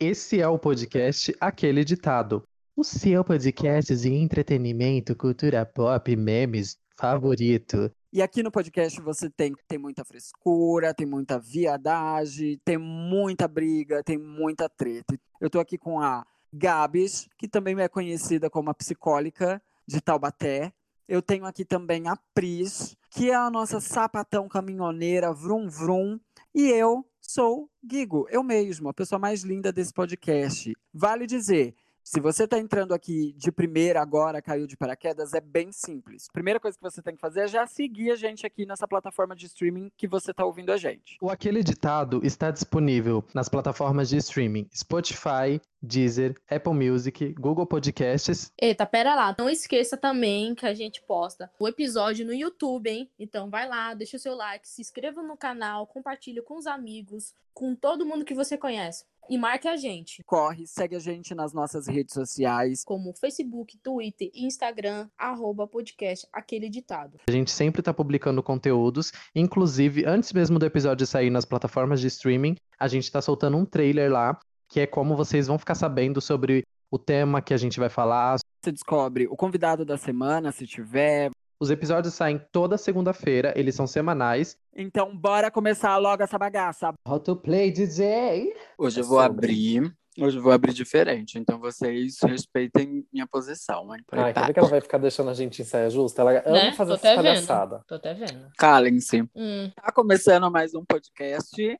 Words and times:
Esse 0.00 0.40
é 0.40 0.48
o 0.48 0.58
podcast 0.58 1.32
Aquele 1.40 1.84
Ditado. 1.84 2.42
O 2.76 2.82
seu 2.82 3.22
podcast 3.22 3.94
de 3.94 4.12
entretenimento, 4.12 5.14
cultura 5.14 5.64
pop, 5.64 6.16
memes 6.16 6.76
favorito. 6.96 7.88
E 8.12 8.20
aqui 8.20 8.42
no 8.42 8.50
podcast 8.50 9.00
você 9.00 9.30
tem, 9.30 9.54
tem 9.68 9.78
muita 9.78 10.04
frescura, 10.04 10.92
tem 10.92 11.06
muita 11.06 11.38
viadagem, 11.38 12.60
tem 12.64 12.76
muita 12.76 13.46
briga, 13.46 14.02
tem 14.02 14.18
muita 14.18 14.68
treta. 14.68 15.16
Eu 15.40 15.48
tô 15.48 15.60
aqui 15.60 15.78
com 15.78 16.00
a 16.00 16.26
Gabs, 16.52 17.28
que 17.38 17.46
também 17.46 17.80
é 17.80 17.86
conhecida 17.86 18.50
como 18.50 18.70
a 18.70 18.74
psicólica 18.74 19.62
de 19.86 20.00
Taubaté. 20.00 20.72
Eu 21.06 21.22
tenho 21.22 21.46
aqui 21.46 21.64
também 21.64 22.08
a 22.08 22.16
Pris, 22.34 22.96
que 23.10 23.30
é 23.30 23.34
a 23.36 23.48
nossa 23.48 23.78
sapatão 23.78 24.48
caminhoneira, 24.48 25.32
vrum 25.32 25.68
vrum. 25.68 26.18
E 26.52 26.68
eu 26.68 27.06
sou 27.26 27.70
Guigo, 27.82 28.26
eu 28.30 28.42
mesmo, 28.42 28.88
a 28.88 28.94
pessoa 28.94 29.18
mais 29.18 29.42
linda 29.42 29.72
desse 29.72 29.92
podcast. 29.92 30.72
Vale 30.92 31.26
dizer, 31.26 31.74
se 32.04 32.20
você 32.20 32.44
está 32.44 32.58
entrando 32.58 32.92
aqui 32.92 33.32
de 33.32 33.50
primeira 33.50 34.02
agora, 34.02 34.42
caiu 34.42 34.66
de 34.66 34.76
paraquedas, 34.76 35.32
é 35.32 35.40
bem 35.40 35.72
simples. 35.72 36.28
Primeira 36.30 36.60
coisa 36.60 36.76
que 36.76 36.82
você 36.82 37.00
tem 37.00 37.14
que 37.14 37.20
fazer 37.20 37.40
é 37.40 37.48
já 37.48 37.66
seguir 37.66 38.10
a 38.10 38.14
gente 38.14 38.46
aqui 38.46 38.66
nessa 38.66 38.86
plataforma 38.86 39.34
de 39.34 39.46
streaming 39.46 39.90
que 39.96 40.06
você 40.06 40.30
está 40.30 40.44
ouvindo 40.44 40.70
a 40.70 40.76
gente. 40.76 41.16
O 41.18 41.30
Aquele 41.30 41.64
Ditado 41.64 42.20
está 42.22 42.50
disponível 42.50 43.24
nas 43.32 43.48
plataformas 43.48 44.10
de 44.10 44.18
streaming 44.18 44.68
Spotify, 44.74 45.58
Deezer, 45.80 46.34
Apple 46.48 46.74
Music, 46.74 47.32
Google 47.32 47.66
Podcasts. 47.66 48.52
Eita, 48.60 48.84
pera 48.84 49.14
lá. 49.14 49.34
Não 49.38 49.48
esqueça 49.48 49.96
também 49.96 50.54
que 50.54 50.66
a 50.66 50.74
gente 50.74 51.00
posta 51.02 51.50
o 51.58 51.66
episódio 51.66 52.26
no 52.26 52.34
YouTube, 52.34 52.90
hein? 52.90 53.10
Então 53.18 53.48
vai 53.48 53.66
lá, 53.66 53.94
deixa 53.94 54.18
o 54.18 54.20
seu 54.20 54.34
like, 54.34 54.68
se 54.68 54.82
inscreva 54.82 55.22
no 55.22 55.38
canal, 55.38 55.86
compartilhe 55.86 56.42
com 56.42 56.58
os 56.58 56.66
amigos, 56.66 57.32
com 57.54 57.74
todo 57.74 58.04
mundo 58.04 58.24
que 58.24 58.34
você 58.34 58.58
conhece. 58.58 59.04
E 59.28 59.38
marque 59.38 59.66
a 59.66 59.76
gente. 59.76 60.22
Corre, 60.24 60.66
segue 60.66 60.96
a 60.96 60.98
gente 60.98 61.34
nas 61.34 61.54
nossas 61.54 61.86
redes 61.86 62.12
sociais. 62.12 62.84
Como 62.84 63.14
Facebook, 63.14 63.78
Twitter 63.78 64.30
e 64.34 64.44
Instagram, 64.44 65.08
arroba 65.16 65.66
podcast 65.66 66.26
Aquele 66.32 66.68
Ditado. 66.68 67.18
A 67.26 67.32
gente 67.32 67.50
sempre 67.50 67.80
está 67.80 67.94
publicando 67.94 68.42
conteúdos, 68.42 69.12
inclusive 69.34 70.04
antes 70.04 70.32
mesmo 70.32 70.58
do 70.58 70.66
episódio 70.66 71.06
sair 71.06 71.30
nas 71.30 71.44
plataformas 71.44 72.00
de 72.00 72.08
streaming, 72.08 72.56
a 72.78 72.86
gente 72.86 73.04
está 73.04 73.22
soltando 73.22 73.56
um 73.56 73.64
trailer 73.64 74.12
lá, 74.12 74.38
que 74.68 74.80
é 74.80 74.86
como 74.86 75.16
vocês 75.16 75.46
vão 75.46 75.58
ficar 75.58 75.74
sabendo 75.74 76.20
sobre 76.20 76.64
o 76.90 76.98
tema 76.98 77.40
que 77.40 77.54
a 77.54 77.56
gente 77.56 77.80
vai 77.80 77.88
falar. 77.88 78.36
Você 78.62 78.72
descobre 78.72 79.26
o 79.26 79.36
convidado 79.36 79.84
da 79.84 79.96
semana, 79.96 80.52
se 80.52 80.66
tiver. 80.66 81.30
Os 81.60 81.70
episódios 81.70 82.14
saem 82.14 82.40
toda 82.50 82.76
segunda-feira, 82.76 83.52
eles 83.56 83.74
são 83.74 83.86
semanais. 83.86 84.58
Então, 84.74 85.16
bora 85.16 85.50
começar 85.50 85.96
logo 85.98 86.22
essa 86.22 86.38
bagaça. 86.38 86.92
How 87.08 87.20
to 87.20 87.36
play 87.36 87.70
DJ? 87.70 88.52
Hoje 88.76 89.00
eu 89.00 89.04
vou 89.04 89.20
abrir. 89.20 89.94
Hoje 90.16 90.36
eu 90.38 90.42
vou 90.42 90.52
abrir 90.52 90.72
diferente, 90.72 91.36
então 91.40 91.58
vocês 91.58 92.18
respeitem 92.22 93.04
minha 93.12 93.26
posição, 93.26 93.92
hein? 93.92 94.00
Ai, 94.12 94.32
quer 94.32 94.46
ver 94.46 94.52
que 94.52 94.58
ela 94.60 94.68
vai 94.68 94.80
ficar 94.80 94.98
deixando 94.98 95.28
a 95.28 95.34
gente 95.34 95.60
em 95.60 95.64
saia 95.64 95.90
justa? 95.90 96.22
Ela 96.22 96.40
ama 96.46 96.52
Né? 96.56 96.72
fazer 96.72 96.90
Tô 96.92 96.96
essa 96.98 97.08
vendo. 97.08 97.24
palhaçada. 97.24 97.82
Tô 97.84 97.94
até 97.96 98.14
vendo. 98.14 98.46
Calem-se. 98.56 99.22
Hum. 99.34 99.70
Tá 99.74 99.90
começando 99.90 100.48
mais 100.52 100.72
um 100.72 100.84
podcast. 100.84 101.76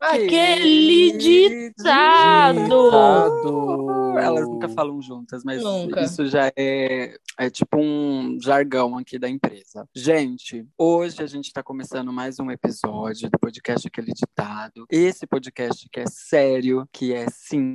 Aquele 0.00 1.16
ditado! 1.16 2.58
Ditado. 2.64 4.18
Elas 4.18 4.46
nunca 4.46 4.68
falam 4.68 5.00
juntas, 5.00 5.42
mas 5.42 5.62
Nunca. 5.62 6.02
isso 6.02 6.26
já 6.26 6.52
é, 6.56 7.16
é 7.38 7.48
tipo 7.48 7.78
um 7.78 8.36
jargão 8.42 8.98
aqui 8.98 9.18
da 9.18 9.30
empresa. 9.30 9.88
Gente, 9.94 10.66
hoje 10.76 11.22
a 11.22 11.26
gente 11.26 11.52
tá 11.54 11.62
começando 11.62 12.12
mais 12.12 12.38
um 12.38 12.50
episódio 12.50 13.30
do 13.30 13.38
podcast 13.38 13.86
Aquele 13.88 14.12
Ditado. 14.12 14.84
Esse 14.90 15.26
podcast 15.26 15.88
que 15.90 16.00
é 16.00 16.06
sério, 16.06 16.86
que 16.92 17.14
é 17.14 17.26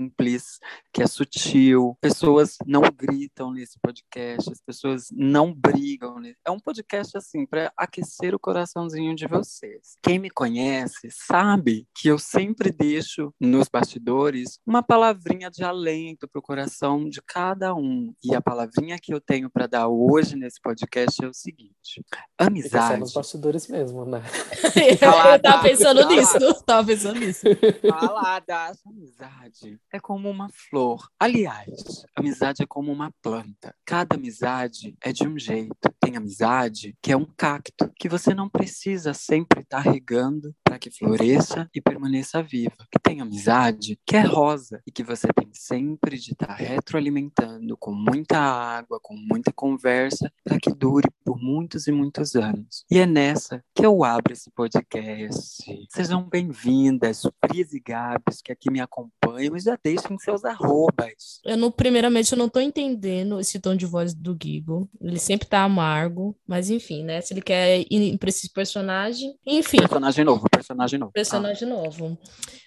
simples, 0.03 0.59
que 0.93 1.01
é 1.01 1.07
sutil. 1.07 1.97
Pessoas 2.01 2.57
não 2.65 2.81
gritam 2.95 3.51
nesse 3.51 3.79
podcast, 3.79 4.51
as 4.51 4.61
pessoas 4.61 5.07
não 5.11 5.53
brigam. 5.53 6.19
nesse- 6.19 6.37
É 6.45 6.51
um 6.51 6.59
podcast 6.59 7.17
assim 7.17 7.45
para 7.45 7.71
aquecer 7.77 8.35
o 8.35 8.39
coraçãozinho 8.39 9.15
de 9.15 9.27
vocês. 9.27 9.97
Quem 10.01 10.19
me 10.19 10.29
conhece 10.29 11.09
sabe 11.11 11.87
que 11.95 12.07
eu 12.09 12.19
sempre 12.19 12.71
deixo 12.71 13.33
nos 13.39 13.67
bastidores 13.69 14.59
uma 14.65 14.83
palavrinha 14.83 15.49
de 15.49 15.63
alento 15.63 16.27
pro 16.27 16.41
coração 16.41 17.07
de 17.07 17.21
cada 17.21 17.73
um. 17.73 18.13
E 18.23 18.35
a 18.35 18.41
palavrinha 18.41 18.97
que 19.01 19.13
eu 19.13 19.21
tenho 19.21 19.49
para 19.49 19.67
dar 19.67 19.87
hoje 19.87 20.35
nesse 20.35 20.59
podcast 20.61 21.23
é 21.23 21.27
o 21.27 21.33
seguinte: 21.33 22.03
só 22.39 22.45
amizade. 22.45 22.99
nos 22.99 23.13
bastidores 23.13 23.67
mesmo, 23.67 24.05
né? 24.05 24.21
Eu 25.33 25.39
tava 25.41 25.63
pensando 25.63 26.07
nisso. 26.07 26.63
Tava 26.65 26.87
pensando 26.87 27.19
nisso. 27.19 27.41
Falada, 27.89 28.73
amizade 28.85 29.79
é 29.93 29.99
como 29.99 30.27
uma 30.29 30.49
flor. 30.49 31.07
Aliás, 31.19 32.03
amizade 32.15 32.63
é 32.63 32.65
como 32.65 32.91
uma 32.91 33.11
planta. 33.21 33.75
Cada 33.85 34.15
amizade 34.15 34.97
é 34.99 35.13
de 35.13 35.27
um 35.27 35.37
jeito. 35.37 35.93
Tem 36.13 36.19
amizade 36.19 36.95
que 37.01 37.11
é 37.11 37.17
um 37.17 37.25
cacto, 37.25 37.91
que 37.97 38.07
você 38.07 38.35
não 38.35 38.47
precisa 38.47 39.15
sempre 39.15 39.61
estar 39.61 39.79
regando 39.79 40.53
para 40.63 40.77
que 40.77 40.91
floresça 40.91 41.67
e 41.73 41.81
permaneça 41.81 42.43
viva. 42.43 42.87
E 42.95 42.99
tem 42.99 43.19
amizade 43.19 43.99
que 44.05 44.15
é 44.15 44.21
rosa 44.21 44.79
e 44.85 44.91
que 44.91 45.03
você 45.03 45.27
tem 45.33 45.49
sempre 45.53 46.19
de 46.19 46.33
estar 46.33 46.53
retroalimentando 46.53 47.75
com 47.77 47.91
muita 47.91 48.37
água, 48.37 48.99
com 49.01 49.15
muita 49.15 49.51
conversa, 49.51 50.31
para 50.43 50.59
que 50.59 50.71
dure 50.71 51.09
por 51.25 51.39
muitos 51.41 51.87
e 51.87 51.91
muitos 51.91 52.35
anos. 52.35 52.85
E 52.91 52.99
é 52.99 53.07
nessa 53.07 53.63
que 53.73 53.83
eu 53.83 54.03
abro 54.03 54.33
esse 54.33 54.51
podcast. 54.51 55.63
Sejam 55.89 56.29
bem-vindas, 56.29 57.23
Pris 57.41 57.73
e 57.73 57.79
Gabs, 57.79 58.39
que 58.43 58.51
aqui 58.51 58.69
me 58.69 58.79
acompanham, 58.79 59.55
e 59.55 59.59
já 59.59 59.75
deixem 59.83 60.17
seus 60.19 60.45
arrobas. 60.45 61.41
Eu, 61.43 61.57
não, 61.57 61.71
primeiramente, 61.71 62.31
eu 62.31 62.37
não 62.37 62.49
tô 62.49 62.59
entendendo 62.59 63.39
esse 63.39 63.59
tom 63.59 63.75
de 63.75 63.87
voz 63.87 64.13
do 64.13 64.37
Gigo. 64.39 64.87
Ele 65.01 65.19
sempre 65.19 65.47
tá 65.47 65.63
amargo, 66.03 66.35
mas 66.47 66.69
enfim, 66.69 67.03
né? 67.03 67.21
Se 67.21 67.33
ele 67.33 67.41
quer 67.41 67.85
ir 67.89 68.17
pra 68.17 68.29
esse 68.29 68.51
personagem. 68.51 69.35
Enfim, 69.45 69.77
Personagem 69.77 70.25
novo, 70.25 70.45
personagem 70.49 70.99
novo. 70.99 71.11
personagem 71.11 71.67
novo. 71.67 72.17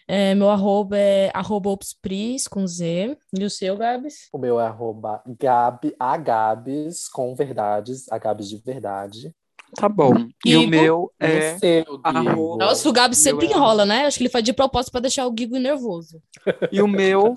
É, 0.09 0.35
meu 0.35 0.49
arroba 0.51 0.97
é 0.97 1.31
arroba 1.35 1.71
opspris, 1.71 2.47
com 2.47 2.67
Z. 2.67 3.17
E 3.39 3.45
o 3.45 3.51
seu, 3.51 3.77
Gabs? 3.77 4.29
O 4.33 4.39
meu 4.39 4.61
é 4.61 4.67
arroba 4.67 5.23
Gabi, 5.39 5.95
a 5.99 6.17
Gabs, 6.17 7.09
com 7.09 7.35
verdades, 7.35 8.11
a 8.11 8.19
Gabs 8.19 8.49
de 8.49 8.57
verdade. 8.59 9.35
Tá 9.75 9.89
bom. 9.89 10.13
E 10.45 10.57
o 10.57 10.61
Gigo? 10.61 10.71
meu 10.71 11.13
E 11.21 11.25
é 11.27 11.55
o 11.55 11.59
seu, 11.59 12.01
arroba- 12.05 12.31
Guigo? 12.31 12.57
Nossa, 12.57 12.89
o 12.89 12.93
meu 12.93 13.15
sempre 13.15 13.47
é- 13.47 13.51
enrola, 13.51 13.85
né? 13.85 14.07
Acho 14.07 14.19
que 14.19 14.23
ele 14.25 14.31
faz 14.31 14.45
de 14.45 14.53
propósito 14.53 14.93
pra 14.93 15.01
deixar 15.01 15.27
o 15.27 15.35
Gigo 15.37 15.59
nervoso. 15.59 16.23
E 16.71 16.81
o 16.81 16.87
meu 16.89 17.35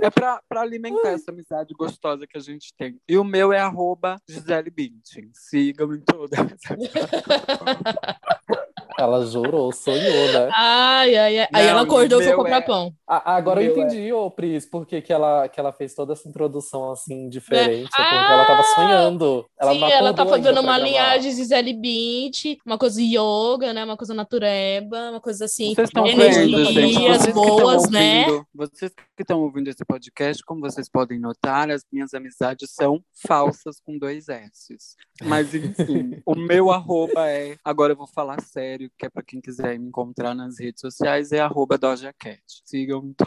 é 0.00 0.10
pra, 0.10 0.40
pra 0.48 0.60
alimentar 0.60 1.10
essa 1.10 1.30
amizade 1.30 1.72
gostosa 1.74 2.26
que 2.26 2.36
a 2.36 2.40
gente 2.40 2.74
tem. 2.76 2.98
E 3.08 3.16
o 3.16 3.24
meu 3.24 3.52
é 3.52 3.60
arroba 3.60 4.16
Gisele 4.28 4.70
Bündchen. 4.70 5.30
Sigam 5.32 5.94
em 5.94 6.00
todas. 6.00 6.38
Ela 9.00 9.24
jurou, 9.26 9.72
sonhou, 9.72 10.32
né? 10.32 10.50
Ai, 10.54 11.16
ai, 11.16 11.38
ai. 11.40 11.48
Aí 11.52 11.64
Não, 11.64 11.70
ela 11.70 11.82
acordou 11.82 12.20
e 12.20 12.24
foi 12.24 12.34
comprar 12.34 12.58
é- 12.58 12.60
pão. 12.60 12.92
A- 13.08 13.36
agora 13.36 13.62
eu 13.62 13.74
Meu 13.74 13.82
é- 13.82 13.86
entendi, 13.86 14.12
ô 14.12 14.30
Pris, 14.30 14.64
por 14.68 14.86
que, 14.86 15.00
que, 15.00 15.12
ela, 15.12 15.48
que 15.48 15.58
ela 15.58 15.72
fez 15.72 15.94
toda 15.94 16.12
essa 16.12 16.28
introdução 16.28 16.90
assim, 16.92 17.28
diferente. 17.28 17.84
É 17.98 18.02
porque 18.02 18.14
Ah! 18.14 18.32
ela 18.32 18.44
tava 18.44 18.62
sonhando. 18.62 19.46
Ela 19.60 19.72
Sim, 19.72 19.84
ela 19.84 20.14
tá 20.14 20.26
fazendo 20.26 20.60
uma 20.60 20.78
linhagem 20.78 21.32
Gisele 21.32 21.72
Bündchen, 21.72 22.58
uma 22.64 22.78
coisa 22.78 23.00
yoga, 23.00 23.72
né? 23.72 23.84
Uma 23.84 23.96
coisa 23.96 24.14
natureba, 24.14 25.10
uma 25.10 25.20
coisa 25.20 25.44
assim, 25.46 25.74
Vocês 25.74 25.88
estão 25.88 26.04
vendo, 26.04 26.20
energias 26.22 26.68
gente? 26.68 26.94
Vocês 26.94 27.26
que 27.26 27.32
boas, 27.32 27.90
né? 27.90 28.26
Vocês 28.54 28.92
que 29.20 29.24
estão 29.24 29.42
ouvindo 29.42 29.68
esse 29.68 29.84
podcast, 29.84 30.42
como 30.42 30.62
vocês 30.62 30.88
podem 30.88 31.18
notar, 31.20 31.70
as 31.70 31.84
minhas 31.92 32.14
amizades 32.14 32.70
são 32.72 33.04
falsas 33.28 33.78
com 33.84 33.98
dois 33.98 34.30
S's. 34.30 34.96
Mas 35.24 35.54
enfim, 35.54 36.22
o 36.24 36.34
meu 36.34 36.70
arroba 36.70 37.28
é. 37.28 37.58
Agora 37.62 37.92
eu 37.92 37.96
vou 37.98 38.06
falar 38.06 38.40
sério, 38.40 38.90
que 38.98 39.04
é 39.04 39.10
pra 39.10 39.22
quem 39.22 39.38
quiser 39.38 39.78
me 39.78 39.88
encontrar 39.88 40.34
nas 40.34 40.58
redes 40.58 40.80
sociais, 40.80 41.32
é 41.32 41.40
arroba 41.40 41.76
Doja 41.76 42.14
Cat. 42.18 42.40
Sigam 42.64 43.12
to- 43.12 43.26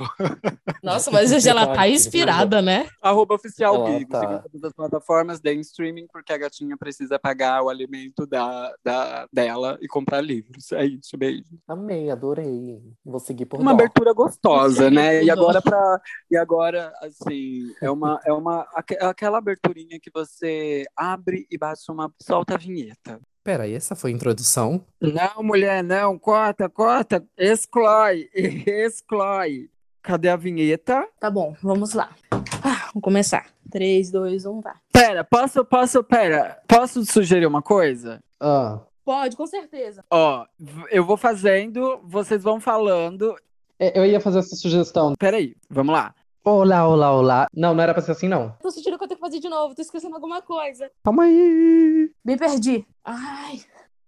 Nossa, 0.81 1.11
mas 1.11 1.31
hoje 1.31 1.47
ela 1.47 1.75
tá 1.75 1.87
inspirada, 1.87 2.59
né? 2.59 2.87
Arroba 2.99 3.35
oficial 3.35 3.75
Ela 3.75 3.99
Gigo. 3.99 4.09
tá. 4.09 4.19
Sigam 4.21 4.37
em 4.37 4.41
todas 4.41 4.63
as 4.63 4.73
plataformas, 4.73 5.39
deem 5.39 5.59
streaming, 5.59 6.07
porque 6.11 6.33
a 6.33 6.37
gatinha 6.39 6.75
precisa 6.75 7.19
pagar 7.19 7.61
o 7.61 7.69
alimento 7.69 8.25
da, 8.25 8.73
da, 8.83 9.27
dela 9.31 9.77
e 9.79 9.87
comprar 9.87 10.21
livros. 10.21 10.71
É 10.71 10.85
isso, 10.85 11.15
beijo. 11.15 11.43
Amei, 11.67 12.09
adorei. 12.09 12.81
Vou 13.05 13.19
seguir 13.19 13.45
por 13.45 13.59
uma 13.59 13.71
dó. 13.75 13.75
abertura 13.83 14.11
gostosa, 14.11 14.89
né? 14.89 15.17
E 15.17 15.27
Tudo. 15.27 15.31
agora 15.31 15.61
para 15.61 15.82
e 16.31 16.37
agora 16.37 16.91
assim, 17.01 17.63
é 17.81 17.89
uma 17.89 18.19
é 18.25 18.33
uma 18.33 18.67
aque- 18.73 18.97
aquela 19.01 19.37
aberturinha 19.37 19.99
que 20.01 20.11
você 20.13 20.85
abre 20.95 21.45
e 21.49 21.57
bate 21.57 21.91
uma 21.91 22.11
solta 22.21 22.55
a 22.55 22.57
vinheta. 22.57 23.19
Peraí, 23.43 23.73
essa 23.73 23.93
foi 23.95 24.11
a 24.11 24.13
introdução? 24.13 24.85
Não, 25.01 25.43
mulher, 25.43 25.83
não, 25.83 26.17
corta, 26.17 26.69
corta, 26.69 27.25
exclui, 27.37 28.29
exclui. 28.65 29.69
Cadê 30.01 30.29
a 30.29 30.35
vinheta? 30.35 31.07
Tá 31.19 31.29
bom, 31.29 31.55
vamos 31.61 31.93
lá. 31.93 32.09
Ah, 32.31 32.87
vamos 32.93 33.01
começar. 33.01 33.47
3, 33.71 34.11
2, 34.11 34.45
1, 34.45 34.61
vai. 34.61 34.75
Pera, 34.91 35.23
posso, 35.23 35.63
posso, 35.65 36.03
pera, 36.03 36.61
posso 36.67 37.05
sugerir 37.05 37.45
uma 37.45 37.61
coisa? 37.61 38.21
Ah, 38.39 38.79
Pode, 39.05 39.35
com 39.35 39.45
certeza. 39.45 40.01
Ó, 40.09 40.45
eu 40.89 41.03
vou 41.05 41.17
fazendo, 41.17 41.99
vocês 42.05 42.41
vão 42.41 42.61
falando. 42.61 43.35
É, 43.83 43.99
eu 43.99 44.05
ia 44.05 44.21
fazer 44.21 44.39
essa 44.39 44.55
sugestão. 44.55 45.13
Peraí, 45.19 45.57
vamos 45.69 45.93
lá. 45.93 46.15
Olá, 46.41 46.87
olá, 46.87 47.11
olá. 47.11 47.47
Não, 47.53 47.73
não 47.73 47.83
era 47.83 47.93
pra 47.93 48.01
ser 48.01 48.13
assim, 48.13 48.29
não. 48.29 48.55
Tô 48.61 48.71
sentindo 48.71 48.97
que 48.97 49.03
eu 49.03 49.07
tenho 49.09 49.19
que 49.19 49.25
fazer 49.25 49.41
de 49.41 49.49
novo, 49.49 49.75
tô 49.75 49.81
esquecendo 49.81 50.15
alguma 50.15 50.41
coisa. 50.41 50.89
Calma 51.03 51.23
aí. 51.23 52.09
Me 52.23 52.37
perdi. 52.37 52.85
Ai. 53.03 53.59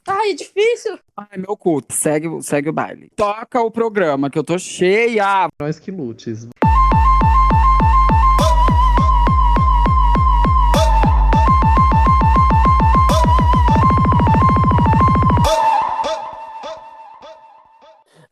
Ai, 0.08 0.32
é 0.32 0.34
difícil. 0.34 0.98
Ai, 1.18 1.38
meu 1.38 1.58
cu. 1.58 1.82
Segue, 1.90 2.42
segue 2.42 2.70
o 2.70 2.74
baile. 2.74 3.12
Toca 3.18 3.60
o 3.60 3.70
programa, 3.70 4.30
que 4.30 4.40
eu 4.40 4.46
tô 4.46 4.58
cheia. 4.58 5.50
Nós 5.60 5.78
que 5.78 5.92
lutes. 5.92 6.48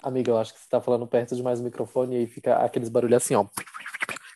Amiga, 0.04 0.32
eu 0.32 0.38
acho 0.38 0.54
que 0.54 0.60
você 0.60 0.68
tá 0.70 0.82
falando 0.82 1.08
perto 1.08 1.34
demais 1.34 1.60
do 1.60 1.64
microfone 1.64 2.16
e 2.16 2.20
aí 2.20 2.28
fica 2.28 2.58
aqueles 2.58 2.90
barulhos 2.90 3.16
assim, 3.16 3.36
ó. 3.36 3.46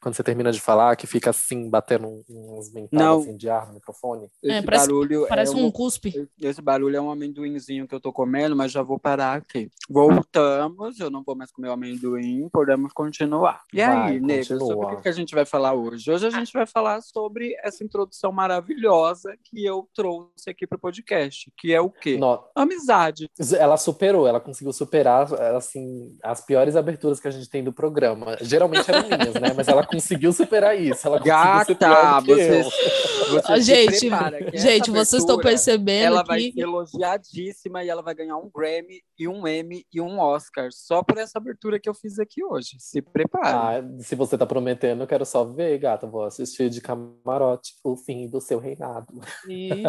Quando 0.08 0.16
você 0.16 0.24
termina 0.24 0.54
de 0.54 0.62
falar, 0.62 0.96
que 0.96 1.06
fica 1.06 1.32
assim, 1.32 1.70
batendo 1.70 2.24
uns 2.30 2.72
mentadas 2.72 3.24
assim, 3.26 3.36
de 3.36 3.50
ar 3.50 3.68
no 3.68 3.74
microfone. 3.74 4.30
Esse 4.42 4.54
É, 4.54 4.62
parece- 4.62 4.88
barulho 4.88 5.26
Parece 5.28 5.54
é 5.54 5.58
um 5.58 5.70
cuspe. 5.70 6.30
Esse 6.42 6.62
barulho 6.62 6.96
é 6.96 7.02
um 7.02 7.12
amendoinzinho 7.12 7.86
que 7.86 7.94
eu 7.94 8.00
tô 8.00 8.14
comendo, 8.14 8.56
mas 8.56 8.72
já 8.72 8.82
vou 8.82 8.98
parar 8.98 9.34
aqui. 9.34 9.70
Voltamos, 9.90 10.98
eu 11.02 11.10
não 11.10 11.22
vou 11.24 11.36
mais 11.36 11.52
comer 11.52 11.68
o 11.68 11.74
amendoim, 11.74 12.48
podemos 12.54 12.94
continuar. 12.94 13.64
E 13.74 13.78
Vai, 13.86 14.12
aí, 14.14 14.20
nega, 14.22 14.46
sobre 14.58 14.86
o 14.86 14.96
que 14.96 15.02
que 15.02 15.10
a 15.10 15.12
gente 15.12 15.36
vai 15.36 15.44
falar 15.46 15.74
hoje? 15.74 16.10
Hoje 16.10 16.26
a 16.26 16.30
gente 16.30 16.54
vai 16.54 16.66
falar 16.66 17.02
sobre 17.02 17.54
essa 17.62 17.84
introdução 17.84 18.32
maravilhosa 18.32 19.36
que 19.44 19.66
eu 19.66 19.90
trouxe 19.94 20.50
aqui 20.50 20.66
pro 20.66 20.80
podcast, 20.80 21.52
que 21.58 21.74
é 21.74 21.82
o 21.82 21.90
quê? 21.90 22.18
No- 22.18 22.42
Amizade. 22.56 23.30
Ela 23.60 23.76
superou, 23.76 24.26
ela 24.26 24.40
conseguiu 24.40 24.72
superar 24.72 25.34
assim 25.58 26.16
as 26.24 26.40
piores 26.40 26.78
aberturas 26.78 27.20
que 27.20 27.28
a 27.28 27.32
gente 27.32 27.50
tem 27.50 27.62
do 27.62 27.74
programa. 27.74 28.38
Geralmente 28.40 28.90
eram 28.90 29.08
minhas, 29.10 29.34
né? 29.34 29.54
Mas 29.54 29.68
ela 29.68 29.86
conseguiu 30.02 30.34
superar 30.34 30.80
isso. 30.80 31.08
Ela 31.08 31.20
conseguiu 31.20 31.66
ser 31.66 31.76
pior 31.76 31.90
Gata, 31.90 32.22
do 32.22 32.26
que 32.26 32.36
você, 32.36 32.60
eu. 32.60 32.64
você 32.64 33.52
Ah, 33.52 33.56
se 33.56 33.62
gente, 33.62 34.00
prepara, 34.00 34.52
gente, 34.54 34.92
vocês 34.92 35.22
estão 35.22 35.38
percebendo 35.38 36.06
Ela 36.06 36.24
vai 36.24 36.40
que 36.40 36.54
ser 36.54 36.62
elogiadíssima 36.62 37.84
e 37.84 37.90
ela 37.90 38.02
vai 38.02 38.16
ganhar 38.16 38.38
um 38.38 38.50
Grammy 38.54 39.02
e 39.20 39.28
um 39.28 39.48
Emmy 39.48 39.86
e 39.94 40.00
um 40.00 40.20
Oscar 40.20 40.70
só 40.72 41.04
por 41.04 41.18
essa 41.18 41.38
abertura 41.38 41.80
que 41.80 41.90
eu 41.90 41.94
fiz 41.94 42.20
aqui 42.20 42.44
hoje. 42.44 42.78
Se 42.80 43.02
prepare. 43.02 43.48
Ah, 43.48 43.84
se 44.00 44.16
você 44.16 44.38
tá 44.38 44.46
prometendo, 44.46 45.04
eu 45.04 45.08
quero 45.08 45.26
só 45.26 45.44
ver, 45.44 45.78
gata. 45.80 46.08
Vou 46.08 46.24
assistir 46.24 46.70
de 46.70 46.82
camarote 46.82 47.74
o 47.84 47.96
fim 47.96 48.28
do 48.28 48.40
seu 48.40 48.60
reinado. 48.60 49.08
Ih, 49.48 49.84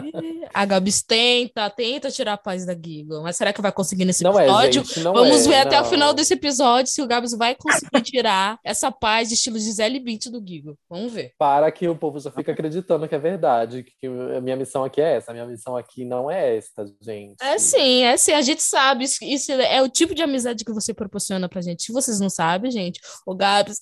a 0.53 0.65
Gabs 0.65 1.03
tenta, 1.03 1.69
tenta 1.71 2.11
tirar 2.11 2.35
a 2.35 2.39
paz 2.39 2.65
da 2.65 2.75
Giga. 2.75 3.21
Mas 3.21 3.37
será 3.37 3.53
que 3.53 3.63
vai 3.63 3.73
conseguir 3.73 4.05
nesse 4.05 4.25
Não 4.25 4.39
é, 4.39 4.45
episódio? 4.45 4.85
gente, 4.85 5.01
não 5.01 5.13
Vamos 5.13 5.47
é, 5.47 5.49
ver 5.49 5.57
até 5.57 5.79
o 5.79 5.83
não. 5.83 5.91
final 5.91 6.15
desse 6.15 6.35
episódio 6.35 6.91
se 6.91 7.03
o 7.03 7.07
Gabs 7.07 7.33
vai 7.33 7.55
conseguir 7.55 8.03
tirar 8.03 8.59
essa 8.65 8.91
paz 8.91 9.29
de 9.29 9.35
estilo 9.35 9.59
Gisele 9.59 9.88
Bündchen 9.99 10.33
do 10.33 10.47
Gigo. 10.47 10.79
Vamos 10.91 11.13
ver. 11.13 11.33
Para 11.39 11.71
que 11.73 11.89
o 11.89 11.97
povo 11.97 12.21
já 12.21 12.31
fica 12.31 12.53
acreditando 12.53 13.09
que 13.09 13.15
é 13.15 13.19
verdade, 13.19 13.85
que 13.85 14.07
a 14.07 14.41
minha 14.41 14.57
missão 14.57 14.85
aqui 14.85 15.01
é 15.01 15.17
essa. 15.17 15.31
A 15.31 15.35
minha 15.35 15.47
missão 15.47 15.77
aqui 15.77 16.05
não 16.05 16.31
é 16.31 16.57
esta, 16.57 16.85
gente. 17.01 17.37
É 17.43 17.59
sim, 17.59 18.03
é 18.03 18.17
sim. 18.17 18.33
A 18.33 18.43
gente 18.43 18.63
sabe. 18.63 19.05
Isso, 19.05 19.19
isso 19.23 19.53
é 19.53 19.81
o 19.81 19.89
tipo 19.89 20.15
de 20.15 20.23
amizade 20.23 20.65
que 20.65 20.73
você 20.73 20.93
proporciona 20.93 21.49
pra 21.49 21.63
gente. 21.63 21.85
Se 21.85 21.93
vocês 21.93 22.21
não 22.21 22.29
sabem, 22.29 22.71
gente, 22.71 23.01
o 23.27 23.35
Gabs, 23.35 23.79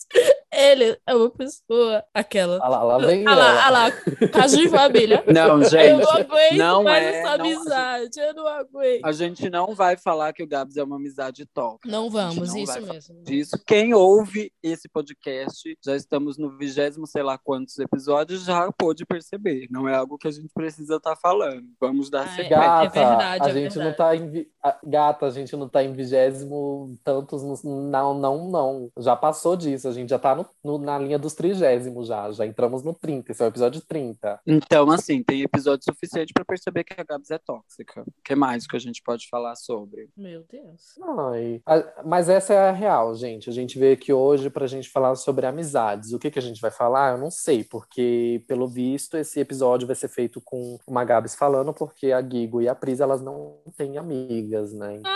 ele 0.57 0.99
é 1.07 1.15
uma 1.15 1.31
pessoa. 1.31 2.05
Aquela. 2.15 2.59
Ah 2.63 2.69
lá, 2.69 2.83
lá 2.83 2.99
vem 2.99 3.27
Ah 3.27 3.35
lá, 3.35 3.49
ela. 3.51 3.67
ah 3.67 3.71
lá, 3.71 3.91
caso 4.33 4.57
de 4.57 4.69
família. 4.69 5.23
Não, 5.33 5.61
Eu 5.63 5.65
gente. 5.69 6.03
não 6.03 6.11
aguento 6.11 6.57
não 6.57 6.83
mais 6.85 7.05
é, 7.05 7.19
essa 7.21 7.37
não- 7.39 7.45
amizade. 7.45 8.21
Eu 8.21 8.35
não 8.35 8.47
aguento. 8.47 9.05
A 9.05 9.13
gente 9.13 9.51
não 9.51 9.75
vai 9.75 9.97
falar 9.97 10.33
que 10.33 10.43
o 10.43 10.47
Gabs 10.47 10.77
é 10.77 10.83
uma 10.83 10.97
amizade 10.97 11.45
tóxica. 11.47 11.89
Não 11.89 12.09
vamos, 12.11 12.37
não 12.53 12.59
isso 12.59 12.81
mesmo. 12.83 13.23
Disso. 13.23 13.61
Quem 13.67 13.95
ouve 13.95 14.53
esse 14.63 14.89
podcast, 14.89 15.77
já 15.85 15.95
estamos 15.97 16.39
no 16.39 16.57
vigésimo, 16.57 17.07
sei 17.07 17.23
lá 17.23 17.37
quantos 17.39 17.79
episódios, 17.79 18.45
já 18.45 18.71
pôde 18.73 19.05
perceber. 19.05 19.67
Não 19.71 19.89
é 19.89 19.95
algo 19.95 20.17
que 20.19 20.29
a 20.29 20.31
gente 20.31 20.49
precisa 20.55 20.97
estar 20.97 21.17
falando. 21.17 21.65
Vamos 21.81 22.11
dar 22.11 22.23
Ah, 22.23 22.25
é. 22.25 22.29
sequência. 22.29 22.57
Gata, 22.57 22.89
verdade, 23.01 23.45
a 23.45 23.51
é 23.51 23.53
gente 23.53 23.77
não 23.77 23.85
verdade. 23.85 23.97
tá 23.97 24.17
em 24.17 24.47
gata, 24.91 25.27
a 25.27 25.31
gente 25.31 25.57
não 25.57 25.69
tá 25.69 25.83
em 25.85 25.93
vigésimo 25.93 26.95
tantos, 27.05 27.43
não, 27.65 28.15
não, 28.15 28.49
não. 28.49 28.91
Já 28.99 29.15
passou 29.17 29.57
disso, 29.57 29.89
a 29.89 29.93
gente 29.93 30.09
já 30.11 30.19
tá 30.19 30.35
no, 30.35 30.46
no- 30.65 30.79
na 30.79 30.99
linha 30.99 31.19
dos 31.19 31.35
trigésimos 31.35 32.09
já, 32.09 32.31
já 32.33 32.47
entramos 32.47 32.83
no 32.83 32.95
30, 32.95 33.33
esse 33.33 33.43
é 33.43 33.47
o 33.47 33.49
episódio 33.49 33.81
30. 33.81 34.41
Então, 34.47 34.91
assim, 34.91 35.23
tem 35.23 35.43
episódio 35.43 35.85
suficiente 35.85 36.33
para 36.33 36.45
perceber 36.45 36.85
que 36.85 36.99
a 37.01 37.05
Gabs 37.05 37.31
é 37.31 37.39
tóxica. 37.39 38.03
O 38.03 38.13
que 38.25 38.35
mais 38.35 38.67
que 38.67 38.77
a 38.77 38.81
gente 38.81 39.03
pode 39.03 39.29
falar 39.29 39.55
sobre? 39.57 40.09
Meu 40.17 40.45
Deus. 40.51 40.95
Ai, 41.31 41.61
a- 41.67 42.03
mas 42.05 42.29
essa 42.29 42.53
é 42.55 42.69
a 42.69 42.73
real, 42.73 43.15
gente. 43.15 43.49
A 43.49 43.53
gente 43.53 43.79
veio 43.79 43.95
aqui 43.95 44.13
hoje 44.13 44.51
pra 44.51 44.67
gente 44.67 44.89
falar 44.91 45.15
sobre 45.17 45.47
amizades. 45.47 46.13
O 46.13 46.19
que 46.19 46.31
que 46.31 46.39
a 46.39 46.43
gente 46.43 46.61
vai 46.61 46.71
falar? 46.71 47.13
Eu 47.13 47.19
não 47.19 47.31
sei, 47.31 47.65
porque 47.65 48.43
pelo 48.47 48.67
visto 48.69 49.17
esse 49.17 49.41
episódio 49.41 49.87
vai 49.87 49.97
ser 49.97 50.09
feito 50.09 50.41
com 50.41 50.79
uma 50.87 51.05
Gabs 51.05 51.35
falando, 51.35 51.73
porque 51.73 52.13
a 52.13 52.23
Gigo 52.23 52.61
e 52.63 52.69
a 52.69 52.75
Pris, 52.75 53.01
elas 53.01 53.21
não 53.23 53.59
têm 53.77 53.99
amigas, 53.99 54.73
né? 54.73 54.97
Então, 54.97 55.11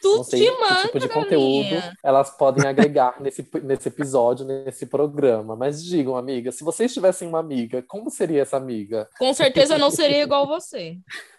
Tu 0.00 0.16
não 0.16 0.24
sei 0.24 0.44
que 0.44 0.50
manda, 0.60 0.82
tipo 0.82 1.00
de 1.00 1.08
conteúdo 1.08 1.82
elas 2.02 2.30
podem 2.30 2.66
agregar 2.68 3.20
nesse, 3.20 3.46
nesse 3.62 3.88
episódio, 3.88 4.46
nesse 4.46 4.86
programa. 4.86 5.56
Mas 5.56 5.82
digam, 5.82 6.16
amiga, 6.16 6.52
se 6.52 6.62
vocês 6.62 6.92
tivessem 6.92 7.26
uma 7.28 7.40
amiga, 7.40 7.82
como 7.82 8.10
seria 8.10 8.42
essa 8.42 8.56
amiga? 8.56 9.08
Com 9.18 9.32
certeza 9.34 9.76
não 9.76 9.90
seria 9.90 10.22
igual 10.22 10.46
você. 10.46 10.96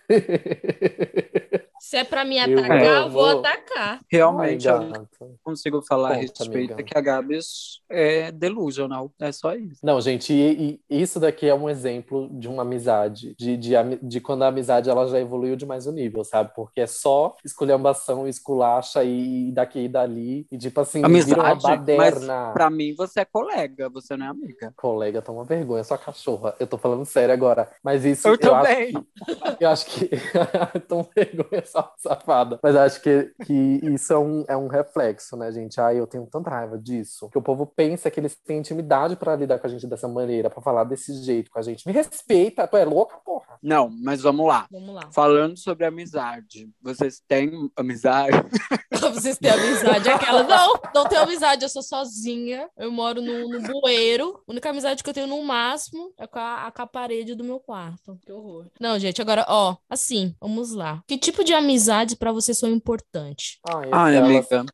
Se 1.79 1.97
é 1.97 2.03
pra 2.03 2.25
me 2.25 2.37
Eu 2.37 2.59
atacar, 2.59 2.83
eu 2.83 2.97
amo. 3.03 3.09
vou 3.11 3.39
atacar. 3.39 3.99
Realmente, 4.11 4.67
a 4.67 4.79
única 4.79 5.07
eu 5.21 5.35
consigo 5.43 5.81
falar 5.81 6.09
a 6.09 6.15
Conta, 6.15 6.21
respeito 6.21 6.73
amiga. 6.73 6.75
é 6.79 6.83
que 6.83 6.97
a 6.97 7.01
Gabs 7.01 7.79
é 7.89 8.31
delusional. 8.31 9.11
É 9.19 9.31
só 9.31 9.55
isso. 9.55 9.79
Não, 9.83 9.99
gente, 10.01 10.33
e, 10.33 10.79
e 10.89 11.01
isso 11.01 11.19
daqui 11.19 11.47
é 11.47 11.55
um 11.55 11.69
exemplo 11.69 12.29
de 12.31 12.47
uma 12.47 12.63
amizade, 12.63 13.35
de, 13.37 13.55
de, 13.57 13.71
de 14.03 14.19
quando 14.21 14.43
a 14.43 14.47
amizade 14.47 14.89
ela 14.89 15.07
já 15.07 15.19
evoluiu 15.19 15.55
de 15.55 15.65
mais 15.65 15.87
um 15.87 15.91
nível, 15.91 16.23
sabe? 16.23 16.51
Porque 16.55 16.81
é 16.81 16.87
só 16.87 17.35
esculhambação, 17.45 18.27
esculacha 18.27 19.03
e 19.03 19.51
daqui 19.51 19.79
e 19.79 19.87
dali, 19.87 20.45
e 20.51 20.57
tipo 20.57 20.79
assim, 20.81 21.03
Amizade, 21.03 21.29
vira 21.29 21.41
uma 21.41 21.53
mas 21.55 21.63
baderna. 21.63 22.51
Pra 22.53 22.69
mim, 22.69 22.93
você 22.95 23.21
é 23.21 23.25
colega, 23.25 23.89
você 23.89 24.17
não 24.17 24.25
é 24.25 24.29
amiga. 24.29 24.73
Colega, 24.75 25.21
toma 25.21 25.43
vergonha, 25.43 25.83
sua 25.83 25.97
cachorra. 25.97 26.55
Eu 26.59 26.67
tô 26.67 26.77
falando 26.77 27.05
sério 27.05 27.33
agora. 27.33 27.69
Mas 27.83 28.03
isso 28.05 28.27
Eu 28.27 28.33
acho 28.33 28.39
também. 28.41 28.93
que- 28.93 28.99
eu 29.63 29.69
acho 29.69 29.85
que. 29.85 30.09
toma 30.87 31.07
vergonha, 31.15 31.63
safada. 31.97 32.59
Mas 32.61 32.75
acho 32.75 33.01
que, 33.01 33.31
que 33.45 33.79
isso 33.83 34.13
é 34.13 34.17
um, 34.17 34.45
é 34.47 34.57
um 34.57 34.67
reflexo, 34.67 35.35
né, 35.35 35.51
gente? 35.51 35.79
Ai, 35.79 35.99
eu 35.99 36.07
tenho 36.07 36.25
tanta 36.27 36.49
raiva 36.49 36.77
disso. 36.77 37.29
Que 37.29 37.37
o 37.37 37.41
povo 37.41 37.65
pensa 37.65 38.09
que 38.09 38.19
eles 38.19 38.35
têm 38.35 38.59
intimidade 38.59 39.15
pra 39.15 39.35
lidar 39.35 39.59
com 39.59 39.67
a 39.67 39.69
gente 39.69 39.87
dessa 39.87 40.07
maneira, 40.07 40.49
pra 40.49 40.61
falar 40.61 40.83
desse 40.83 41.13
jeito 41.23 41.51
com 41.51 41.59
a 41.59 41.61
gente. 41.61 41.85
Me 41.87 41.93
respeita, 41.93 42.67
tu 42.67 42.77
é 42.77 42.85
louca, 42.85 43.17
porra. 43.17 43.57
Não, 43.61 43.89
mas 43.89 44.21
vamos 44.21 44.47
lá. 44.47 44.67
Vamos 44.71 44.93
lá. 44.93 45.09
Falando 45.11 45.57
sobre 45.57 45.85
amizade, 45.85 46.69
vocês 46.81 47.21
têm 47.27 47.69
amizade? 47.75 48.37
Vocês 48.99 49.37
têm 49.37 49.49
amizade. 49.49 50.09
Aquela, 50.09 50.43
não, 50.43 50.73
não 50.93 51.07
tenho 51.07 51.21
amizade, 51.21 51.63
eu 51.63 51.69
sou 51.69 51.81
sozinha. 51.81 52.69
Eu 52.77 52.91
moro 52.91 53.21
no, 53.21 53.47
no 53.47 53.61
bueiro. 53.61 54.41
A 54.47 54.51
única 54.51 54.69
amizade 54.69 55.01
que 55.01 55.09
eu 55.09 55.13
tenho 55.13 55.27
no 55.27 55.41
máximo 55.43 56.11
é 56.17 56.27
com 56.27 56.39
a, 56.39 56.71
com 56.75 56.81
a 56.81 56.87
parede 56.87 57.33
do 57.33 57.43
meu 57.43 57.59
quarto. 57.59 58.19
Que 58.25 58.31
horror. 58.31 58.67
Não, 58.79 58.99
gente, 58.99 59.21
agora, 59.21 59.45
ó, 59.47 59.77
assim, 59.89 60.35
vamos 60.39 60.73
lá. 60.73 61.01
Que 61.07 61.17
tipo 61.17 61.43
de 61.43 61.53
amizades 61.59 62.15
pra 62.15 62.31
você 62.31 62.53
são 62.53 62.69
importante? 62.69 63.59
Ai, 63.67 63.89
Ai, 63.91 64.17
amiga. 64.17 64.65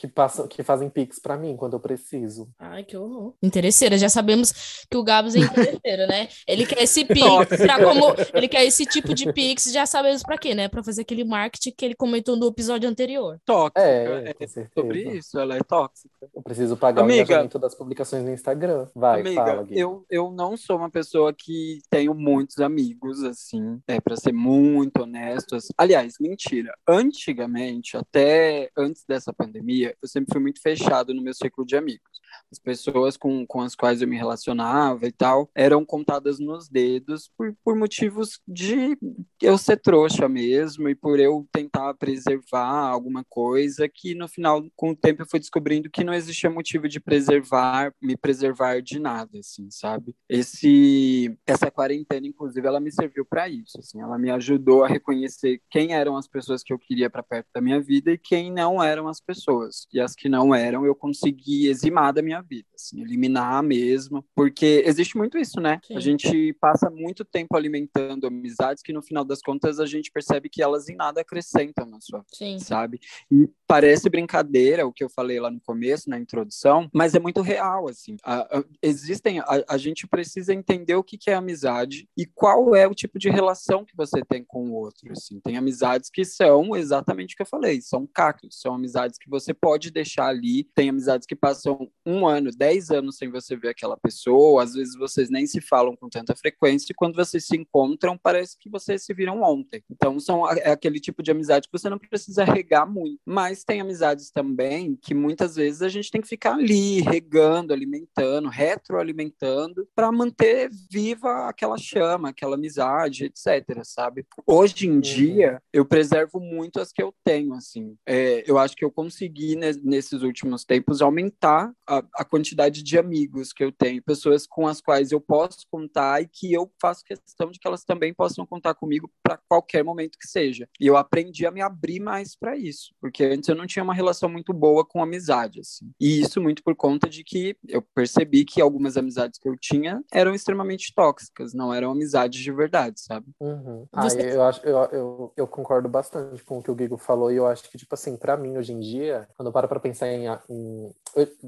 Que, 0.00 0.08
passam, 0.08 0.48
que 0.48 0.62
fazem 0.62 0.88
pix 0.88 1.18
pra 1.18 1.36
mim 1.36 1.54
quando 1.58 1.74
eu 1.74 1.80
preciso. 1.80 2.48
Ai, 2.58 2.82
que 2.84 2.96
horror. 2.96 3.34
Interesseira, 3.42 3.98
já 3.98 4.08
sabemos 4.08 4.86
que 4.90 4.96
o 4.96 5.02
Gabs 5.04 5.34
é 5.34 5.40
interesseiro, 5.84 6.06
né? 6.08 6.26
Ele 6.48 6.64
quer 6.64 6.82
esse 6.82 7.04
pix 7.04 7.20
como. 7.20 8.14
Ele 8.32 8.48
quer 8.48 8.64
esse 8.64 8.86
tipo 8.86 9.12
de 9.12 9.30
pix, 9.30 9.64
já 9.70 9.84
sabemos 9.84 10.22
pra 10.22 10.38
quê, 10.38 10.54
né? 10.54 10.68
Pra 10.68 10.82
fazer 10.82 11.02
aquele 11.02 11.22
marketing 11.22 11.72
que 11.76 11.84
ele 11.84 11.94
comentou 11.94 12.34
no 12.34 12.46
episódio 12.46 12.88
anterior. 12.88 13.38
Tóxica. 13.44 13.78
É, 13.82 14.34
É, 14.40 14.66
sobre 14.74 15.18
isso, 15.18 15.38
ela 15.38 15.56
é 15.56 15.62
tóxica. 15.62 16.08
Eu 16.34 16.42
preciso 16.42 16.78
pagar 16.78 17.02
Amiga. 17.02 17.20
o 17.20 17.24
engajamento 17.24 17.58
das 17.58 17.74
publicações 17.74 18.24
no 18.24 18.32
Instagram. 18.32 18.86
Vai, 18.94 19.20
Amiga, 19.20 19.44
fala, 19.44 19.62
Gui. 19.64 19.78
eu, 19.78 20.06
eu 20.08 20.30
não 20.30 20.56
sou 20.56 20.78
uma 20.78 20.88
pessoa 20.90 21.34
que 21.34 21.80
tenho 21.90 22.14
muitos 22.14 22.58
amigos, 22.58 23.22
assim, 23.22 23.78
é 23.86 24.00
para 24.00 24.16
ser 24.16 24.32
muito 24.32 25.02
honesto. 25.02 25.56
assim. 25.56 25.68
Aliás, 25.76 26.14
mentira. 26.18 26.72
Antigamente, 26.88 27.96
até 27.98 28.70
antes 28.76 29.04
dessa 29.06 29.32
pandemia, 29.32 29.89
eu 30.00 30.08
sempre 30.08 30.32
fui 30.32 30.40
muito 30.40 30.60
fechado 30.60 31.14
no 31.14 31.22
meu 31.22 31.34
círculo 31.34 31.66
de 31.66 31.76
amigos. 31.76 32.20
As 32.50 32.58
pessoas 32.58 33.16
com, 33.16 33.46
com 33.46 33.60
as 33.60 33.74
quais 33.74 34.02
eu 34.02 34.08
me 34.08 34.16
relacionava 34.16 35.06
e 35.06 35.12
tal 35.12 35.50
eram 35.54 35.84
contadas 35.84 36.38
nos 36.38 36.68
dedos 36.68 37.30
por, 37.36 37.54
por 37.64 37.76
motivos 37.76 38.40
de 38.46 38.96
eu 39.40 39.56
ser 39.58 39.76
trouxa 39.78 40.28
mesmo 40.28 40.88
e 40.88 40.94
por 40.94 41.18
eu 41.18 41.46
tentar 41.52 41.94
preservar 41.94 42.88
alguma 42.88 43.24
coisa 43.28 43.88
que 43.88 44.14
no 44.14 44.28
final, 44.28 44.64
com 44.76 44.90
o 44.90 44.96
tempo, 44.96 45.22
eu 45.22 45.26
fui 45.28 45.40
descobrindo 45.40 45.90
que 45.90 46.04
não 46.04 46.12
existia 46.12 46.50
motivo 46.50 46.88
de 46.88 47.00
preservar, 47.00 47.92
me 48.00 48.16
preservar 48.16 48.80
de 48.80 48.98
nada, 48.98 49.38
assim, 49.38 49.70
sabe? 49.70 50.14
Esse, 50.28 51.36
essa 51.46 51.70
quarentena, 51.70 52.26
inclusive, 52.26 52.66
ela 52.66 52.80
me 52.80 52.92
serviu 52.92 53.24
para 53.24 53.48
isso, 53.48 53.78
assim, 53.78 54.00
ela 54.00 54.18
me 54.18 54.30
ajudou 54.30 54.84
a 54.84 54.88
reconhecer 54.88 55.60
quem 55.70 55.94
eram 55.94 56.16
as 56.16 56.28
pessoas 56.28 56.62
que 56.62 56.72
eu 56.72 56.78
queria 56.78 57.10
para 57.10 57.22
perto 57.22 57.48
da 57.54 57.60
minha 57.60 57.80
vida 57.80 58.12
e 58.12 58.18
quem 58.18 58.52
não 58.52 58.82
eram 58.82 59.08
as 59.08 59.20
pessoas. 59.20 59.79
E 59.92 60.00
as 60.00 60.14
que 60.14 60.28
não 60.28 60.54
eram, 60.54 60.84
eu 60.84 60.94
consegui 60.94 61.68
eximar 61.68 62.12
da 62.12 62.22
minha 62.22 62.40
vida, 62.40 62.68
assim, 62.74 63.00
eliminar 63.00 63.62
mesmo, 63.62 64.24
porque 64.34 64.82
existe 64.86 65.16
muito 65.16 65.38
isso, 65.38 65.60
né? 65.60 65.80
Sim. 65.84 65.96
A 65.96 66.00
gente 66.00 66.52
passa 66.60 66.90
muito 66.90 67.24
tempo 67.24 67.56
alimentando 67.56 68.26
amizades 68.26 68.82
que 68.82 68.92
no 68.92 69.02
final 69.02 69.24
das 69.24 69.40
contas 69.40 69.80
a 69.80 69.86
gente 69.86 70.10
percebe 70.10 70.48
que 70.48 70.62
elas 70.62 70.88
em 70.88 70.96
nada 70.96 71.20
acrescentam 71.20 71.86
na 71.86 72.00
sua 72.00 72.24
vida, 72.38 72.58
sabe? 72.60 73.00
E 73.30 73.48
parece 73.66 74.08
brincadeira 74.10 74.86
o 74.86 74.92
que 74.92 75.04
eu 75.04 75.08
falei 75.08 75.38
lá 75.38 75.50
no 75.50 75.60
começo, 75.60 76.10
na 76.10 76.18
introdução, 76.18 76.88
mas 76.92 77.14
é 77.14 77.20
muito 77.20 77.40
real, 77.40 77.88
assim. 77.88 78.16
A, 78.24 78.58
a, 78.58 78.64
existem, 78.82 79.40
a, 79.40 79.64
a, 79.68 79.78
gente 79.78 80.06
precisa 80.06 80.52
entender 80.52 80.94
o 80.94 81.04
que, 81.04 81.16
que 81.16 81.30
é 81.30 81.34
amizade 81.34 82.08
e 82.16 82.26
qual 82.26 82.74
é 82.74 82.86
o 82.86 82.94
tipo 82.94 83.18
de 83.18 83.30
relação 83.30 83.84
que 83.84 83.96
você 83.96 84.22
tem 84.28 84.42
com 84.44 84.70
o 84.70 84.74
outro, 84.74 85.12
assim. 85.12 85.40
Tem 85.40 85.56
amizades 85.56 86.10
que 86.10 86.24
são 86.24 86.74
exatamente 86.74 87.34
o 87.34 87.36
que 87.36 87.42
eu 87.42 87.46
falei, 87.46 87.80
são 87.80 88.06
cactos, 88.06 88.60
são 88.60 88.74
amizades 88.74 89.18
que 89.18 89.30
você 89.30 89.54
pode 89.54 89.69
deixar 89.90 90.26
ali, 90.26 90.64
tem 90.74 90.88
amizades 90.88 91.26
que 91.26 91.36
passam 91.36 91.88
um 92.04 92.26
ano, 92.26 92.50
dez 92.50 92.90
anos 92.90 93.18
sem 93.18 93.30
você 93.30 93.54
ver 93.54 93.68
aquela 93.68 93.96
pessoa, 93.96 94.62
às 94.62 94.72
vezes 94.72 94.96
vocês 94.96 95.30
nem 95.30 95.46
se 95.46 95.60
falam 95.60 95.94
com 95.94 96.08
tanta 96.08 96.34
frequência 96.34 96.92
e 96.92 96.94
quando 96.94 97.14
vocês 97.14 97.46
se 97.46 97.56
encontram, 97.56 98.18
parece 98.18 98.56
que 98.58 98.70
vocês 98.70 99.04
se 99.04 99.14
viram 99.14 99.42
ontem. 99.42 99.84
Então, 99.90 100.18
são, 100.18 100.48
é 100.50 100.72
aquele 100.72 100.98
tipo 100.98 101.22
de 101.22 101.30
amizade 101.30 101.68
que 101.68 101.78
você 101.78 101.88
não 101.88 101.98
precisa 101.98 102.42
regar 102.42 102.90
muito, 102.90 103.20
mas 103.24 103.60
mas 103.60 103.64
tem 103.64 103.80
amizades 103.80 104.30
também 104.30 104.96
que 105.02 105.12
muitas 105.12 105.56
vezes 105.56 105.82
a 105.82 105.88
gente 105.88 106.10
tem 106.10 106.20
que 106.20 106.28
ficar 106.28 106.54
ali, 106.54 107.00
regando, 107.00 107.72
alimentando, 107.72 108.48
retroalimentando, 108.48 109.88
para 109.94 110.10
manter 110.12 110.70
viva 110.90 111.48
aquela 111.48 111.76
chama, 111.76 112.28
aquela 112.28 112.54
amizade, 112.54 113.24
etc, 113.24 113.82
sabe? 113.82 114.24
Hoje 114.46 114.86
em 114.86 114.92
uhum. 114.92 115.00
dia, 115.00 115.60
eu 115.72 115.84
preservo 115.84 116.38
muito 116.38 116.80
as 116.80 116.92
que 116.92 117.02
eu 117.02 117.12
tenho, 117.24 117.52
assim. 117.54 117.96
É, 118.06 118.44
eu 118.46 118.56
acho 118.56 118.76
que 118.76 118.84
eu 118.84 118.90
consegui, 118.90 119.56
nesses 119.82 120.22
últimos 120.22 120.64
tempos, 120.64 121.02
aumentar 121.02 121.72
a, 121.86 122.02
a 122.14 122.24
quantidade 122.24 122.82
de 122.82 122.98
amigos 122.98 123.52
que 123.52 123.62
eu 123.62 123.72
tenho, 123.72 124.02
pessoas 124.02 124.46
com 124.46 124.66
as 124.66 124.80
quais 124.80 125.12
eu 125.12 125.20
posso 125.20 125.66
contar 125.70 126.22
e 126.22 126.28
que 126.28 126.52
eu 126.52 126.70
faço 126.80 127.04
questão 127.04 127.50
de 127.50 127.58
que 127.58 127.66
elas 127.66 127.84
também 127.84 128.12
possam 128.14 128.46
contar 128.46 128.74
comigo 128.74 129.10
para 129.22 129.38
qualquer 129.48 129.84
momento 129.84 130.18
que 130.18 130.26
seja. 130.26 130.68
E 130.80 130.86
eu 130.86 130.96
aprendi 130.96 131.46
a 131.46 131.50
me 131.50 131.60
abrir 131.60 132.00
mais 132.00 132.36
para 132.36 132.56
isso, 132.56 132.94
porque 133.00 133.24
antes 133.24 133.48
eu 133.48 133.54
não 133.54 133.66
tinha 133.66 133.82
uma 133.82 133.94
relação 133.94 134.28
muito 134.28 134.52
boa 134.52 134.84
com 134.84 135.02
amizade, 135.02 135.60
assim. 135.60 135.90
E 136.00 136.20
isso 136.20 136.40
muito 136.40 136.62
por 136.62 136.74
conta 136.74 137.08
de 137.08 137.22
que 137.24 137.56
eu 137.68 137.82
percebi 137.94 138.44
que 138.44 138.60
algumas 138.60 138.96
amizades 138.96 139.38
que 139.38 139.48
eu 139.48 139.56
tinha 139.56 140.02
eram 140.12 140.34
extremamente 140.34 140.92
tóxicas, 140.94 141.54
não 141.54 141.72
eram 141.72 141.90
amizades 141.90 142.40
de 142.40 142.52
verdade, 142.52 143.00
sabe? 143.00 143.26
Uhum. 143.40 143.86
Ah, 143.92 144.02
Você... 144.02 144.34
eu, 144.34 144.42
acho, 144.42 144.66
eu, 144.66 144.78
eu, 144.92 145.32
eu, 145.36 145.46
concordo 145.46 145.88
bastante 145.88 146.42
com 146.44 146.58
o 146.58 146.62
que 146.62 146.70
o 146.70 146.74
Guigo 146.74 146.96
falou, 146.96 147.30
e 147.30 147.36
eu 147.36 147.46
acho 147.46 147.68
que, 147.70 147.78
tipo 147.78 147.94
assim, 147.94 148.16
para 148.16 148.36
mim, 148.36 148.56
hoje 148.56 148.72
em 148.72 148.80
dia, 148.80 149.28
quando 149.40 149.46
eu 149.46 149.52
paro 149.52 149.68
pra 149.68 149.80
pensar 149.80 150.06
em. 150.06 150.26
em... 150.50 150.90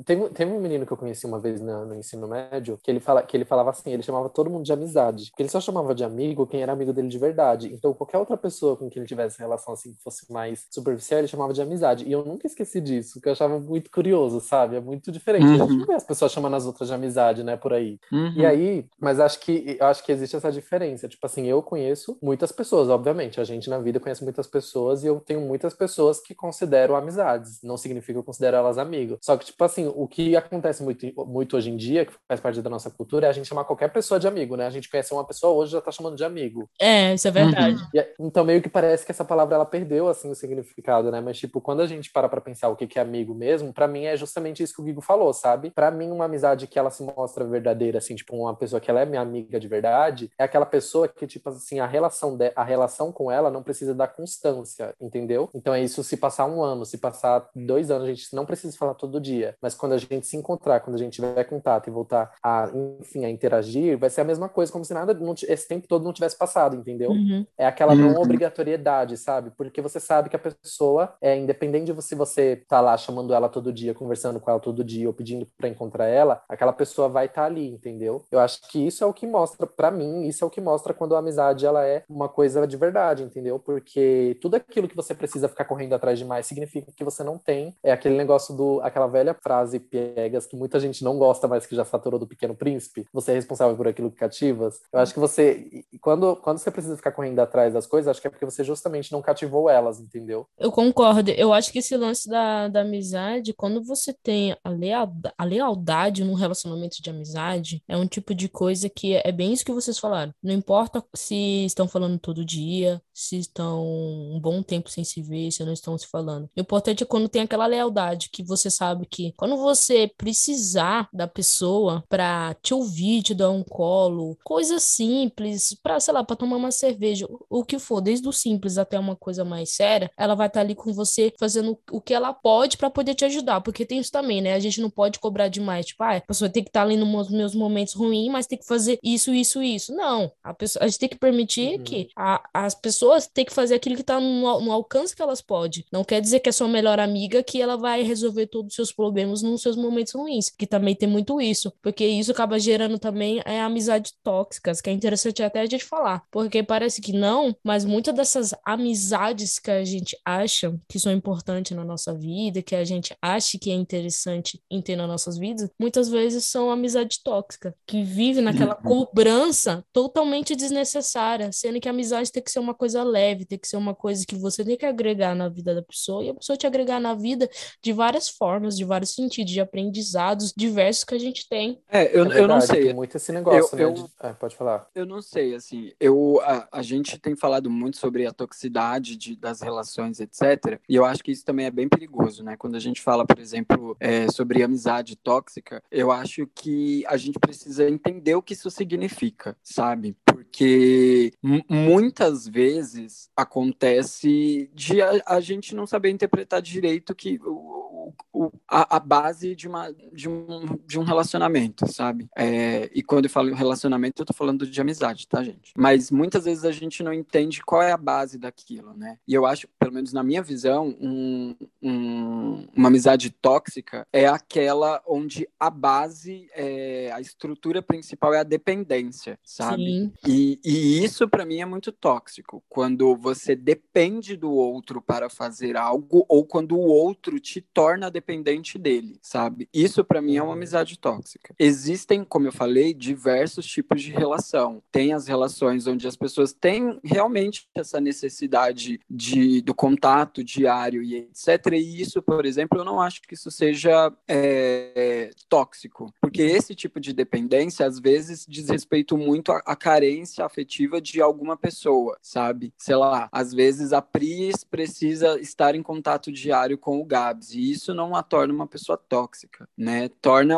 Teve, 0.06 0.30
teve 0.30 0.50
um 0.50 0.58
menino 0.58 0.87
que 0.87 0.92
eu 0.92 0.96
conheci 0.96 1.26
uma 1.26 1.38
vez 1.38 1.61
no, 1.61 1.84
no 1.84 1.94
ensino 1.94 2.26
médio, 2.26 2.78
que 2.82 2.90
ele, 2.90 3.00
fala, 3.00 3.22
que 3.22 3.37
ele 3.37 3.44
falava 3.44 3.68
assim, 3.68 3.92
ele 3.92 4.02
chamava 4.02 4.30
todo 4.30 4.49
mundo 4.49 4.64
de 4.64 4.72
amizade, 4.72 5.26
porque 5.26 5.42
ele 5.42 5.50
só 5.50 5.61
chamava 5.61 5.94
de 5.94 6.02
amigo 6.02 6.46
quem 6.46 6.62
era 6.62 6.72
amigo 6.72 6.90
dele 6.90 7.08
de 7.08 7.18
verdade. 7.18 7.70
Então, 7.70 7.92
qualquer 7.92 8.16
outra 8.16 8.34
pessoa 8.34 8.78
com 8.78 8.88
quem 8.88 9.00
ele 9.00 9.06
tivesse 9.06 9.38
relação 9.38 9.75
assim, 9.75 9.92
que 9.92 10.02
fosse 10.02 10.32
mais 10.32 10.66
superficial, 10.70 11.18
ele 11.18 11.28
chamava 11.28 11.52
de 11.52 11.61
amizade. 11.61 12.08
E 12.08 12.12
eu 12.12 12.25
nunca 12.25 12.46
esqueci 12.46 12.80
disso, 12.80 13.20
que 13.20 13.28
eu 13.28 13.32
achava 13.32 13.61
muito 13.61 13.90
curioso, 13.90 14.40
sabe? 14.40 14.76
É 14.76 14.80
muito 14.80 15.12
diferente. 15.12 15.44
Uhum. 15.44 15.54
A 15.54 15.66
gente 15.66 15.76
não 15.76 15.87
vê 15.87 15.92
as 15.92 16.04
pessoas 16.04 16.32
chamando 16.32 16.56
as 16.56 16.64
outras 16.64 16.88
de 16.88 16.94
amizade, 16.94 17.44
né, 17.44 17.58
por 17.58 17.75
aí. 17.75 17.99
Uhum. 18.11 18.32
E 18.38 18.46
aí, 18.46 18.87
mas 18.99 19.20
acho 19.20 19.38
que 19.38 19.76
eu 19.78 19.87
acho 19.87 20.02
que 20.02 20.12
existe 20.12 20.34
essa 20.34 20.50
diferença. 20.50 21.06
Tipo 21.06 21.26
assim, 21.26 21.46
eu 21.46 21.62
conheço 21.62 22.16
muitas 22.22 22.50
pessoas, 22.52 22.88
obviamente. 22.88 23.38
A 23.38 23.44
gente 23.44 23.68
na 23.68 23.78
vida 23.78 24.00
conhece 24.00 24.25
muitas 24.25 24.46
pessoas 24.46 25.04
e 25.04 25.08
eu 25.08 25.20
tenho 25.20 25.42
muitas 25.42 25.75
pessoas 25.75 26.20
que 26.20 26.34
considero 26.34 26.96
amizades. 26.96 27.61
Não 27.62 27.81
significa 27.82 28.12
que 28.12 28.18
eu 28.18 28.24
considero 28.24 28.56
elas 28.56 28.78
amigos. 28.78 29.18
Só 29.20 29.36
que, 29.36 29.46
tipo 29.46 29.62
assim, 29.64 29.90
o 29.94 30.06
que 30.06 30.36
acontece 30.36 30.82
muito, 30.82 31.06
muito 31.26 31.56
hoje 31.56 31.70
em 31.70 31.76
dia, 31.76 32.06
que 32.06 32.12
faz 32.28 32.40
parte 32.40 32.60
da 32.60 32.70
nossa 32.70 32.90
cultura, 32.90 33.26
é 33.26 33.30
a 33.30 33.32
gente 33.32 33.48
chamar 33.48 33.64
qualquer 33.64 33.92
pessoa 33.92 34.18
de 34.18 34.26
amigo, 34.26 34.56
né? 34.56 34.66
A 34.66 34.70
gente 34.70 34.90
conhece 34.90 35.12
uma 35.12 35.24
pessoa 35.24 35.52
hoje 35.52 35.72
já 35.72 35.80
tá 35.80 35.90
chamando 35.90 36.16
de 36.16 36.24
amigo. 36.24 36.68
É, 36.80 37.14
isso 37.14 37.28
é 37.28 37.30
verdade. 37.30 37.76
Uhum. 37.76 37.88
E, 37.94 38.06
então, 38.20 38.44
meio 38.44 38.62
que 38.62 38.68
parece 38.68 39.04
que 39.04 39.12
essa 39.12 39.24
palavra 39.24 39.54
ela 39.54 39.66
perdeu, 39.66 40.08
assim, 40.08 40.30
o 40.30 40.34
significado, 40.34 41.10
né? 41.10 41.20
Mas, 41.20 41.38
tipo, 41.38 41.60
quando 41.60 41.80
a 41.80 41.86
gente 41.86 42.10
para 42.10 42.28
pra 42.28 42.40
pensar 42.40 42.68
o 42.68 42.76
que 42.76 42.98
é 42.98 43.02
amigo 43.02 43.34
mesmo, 43.34 43.72
para 43.72 43.88
mim 43.88 44.04
é 44.04 44.16
justamente 44.16 44.62
isso 44.62 44.74
que 44.74 44.80
o 44.80 44.84
Guigo 44.84 45.00
falou, 45.00 45.32
sabe? 45.32 45.70
Para 45.70 45.90
mim, 45.90 46.10
uma 46.10 46.24
amizade 46.24 46.66
que 46.66 46.78
ela 46.78 46.90
se 46.90 47.02
mostra 47.02 47.44
verdadeira, 47.44 47.98
assim, 47.98 48.14
tipo, 48.14 48.36
uma 48.36 48.54
pessoa 48.54 48.80
que 48.80 48.90
ela 48.90 49.00
é 49.00 49.06
minha 49.06 49.20
amiga 49.20 49.58
de 49.58 49.68
verdade, 49.68 50.30
é 50.38 50.44
aquela 50.44 50.66
pessoa 50.66 51.08
que, 51.08 51.26
tipo 51.26 51.48
assim, 51.48 51.80
a 51.80 51.86
relação, 51.86 52.36
de, 52.36 52.52
a 52.54 52.64
relação 52.64 53.12
com 53.12 53.30
ela 53.30 53.50
não 53.50 53.62
precisa 53.62 53.94
da 53.94 54.06
constância, 54.06 54.94
entendeu? 55.00 55.48
Então 55.54 55.74
é 55.74 55.82
isso 55.82 56.02
se 56.02 56.16
passar 56.16 56.46
um 56.46 56.62
ano, 56.62 56.84
se 56.84 56.98
passar 56.98 57.48
dois 57.54 57.71
anos, 57.90 58.08
a 58.08 58.12
gente 58.12 58.34
não 58.34 58.46
precisa 58.46 58.76
falar 58.76 58.94
todo 58.94 59.20
dia, 59.20 59.54
mas 59.60 59.74
quando 59.74 59.92
a 59.92 59.98
gente 59.98 60.26
se 60.26 60.36
encontrar, 60.36 60.80
quando 60.80 60.96
a 60.96 60.98
gente 60.98 61.14
tiver 61.14 61.44
contato 61.44 61.88
e 61.88 61.90
voltar 61.90 62.32
a, 62.42 62.70
enfim, 63.00 63.24
a 63.24 63.30
interagir, 63.30 63.98
vai 63.98 64.10
ser 64.10 64.20
a 64.20 64.24
mesma 64.24 64.48
coisa, 64.48 64.72
como 64.72 64.84
se 64.84 64.94
nada, 64.94 65.14
não, 65.14 65.34
esse 65.46 65.68
tempo 65.68 65.86
todo 65.86 66.04
não 66.04 66.12
tivesse 66.12 66.36
passado, 66.36 66.76
entendeu? 66.76 67.10
Uhum. 67.10 67.46
É 67.56 67.66
aquela 67.66 67.94
não 67.94 68.14
uhum. 68.14 68.22
obrigatoriedade, 68.22 69.16
sabe? 69.16 69.50
Porque 69.56 69.80
você 69.80 70.00
sabe 70.00 70.28
que 70.28 70.36
a 70.36 70.38
pessoa, 70.38 71.14
é 71.20 71.36
independente 71.36 71.86
de 71.86 71.92
você, 71.92 72.14
você 72.14 72.56
tá 72.68 72.80
lá 72.80 72.96
chamando 72.96 73.34
ela 73.34 73.48
todo 73.48 73.72
dia, 73.72 73.94
conversando 73.94 74.40
com 74.40 74.50
ela 74.50 74.60
todo 74.60 74.84
dia 74.84 75.08
ou 75.08 75.14
pedindo 75.14 75.46
para 75.56 75.68
encontrar 75.68 76.06
ela, 76.06 76.42
aquela 76.48 76.72
pessoa 76.72 77.08
vai 77.08 77.26
estar 77.26 77.42
tá 77.42 77.46
ali, 77.46 77.68
entendeu? 77.68 78.24
Eu 78.30 78.40
acho 78.40 78.60
que 78.68 78.86
isso 78.86 79.04
é 79.04 79.06
o 79.06 79.12
que 79.12 79.26
mostra 79.26 79.66
para 79.66 79.90
mim, 79.90 80.26
isso 80.26 80.44
é 80.44 80.46
o 80.46 80.50
que 80.50 80.60
mostra 80.60 80.94
quando 80.94 81.14
a 81.14 81.18
amizade 81.18 81.66
ela 81.66 81.86
é 81.86 82.04
uma 82.08 82.28
coisa 82.28 82.66
de 82.66 82.76
verdade, 82.76 83.22
entendeu? 83.22 83.58
Porque 83.58 84.38
tudo 84.40 84.56
aquilo 84.56 84.88
que 84.88 84.96
você 84.96 85.14
precisa 85.14 85.48
ficar 85.48 85.64
correndo 85.64 85.94
atrás 85.94 86.18
demais 86.18 86.46
significa 86.46 86.92
que 86.94 87.04
você 87.04 87.22
não 87.22 87.38
tem. 87.38 87.62
É 87.83 87.92
aquele 87.92 88.16
negócio 88.16 88.54
do 88.57 88.81
aquela 88.83 89.07
velha 89.07 89.35
frase 89.35 89.78
piegas 89.78 90.47
que 90.47 90.57
muita 90.57 90.81
gente 90.81 91.04
não 91.04 91.19
gosta, 91.19 91.47
mas 91.47 91.66
que 91.66 91.76
já 91.76 91.85
saturou 91.85 92.19
do 92.19 92.26
Pequeno 92.26 92.54
Príncipe. 92.54 93.07
Você 93.12 93.33
é 93.33 93.35
responsável 93.35 93.76
por 93.76 93.87
aquilo 93.87 94.11
que 94.11 94.16
cativas. 94.16 94.81
Eu 94.92 95.00
acho 95.00 95.12
que 95.12 95.21
você 95.21 95.85
quando 96.00 96.37
quando 96.37 96.59
você 96.59 96.71
precisa 96.71 96.97
ficar 96.97 97.12
correndo 97.12 97.40
atrás 97.40 97.75
das 97.75 97.87
coisas, 97.87 98.09
acho 98.09 98.21
que 98.21 98.26
é 98.26 98.31
porque 98.31 98.45
você 98.45 98.64
justamente 98.64 99.12
não 99.12 99.21
cativou 99.23 99.69
elas, 99.69 100.00
entendeu? 100.00 100.47
Eu 100.59 100.73
concordo. 100.73 101.31
Eu 101.31 101.52
acho 101.52 101.73
que 101.73 101.78
esse 101.78 101.97
lance 101.97 102.28
da, 102.28 102.69
da 102.69 102.81
amizade, 102.81 103.52
quando 103.52 103.83
você 103.83 104.12
tem 104.12 104.57
a, 104.64 104.71
lealdade, 104.71 105.35
a 105.37 105.45
lealdade 105.45 106.25
num 106.25 106.35
relacionamento 106.35 107.02
de 107.02 107.11
amizade, 107.11 107.83
é 107.88 107.97
um 107.97 108.07
tipo 108.07 108.35
de 108.35 108.49
coisa 108.49 108.88
que 108.88 109.14
é, 109.14 109.23
é 109.25 109.33
bem 109.33 109.52
isso 109.52 109.64
que 109.64 109.73
vocês 109.73 109.99
falaram. 109.99 110.33
Não 110.42 110.54
importa 110.54 111.04
se 111.14 111.64
estão 111.64 111.88
falando 111.88 112.19
todo 112.19 112.45
dia, 112.45 113.02
se 113.12 113.38
estão 113.38 113.85
um 113.85 114.40
bom 114.40 114.62
tempo 114.62 114.90
sem 114.90 115.04
se 115.04 115.23
ver, 115.23 115.50
se 115.50 115.64
não 115.64 115.73
estão 115.73 115.97
se 115.97 116.07
falando. 116.07 116.49
O 116.57 116.61
importante 116.61 117.02
é 117.02 117.07
quando 117.07 117.28
tem 117.28 117.42
aquela 117.52 117.66
lealdade, 117.66 118.30
que 118.30 118.42
você 118.42 118.71
sabe 118.71 119.06
que 119.06 119.32
quando 119.37 119.56
você 119.59 120.11
precisar 120.16 121.09
da 121.12 121.28
pessoa 121.28 122.02
para 122.09 122.54
te 122.62 122.73
ouvir, 122.73 123.23
te 123.23 123.35
dar 123.35 123.50
um 123.50 123.62
colo, 123.62 124.38
coisas 124.42 124.82
simples, 124.82 125.76
para 125.82 126.00
sei 126.00 126.14
lá, 126.14 126.25
para 126.25 126.37
tomar 126.37 126.56
uma 126.56 126.71
cerveja, 126.71 127.26
o 127.50 127.62
que 127.64 127.78
for, 127.78 128.00
desde 128.00 128.26
o 128.26 128.32
simples 128.32 128.78
até 128.78 128.99
uma 128.99 129.14
coisa 129.14 129.44
mais 129.44 129.71
séria, 129.71 130.11
ela 130.16 130.35
vai 130.35 130.47
estar 130.47 130.61
tá 130.61 130.64
ali 130.64 130.75
com 130.75 130.92
você 130.92 131.32
fazendo 131.38 131.78
o 131.90 132.00
que 132.00 132.14
ela 132.14 132.32
pode 132.32 132.78
para 132.78 132.88
poder 132.88 133.14
te 133.14 133.25
ajudar, 133.26 133.61
porque 133.61 133.85
tem 133.85 133.99
isso 133.99 134.11
também, 134.11 134.40
né? 134.40 134.54
A 134.54 134.61
gente 134.61 134.80
não 134.80 134.88
pode 134.88 135.18
cobrar 135.18 135.49
demais, 135.49 135.87
tipo, 135.87 136.02
ah, 136.02 136.16
a 136.16 136.21
pessoa 136.21 136.49
tem 136.49 136.62
que 136.62 136.71
estar 136.71 136.80
tá 136.80 136.87
ali 136.87 136.97
nos 136.97 137.30
meus 137.30 137.54
momentos 137.54 137.94
ruins, 137.94 138.32
mas 138.32 138.47
tem 138.47 138.59
que 138.59 138.66
fazer 138.66 138.99
isso, 139.02 139.32
isso, 139.35 139.62
isso. 139.62 139.94
Não, 139.94 140.32
a, 140.42 140.54
pessoa, 140.54 140.85
a 140.85 140.88
gente 140.88 140.99
tem 140.99 141.09
que 141.09 141.18
permitir 141.18 141.78
uhum. 141.78 141.85
que 141.85 142.09
a, 142.16 142.42
as 142.54 142.75
pessoas 142.75 143.26
têm 143.26 143.44
que 143.44 143.52
fazer 143.52 143.75
aquilo 143.75 143.97
que 143.97 144.02
tá 144.02 144.18
no, 144.18 144.61
no, 144.61 144.73
alcance 144.73 145.14
que 145.14 145.23
elas 145.23 145.42
podem. 145.42 145.85
Não 145.92 146.02
quer 146.02 146.21
dizer 146.21 146.40
que 146.40 146.49
é 146.49 146.52
sua 146.52 146.68
melhor 146.68 146.99
amiga 146.99 147.41
que 147.42 147.61
ela 147.61 147.76
vai 147.76 148.02
resolver 148.02 148.46
todos 148.46 148.70
os 148.70 148.76
seus 148.76 148.92
problemas 148.92 149.42
nos 149.42 149.62
seus 149.62 149.76
momentos 149.76 150.12
ruins, 150.12 150.50
que 150.50 150.66
também 150.66 150.94
tem 150.94 151.08
muito 151.08 151.40
isso, 151.40 151.72
porque 151.82 152.04
isso 152.06 152.32
acaba 152.32 152.58
gerando 152.58 152.99
também 152.99 153.40
é, 153.44 153.61
amizades 153.61 154.12
tóxicas, 154.22 154.80
que 154.80 154.90
é 154.90 154.92
interessante 154.92 155.42
até 155.42 155.61
a 155.61 155.66
gente 155.66 155.84
falar, 155.84 156.22
porque 156.30 156.62
parece 156.62 157.00
que 157.00 157.12
não, 157.12 157.54
mas 157.62 157.84
muitas 157.84 158.14
dessas 158.14 158.54
amizades 158.64 159.58
que 159.58 159.70
a 159.70 159.84
gente 159.84 160.16
acha 160.25 160.75
que 160.88 160.99
são 160.99 161.12
importantes 161.12 161.76
na 161.76 161.84
nossa 161.84 162.14
vida, 162.14 162.62
que 162.62 162.75
a 162.75 162.84
gente 162.84 163.14
acha 163.20 163.58
que 163.58 163.70
é 163.70 163.75
interessante 163.75 164.61
em 164.70 164.80
ter 164.80 164.96
nas 164.96 165.08
nossas 165.08 165.38
vidas, 165.38 165.70
muitas 165.78 166.08
vezes 166.08 166.44
são 166.44 166.70
amizade 166.70 167.20
tóxica, 167.22 167.75
que 167.87 168.02
vive 168.02 168.40
naquela 168.40 168.76
uhum. 168.76 168.82
cobrança 168.82 169.84
totalmente 169.92 170.54
desnecessária, 170.54 171.50
sendo 171.52 171.80
que 171.80 171.88
a 171.88 171.92
amizade 171.92 172.30
tem 172.30 172.42
que 172.42 172.50
ser 172.50 172.58
uma 172.58 172.75
coisa 172.75 173.02
leve, 173.02 173.44
tem 173.44 173.58
que 173.58 173.68
ser 173.68 173.76
uma 173.76 173.94
coisa 173.94 174.25
que 174.26 174.37
você 174.37 174.64
tem 174.64 174.76
que 174.76 174.87
agregar 174.87 175.34
na 175.34 175.49
vida 175.49 175.75
da 175.75 175.82
pessoa 175.82 176.25
e 176.25 176.30
a 176.30 176.34
pessoa 176.34 176.56
te 176.56 176.66
agregar 176.66 177.00
na 177.00 177.14
vida 177.14 177.31
de 177.36 177.92
várias 177.92 178.28
formas, 178.28 178.76
de 178.76 178.84
vários 178.84 179.14
sentidos, 179.14 179.52
de 179.52 179.60
aprendizados 179.60 180.52
diversos 180.56 181.04
que 181.04 181.14
a 181.14 181.18
gente 181.18 181.48
tem. 181.48 181.80
É, 181.88 182.04
eu, 182.04 182.24
é 182.24 182.28
verdade, 182.28 182.38
eu 182.38 182.48
não 182.48 182.60
sei. 182.60 182.84
Tem 182.84 182.94
muito 182.94 183.16
esse 183.16 183.32
negócio, 183.32 183.78
eu, 183.78 183.92
né? 183.92 184.00
Eu, 184.00 184.04
de... 184.04 184.10
é, 184.20 184.32
pode 184.32 184.56
falar. 184.56 184.86
Eu 184.94 185.06
não 185.06 185.20
sei, 185.20 185.54
assim, 185.54 185.92
eu, 186.00 186.40
a, 186.42 186.68
a 186.72 186.82
gente 186.82 187.18
tem 187.18 187.36
falado 187.36 187.70
muito 187.70 187.96
sobre 187.96 188.26
a 188.26 188.32
toxicidade 188.32 189.16
de, 189.16 189.36
das 189.36 189.60
relações, 189.60 190.20
etc. 190.20 190.80
E 190.88 190.96
eu 190.96 191.04
acho 191.04 191.22
que 191.22 191.32
isso 191.32 191.44
também 191.44 191.66
é 191.66 191.70
bem 191.70 191.88
perigoso, 191.88 192.42
né? 192.42 192.56
Quando 192.56 192.76
a 192.76 192.80
gente 192.80 193.00
fala, 193.00 193.26
por 193.26 193.38
exemplo, 193.38 193.96
é, 194.00 194.30
sobre 194.30 194.62
amizade 194.62 195.16
tóxica, 195.16 195.82
eu 195.90 196.10
acho 196.10 196.46
que 196.54 197.04
a 197.06 197.16
gente 197.16 197.38
precisa 197.38 197.88
entender 197.88 198.34
o 198.34 198.42
que 198.42 198.54
isso 198.54 198.70
significa, 198.70 199.56
sabe? 199.62 200.16
Porque 200.52 201.32
muitas 201.66 202.47
vezes 202.47 203.30
acontece 203.35 204.71
de 204.75 205.00
a, 205.00 205.23
a, 205.25 205.40
gente 205.40 205.75
não 205.75 205.87
saber 205.87 206.11
interpretar 206.11 206.61
direito 206.61 207.14
que 207.14 207.40
o, 207.42 208.12
o, 208.30 208.52
a, 208.68 208.97
a, 208.97 209.00
base 209.00 209.56
de, 209.56 209.66
uma, 209.66 209.90
de, 210.12 210.28
um, 210.28 210.78
de 210.87 210.99
um 210.99 211.04
relacionamento, 211.04 211.90
sabe? 211.90 212.28
É, 212.37 212.90
e 212.94 213.02
quando 213.02 213.25
eu 213.25 213.30
falo 213.30 213.54
relacionamento, 213.54 214.21
eu 214.21 214.26
tô 214.26 214.35
falando 214.35 214.66
de 214.66 214.80
amizade, 214.80 215.26
tá, 215.26 215.42
gente? 215.42 215.73
Mas 215.76 216.11
muitas 216.11 216.44
vezes 216.44 216.64
a 216.64 216.73
gente 216.73 217.02
não 217.02 217.14
entende 217.14 217.62
qual 217.62 217.82
é 217.82 217.92
a 217.92 217.97
base 217.97 218.38
daquilo, 218.38 218.92
né? 218.94 219.18
E 219.26 219.32
eu 219.32 219.47
acho, 219.47 219.66
pelo 219.78 219.92
menos 219.92 220.12
na 220.12 220.23
minha 220.23 220.42
visão, 220.42 220.94
um, 221.00 221.56
um, 221.82 222.66
uma 222.76 222.88
amizade 222.88 223.30
tóxica 223.30 224.06
é 224.12 224.26
aquela 224.26 225.02
onde 225.06 225.49
a 225.59 225.71
base, 225.71 226.49
é, 226.54 227.11
a 227.12 227.21
estrutura 227.21 227.80
principal 227.80 228.35
é 228.35 228.40
a 228.40 228.44
dependência, 228.44 229.38
sabe? 229.42 229.85
Sim. 229.85 230.12
E, 230.26 230.41
e 230.64 231.04
isso 231.04 231.28
para 231.28 231.44
mim 231.44 231.61
é 231.61 231.64
muito 231.64 231.92
tóxico, 231.92 232.62
quando 232.68 233.16
você 233.16 233.54
depende 233.54 234.37
do 234.37 234.50
outro 234.50 235.00
para 235.00 235.28
fazer 235.28 235.76
algo 235.76 236.25
ou 236.28 236.44
quando 236.44 236.76
o 236.76 236.87
outro 236.87 237.38
te 237.40 237.61
torna 237.61 238.11
dependente 238.11 238.78
dele, 238.78 239.18
sabe? 239.22 239.68
Isso 239.72 240.04
para 240.04 240.22
mim 240.22 240.37
é 240.37 240.42
uma 240.42 240.50
uhum. 240.50 240.56
amizade 240.56 240.99
tóxica. 240.99 241.54
Existem, 241.58 242.25
como 242.25 242.46
eu 242.46 242.52
falei, 242.52 242.94
diversos 242.94 243.66
tipos 243.66 244.02
de 244.02 244.11
relação. 244.11 244.82
Tem 244.90 245.12
as 245.12 245.26
relações 245.26 245.87
onde 245.87 246.06
as 246.06 246.16
pessoas 246.16 246.52
têm 246.52 246.99
realmente 247.04 247.68
essa 247.75 248.00
necessidade 248.00 249.00
de, 249.08 249.61
do 249.62 249.75
contato 249.75 250.42
diário 250.42 251.02
e 251.02 251.16
etc. 251.16 251.72
E 251.72 252.00
isso, 252.00 252.22
por 252.22 252.44
exemplo, 252.46 252.78
eu 252.78 252.84
não 252.84 253.00
acho 253.00 253.22
que 253.22 253.34
isso 253.34 253.50
seja 253.50 254.12
é, 254.28 255.30
tóxico, 255.49 256.12
porque 256.20 256.42
esse 256.42 256.75
tipo 256.75 257.00
de 257.00 257.12
dependência 257.12 257.87
às 257.87 257.99
vezes 257.99 258.46
diz 258.49 258.68
respeito 258.68 259.16
muito 259.16 259.52
à, 259.52 259.62
à 259.66 259.76
carência 259.76 260.22
afetiva 260.40 261.00
de 261.00 261.20
alguma 261.20 261.56
pessoa, 261.56 262.16
sabe? 262.22 262.72
Sei 262.78 262.96
lá, 262.96 263.28
às 263.32 263.52
vezes 263.52 263.92
a 263.92 264.00
Pris 264.00 264.64
precisa 264.64 265.38
estar 265.40 265.74
em 265.74 265.82
contato 265.82 266.32
diário 266.32 266.78
com 266.78 267.00
o 267.00 267.04
Gabs, 267.04 267.54
e 267.54 267.70
isso 267.70 267.92
não 267.92 268.14
a 268.14 268.22
torna 268.22 268.54
uma 268.54 268.66
pessoa 268.66 268.96
tóxica, 268.96 269.68
né? 269.76 270.08
Torna, 270.20 270.56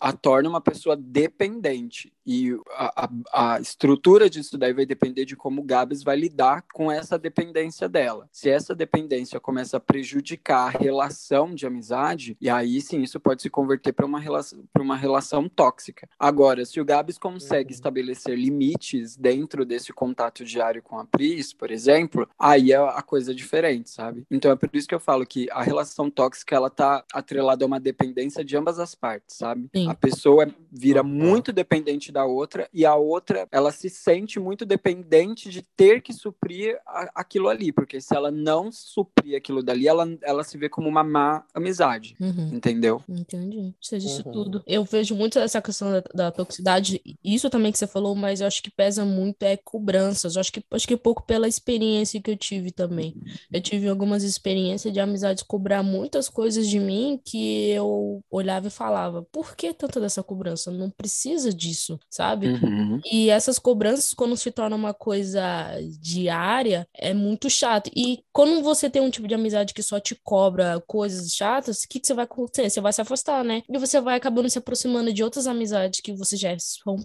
a 0.00 0.12
torna 0.12 0.48
uma 0.48 0.60
pessoa 0.60 0.96
dependente. 0.96 2.12
E 2.26 2.58
a, 2.70 3.04
a, 3.04 3.54
a, 3.54 3.60
estrutura 3.60 4.28
disso 4.28 4.58
daí 4.58 4.72
vai 4.72 4.84
depender 4.84 5.24
de 5.24 5.36
como 5.36 5.60
o 5.60 5.64
Gabs 5.64 6.02
vai 6.02 6.16
lidar 6.16 6.64
com 6.72 6.90
essa 6.90 7.16
dependência 7.16 7.88
dela. 7.88 8.28
Se 8.32 8.50
essa 8.50 8.74
dependência 8.74 9.38
começa 9.38 9.76
a 9.76 9.80
prejudicar 9.80 10.66
a 10.66 10.78
relação 10.78 11.54
de 11.54 11.66
amizade, 11.66 12.36
e 12.40 12.50
aí 12.50 12.80
sim 12.80 13.02
isso 13.02 13.20
pode 13.20 13.42
se 13.42 13.50
converter 13.50 13.92
para 13.92 14.04
uma, 14.04 14.18
relação, 14.18 14.64
uma 14.76 14.96
relação 14.96 15.48
tóxica. 15.48 16.08
Agora, 16.18 16.64
se 16.64 16.80
o 16.80 16.84
Gabs 16.84 17.16
consegue 17.16 17.70
uhum. 17.70 17.76
estabelecer 17.76 18.36
limites 18.36 19.16
dentro 19.16 19.64
desse 19.64 19.92
contato 19.92 20.44
diário 20.44 20.82
com 20.82 20.98
a 20.98 21.04
Pris, 21.04 21.52
por 21.52 21.70
exemplo, 21.70 22.28
aí 22.36 22.72
é 22.72 22.76
a 22.76 23.02
coisa 23.02 23.32
diferente, 23.32 23.88
sabe? 23.88 24.26
Então 24.30 24.50
é 24.50 24.56
por 24.56 24.68
isso 24.72 24.88
que 24.88 24.94
eu 24.94 25.00
falo 25.00 25.24
que 25.24 25.48
a 25.52 25.62
relação 25.62 26.10
tóxica 26.10 26.56
ela 26.56 26.70
tá 26.70 27.04
atrelada 27.12 27.64
a 27.64 27.66
uma 27.66 27.78
dependência 27.78 28.44
de 28.44 28.56
ambas 28.56 28.80
as 28.80 28.94
partes, 28.94 29.36
sabe? 29.36 29.68
Sim. 29.74 29.88
A 29.88 29.94
pessoa 29.94 30.48
vira 30.72 31.02
uhum. 31.02 31.08
muito 31.08 31.52
dependente 31.52 32.10
da 32.16 32.24
outra 32.24 32.66
e 32.72 32.86
a 32.86 32.96
outra 32.96 33.46
ela 33.52 33.70
se 33.70 33.90
sente 33.90 34.40
muito 34.40 34.64
dependente 34.64 35.50
de 35.50 35.60
ter 35.76 36.00
que 36.00 36.14
suprir 36.14 36.78
a, 36.86 37.10
aquilo 37.14 37.46
ali, 37.46 37.70
porque 37.70 38.00
se 38.00 38.16
ela 38.16 38.30
não 38.30 38.72
suprir 38.72 39.36
aquilo 39.36 39.62
dali, 39.62 39.86
ela, 39.86 40.08
ela 40.22 40.42
se 40.42 40.56
vê 40.56 40.66
como 40.66 40.88
uma 40.88 41.04
má 41.04 41.44
amizade, 41.52 42.16
uhum. 42.18 42.54
entendeu? 42.54 43.02
Entendi. 43.06 43.74
Seja 43.82 44.08
isso 44.08 44.22
uhum. 44.24 44.32
tudo. 44.32 44.62
Eu 44.66 44.82
vejo 44.82 45.14
muito 45.14 45.38
essa 45.38 45.60
questão 45.60 45.92
da, 45.92 46.02
da, 46.14 46.30
toxicidade, 46.30 47.02
isso 47.22 47.50
também 47.50 47.70
que 47.70 47.78
você 47.78 47.86
falou, 47.86 48.14
mas 48.14 48.40
eu 48.40 48.46
acho 48.46 48.62
que 48.62 48.70
pesa 48.70 49.04
muito 49.04 49.42
é 49.42 49.58
cobranças. 49.58 50.36
Eu 50.36 50.40
acho 50.40 50.50
que 50.50 50.64
acho 50.70 50.88
que 50.88 50.96
pouco 50.96 51.22
pela 51.22 51.46
experiência 51.46 52.22
que 52.22 52.30
eu 52.30 52.36
tive 52.36 52.70
também. 52.70 53.14
Eu 53.52 53.60
tive 53.60 53.88
algumas 53.88 54.22
experiências 54.22 54.90
de 54.90 55.00
amizade 55.00 55.44
cobrar 55.44 55.82
muitas 55.82 56.30
coisas 56.30 56.66
de 56.66 56.80
mim 56.80 57.20
que 57.22 57.68
eu 57.72 58.24
olhava 58.30 58.68
e 58.68 58.70
falava: 58.70 59.22
"Por 59.30 59.54
que 59.54 59.74
tanta 59.74 60.00
dessa 60.00 60.22
cobrança? 60.22 60.70
Não 60.70 60.88
precisa 60.88 61.52
disso" 61.52 61.98
sabe? 62.10 62.48
Uhum. 62.48 63.00
E 63.04 63.30
essas 63.30 63.58
cobranças, 63.58 64.14
quando 64.14 64.36
se 64.36 64.50
torna 64.50 64.76
uma 64.76 64.94
coisa 64.94 65.42
diária, 66.00 66.86
é 66.94 67.12
muito 67.12 67.50
chato. 67.50 67.90
E 67.94 68.20
quando 68.32 68.62
você 68.62 68.88
tem 68.88 69.02
um 69.02 69.10
tipo 69.10 69.28
de 69.28 69.34
amizade 69.34 69.74
que 69.74 69.82
só 69.82 70.00
te 70.00 70.14
cobra 70.22 70.82
coisas 70.86 71.32
chatas, 71.32 71.82
o 71.82 71.88
que, 71.88 72.00
que 72.00 72.06
você 72.06 72.14
vai 72.14 72.24
acontecer? 72.24 72.70
Você 72.70 72.80
vai 72.80 72.92
se 72.92 73.00
afastar, 73.00 73.44
né? 73.44 73.62
E 73.68 73.78
você 73.78 74.00
vai 74.00 74.16
acabando 74.16 74.48
se 74.48 74.58
aproximando 74.58 75.12
de 75.12 75.22
outras 75.22 75.46
amizades 75.46 76.00
que 76.00 76.12
você 76.12 76.36
já, 76.36 76.50
é, 76.50 76.56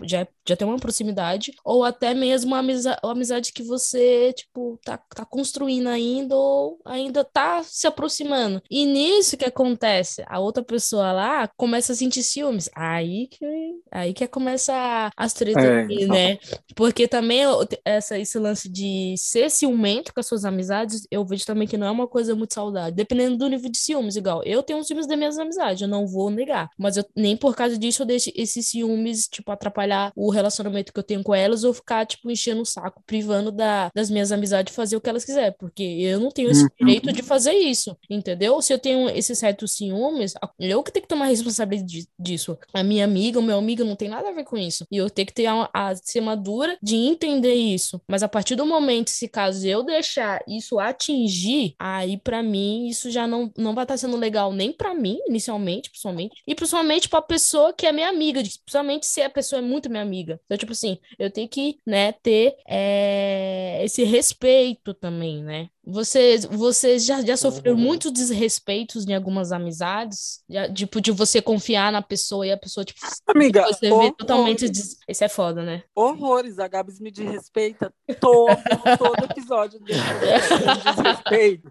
já, 0.04 0.28
já 0.48 0.56
tem 0.56 0.68
uma 0.68 0.80
proximidade, 0.80 1.54
ou 1.64 1.84
até 1.84 2.14
mesmo 2.14 2.52
uma 2.52 2.60
amizade, 2.60 3.00
uma 3.04 3.14
amizade 3.14 3.52
que 3.54 3.64
você, 3.64 4.34
tipo, 4.34 4.80
tá, 4.84 4.98
tá 4.98 5.26
construindo 5.26 5.88
ainda, 5.88 6.36
ou 6.36 6.80
ainda 6.86 7.24
tá 7.24 7.64
se 7.64 7.88
aproximando. 7.88 8.62
E 8.70 8.86
nisso 8.86 9.38
que 9.38 9.46
acontece, 9.46 10.24
a 10.28 10.40
outra 10.40 10.64
pessoa 10.64 11.12
lá 11.12 11.48
começa 11.58 11.94
a 11.94 11.96
sentir 11.96 12.24
ciúmes. 12.24 12.70
Aí 12.76 13.28
que, 13.28 13.46
aí 13.92 14.14
que 14.14 14.28
começa 14.28 14.74
as 15.16 15.34
tretas 15.34 15.64
é, 15.64 15.82
aqui, 15.82 16.06
né? 16.06 16.38
Porque 16.76 17.08
também 17.08 17.42
essa, 17.86 18.18
esse 18.18 18.38
lance 18.38 18.70
de 18.70 19.16
ser 19.18 19.50
ciumento 19.50 20.14
com 20.14 20.20
as 20.20 20.26
suas 20.26 20.46
amizades, 20.46 21.08
eu 21.10 21.26
vejo 21.26 21.46
também 21.46 21.68
que 21.68 21.78
não 21.78 21.88
é 21.88 21.92
uma 21.92 22.08
coisa 22.08 22.36
muito 22.36 22.54
saudável. 22.54 22.92
Dependendo 22.92 23.38
do 23.38 23.48
nível 23.48 23.70
de 23.70 23.78
ciúmes, 23.78 24.16
igual. 24.16 24.44
Eu 24.44 24.64
tenho 24.64 24.84
ciúmes 24.84 25.08
das 25.08 25.18
minhas 25.18 25.38
amizades, 25.38 25.82
eu 25.82 25.88
não 25.88 26.08
vou 26.08 26.30
negar. 26.30 26.70
Mas 26.78 26.98
eu, 26.98 27.06
nem 27.16 27.36
por 27.36 27.56
causa 27.56 27.78
disso 27.78 28.02
eu 28.04 28.06
deixo 28.06 28.32
esses 28.36 28.68
ciúmes, 28.68 29.28
tipo, 29.28 29.52
atrapalhar 29.52 30.12
o 30.16 30.30
relacionamento 30.30 30.94
que 30.94 31.00
eu 31.00 31.04
tenho 31.04 31.24
com 31.24 31.34
elas 31.34 31.64
ou 31.64 31.74
ficar, 31.74 32.06
tipo, 32.06 32.30
enchendo 32.30 32.62
o 32.62 32.66
saco, 32.66 33.04
privando 33.06 33.52
da, 33.52 33.92
das 33.94 34.10
minhas 34.10 34.32
amizades 34.32 34.72
de 34.72 34.76
fazer 34.76 34.96
o 34.96 35.02
que 35.02 35.10
elas 35.10 35.26
quiserem. 35.26 35.54
Porque 35.58 35.84
eu 35.84 36.20
não 36.20 36.32
tenho 36.32 36.50
esse 36.50 36.64
uhum. 36.64 36.70
direito 36.80 37.12
de 37.12 37.22
fazer 37.22 37.54
isso, 37.54 37.96
entendeu? 38.10 38.62
Se 38.62 38.74
eu 38.74 38.80
tenho 38.80 39.10
esses 39.10 39.38
certos 39.38 39.72
ciúmes, 39.74 40.34
eu 40.60 40.84
que 40.84 40.92
tenho 40.92 41.04
que 41.04 41.10
tomar 41.10 41.26
responsabilidade 41.26 42.08
disso. 42.20 42.58
A 42.74 42.84
minha 42.84 43.04
amiga, 43.04 43.40
o 43.40 43.44
meu 43.44 43.58
amigo 43.58 43.84
não 43.84 43.96
tem 43.96 44.10
nada 44.10 44.30
a 44.30 44.34
ver 44.34 44.44
com 44.44 44.58
isso. 44.58 44.81
E 44.92 44.98
eu 44.98 45.10
tenho 45.10 45.26
que 45.26 45.34
ter 45.34 45.46
a, 45.48 45.70
a 45.74 45.96
ser 45.96 46.22
madura 46.22 46.78
de 46.82 46.96
entender 46.96 47.54
isso. 47.54 48.02
Mas 48.08 48.24
a 48.24 48.28
partir 48.28 48.56
do 48.56 48.66
momento, 48.66 49.10
se 49.10 49.28
caso 49.28 49.68
eu 49.68 49.84
deixar 49.84 50.42
isso 50.48 50.80
atingir, 50.80 51.76
aí 51.80 52.18
para 52.18 52.42
mim 52.42 52.88
isso 52.88 53.10
já 53.12 53.28
não, 53.28 53.52
não 53.58 53.74
vai 53.74 53.84
estar 53.84 53.94
tá 53.94 53.98
sendo 53.98 54.18
legal 54.18 54.54
nem 54.54 54.72
para 54.72 54.94
mim, 54.94 55.20
inicialmente, 55.28 55.90
principalmente, 55.90 56.42
e 56.48 56.56
principalmente 56.56 57.10
pra 57.10 57.22
pessoa 57.22 57.74
que 57.74 57.86
é 57.86 57.92
minha 57.92 58.10
amiga, 58.10 58.42
principalmente 58.42 59.06
se 59.06 59.22
a 59.22 59.30
pessoa 59.30 59.60
é 59.60 59.62
muito 59.62 59.90
minha 59.90 60.02
amiga. 60.02 60.40
Então, 60.46 60.58
tipo 60.58 60.72
assim, 60.72 60.98
eu 61.20 61.30
tenho 61.30 61.48
que, 61.48 61.78
né, 61.86 62.12
ter 62.14 62.56
é, 62.68 63.82
esse 63.84 64.04
respeito 64.04 64.94
também, 64.94 65.44
né? 65.44 65.70
Você, 65.84 66.38
você 66.52 67.00
já, 67.00 67.22
já 67.24 67.36
sofreu 67.36 67.74
uhum. 67.74 67.80
muitos 67.80 68.12
desrespeitos 68.12 69.08
em 69.08 69.16
algumas 69.16 69.52
amizades? 69.52 70.44
Já, 70.48 70.72
tipo, 70.72 71.02
de 71.02 71.12
você 71.12 71.42
confiar 71.42 71.92
na 71.92 72.04
pessoa 72.04 72.46
e 72.46 72.52
a 72.52 72.58
pessoa, 72.58 72.86
tipo, 72.86 73.00
Amiga, 73.28 73.66
você 73.66 73.90
vê 73.90 74.12
totalmente. 74.12 74.70
Des... 74.70 74.98
Isso 75.08 75.24
é 75.24 75.28
foda, 75.28 75.64
né? 75.64 75.84
Horrores, 75.96 76.60
a 76.60 76.68
Gabs 76.68 77.00
me 77.00 77.10
desrespeita 77.10 77.92
todo, 78.20 78.56
todo 79.00 79.26
episódio 79.26 79.80
desse 79.80 80.94
desrespeito. 80.94 81.68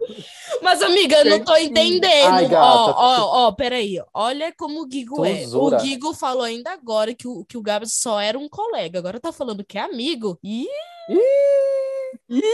Mas, 0.61 0.83
amiga, 0.83 1.19
eu 1.19 1.25
não 1.27 1.45
tô 1.45 1.57
entendendo. 1.57 2.55
Ó, 2.55 2.91
ó, 2.91 3.47
ó, 3.47 3.53
peraí. 3.53 3.97
Olha 4.13 4.53
como 4.57 4.85
o 4.85 4.91
Gigo 4.91 5.25
é. 5.25 5.47
O 5.47 5.79
Gigo 5.79 6.13
falou 6.15 6.43
ainda 6.43 6.73
agora 6.73 7.15
que 7.15 7.29
o, 7.29 7.45
que 7.45 7.57
o 7.57 7.63
Gabs 7.63 7.95
só 7.95 8.21
era 8.21 8.37
um 8.37 8.49
colega. 8.49 8.99
Agora 8.99 9.21
tá 9.21 9.31
falando 9.31 9.65
que 9.65 9.79
é 9.79 9.83
amigo. 9.83 10.37
Ih! 10.43 10.67
Ih! 11.09 11.70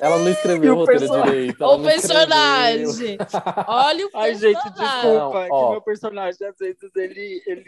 Ela 0.02 0.18
não 0.18 0.30
escreveu 0.30 0.74
o 0.74 0.76
roteiro 0.78 1.00
person... 1.00 1.22
direito. 1.22 1.64
O 1.64 1.82
personagem. 1.82 3.18
Olha 3.66 4.06
o 4.06 4.10
personagem. 4.10 4.10
Ai, 4.14 4.34
gente, 4.34 4.70
desculpa. 4.70 5.02
Não, 5.04 5.42
é 5.42 5.48
que 5.48 5.70
meu 5.70 5.82
personagem, 5.82 6.46
às 6.46 6.56
vezes, 6.58 6.90
ele, 6.94 7.42
ele, 7.46 7.64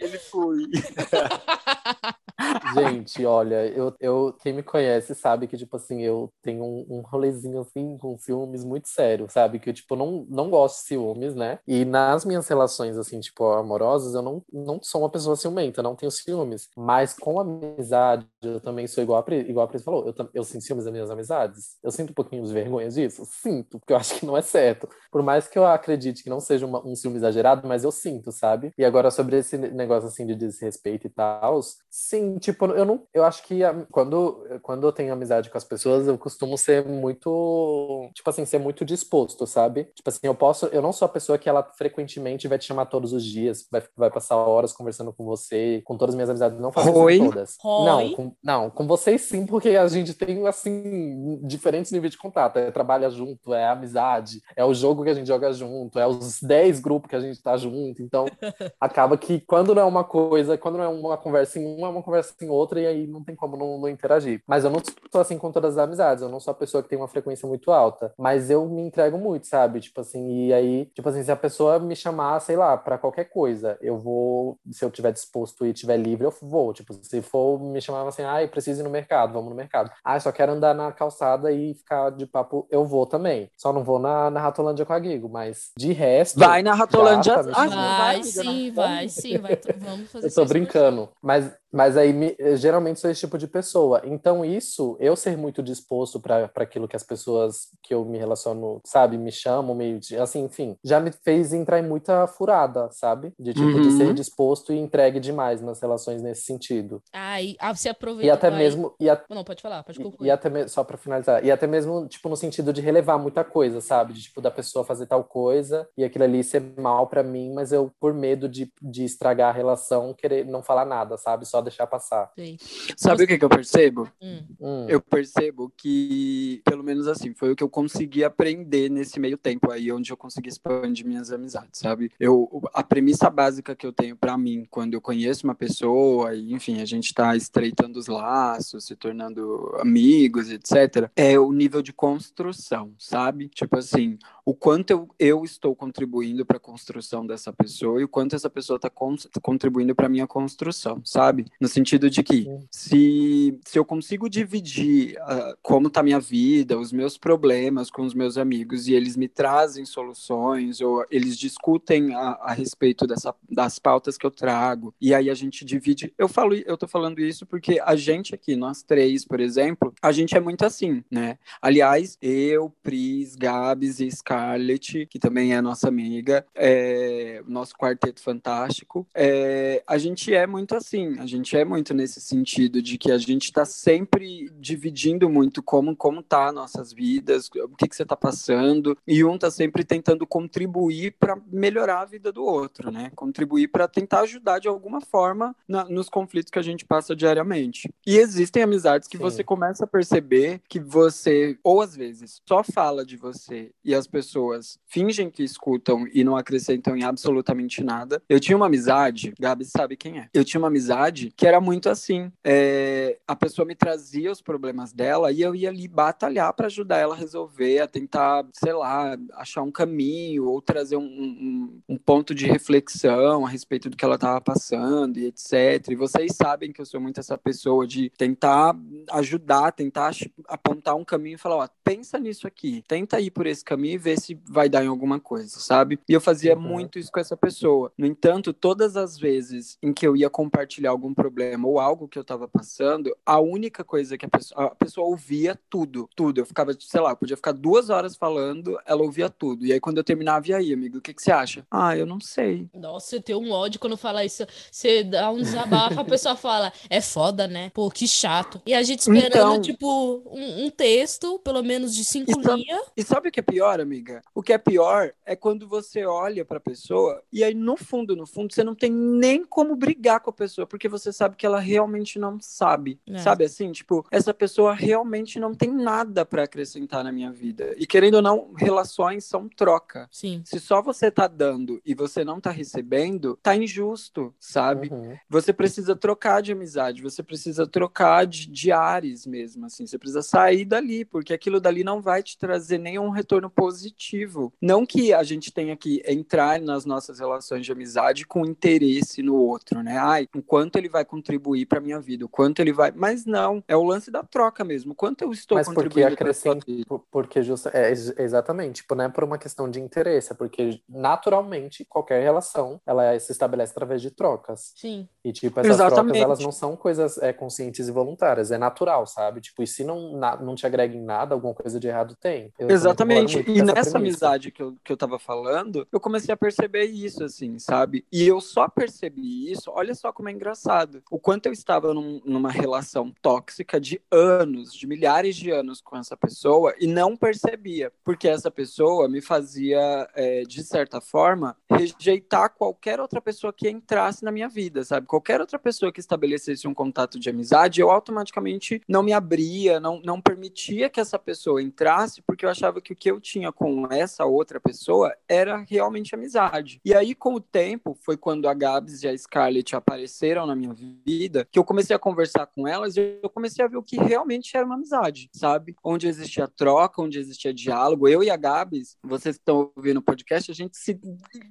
ele 0.00 0.18
foi. 0.18 0.58
Gente, 2.74 3.26
olha, 3.26 3.66
eu, 3.66 3.92
eu, 3.98 4.36
quem 4.40 4.52
me 4.52 4.62
conhece 4.62 5.14
sabe 5.14 5.48
que, 5.48 5.56
tipo 5.56 5.76
assim, 5.76 6.02
eu 6.02 6.32
tenho 6.40 6.62
um, 6.62 6.86
um 6.88 7.00
rolezinho, 7.00 7.60
assim, 7.60 7.98
com 7.98 8.16
ciúmes 8.16 8.64
muito 8.64 8.88
sério, 8.88 9.26
sabe? 9.28 9.58
Que 9.58 9.70
eu, 9.70 9.74
tipo, 9.74 9.96
não, 9.96 10.24
não 10.28 10.48
gosto 10.48 10.76
de 10.76 10.86
ciúmes, 10.86 11.34
né? 11.34 11.58
E 11.66 11.84
nas 11.84 12.24
minhas 12.24 12.46
relações, 12.46 12.96
assim, 12.96 13.18
tipo, 13.18 13.44
amorosas, 13.44 14.14
eu 14.14 14.22
não, 14.22 14.42
não 14.52 14.78
sou 14.82 15.02
uma 15.02 15.10
pessoa 15.10 15.34
ciumenta, 15.34 15.82
não 15.82 15.96
tenho 15.96 16.12
ciúmes. 16.12 16.68
Mas 16.76 17.14
com 17.14 17.40
amizade, 17.40 18.26
eu 18.42 18.60
também 18.60 18.86
sou 18.86 19.02
igual 19.02 19.18
a 19.18 19.22
Pri, 19.22 19.40
igual 19.48 19.66
a 19.66 19.68
Pri 19.68 19.78
falou, 19.80 20.06
eu, 20.06 20.30
eu 20.32 20.44
sinto 20.44 20.64
ciúmes 20.64 20.84
das 20.84 20.92
minhas 20.92 21.10
amizades. 21.10 21.76
Eu 21.82 21.90
sinto 21.90 22.10
um 22.10 22.14
pouquinho 22.14 22.44
de 22.44 22.52
vergonha 22.52 22.88
disso? 22.88 23.24
Sinto, 23.24 23.78
porque 23.78 23.92
eu 23.92 23.96
acho 23.96 24.14
que 24.18 24.26
não 24.26 24.36
é 24.36 24.42
certo. 24.42 24.88
Por 25.10 25.22
mais 25.22 25.48
que 25.48 25.58
eu 25.58 25.66
acredite 25.66 26.22
que 26.22 26.30
não 26.30 26.40
seja 26.40 26.64
uma, 26.64 26.86
um 26.86 26.94
ciúme 26.94 27.16
exagerado, 27.16 27.66
mas 27.66 27.84
eu 27.84 27.90
sinto, 27.90 28.30
sabe? 28.30 28.72
E 28.78 28.84
agora, 28.84 29.10
sobre 29.10 29.38
esse 29.38 29.58
negócio, 29.58 30.08
assim, 30.08 30.26
de 30.26 30.34
desrespeito 30.34 31.06
e 31.06 31.10
tal, 31.10 31.60
sim, 31.90 32.38
tipo, 32.38 32.66
eu 32.66 32.84
não. 32.84 33.06
Eu 33.12 33.24
acho 33.24 33.42
que 33.42 33.60
quando, 33.90 34.46
quando 34.62 34.86
eu 34.86 34.92
tenho 34.92 35.12
amizade 35.12 35.50
com 35.50 35.58
as 35.58 35.64
pessoas, 35.64 36.06
eu 36.06 36.16
costumo 36.16 36.56
ser 36.56 36.86
muito. 36.86 38.10
Tipo 38.14 38.30
assim, 38.30 38.44
ser 38.44 38.58
muito 38.58 38.84
disposto, 38.84 39.46
sabe? 39.46 39.84
Tipo 39.94 40.08
assim, 40.08 40.20
eu 40.22 40.34
posso. 40.34 40.66
Eu 40.66 40.82
não 40.82 40.92
sou 40.92 41.06
a 41.06 41.10
pessoa 41.10 41.38
que 41.38 41.48
ela 41.48 41.62
frequentemente 41.76 42.46
vai 42.46 42.58
te 42.58 42.66
chamar 42.66 42.86
todos 42.86 43.12
os 43.12 43.24
dias, 43.24 43.66
vai, 43.70 43.82
vai 43.96 44.10
passar 44.10 44.36
horas 44.36 44.72
conversando 44.72 45.12
com 45.12 45.24
você, 45.24 45.82
com 45.84 45.96
todas 45.96 46.14
as 46.14 46.16
minhas 46.16 46.30
amizades. 46.30 46.58
Não 46.60 46.72
faço 46.72 46.92
todas. 46.92 47.56
Oi. 47.64 47.84
Não, 47.84 48.12
com 48.12 48.27
Com, 48.28 48.36
não, 48.42 48.70
com 48.70 48.86
vocês 48.86 49.22
sim, 49.22 49.46
porque 49.46 49.70
a 49.70 49.86
gente 49.88 50.14
tem, 50.14 50.46
assim, 50.46 51.40
diferentes 51.42 51.92
níveis 51.92 52.12
de 52.12 52.18
contato. 52.18 52.58
É 52.58 52.70
trabalha 52.70 53.10
junto, 53.10 53.54
é 53.54 53.66
amizade, 53.66 54.40
é 54.56 54.64
o 54.64 54.74
jogo 54.74 55.04
que 55.04 55.10
a 55.10 55.14
gente 55.14 55.26
joga 55.26 55.52
junto, 55.52 55.98
é 55.98 56.06
os 56.06 56.40
10 56.42 56.80
grupos 56.80 57.08
que 57.08 57.16
a 57.16 57.20
gente 57.20 57.42
tá 57.42 57.56
junto. 57.56 58.02
Então, 58.02 58.26
acaba 58.80 59.16
que 59.16 59.40
quando 59.40 59.74
não 59.74 59.82
é 59.82 59.84
uma 59.84 60.04
coisa, 60.04 60.58
quando 60.58 60.78
não 60.78 60.84
é 60.84 60.88
uma 60.88 61.16
conversa 61.16 61.58
em 61.58 61.66
uma, 61.66 61.86
é 61.86 61.90
uma 61.90 62.02
conversa 62.02 62.34
em 62.40 62.48
outra, 62.48 62.80
e 62.80 62.86
aí 62.86 63.06
não 63.06 63.22
tem 63.22 63.34
como 63.34 63.56
não, 63.56 63.78
não 63.78 63.88
interagir. 63.88 64.42
Mas 64.46 64.64
eu 64.64 64.70
não 64.70 64.80
sou 65.10 65.20
assim 65.20 65.38
com 65.38 65.50
todas 65.50 65.76
as 65.76 65.84
amizades, 65.84 66.22
eu 66.22 66.28
não 66.28 66.40
sou 66.40 66.52
a 66.52 66.54
pessoa 66.54 66.82
que 66.82 66.88
tem 66.88 66.98
uma 66.98 67.08
frequência 67.08 67.48
muito 67.48 67.70
alta. 67.70 68.12
Mas 68.18 68.50
eu 68.50 68.68
me 68.68 68.82
entrego 68.82 69.18
muito, 69.18 69.46
sabe? 69.46 69.80
Tipo 69.80 70.00
assim, 70.00 70.46
e 70.46 70.52
aí, 70.52 70.86
tipo 70.94 71.08
assim, 71.08 71.22
se 71.22 71.30
a 71.30 71.36
pessoa 71.36 71.78
me 71.78 71.96
chamar, 71.96 72.40
sei 72.40 72.56
lá, 72.56 72.76
para 72.76 72.98
qualquer 72.98 73.24
coisa, 73.24 73.78
eu 73.80 73.98
vou, 73.98 74.58
se 74.70 74.84
eu 74.84 74.90
tiver 74.90 75.12
disposto 75.12 75.66
e 75.66 75.72
tiver 75.72 75.96
livre, 75.96 76.26
eu 76.26 76.34
vou. 76.42 76.72
Tipo, 76.72 76.92
se 76.94 77.22
for 77.22 77.58
me 77.60 77.80
chamar 77.80 78.04
assim, 78.18 78.24
ah, 78.24 78.42
eu 78.42 78.48
preciso 78.48 78.82
ir 78.82 78.84
no 78.84 78.90
mercado, 78.90 79.32
vamos 79.32 79.50
no 79.50 79.56
mercado. 79.56 79.90
Ah, 80.04 80.18
só 80.18 80.32
quero 80.32 80.52
andar 80.52 80.74
na 80.74 80.92
calçada 80.92 81.52
e 81.52 81.74
ficar 81.74 82.10
de 82.10 82.26
papo, 82.26 82.66
eu 82.70 82.84
vou 82.84 83.06
também. 83.06 83.50
Só 83.56 83.72
não 83.72 83.84
vou 83.84 83.98
na, 83.98 84.30
na 84.30 84.40
Ratolândia 84.40 84.84
com 84.84 84.92
a 84.92 84.98
Guigo, 84.98 85.28
mas 85.28 85.70
de 85.76 85.92
resto. 85.92 86.38
Vai 86.38 86.62
na 86.62 86.74
Ratolândia. 86.74 87.42
Tá 87.42 87.50
ah, 87.54 87.66
vai, 87.66 88.22
sim, 88.22 88.72
vai, 88.72 89.08
sim, 89.08 89.38
vai. 89.38 89.58
Vamos 89.78 90.10
fazer 90.10 90.26
Eu 90.26 90.34
tô 90.34 90.44
brincando. 90.44 91.08
Mas 91.22 91.52
mas 91.72 91.96
aí, 91.96 92.12
me, 92.12 92.34
geralmente, 92.56 92.98
sou 92.98 93.10
esse 93.10 93.20
tipo 93.20 93.36
de 93.36 93.46
pessoa. 93.46 94.00
Então, 94.04 94.44
isso, 94.44 94.96
eu 94.98 95.14
ser 95.14 95.36
muito 95.36 95.62
disposto 95.62 96.18
para 96.18 96.50
aquilo 96.56 96.88
que 96.88 96.96
as 96.96 97.02
pessoas 97.02 97.68
que 97.82 97.92
eu 97.92 98.04
me 98.04 98.18
relaciono, 98.18 98.80
sabe, 98.84 99.18
me 99.18 99.30
chamam, 99.30 99.74
meio 99.74 100.00
de, 100.00 100.16
assim, 100.16 100.44
enfim, 100.44 100.76
já 100.82 100.98
me 100.98 101.12
fez 101.12 101.52
entrar 101.52 101.78
em 101.78 101.86
muita 101.86 102.26
furada, 102.26 102.88
sabe? 102.90 103.32
De 103.38 103.52
tipo, 103.52 103.66
uhum. 103.66 103.82
de 103.82 103.92
ser 103.92 104.14
disposto 104.14 104.72
e 104.72 104.78
entregue 104.78 105.20
demais 105.20 105.60
nas 105.60 105.80
relações 105.80 106.22
nesse 106.22 106.42
sentido. 106.42 107.02
Ah, 107.12 107.40
e 107.40 107.56
ah, 107.58 107.74
você 107.74 107.90
aproveita. 108.08 108.26
E 108.26 108.30
até 108.30 108.50
mesmo. 108.50 108.94
E 108.98 109.10
a, 109.10 109.20
Não, 109.28 109.44
pode 109.44 109.60
falar, 109.60 109.82
pode 109.82 109.98
concluir. 109.98 110.26
E, 110.26 110.28
e 110.28 110.30
até 110.30 110.68
só 110.68 110.82
para 110.82 110.96
finalizar. 110.96 111.44
E 111.44 111.50
até 111.50 111.66
mesmo, 111.66 112.06
tipo, 112.06 112.28
no 112.28 112.36
sentido 112.36 112.72
de 112.72 112.80
relevar 112.80 113.18
muita 113.18 113.44
coisa, 113.44 113.80
sabe? 113.80 114.14
De, 114.14 114.22
tipo, 114.22 114.40
da 114.40 114.50
pessoa 114.50 114.84
fazer 114.84 115.06
tal 115.06 115.22
coisa 115.22 115.86
e 115.96 116.04
aquilo 116.04 116.24
ali 116.24 116.42
ser 116.42 116.62
mal 116.78 117.06
para 117.06 117.22
mim, 117.22 117.52
mas 117.52 117.72
eu, 117.72 117.90
por 118.00 118.14
medo 118.14 118.48
de, 118.48 118.72
de 118.80 119.04
estragar 119.04 119.50
a 119.50 119.52
relação, 119.52 120.14
querer 120.14 120.46
não 120.46 120.62
falar 120.62 120.84
nada, 120.86 121.16
sabe? 121.18 121.46
Só 121.46 121.58
só 121.58 121.62
deixar 121.62 121.86
passar. 121.86 122.30
Sim. 122.36 122.56
Sabe 122.96 123.18
Você... 123.18 123.24
o 123.24 123.26
que, 123.26 123.38
que 123.38 123.44
eu 123.44 123.48
percebo? 123.48 124.10
Hum. 124.22 124.42
hum. 124.60 124.86
Eu 124.88 125.00
percebo 125.00 125.72
que, 125.76 126.62
pelo 126.64 126.84
menos 126.84 127.06
assim, 127.08 127.34
foi 127.34 127.52
o 127.52 127.56
que 127.56 127.62
eu 127.62 127.68
consegui 127.68 128.24
aprender 128.24 128.88
nesse 128.88 129.18
meio 129.20 129.36
tempo 129.36 129.70
aí, 129.70 129.90
onde 129.92 130.12
eu 130.12 130.16
consegui 130.16 130.48
expandir 130.48 131.06
minhas 131.06 131.32
amizades, 131.32 131.80
sabe? 131.80 132.10
Eu, 132.18 132.62
a 132.72 132.82
premissa 132.82 133.28
básica 133.28 133.74
que 133.74 133.86
eu 133.86 133.92
tenho 133.92 134.16
para 134.16 134.38
mim, 134.38 134.66
quando 134.70 134.94
eu 134.94 135.00
conheço 135.00 135.44
uma 135.44 135.54
pessoa, 135.54 136.34
e 136.34 136.52
enfim, 136.52 136.80
a 136.80 136.84
gente 136.84 137.12
tá 137.12 137.36
estreitando 137.36 137.97
os 137.98 138.06
laços, 138.06 138.84
se 138.84 138.96
tornando 138.96 139.74
amigos, 139.80 140.50
etc., 140.50 141.10
é 141.16 141.38
o 141.38 141.52
nível 141.52 141.82
de 141.82 141.92
construção, 141.92 142.92
sabe? 142.98 143.48
Tipo 143.48 143.76
assim, 143.76 144.18
o 144.48 144.54
quanto 144.54 144.90
eu, 144.90 145.08
eu 145.18 145.44
estou 145.44 145.76
contribuindo 145.76 146.46
para 146.46 146.56
a 146.56 146.60
construção 146.60 147.26
dessa 147.26 147.52
pessoa 147.52 148.00
e 148.00 148.04
o 148.04 148.08
quanto 148.08 148.34
essa 148.34 148.48
pessoa 148.48 148.76
está 148.76 148.88
con 148.88 149.14
contribuindo 149.42 149.94
para 149.94 150.08
minha 150.08 150.26
construção, 150.26 151.02
sabe? 151.04 151.44
No 151.60 151.68
sentido 151.68 152.08
de 152.08 152.22
que 152.22 152.46
se, 152.70 153.58
se 153.66 153.78
eu 153.78 153.84
consigo 153.84 154.26
dividir 154.28 155.18
uh, 155.18 155.56
como 155.60 155.88
está 155.88 156.02
minha 156.02 156.18
vida, 156.18 156.78
os 156.78 156.92
meus 156.92 157.18
problemas 157.18 157.90
com 157.90 158.02
os 158.02 158.14
meus 158.14 158.38
amigos 158.38 158.88
e 158.88 158.94
eles 158.94 159.16
me 159.16 159.28
trazem 159.28 159.84
soluções 159.84 160.80
ou 160.80 161.04
eles 161.10 161.36
discutem 161.36 162.14
a, 162.14 162.38
a 162.40 162.52
respeito 162.52 163.06
dessa, 163.06 163.34
das 163.50 163.78
pautas 163.78 164.16
que 164.16 164.24
eu 164.24 164.30
trago 164.30 164.94
e 164.98 165.12
aí 165.12 165.28
a 165.28 165.34
gente 165.34 165.62
divide. 165.62 166.12
Eu 166.16 166.26
falo, 166.26 166.54
eu 166.54 166.78
tô 166.78 166.88
falando 166.88 167.20
isso 167.20 167.44
porque 167.44 167.80
a 167.88 167.96
gente 167.96 168.34
aqui, 168.34 168.56
nós 168.56 168.82
três, 168.82 169.24
por 169.24 169.40
exemplo, 169.40 169.92
a 170.02 170.12
gente 170.12 170.36
é 170.36 170.40
muito 170.40 170.64
assim, 170.64 171.02
né? 171.10 171.38
Aliás, 171.60 172.16
eu, 172.20 172.72
Pris, 172.82 173.34
Gabs 173.36 174.00
e 174.00 174.10
Scar 174.10 174.48
Scarlett, 174.48 175.06
que 175.06 175.18
também 175.18 175.54
é 175.54 175.60
nossa 175.60 175.88
amiga, 175.88 176.44
é, 176.54 177.42
nosso 177.46 177.74
quarteto 177.74 178.22
fantástico. 178.22 179.06
É, 179.14 179.82
a 179.86 179.98
gente 179.98 180.34
é 180.34 180.46
muito 180.46 180.74
assim, 180.74 181.18
a 181.18 181.26
gente 181.26 181.56
é 181.56 181.64
muito 181.64 181.92
nesse 181.92 182.20
sentido 182.20 182.80
de 182.80 182.96
que 182.96 183.10
a 183.10 183.18
gente 183.18 183.44
está 183.44 183.64
sempre 183.64 184.50
dividindo 184.58 185.28
muito 185.28 185.62
como, 185.62 185.94
como 185.94 186.22
tá 186.22 186.52
nossas 186.52 186.92
vidas, 186.92 187.48
o 187.54 187.76
que, 187.76 187.88
que 187.88 187.96
você 187.96 188.02
está 188.02 188.16
passando, 188.16 188.96
e 189.06 189.24
um 189.24 189.34
está 189.34 189.50
sempre 189.50 189.84
tentando 189.84 190.26
contribuir 190.26 191.14
para 191.18 191.36
melhorar 191.50 192.00
a 192.00 192.06
vida 192.06 192.32
do 192.32 192.44
outro, 192.44 192.90
né? 192.90 193.10
Contribuir 193.14 193.68
para 193.68 193.86
tentar 193.86 194.20
ajudar 194.20 194.58
de 194.58 194.68
alguma 194.68 195.00
forma 195.00 195.54
na, 195.66 195.84
nos 195.84 196.08
conflitos 196.08 196.50
que 196.50 196.58
a 196.58 196.62
gente 196.62 196.84
passa 196.84 197.14
diariamente. 197.14 197.77
E 198.06 198.16
existem 198.16 198.62
amizades 198.62 199.08
que 199.08 199.16
Sim. 199.16 199.22
você 199.22 199.44
começa 199.44 199.84
a 199.84 199.86
perceber 199.86 200.60
que 200.68 200.80
você, 200.80 201.58
ou 201.62 201.80
às 201.80 201.94
vezes, 201.94 202.40
só 202.46 202.62
fala 202.62 203.04
de 203.04 203.16
você 203.16 203.70
e 203.84 203.94
as 203.94 204.06
pessoas 204.06 204.48
pessoas 204.48 204.78
fingem 204.86 205.30
que 205.30 205.42
escutam 205.42 206.06
e 206.12 206.24
não 206.24 206.36
acrescentam 206.36 206.96
em 206.96 207.02
absolutamente 207.02 207.82
nada. 207.82 208.22
Eu 208.28 208.40
tinha 208.40 208.56
uma 208.56 208.66
amizade, 208.66 209.32
Gabi 209.38 209.64
sabe 209.64 209.96
quem 209.96 210.18
é. 210.18 210.28
Eu 210.32 210.44
tinha 210.44 210.60
uma 210.60 210.68
amizade 210.68 211.32
que 211.36 211.46
era 211.46 211.60
muito 211.60 211.88
assim. 211.88 212.32
É, 212.44 213.18
a 213.26 213.36
pessoa 213.36 213.66
me 213.66 213.74
trazia 213.74 214.30
os 214.30 214.40
problemas 214.40 214.92
dela 214.92 215.30
e 215.32 215.40
eu 215.40 215.54
ia 215.54 215.68
ali 215.68 215.86
batalhar 215.86 216.52
para 216.52 216.66
ajudar 216.66 216.98
ela 216.98 217.14
a 217.14 217.18
resolver, 217.18 217.80
a 217.80 217.86
tentar, 217.86 218.46
sei 218.52 218.72
lá, 218.72 219.16
achar 219.34 219.62
um 219.62 219.70
caminho 219.70 220.46
ou 220.46 220.60
trazer 220.60 220.96
um, 220.96 221.02
um, 221.02 221.80
um 221.88 221.96
ponto 221.96 222.34
de 222.34 222.46
reflexão 222.46 223.46
a 223.46 223.48
respeito 223.48 223.90
do 223.90 223.96
que 223.96 224.04
ela 224.04 224.16
estava 224.16 224.40
passando 224.40 225.18
e 225.18 225.26
etc. 225.26 225.90
E 225.90 225.94
vocês 225.94 226.34
sabem 226.34 226.72
que 226.72 226.80
eu 226.80 226.86
sou 226.86 227.00
muito 227.00 227.20
essa 227.20 227.36
pessoa 227.36 227.67
de 227.86 228.10
tentar 228.10 228.76
ajudar, 229.10 229.72
tentar 229.72 230.12
apontar 230.46 230.94
um 230.96 231.04
caminho 231.04 231.34
e 231.34 231.38
falar, 231.38 231.56
ó, 231.56 231.68
pensa 231.84 232.18
nisso 232.18 232.46
aqui, 232.46 232.82
tenta 232.86 233.20
ir 233.20 233.30
por 233.30 233.46
esse 233.46 233.64
caminho 233.64 233.94
e 233.94 233.98
ver 233.98 234.20
se 234.20 234.38
vai 234.46 234.68
dar 234.68 234.84
em 234.84 234.88
alguma 234.88 235.18
coisa, 235.18 235.58
sabe? 235.58 235.98
E 236.08 236.12
eu 236.12 236.20
fazia 236.20 236.54
uhum. 236.54 236.60
muito 236.60 236.98
isso 236.98 237.10
com 237.10 237.20
essa 237.20 237.36
pessoa. 237.36 237.92
No 237.96 238.06
entanto, 238.06 238.52
todas 238.52 238.96
as 238.96 239.18
vezes 239.18 239.78
em 239.82 239.92
que 239.92 240.06
eu 240.06 240.16
ia 240.16 240.30
compartilhar 240.30 240.90
algum 240.90 241.14
problema 241.14 241.66
ou 241.66 241.80
algo 241.80 242.08
que 242.08 242.18
eu 242.18 242.24
tava 242.24 242.46
passando, 242.46 243.16
a 243.24 243.40
única 243.40 243.84
coisa 243.84 244.16
que 244.16 244.26
a 244.26 244.28
pessoa, 244.28 244.66
a 244.66 244.74
pessoa 244.74 245.06
ouvia 245.06 245.58
tudo, 245.68 246.08
tudo. 246.14 246.40
Eu 246.40 246.46
ficava, 246.46 246.72
sei 246.78 247.00
lá, 247.00 247.14
podia 247.14 247.36
ficar 247.36 247.52
duas 247.52 247.90
horas 247.90 248.16
falando, 248.16 248.78
ela 248.86 249.02
ouvia 249.02 249.30
tudo. 249.30 249.64
E 249.64 249.72
aí 249.72 249.80
quando 249.80 249.98
eu 249.98 250.04
terminava, 250.04 250.48
e 250.48 250.54
aí, 250.54 250.72
amigo, 250.72 250.98
o 250.98 251.00
que, 251.00 251.14
que 251.14 251.22
você 251.22 251.32
acha? 251.32 251.66
Ah, 251.70 251.96
eu 251.96 252.06
não 252.06 252.20
sei. 252.20 252.68
Nossa, 252.74 253.16
eu 253.16 253.22
tenho 253.22 253.38
um 253.38 253.50
ódio 253.50 253.80
quando 253.80 253.96
fala 253.96 254.24
isso. 254.24 254.46
Você 254.70 255.02
dá 255.04 255.30
um 255.30 255.38
desabafo, 255.38 256.00
a 256.00 256.04
pessoa 256.04 256.36
fala, 256.36 256.72
é 256.88 257.00
foda, 257.00 257.46
né? 257.46 257.57
Pô, 257.74 257.90
que 257.90 258.06
chato. 258.06 258.60
E 258.66 258.74
a 258.74 258.82
gente 258.82 259.00
esperando, 259.00 259.28
então... 259.28 259.60
tipo, 259.60 260.22
um, 260.26 260.66
um 260.66 260.70
texto, 260.70 261.38
pelo 261.40 261.62
menos 261.62 261.94
de 261.94 262.04
cinco 262.04 262.40
linhas. 262.40 262.82
E 262.96 263.02
sabe 263.02 263.28
o 263.28 263.32
que 263.32 263.40
é 263.40 263.42
pior, 263.42 263.80
amiga? 263.80 264.22
O 264.34 264.42
que 264.42 264.52
é 264.52 264.58
pior 264.58 265.12
é 265.24 265.34
quando 265.36 265.68
você 265.68 266.04
olha 266.04 266.44
para 266.44 266.58
a 266.58 266.60
pessoa 266.60 267.22
e 267.32 267.42
aí 267.44 267.54
no 267.54 267.76
fundo, 267.76 268.16
no 268.16 268.26
fundo, 268.26 268.52
você 268.52 268.64
não 268.64 268.74
tem 268.74 268.90
nem 268.90 269.44
como 269.44 269.76
brigar 269.76 270.20
com 270.20 270.30
a 270.30 270.32
pessoa, 270.32 270.66
porque 270.66 270.88
você 270.88 271.12
sabe 271.12 271.36
que 271.36 271.46
ela 271.46 271.58
realmente 271.58 272.18
não 272.18 272.38
sabe. 272.40 273.00
É. 273.06 273.18
Sabe 273.18 273.44
assim, 273.44 273.72
tipo, 273.72 274.06
essa 274.10 274.32
pessoa 274.32 274.74
realmente 274.74 275.38
não 275.38 275.54
tem 275.54 275.70
nada 275.70 276.24
para 276.24 276.44
acrescentar 276.44 277.04
na 277.04 277.12
minha 277.12 277.30
vida. 277.30 277.74
E 277.76 277.86
querendo 277.86 278.14
ou 278.14 278.22
não, 278.22 278.52
relações 278.56 279.24
são 279.24 279.48
troca. 279.48 280.08
Sim. 280.10 280.42
Se 280.44 280.58
só 280.60 280.82
você 280.82 281.10
tá 281.10 281.26
dando 281.26 281.80
e 281.84 281.94
você 281.94 282.24
não 282.24 282.40
tá 282.40 282.50
recebendo, 282.50 283.38
tá 283.42 283.54
injusto, 283.56 284.34
sabe? 284.38 284.88
Uhum. 284.88 285.16
Você 285.28 285.52
precisa 285.52 285.94
trocar 285.96 286.42
de 286.42 286.52
amizade, 286.52 287.02
você 287.02 287.22
precisa 287.22 287.37
trocar 287.70 288.26
de, 288.26 288.46
de 288.46 288.72
ares 288.72 289.26
mesmo, 289.26 289.66
assim, 289.66 289.86
você 289.86 289.98
precisa 289.98 290.22
sair 290.22 290.64
dali, 290.64 291.04
porque 291.04 291.32
aquilo 291.32 291.60
dali 291.60 291.84
não 291.84 292.00
vai 292.00 292.22
te 292.22 292.38
trazer 292.38 292.78
nenhum 292.78 293.10
retorno 293.10 293.50
positivo. 293.50 294.52
Não 294.60 294.84
que 294.84 295.12
a 295.12 295.22
gente 295.22 295.52
tenha 295.52 295.76
que 295.76 296.02
entrar 296.06 296.60
nas 296.60 296.84
nossas 296.84 297.18
relações 297.18 297.64
de 297.64 297.72
amizade 297.72 298.26
com 298.26 298.44
interesse 298.44 299.22
no 299.22 299.34
outro, 299.34 299.82
né? 299.82 299.98
Ai, 299.98 300.28
o 300.34 300.42
quanto 300.42 300.76
ele 300.76 300.88
vai 300.88 301.04
contribuir 301.04 301.66
para 301.66 301.80
minha 301.80 302.00
vida, 302.00 302.24
o 302.24 302.28
quanto 302.28 302.60
ele 302.60 302.72
vai. 302.72 302.92
Mas 302.94 303.24
não, 303.24 303.62
é 303.66 303.76
o 303.76 303.82
lance 303.82 304.10
da 304.10 304.22
troca 304.22 304.64
mesmo. 304.64 304.92
O 304.92 304.94
quanto 304.94 305.22
eu 305.22 305.32
estou 305.32 305.56
Mas 305.56 305.66
contribuindo 305.66 306.08
porque 306.08 306.22
acrescenta, 306.22 306.66
porque 307.10 307.42
justa, 307.42 307.70
é, 307.74 307.90
exatamente, 307.90 308.82
tipo, 308.82 308.94
não 308.94 309.04
é 309.04 309.08
por 309.08 309.24
uma 309.24 309.38
questão 309.38 309.70
de 309.70 309.80
interesse, 309.80 310.32
é 310.32 310.34
porque 310.34 310.80
naturalmente 310.88 311.84
qualquer 311.84 312.22
relação 312.22 312.80
ela 312.86 313.18
se 313.18 313.32
estabelece 313.32 313.72
através 313.72 314.00
de 314.00 314.10
trocas. 314.10 314.72
Sim. 314.76 315.08
E 315.24 315.32
tipo, 315.32 315.60
essas 315.60 315.74
Exatamente. 315.74 316.14
trocas 316.14 316.22
elas 316.22 316.38
não 316.40 316.52
são 316.52 316.76
coisas 316.76 317.18
é, 317.28 317.32
conscientes 317.32 317.88
e 317.88 317.92
voluntárias, 317.92 318.50
é 318.50 318.58
natural, 318.58 319.06
sabe? 319.06 319.40
Tipo, 319.40 319.62
e 319.62 319.66
se 319.66 319.84
não, 319.84 320.16
na, 320.16 320.36
não 320.36 320.54
te 320.54 320.66
agrega 320.66 320.94
em 320.94 321.02
nada, 321.02 321.34
alguma 321.34 321.54
coisa 321.54 321.78
de 321.78 321.88
errado 321.88 322.16
tem. 322.20 322.52
Eu 322.58 322.70
Exatamente. 322.70 323.44
E 323.46 323.62
nessa 323.62 323.98
amizade 323.98 324.50
que 324.50 324.62
eu, 324.62 324.76
que 324.82 324.92
eu 324.92 324.96
tava 324.96 325.18
falando, 325.18 325.86
eu 325.92 326.00
comecei 326.00 326.32
a 326.32 326.36
perceber 326.36 326.84
isso, 326.84 327.24
assim, 327.24 327.58
sabe? 327.58 328.04
E 328.12 328.26
eu 328.26 328.40
só 328.40 328.68
percebi 328.68 329.50
isso, 329.50 329.70
olha 329.70 329.94
só 329.94 330.12
como 330.12 330.28
é 330.28 330.32
engraçado. 330.32 331.02
O 331.10 331.18
quanto 331.18 331.46
eu 331.46 331.52
estava 331.52 331.92
num, 331.94 332.20
numa 332.24 332.50
relação 332.50 333.12
tóxica 333.22 333.80
de 333.80 334.00
anos, 334.10 334.72
de 334.72 334.86
milhares 334.86 335.36
de 335.36 335.50
anos 335.50 335.80
com 335.80 335.96
essa 335.96 336.16
pessoa 336.16 336.74
e 336.78 336.86
não 336.86 337.16
percebia. 337.16 337.92
Porque 338.04 338.28
essa 338.28 338.50
pessoa 338.50 339.08
me 339.08 339.20
fazia, 339.20 340.08
é, 340.14 340.42
de 340.42 340.62
certa 340.62 341.00
forma, 341.00 341.56
rejeitar 341.70 342.50
qualquer 342.50 343.00
outra 343.00 343.20
pessoa 343.20 343.52
que 343.52 343.68
entrasse 343.68 344.24
na 344.24 344.32
minha 344.32 344.48
vida, 344.48 344.84
sabe? 344.84 345.06
Qualquer 345.06 345.40
outra 345.40 345.58
pessoa 345.58 345.92
que 345.92 346.00
estabelecesse 346.00 346.66
um 346.66 346.74
contato 346.74 347.17
de 347.18 347.30
amizade, 347.30 347.80
eu 347.80 347.90
automaticamente 347.90 348.82
não 348.88 349.02
me 349.02 349.12
abria, 349.12 349.80
não, 349.80 350.00
não 350.04 350.20
permitia 350.20 350.88
que 350.88 351.00
essa 351.00 351.18
pessoa 351.18 351.62
entrasse, 351.62 352.22
porque 352.22 352.44
eu 352.44 352.50
achava 352.50 352.80
que 352.80 352.92
o 352.92 352.96
que 352.96 353.10
eu 353.10 353.20
tinha 353.20 353.52
com 353.52 353.86
essa 353.90 354.24
outra 354.24 354.60
pessoa 354.60 355.14
era 355.28 355.64
realmente 355.68 356.14
amizade. 356.14 356.80
E 356.84 356.94
aí, 356.94 357.14
com 357.14 357.34
o 357.34 357.40
tempo, 357.40 357.96
foi 358.02 358.16
quando 358.16 358.48
a 358.48 358.54
Gabs 358.54 359.02
e 359.02 359.08
a 359.08 359.16
Scarlett 359.16 359.74
apareceram 359.74 360.46
na 360.46 360.54
minha 360.54 360.74
vida, 360.74 361.48
que 361.50 361.58
eu 361.58 361.64
comecei 361.64 361.94
a 361.94 361.98
conversar 361.98 362.46
com 362.46 362.66
elas 362.66 362.96
e 362.96 363.18
eu 363.22 363.30
comecei 363.30 363.64
a 363.64 363.68
ver 363.68 363.76
o 363.76 363.82
que 363.82 363.96
realmente 363.96 364.56
era 364.56 364.64
uma 364.64 364.74
amizade, 364.74 365.28
sabe? 365.32 365.76
Onde 365.82 366.06
existia 366.06 366.46
troca, 366.48 367.02
onde 367.02 367.18
existia 367.18 367.52
diálogo. 367.52 368.08
Eu 368.08 368.22
e 368.22 368.30
a 368.30 368.36
Gabs, 368.36 368.96
vocês 369.02 369.36
estão 369.36 369.70
ouvindo 369.76 369.98
o 369.98 370.02
podcast, 370.02 370.50
a 370.50 370.54
gente 370.54 370.76
se 370.76 370.98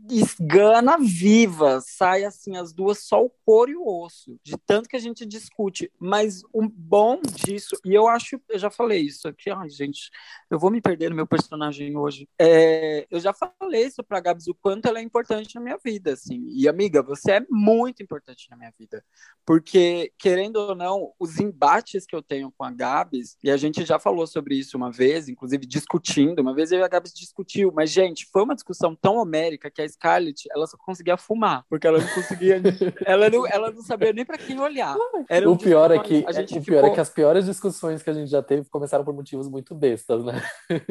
esgana 0.09 0.97
viva, 0.97 1.81
sai 1.81 2.23
assim 2.23 2.57
as 2.57 2.73
duas 2.73 2.99
só 2.99 3.23
o 3.23 3.31
couro 3.45 3.71
e 3.71 3.75
o 3.75 3.87
osso, 3.87 4.37
de 4.43 4.57
tanto 4.57 4.89
que 4.89 4.95
a 4.95 4.99
gente 4.99 5.25
discute. 5.25 5.56
Mas 5.99 6.43
o 6.53 6.67
bom 6.69 7.19
disso, 7.21 7.75
e 7.83 7.93
eu 7.93 8.07
acho, 8.07 8.39
eu 8.47 8.59
já 8.59 8.69
falei 8.69 9.01
isso 9.01 9.27
aqui, 9.27 9.49
ai 9.49 9.69
gente, 9.69 10.09
eu 10.49 10.59
vou 10.59 10.69
me 10.69 10.79
perder 10.79 11.09
no 11.09 11.15
meu 11.15 11.25
personagem 11.25 11.97
hoje. 11.97 12.29
É, 12.39 13.07
eu 13.09 13.19
já 13.19 13.33
falei 13.33 13.85
isso 13.85 14.03
pra 14.03 14.19
Gabs, 14.19 14.47
o 14.47 14.53
quanto 14.53 14.87
ela 14.87 14.99
é 14.99 15.01
importante 15.01 15.55
na 15.55 15.61
minha 15.61 15.77
vida, 15.83 16.13
assim. 16.13 16.45
E 16.49 16.67
amiga, 16.67 17.01
você 17.01 17.33
é 17.33 17.45
muito 17.49 18.03
importante 18.03 18.47
na 18.51 18.57
minha 18.57 18.71
vida, 18.77 19.03
porque 19.45 20.11
querendo 20.17 20.57
ou 20.57 20.75
não, 20.75 21.11
os 21.19 21.39
embates 21.39 22.05
que 22.05 22.15
eu 22.15 22.21
tenho 22.21 22.53
com 22.55 22.63
a 22.63 22.71
Gabs, 22.71 23.37
e 23.43 23.49
a 23.49 23.57
gente 23.57 23.83
já 23.83 23.97
falou 23.97 24.27
sobre 24.27 24.55
isso 24.55 24.77
uma 24.77 24.91
vez, 24.91 25.27
inclusive 25.27 25.65
discutindo, 25.65 26.39
uma 26.39 26.53
vez 26.53 26.71
eu 26.71 26.79
e 26.79 26.83
a 26.83 26.87
Gabs 26.87 27.13
discutiu, 27.13 27.71
mas 27.73 27.89
gente, 27.89 28.27
foi 28.31 28.43
uma 28.43 28.55
discussão 28.55 28.95
tão 28.95 29.17
homérica 29.17 29.71
que 29.71 29.81
a 29.81 29.87
Scarlett, 29.87 30.47
ela 30.51 30.67
só 30.67 30.77
conseguia 30.77 31.17
fumar, 31.17 31.65
porque 31.69 31.87
ela 31.87 31.99
não 31.99 32.13
conseguia, 32.13 32.61
ela 33.05 33.29
não, 33.29 33.47
ela 33.47 33.71
não 33.71 33.81
sabia 33.81 34.13
nem 34.13 34.25
para 34.25 34.37
quem 34.37 34.59
olhar. 34.59 34.95
Era 35.29 35.46
o 35.51 35.57
pior 35.57 35.91
é 35.91 35.99
que 35.99 36.19
o 36.19 36.23
pior 36.23 36.61
ficou... 36.61 36.85
é 36.85 36.93
que 36.93 36.99
as 36.99 37.09
piores 37.09 37.45
discussões 37.45 38.03
que 38.03 38.09
a 38.09 38.13
gente 38.13 38.29
já 38.29 38.41
teve 38.41 38.69
começaram 38.69 39.03
por 39.03 39.13
motivos 39.13 39.47
muito 39.47 39.73
bestas, 39.75 40.23
né? 40.23 40.41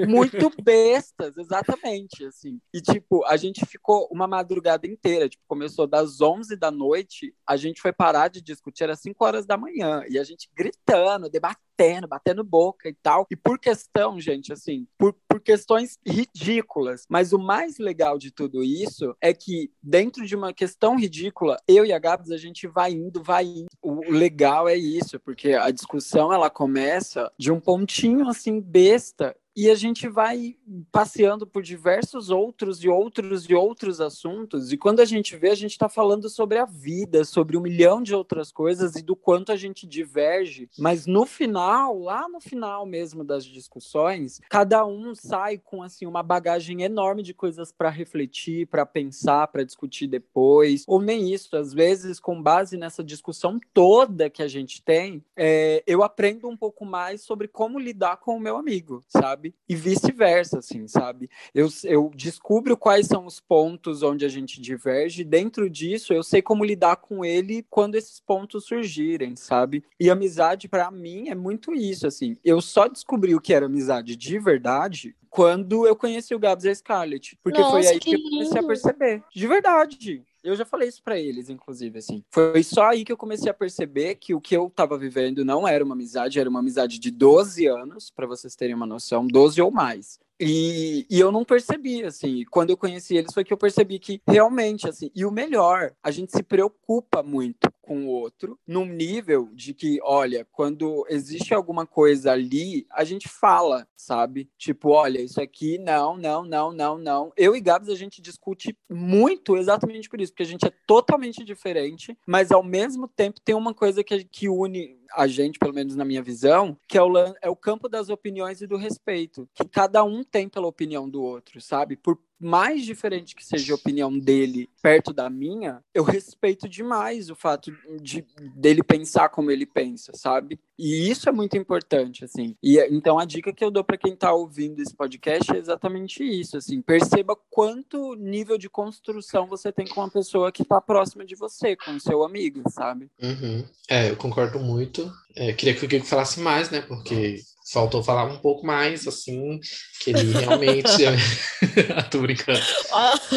Muito 0.07 0.51
bestas, 0.63 1.37
exatamente, 1.37 2.25
assim. 2.25 2.61
E 2.73 2.81
tipo, 2.81 3.25
a 3.27 3.37
gente 3.37 3.65
ficou 3.67 4.09
uma 4.11 4.27
madrugada 4.27 4.87
inteira, 4.87 5.29
tipo, 5.29 5.43
começou 5.47 5.87
das 5.87 6.21
11 6.21 6.57
da 6.57 6.71
noite, 6.71 7.35
a 7.47 7.57
gente 7.57 7.81
foi 7.81 7.93
parar 7.93 8.29
de 8.29 8.41
discutir 8.41 8.89
às 8.91 9.01
5 9.01 9.25
horas 9.25 9.47
da 9.47 9.57
manhã, 9.57 10.03
e 10.09 10.19
a 10.19 10.25
gente 10.25 10.49
gritando, 10.55 11.29
debatendo, 11.29 11.66
batendo 12.07 12.43
boca 12.43 12.89
e 12.89 12.95
tal. 12.95 13.27
E 13.31 13.37
por 13.37 13.59
questão, 13.59 14.21
gente, 14.21 14.53
assim, 14.53 14.87
por, 14.99 15.15
por 15.29 15.41
questões 15.41 15.99
ridículas, 16.07 17.05
mas 17.09 17.33
o 17.33 17.39
mais 17.39 17.79
legal 17.79 18.19
de 18.19 18.31
tudo 18.31 18.63
isso 18.63 19.17
é 19.21 19.33
que 19.33 19.71
dentro 19.83 20.27
de 20.27 20.35
uma 20.35 20.53
questão 20.53 20.99
ridícula, 20.99 21.57
eu 21.69 21.85
e 21.85 21.93
a 21.93 21.99
Gabs 21.99 22.31
a 22.31 22.37
gente 22.37 22.67
vai 22.67 22.93
indo, 22.93 23.23
vai 23.23 23.45
indo. 23.45 23.67
O 23.83 24.11
legal 24.11 24.69
é 24.69 24.77
isso, 24.77 25.21
porque 25.21 25.53
a 25.53 25.71
discussão 25.71 26.33
ela 26.33 26.51
começa 26.51 27.31
de 27.39 27.53
um 27.53 27.61
pontinho 27.61 28.29
assim 28.29 28.61
besta 28.61 29.37
e 29.57 29.71
a 29.71 29.75
gente 29.75 30.07
vai 30.07 30.55
passeando 30.93 31.47
por 31.47 31.63
diversos 31.63 32.29
outros 32.29 32.85
e 32.85 32.89
outros 32.91 33.45
e 33.49 33.55
outros 33.55 34.03
assuntos. 34.03 34.71
E 34.71 34.77
quando 34.77 35.01
a 35.01 35.05
gente 35.07 35.35
vê, 35.35 35.49
a 35.49 35.55
gente 35.55 35.71
está 35.71 35.89
falando 35.89 36.29
sobre 36.29 36.59
a 36.59 36.67
vida, 36.67 37.25
sobre 37.25 37.57
um 37.57 37.63
milhão 37.63 38.03
de 38.03 38.15
outras 38.15 38.53
coisas 38.53 38.97
e 38.97 39.03
do 39.03 39.17
quanto 39.17 39.51
a 39.51 39.57
gente 39.57 39.87
diverge. 39.87 40.69
Mas 40.79 41.07
no 41.07 41.25
final, 41.25 41.99
lá 41.99 42.29
no 42.29 42.39
final 42.39 42.85
mesmo 42.85 43.25
das 43.25 43.47
discussões, 43.47 44.43
cada 44.51 44.85
um 44.85 45.15
sai 45.15 45.57
com 45.57 45.83
assim 45.83 46.05
uma 46.05 46.23
bagagem 46.23 46.83
enorme 46.83 47.23
de 47.23 47.33
coisas 47.33 47.73
para 47.73 47.89
refletir, 47.89 48.67
para 48.67 48.85
pensar, 48.85 49.47
para 49.49 49.65
discutir 49.65 50.07
depois. 50.07 50.85
Ou 50.87 51.01
nem 51.01 51.33
isso. 51.33 51.57
Às 51.57 51.73
vezes, 51.73 52.21
com 52.21 52.43
base 52.43 52.77
nessa 52.77 53.03
discussão 53.03 53.59
toda 53.73 54.29
que 54.29 54.43
a 54.43 54.49
gente 54.49 54.83
tem, 54.83 55.25
é, 55.35 55.83
eu 55.87 56.03
aprendo 56.03 56.47
um 56.47 56.57
pouco 56.57 56.85
mais 56.85 57.23
sobre 57.23 57.49
como 57.49 57.79
lidar 57.79 58.19
com 58.19 58.37
o 58.37 58.41
meu 58.41 58.59
amigo, 58.59 59.03
sabe? 59.09 59.46
Sabe? 59.47 59.55
E 59.69 59.75
vice-versa, 59.75 60.59
assim, 60.59 60.87
sabe? 60.87 61.29
Eu, 61.55 61.69
eu 61.85 62.11
descubro 62.15 62.77
quais 62.77 63.07
são 63.07 63.27
os 63.27 63.41
pontos 63.41 64.03
onde 64.03 64.25
a 64.25 64.29
gente 64.29 64.61
diverge, 64.61 65.25
dentro 65.25 65.69
disso 65.69 66.13
eu 66.13 66.23
sei 66.23 66.43
como 66.43 66.65
lidar 66.65 66.97
com 66.97 67.25
ele 67.25 67.65
quando 67.69 67.95
esses 67.95 68.21
pontos 68.21 68.65
surgirem, 68.65 69.37
sabe? 69.37 69.85
E 69.99 70.11
amizade, 70.11 70.69
para 70.69 70.91
mim, 70.91 71.29
é 71.29 71.35
muito 71.35 71.75
isso, 71.75 72.07
assim. 72.07 72.37
Eu 72.45 72.61
só 72.61 72.89
descobri 72.89 73.35
o 73.35 73.41
que 73.41 73.55
era 73.55 73.67
amizade 73.67 74.17
de 74.17 74.39
verdade 74.39 75.15
quando 75.29 75.87
eu 75.87 75.95
conheci 75.95 76.35
o 76.35 76.39
Gabs 76.39 76.65
e 76.65 76.71
a 76.71 76.75
Scarlett. 76.75 77.39
Porque 77.43 77.61
Nossa, 77.61 77.73
foi 77.73 77.87
aí 77.87 78.01
que, 78.01 78.11
que 78.11 78.17
eu 78.17 78.31
comecei 78.31 78.59
a 78.59 78.67
perceber. 78.67 79.23
De 79.35 79.47
verdade. 79.47 80.25
Eu 80.47 80.55
já 80.55 80.65
falei 80.65 80.89
isso 80.89 81.03
para 81.03 81.19
eles, 81.19 81.51
inclusive, 81.51 81.99
assim. 81.99 82.23
Foi 82.31 82.63
só 82.63 82.91
aí 82.91 83.05
que 83.05 83.11
eu 83.11 83.17
comecei 83.17 83.51
a 83.51 83.55
perceber 83.55 84.15
que 84.15 84.33
o 84.33 84.41
que 84.41 84.57
eu 84.57 84.71
tava 84.71 84.97
vivendo 84.97 85.45
não 85.45 85.67
era 85.67 85.85
uma 85.85 85.95
amizade, 85.95 86.39
era 86.39 86.49
uma 86.49 86.61
amizade 86.61 87.01
de 87.01 87.11
12 87.11 87.67
anos, 87.67 88.11
para 88.11 88.27
vocês 88.27 88.55
terem 88.55 88.75
uma 88.75 88.87
noção, 88.87 89.27
12 89.27 89.61
ou 89.61 89.71
mais. 89.73 90.21
E, 90.39 91.07
e, 91.09 91.19
eu 91.19 91.33
não 91.33 91.45
percebi, 91.45 92.05
assim, 92.05 92.45
quando 92.51 92.69
eu 92.71 92.77
conheci 92.77 93.17
eles 93.17 93.33
foi 93.33 93.43
que 93.43 93.53
eu 93.53 93.57
percebi 93.57 93.99
que 93.99 94.21
realmente, 94.27 94.87
assim, 94.87 95.11
e 95.15 95.25
o 95.25 95.31
melhor, 95.31 95.95
a 96.03 96.11
gente 96.11 96.31
se 96.31 96.43
preocupa 96.43 97.23
muito 97.23 97.73
com 97.87 98.05
o 98.05 98.09
outro, 98.09 98.59
num 98.67 98.85
nível 98.85 99.49
de 99.55 99.73
que, 99.73 100.01
olha, 100.03 100.45
quando 100.51 101.07
existe 101.09 101.55
alguma 101.55 101.87
coisa 101.87 102.33
ali, 102.33 102.85
a 102.91 103.05
gente 103.05 103.29
fala, 103.29 103.87
sabe? 103.97 104.51
Tipo, 104.59 104.91
olha, 104.91 105.21
isso 105.21 105.41
aqui, 105.41 105.79
não, 105.79 106.17
não, 106.17 106.45
não, 106.45 106.73
não, 106.73 106.99
não. 106.99 107.33
Eu 107.37 107.55
e 107.55 107.61
Gabs, 107.61 107.89
a 107.89 107.95
gente 107.95 108.21
discute 108.21 108.77
muito 108.91 109.57
exatamente 109.57 110.09
por 110.09 110.21
isso, 110.21 110.33
porque 110.33 110.43
a 110.43 110.47
gente 110.47 110.67
é 110.67 110.73
totalmente 110.85 111.45
diferente, 111.45 112.19
mas 112.27 112.51
ao 112.51 112.63
mesmo 112.63 113.07
tempo 113.07 113.41
tem 113.41 113.55
uma 113.55 113.73
coisa 113.73 114.03
que, 114.03 114.25
que 114.25 114.49
une 114.49 114.97
a 115.15 115.29
gente, 115.29 115.59
pelo 115.59 115.73
menos 115.73 115.95
na 115.95 116.05
minha 116.05 116.23
visão, 116.23 116.77
que 116.89 116.99
é 116.99 117.03
o, 117.03 117.13
é 117.41 117.49
o 117.49 117.57
campo 117.57 117.89
das 117.89 118.09
opiniões 118.09 118.61
e 118.61 118.67
do 118.67 118.77
respeito, 118.77 119.49
que 119.55 119.65
cada 119.65 120.03
um 120.03 120.25
tem 120.25 120.49
pela 120.49 120.67
opinião 120.67 121.09
do 121.09 121.23
outro, 121.23 121.61
sabe? 121.61 121.97
Por 121.97 122.19
mais 122.39 122.85
diferente 122.85 123.35
que 123.35 123.45
seja 123.45 123.73
a 123.73 123.77
opinião 123.77 124.17
dele 124.19 124.69
perto 124.83 125.13
da 125.13 125.29
minha, 125.29 125.83
eu 125.95 126.05
respeito 126.05 126.69
demais 126.69 127.31
o 127.31 127.35
fato 127.35 127.73
de 128.01 128.25
dele 128.55 128.83
pensar 128.83 129.29
como 129.31 129.51
ele 129.51 129.67
pensa, 129.67 130.13
sabe? 130.15 130.59
E 130.79 131.11
isso 131.11 131.29
é 131.29 131.33
muito 131.33 131.57
importante, 131.57 132.25
assim. 132.25 132.55
E 132.63 132.79
então 132.91 133.19
a 133.19 133.25
dica 133.25 133.53
que 133.53 133.65
eu 133.65 133.71
dou 133.71 133.83
para 133.83 133.97
quem 133.97 134.13
está 134.13 134.33
ouvindo 134.33 134.81
esse 134.81 134.95
podcast 134.95 135.53
é 135.53 135.59
exatamente 135.59 136.23
isso, 136.23 136.57
assim. 136.57 136.83
Perceba 136.83 137.37
quanto 137.51 138.15
nível 138.15 138.59
de 138.59 138.69
construção 138.69 139.47
você 139.47 139.73
tem 139.73 139.87
com 139.87 140.01
uma 140.01 140.11
pessoa 140.11 140.53
que 140.53 140.63
está 140.63 140.81
próxima 140.81 141.25
de 141.25 141.35
você, 141.35 141.75
com 141.77 141.93
o 141.93 142.01
seu 142.01 142.23
amigo, 142.23 142.63
sabe? 142.71 143.11
Uhum. 143.23 143.65
É, 143.89 144.11
eu 144.11 144.17
concordo 144.17 144.59
muito. 144.59 145.11
É, 145.35 145.53
queria 145.53 145.75
que 145.75 145.85
o 145.85 145.89
Guigo 145.89 146.05
falasse 146.05 146.41
mais, 146.41 146.71
né? 146.71 146.83
Porque 146.83 147.41
faltou 147.71 148.03
falar 148.03 148.25
um 148.25 148.39
pouco 148.39 148.65
mais, 148.65 149.07
assim, 149.07 149.61
que 150.01 150.11
ele 150.11 150.33
realmente. 150.33 150.89
Tô 152.11 152.21
brincando. 152.21 152.61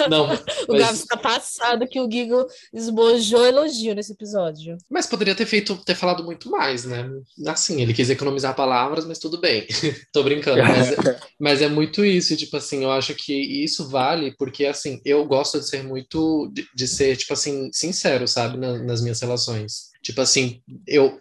Não, 0.10 0.28
mas... 0.28 0.42
O 0.68 0.74
Gabs 0.74 1.06
tá 1.06 1.18
passado 1.18 1.88
que 1.88 2.00
o 2.00 2.10
Gigo 2.10 2.46
esbojou 2.74 3.46
elogio 3.46 3.96
nesse 3.96 4.13
episódio. 4.13 4.78
Mas 4.89 5.08
poderia 5.08 5.36
ter 5.36 5.46
feito, 5.46 5.76
ter 5.78 5.96
falado 5.96 6.24
muito 6.24 6.50
mais, 6.50 6.86
né? 6.86 7.10
Assim, 7.48 7.82
ele 7.82 7.94
quis 7.94 8.10
economizar 8.10 8.56
palavras, 8.56 9.06
mas 9.06 9.20
tudo 9.20 9.39
bem. 9.39 9.65
Tô 10.12 10.24
brincando. 10.24 10.62
Mas, 10.62 10.96
mas, 11.39 11.62
é 11.62 11.68
muito 11.68 12.06
isso, 12.06 12.36
tipo 12.38 12.58
assim, 12.58 12.84
eu 12.84 12.92
acho 12.92 13.13
que 13.15 13.34
isso 13.34 13.89
vale 13.89 14.36
porque, 14.38 14.65
assim, 14.65 15.02
eu 15.04 15.26
gosto 15.26 15.60
de 15.60 15.68
ser 15.68 15.84
muito, 15.84 16.50
de, 16.54 16.68
de 16.74 16.88
ser, 16.88 17.18
tipo 17.18 17.34
assim, 17.34 17.70
sincero, 17.74 18.28
sabe, 18.28 18.58
na, 18.58 18.78
nas 18.80 19.02
minhas 19.02 19.20
relações. 19.20 19.88
Tipo 20.02 20.22
assim, 20.22 20.62
eu 20.88 21.20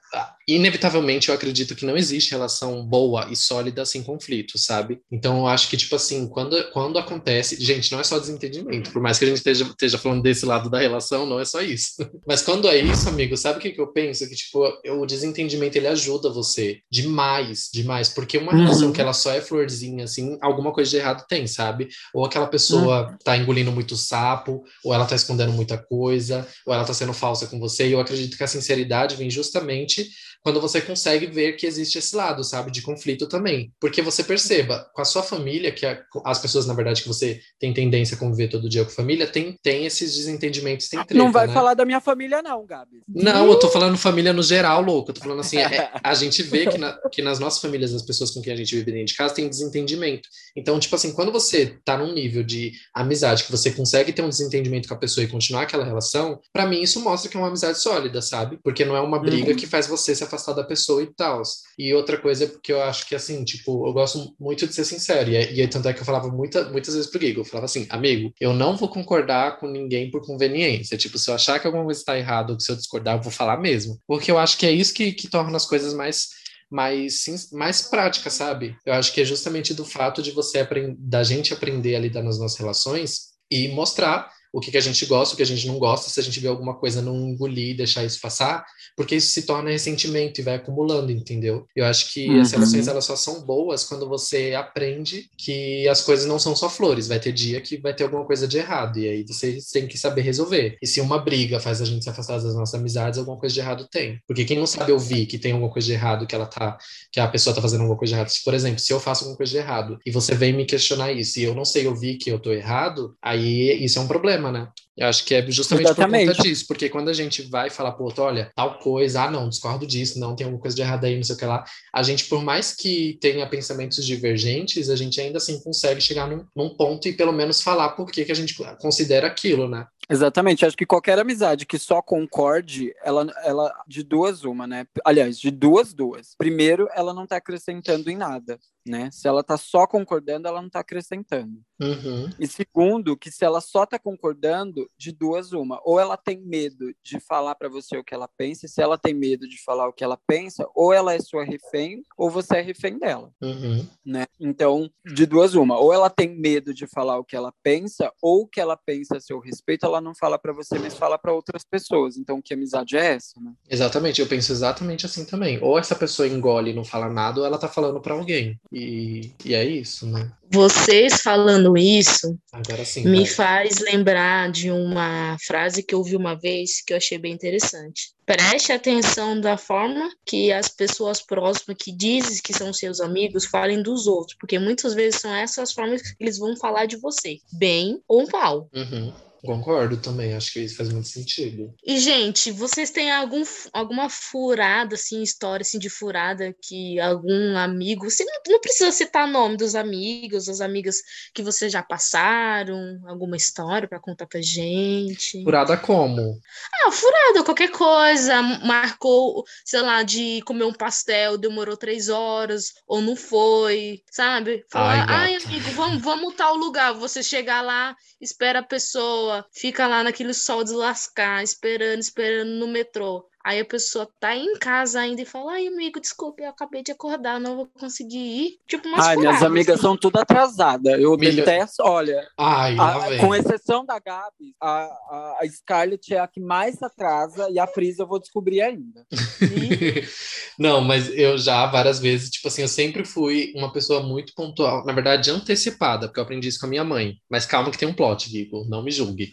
inevitavelmente 0.48 1.28
eu 1.28 1.34
acredito 1.34 1.76
que 1.76 1.84
não 1.84 1.96
existe 1.96 2.30
relação 2.30 2.82
boa 2.82 3.28
e 3.30 3.36
sólida 3.36 3.84
sem 3.84 4.02
conflito, 4.02 4.56
sabe? 4.56 4.98
Então 5.12 5.40
eu 5.40 5.46
acho 5.46 5.68
que, 5.68 5.76
tipo 5.76 5.94
assim, 5.94 6.26
quando, 6.26 6.56
quando 6.72 6.98
acontece. 6.98 7.62
Gente, 7.62 7.92
não 7.92 8.00
é 8.00 8.04
só 8.04 8.18
desentendimento, 8.18 8.90
por 8.90 9.02
mais 9.02 9.18
que 9.18 9.26
a 9.26 9.28
gente 9.28 9.36
esteja, 9.36 9.64
esteja 9.64 9.98
falando 9.98 10.22
desse 10.22 10.46
lado 10.46 10.70
da 10.70 10.78
relação, 10.78 11.26
não 11.26 11.38
é 11.38 11.44
só 11.44 11.60
isso. 11.60 11.96
Mas 12.26 12.40
quando 12.40 12.66
é 12.66 12.78
isso, 12.78 13.08
amigo, 13.10 13.36
sabe 13.36 13.58
o 13.58 13.60
que, 13.60 13.72
que 13.72 13.80
eu 13.80 13.88
penso? 13.88 14.26
Que, 14.26 14.34
tipo, 14.34 14.64
o 14.86 15.04
desentendimento 15.04 15.76
ele 15.76 15.86
ajuda 15.86 16.30
você 16.30 16.80
demais, 16.90 17.68
demais. 17.72 18.08
Porque 18.08 18.38
uma 18.38 18.52
uhum. 18.52 18.62
relação 18.62 18.92
que 18.92 19.00
ela 19.02 19.12
só 19.12 19.32
é 19.32 19.42
florzinha, 19.42 20.04
assim, 20.04 20.38
alguma 20.40 20.72
coisa 20.72 20.90
de 20.90 20.96
errado 20.96 21.26
tem, 21.28 21.46
sabe? 21.46 21.88
Ou 22.14 22.24
aquela 22.24 22.46
pessoa 22.46 23.10
uhum. 23.10 23.16
tá 23.22 23.36
engolindo 23.36 23.70
muito 23.70 23.96
sapo, 23.96 24.64
ou 24.82 24.94
ela 24.94 25.04
tá 25.04 25.14
escondendo 25.14 25.52
muita 25.52 25.76
coisa, 25.76 26.48
ou 26.64 26.72
ela 26.72 26.84
tá 26.84 26.94
sendo 26.94 27.12
falsa 27.12 27.46
com 27.46 27.60
você. 27.60 27.86
E 27.86 27.92
eu 27.92 28.00
acredito 28.00 28.36
que 28.36 28.44
a 28.44 28.48
sinceridade 28.68 29.16
vem 29.16 29.30
justamente 29.30 30.10
quando 30.42 30.60
você 30.60 30.80
consegue 30.80 31.26
ver 31.26 31.54
que 31.54 31.66
existe 31.66 31.98
esse 31.98 32.14
lado, 32.16 32.42
sabe, 32.44 32.70
de 32.70 32.80
conflito 32.82 33.26
também. 33.26 33.72
Porque 33.80 34.00
você 34.00 34.22
perceba, 34.24 34.88
com 34.94 35.02
a 35.02 35.04
sua 35.04 35.22
família, 35.22 35.70
que 35.72 35.84
a, 35.84 36.00
as 36.24 36.38
pessoas, 36.38 36.66
na 36.66 36.74
verdade, 36.74 37.02
que 37.02 37.08
você 37.08 37.40
tem 37.58 37.74
tendência 37.74 38.14
a 38.16 38.18
conviver 38.18 38.48
todo 38.48 38.68
dia 38.68 38.84
com 38.84 38.90
família, 38.90 39.26
tem, 39.26 39.56
tem 39.62 39.84
esses 39.86 40.14
desentendimentos, 40.16 40.88
tem 40.88 40.98
treta, 41.04 41.14
Não 41.22 41.32
vai 41.32 41.46
né? 41.46 41.52
falar 41.52 41.74
da 41.74 41.84
minha 41.84 42.00
família, 42.00 42.40
não, 42.42 42.64
Gabi. 42.64 43.02
Não, 43.08 43.46
eu 43.48 43.58
tô 43.58 43.68
falando 43.68 43.98
família 43.98 44.32
no 44.32 44.42
geral, 44.42 44.80
louco. 44.82 45.10
Eu 45.10 45.14
tô 45.14 45.20
falando 45.20 45.40
assim, 45.40 45.58
é- 45.58 45.90
a 46.02 46.14
gente 46.14 46.42
vê 46.42 46.66
que, 46.66 46.78
na- 46.78 46.96
que 47.10 47.20
nas 47.22 47.38
nossas 47.38 47.60
famílias, 47.60 47.92
as 47.92 48.02
pessoas 48.02 48.30
com 48.30 48.40
quem 48.40 48.52
a 48.52 48.56
gente 48.56 48.74
vive 48.74 48.92
dentro 48.92 49.06
de 49.06 49.14
casa, 49.16 49.34
tem 49.34 49.48
desentendimento. 49.48 50.28
Então, 50.56 50.78
tipo 50.78 50.94
assim, 50.94 51.12
quando 51.12 51.30
você 51.32 51.78
tá 51.84 51.96
num 51.98 52.12
nível 52.12 52.42
de 52.42 52.72
amizade 52.94 53.44
que 53.44 53.50
você 53.50 53.70
consegue 53.70 54.12
ter 54.12 54.22
um 54.22 54.28
desentendimento 54.28 54.88
com 54.88 54.94
a 54.94 54.98
pessoa 54.98 55.24
e 55.24 55.28
continuar 55.28 55.62
aquela 55.62 55.84
relação, 55.84 56.40
pra 56.52 56.66
mim 56.66 56.80
isso 56.80 57.00
mostra 57.00 57.30
que 57.30 57.36
é 57.36 57.40
uma 57.40 57.48
amizade 57.48 57.80
sólida, 57.80 58.22
sabe? 58.22 58.58
Porque 58.62 58.84
não 58.84 58.96
é 58.96 59.00
uma 59.00 59.18
briga 59.18 59.50
Uhum. 59.50 59.56
que 59.56 59.66
faz 59.66 59.86
você 59.86 60.14
se 60.14 60.24
afastar 60.28 60.52
da 60.52 60.62
pessoa 60.64 61.02
e 61.02 61.12
tal. 61.14 61.42
E 61.78 61.92
outra 61.94 62.16
coisa 62.18 62.44
é 62.44 62.46
porque 62.46 62.72
eu 62.72 62.82
acho 62.82 63.06
que, 63.06 63.14
assim, 63.14 63.44
tipo, 63.44 63.86
eu 63.86 63.92
gosto 63.92 64.34
muito 64.38 64.66
de 64.66 64.74
ser 64.74 64.84
sincero. 64.84 65.30
E, 65.30 65.36
é- 65.36 65.52
e 65.52 65.60
aí, 65.60 65.68
tanto 65.68 65.88
é 65.88 65.92
que 65.92 66.00
eu 66.00 66.04
falava 66.04 66.28
muita, 66.28 66.68
muitas 66.70 66.94
vezes 66.94 67.10
pro 67.10 67.20
Gigo, 67.20 67.40
eu 67.40 67.44
falava 67.44 67.64
assim, 67.66 67.86
amigo, 67.90 68.32
eu 68.40 68.52
não 68.52 68.76
vou 68.76 68.88
concordar 68.88 69.58
com 69.58 69.66
ninguém 69.68 70.10
por 70.10 70.24
conveniência. 70.24 70.96
Tipo, 70.96 71.18
se 71.18 71.30
eu 71.30 71.34
achar 71.34 71.58
que 71.58 71.66
alguma 71.66 71.84
coisa 71.84 72.00
está 72.00 72.16
errada 72.16 72.52
ou 72.52 72.56
que 72.56 72.62
se 72.62 72.70
eu 72.70 72.76
discordar, 72.76 73.16
eu 73.16 73.22
vou 73.22 73.32
falar 73.32 73.58
mesmo. 73.58 73.98
Porque 74.06 74.30
eu 74.30 74.38
acho 74.38 74.56
que 74.58 74.66
é 74.66 74.72
isso 74.72 74.94
que, 74.94 75.12
que 75.12 75.28
torna 75.28 75.56
as 75.56 75.66
coisas 75.66 75.92
mais 75.94 76.28
mais, 76.70 77.24
mais 77.50 77.82
práticas, 77.82 78.34
sabe? 78.34 78.76
Eu 78.84 78.92
acho 78.92 79.12
que 79.12 79.20
é 79.22 79.24
justamente 79.24 79.72
do 79.72 79.84
fato 79.86 80.22
de 80.22 80.32
você 80.32 80.58
aprender, 80.58 80.96
da 80.98 81.22
gente 81.24 81.54
aprender 81.54 81.96
a 81.96 81.98
lidar 82.00 82.22
nas 82.22 82.38
nossas 82.38 82.58
relações 82.58 83.28
e 83.50 83.68
mostrar 83.68 84.30
o 84.52 84.60
que, 84.60 84.70
que 84.70 84.76
a 84.78 84.80
gente 84.80 85.04
gosta, 85.06 85.34
o 85.34 85.36
que 85.36 85.42
a 85.42 85.46
gente 85.46 85.66
não 85.66 85.78
gosta, 85.78 86.08
se 86.10 86.18
a 86.20 86.22
gente 86.22 86.40
vê 86.40 86.48
alguma 86.48 86.74
coisa, 86.74 87.02
não 87.02 87.28
engolir 87.28 87.70
e 87.70 87.74
deixar 87.76 88.04
isso 88.04 88.20
passar, 88.20 88.64
porque 88.96 89.14
isso 89.16 89.30
se 89.30 89.42
torna 89.42 89.70
ressentimento 89.70 90.40
e 90.40 90.44
vai 90.44 90.54
acumulando, 90.56 91.12
entendeu? 91.12 91.66
Eu 91.76 91.84
acho 91.84 92.12
que 92.12 92.38
as 92.38 92.48
Uhum. 92.52 92.58
relações 92.58 92.88
elas 92.88 93.04
só 93.04 93.16
são 93.16 93.42
boas 93.44 93.84
quando 93.84 94.08
você 94.08 94.54
aprende 94.54 95.28
que 95.36 95.86
as 95.88 96.00
coisas 96.02 96.26
não 96.26 96.38
são 96.38 96.54
só 96.56 96.68
flores, 96.70 97.06
vai 97.08 97.20
ter 97.20 97.32
dia 97.32 97.60
que 97.60 97.76
vai 97.78 97.94
ter 97.94 98.04
alguma 98.04 98.24
coisa 98.24 98.46
de 98.48 98.58
errado, 98.58 98.98
e 98.98 99.08
aí 99.08 99.24
você 99.26 99.58
tem 99.72 99.86
que 99.86 99.98
saber 99.98 100.22
resolver. 100.22 100.76
E 100.82 100.86
se 100.86 101.00
uma 101.00 101.18
briga 101.18 101.60
faz 101.60 101.80
a 101.80 101.84
gente 101.84 102.02
se 102.04 102.10
afastar 102.10 102.40
das 102.40 102.54
nossas 102.54 102.74
amizades, 102.78 103.18
alguma 103.18 103.36
coisa 103.38 103.54
de 103.54 103.60
errado 103.60 103.86
tem. 103.90 104.18
Porque 104.26 104.44
quem 104.44 104.58
não 104.58 104.66
sabe 104.66 104.92
ouvir 104.92 105.26
que 105.26 105.38
tem 105.38 105.52
alguma 105.52 105.70
coisa 105.72 105.86
de 105.86 105.92
errado, 105.92 106.26
que 106.26 106.34
ela 106.34 106.46
tá, 106.46 106.76
que 107.12 107.20
a 107.20 107.28
pessoa 107.28 107.54
tá 107.54 107.60
fazendo 107.62 107.80
alguma 107.82 107.98
coisa 107.98 108.12
de 108.12 108.18
errado, 108.18 108.28
se, 108.30 108.44
por 108.44 108.54
exemplo, 108.54 108.78
se 108.78 108.92
eu 108.92 109.00
faço 109.00 109.24
alguma 109.24 109.36
coisa 109.36 109.52
de 109.52 109.58
errado 109.58 109.98
e 110.06 110.10
você 110.10 110.34
vem 110.34 110.52
me 110.52 110.64
questionar 110.64 111.12
isso 111.12 111.38
e 111.38 111.44
eu 111.44 111.54
não 111.54 111.64
sei 111.64 111.86
ouvir 111.86 112.16
que 112.16 112.30
eu 112.30 112.38
tô 112.38 112.52
errado, 112.52 113.14
aí 113.22 113.82
isso 113.84 113.98
é 113.98 114.02
um 114.02 114.08
problema, 114.08 114.37
né? 114.40 114.68
Eu 114.96 115.06
acho 115.06 115.24
que 115.24 115.34
é 115.34 115.50
justamente 115.50 115.86
por 115.86 115.92
Exatamente. 115.92 116.26
conta 116.26 116.42
disso, 116.42 116.66
porque 116.66 116.88
quando 116.88 117.08
a 117.08 117.12
gente 117.12 117.42
vai 117.42 117.70
falar 117.70 117.92
pro 117.92 118.04
outro, 118.04 118.24
olha, 118.24 118.50
tal 118.54 118.78
coisa, 118.78 119.22
ah, 119.22 119.30
não, 119.30 119.48
discordo 119.48 119.86
disso, 119.86 120.18
não, 120.18 120.34
tem 120.34 120.44
alguma 120.44 120.60
coisa 120.60 120.74
de 120.74 120.82
errado 120.82 121.04
aí, 121.04 121.16
não 121.16 121.22
sei 121.22 121.36
o 121.36 121.38
que 121.38 121.44
lá, 121.44 121.64
a 121.94 122.02
gente, 122.02 122.24
por 122.24 122.42
mais 122.42 122.74
que 122.74 123.16
tenha 123.20 123.48
pensamentos 123.48 124.04
divergentes, 124.04 124.90
a 124.90 124.96
gente 124.96 125.20
ainda 125.20 125.38
assim 125.38 125.60
consegue 125.60 126.00
chegar 126.00 126.26
num, 126.26 126.44
num 126.54 126.70
ponto 126.70 127.06
e 127.06 127.12
pelo 127.12 127.32
menos 127.32 127.60
falar 127.60 127.90
por 127.90 128.10
que, 128.10 128.24
que 128.24 128.32
a 128.32 128.34
gente 128.34 128.56
considera 128.80 129.28
aquilo, 129.28 129.68
né? 129.68 129.86
Exatamente, 130.10 130.64
acho 130.64 130.76
que 130.76 130.86
qualquer 130.86 131.18
amizade 131.18 131.66
que 131.66 131.78
só 131.78 132.00
concorde, 132.00 132.94
ela, 133.04 133.26
ela 133.44 133.72
de 133.86 134.02
duas 134.02 134.42
uma, 134.42 134.66
né? 134.66 134.86
Aliás, 135.04 135.38
de 135.38 135.50
duas 135.50 135.92
duas. 135.92 136.34
Primeiro, 136.38 136.88
ela 136.94 137.12
não 137.12 137.26
tá 137.26 137.36
acrescentando 137.36 138.10
em 138.10 138.16
nada, 138.16 138.58
né? 138.88 139.10
Se 139.12 139.28
ela 139.28 139.42
tá 139.42 139.56
só 139.56 139.86
concordando, 139.86 140.48
ela 140.48 140.62
não 140.62 140.70
tá 140.70 140.80
acrescentando. 140.80 141.60
Uhum. 141.80 142.28
E 142.38 142.46
segundo, 142.46 143.16
que 143.16 143.30
se 143.30 143.44
ela 143.44 143.60
só 143.60 143.86
tá 143.86 143.98
concordando, 143.98 144.90
de 144.98 145.12
duas 145.12 145.52
uma, 145.52 145.80
ou 145.84 146.00
ela 146.00 146.16
tem 146.16 146.40
medo 146.40 146.92
de 147.02 147.20
falar 147.20 147.54
para 147.54 147.68
você 147.68 147.96
o 147.96 148.04
que 148.04 148.14
ela 148.14 148.28
pensa, 148.36 148.66
e 148.66 148.68
se 148.68 148.82
ela 148.82 148.98
tem 148.98 149.14
medo 149.14 149.48
de 149.48 149.62
falar 149.62 149.88
o 149.88 149.92
que 149.92 150.02
ela 150.02 150.18
pensa, 150.26 150.66
ou 150.74 150.92
ela 150.92 151.14
é 151.14 151.20
sua 151.20 151.44
refém, 151.44 152.02
ou 152.16 152.30
você 152.30 152.56
é 152.56 152.60
refém 152.60 152.98
dela, 152.98 153.30
Uhum. 153.40 153.86
né? 154.04 154.26
Então, 154.40 154.90
de 155.04 155.26
duas 155.26 155.54
uma, 155.54 155.78
ou 155.78 155.92
ela 155.92 156.10
tem 156.10 156.28
medo 156.36 156.74
de 156.74 156.86
falar 156.86 157.18
o 157.18 157.24
que 157.24 157.36
ela 157.36 157.52
pensa, 157.62 158.12
ou 158.22 158.42
o 158.42 158.46
que 158.46 158.60
ela 158.60 158.76
pensa 158.76 159.16
a 159.16 159.20
seu 159.20 159.38
respeito, 159.38 159.86
ela 159.86 160.00
não 160.00 160.14
fala 160.14 160.38
para 160.38 160.52
você, 160.52 160.78
mas 160.78 160.96
fala 160.96 161.18
para 161.18 161.32
outras 161.32 161.64
pessoas. 161.64 162.16
Então, 162.16 162.42
que 162.42 162.54
amizade 162.54 162.96
é 162.96 163.14
essa, 163.14 163.40
né? 163.40 163.52
Exatamente, 163.68 164.20
eu 164.20 164.26
penso 164.26 164.52
exatamente 164.52 165.06
assim 165.06 165.24
também. 165.24 165.62
Ou 165.62 165.78
essa 165.78 165.94
pessoa 165.94 166.26
engole 166.28 166.70
e 166.70 166.74
não 166.74 166.84
fala 166.84 167.08
nada, 167.08 167.40
ou 167.40 167.46
ela 167.46 167.58
tá 167.58 167.68
falando 167.68 168.00
pra 168.00 168.14
alguém. 168.14 168.58
E, 168.78 169.32
e 169.44 169.54
é 169.54 169.64
isso, 169.64 170.06
né? 170.06 170.30
Vocês 170.50 171.20
falando 171.20 171.76
isso 171.76 172.38
Agora 172.52 172.84
sim. 172.84 173.04
me 173.04 173.18
vai. 173.18 173.26
faz 173.26 173.78
lembrar 173.80 174.50
de 174.50 174.70
uma 174.70 175.36
frase 175.46 175.82
que 175.82 175.94
eu 175.94 175.98
ouvi 175.98 176.16
uma 176.16 176.34
vez 176.34 176.82
que 176.82 176.92
eu 176.92 176.96
achei 176.96 177.18
bem 177.18 177.32
interessante. 177.32 178.12
Preste 178.24 178.72
atenção 178.72 179.40
da 179.40 179.56
forma 179.56 180.10
que 180.24 180.52
as 180.52 180.68
pessoas 180.68 181.20
próximas 181.20 181.76
que 181.78 181.92
dizem 181.92 182.40
que 182.42 182.54
são 182.54 182.72
seus 182.72 183.00
amigos 183.00 183.44
falem 183.44 183.82
dos 183.82 184.06
outros, 184.06 184.36
porque 184.38 184.58
muitas 184.58 184.94
vezes 184.94 185.20
são 185.20 185.34
essas 185.34 185.72
formas 185.72 186.00
que 186.00 186.14
eles 186.20 186.38
vão 186.38 186.56
falar 186.56 186.86
de 186.86 186.96
você, 186.96 187.38
bem 187.52 188.00
ou 188.06 188.26
mal. 188.30 188.70
Uhum. 188.74 189.12
Concordo 189.44 189.96
também, 189.96 190.34
acho 190.34 190.52
que 190.52 190.60
isso 190.60 190.76
faz 190.76 190.92
muito 190.92 191.08
sentido. 191.08 191.74
E, 191.84 191.98
gente, 191.98 192.50
vocês 192.50 192.90
têm 192.90 193.10
algum, 193.10 193.42
alguma 193.72 194.08
furada, 194.10 194.94
assim, 194.94 195.22
história 195.22 195.62
assim, 195.62 195.78
de 195.78 195.88
furada 195.88 196.54
que 196.62 196.98
algum 197.00 197.56
amigo. 197.56 198.10
Você 198.10 198.24
não, 198.24 198.40
não 198.48 198.60
precisa 198.60 198.90
citar 198.90 199.28
nome 199.28 199.56
dos 199.56 199.74
amigos, 199.74 200.46
das 200.46 200.60
amigas 200.60 200.96
que 201.32 201.42
vocês 201.42 201.72
já 201.72 201.82
passaram, 201.82 203.00
alguma 203.06 203.36
história 203.36 203.88
para 203.88 204.00
contar 204.00 204.26
pra 204.26 204.40
gente. 204.40 205.42
Furada 205.42 205.76
como? 205.76 206.40
Ah, 206.84 206.90
furada, 206.90 207.44
qualquer 207.44 207.70
coisa. 207.70 208.42
Marcou, 208.42 209.44
sei 209.64 209.80
lá, 209.80 210.02
de 210.02 210.42
comer 210.44 210.64
um 210.64 210.72
pastel, 210.72 211.38
demorou 211.38 211.76
três 211.76 212.08
horas, 212.08 212.74
ou 212.86 213.00
não 213.00 213.14
foi, 213.14 214.02
sabe? 214.10 214.64
Falar, 214.70 215.06
Ai, 215.08 215.32
ai, 215.32 215.32
gata." 215.34 215.48
amigo, 215.48 215.70
vamos, 215.72 216.02
vamos 216.02 216.34
tal 216.34 216.56
lugar. 216.56 216.94
Você 216.94 217.22
chegar 217.22 217.62
lá, 217.62 217.96
espera 218.20 218.60
a 218.60 218.62
pessoa, 218.62 219.27
fica 219.52 219.86
lá 219.86 220.02
naquele 220.02 220.34
sol 220.34 220.64
de 220.64 220.72
lascar, 220.72 221.42
esperando, 221.42 222.00
esperando 222.00 222.50
no 222.50 222.66
metrô. 222.66 223.26
Aí 223.48 223.60
a 223.60 223.64
pessoa 223.64 224.06
tá 224.20 224.36
em 224.36 224.58
casa 224.58 225.00
ainda 225.00 225.22
e 225.22 225.24
fala: 225.24 225.52
Ai, 225.52 225.66
amigo, 225.66 225.98
desculpe, 225.98 226.42
eu 226.42 226.50
acabei 226.50 226.82
de 226.82 226.92
acordar, 226.92 227.40
não 227.40 227.56
vou 227.56 227.66
conseguir 227.80 228.18
ir. 228.18 228.58
Tipo, 228.68 228.86
umas 228.88 229.06
Ai, 229.06 229.16
minhas 229.16 229.36
furadas, 229.36 229.50
amigas 229.50 229.74
assim. 229.76 229.82
são 229.82 229.96
tudo 229.96 230.18
atrasadas. 230.18 231.00
Eu 231.00 231.16
Milho- 231.16 231.36
detesto, 231.36 231.82
olha, 231.82 232.28
Ai, 232.36 232.76
a- 232.78 233.18
com 233.18 233.34
exceção 233.34 233.86
da 233.86 233.98
Gabi, 233.98 234.54
a, 234.60 234.68
a, 234.68 235.38
a 235.40 235.48
Scarlett 235.48 236.12
é 236.12 236.18
a 236.20 236.28
que 236.28 236.40
mais 236.40 236.82
atrasa 236.82 237.48
e 237.50 237.58
a 237.58 237.66
Frisa 237.66 238.02
eu 238.02 238.06
vou 238.06 238.20
descobrir 238.20 238.60
ainda. 238.60 239.06
Não, 240.58 240.82
mas 240.82 241.08
eu 241.16 241.38
já 241.38 241.64
várias 241.66 241.98
vezes, 242.00 242.28
tipo 242.30 242.48
assim, 242.48 242.62
eu 242.62 242.68
sempre 242.68 243.02
fui 243.04 243.52
uma 243.56 243.72
pessoa 243.72 244.02
muito 244.02 244.34
pontual, 244.34 244.84
na 244.84 244.92
verdade 244.92 245.30
antecipada, 245.30 246.06
porque 246.06 246.20
eu 246.20 246.24
aprendi 246.24 246.48
isso 246.48 246.60
com 246.60 246.66
a 246.66 246.68
minha 246.68 246.84
mãe. 246.84 247.14
Mas 247.30 247.46
calma 247.46 247.70
que 247.70 247.78
tem 247.78 247.88
um 247.88 247.94
plot, 247.94 248.28
Gigo, 248.28 248.66
não 248.68 248.82
me 248.82 248.90
julgue. 248.90 249.32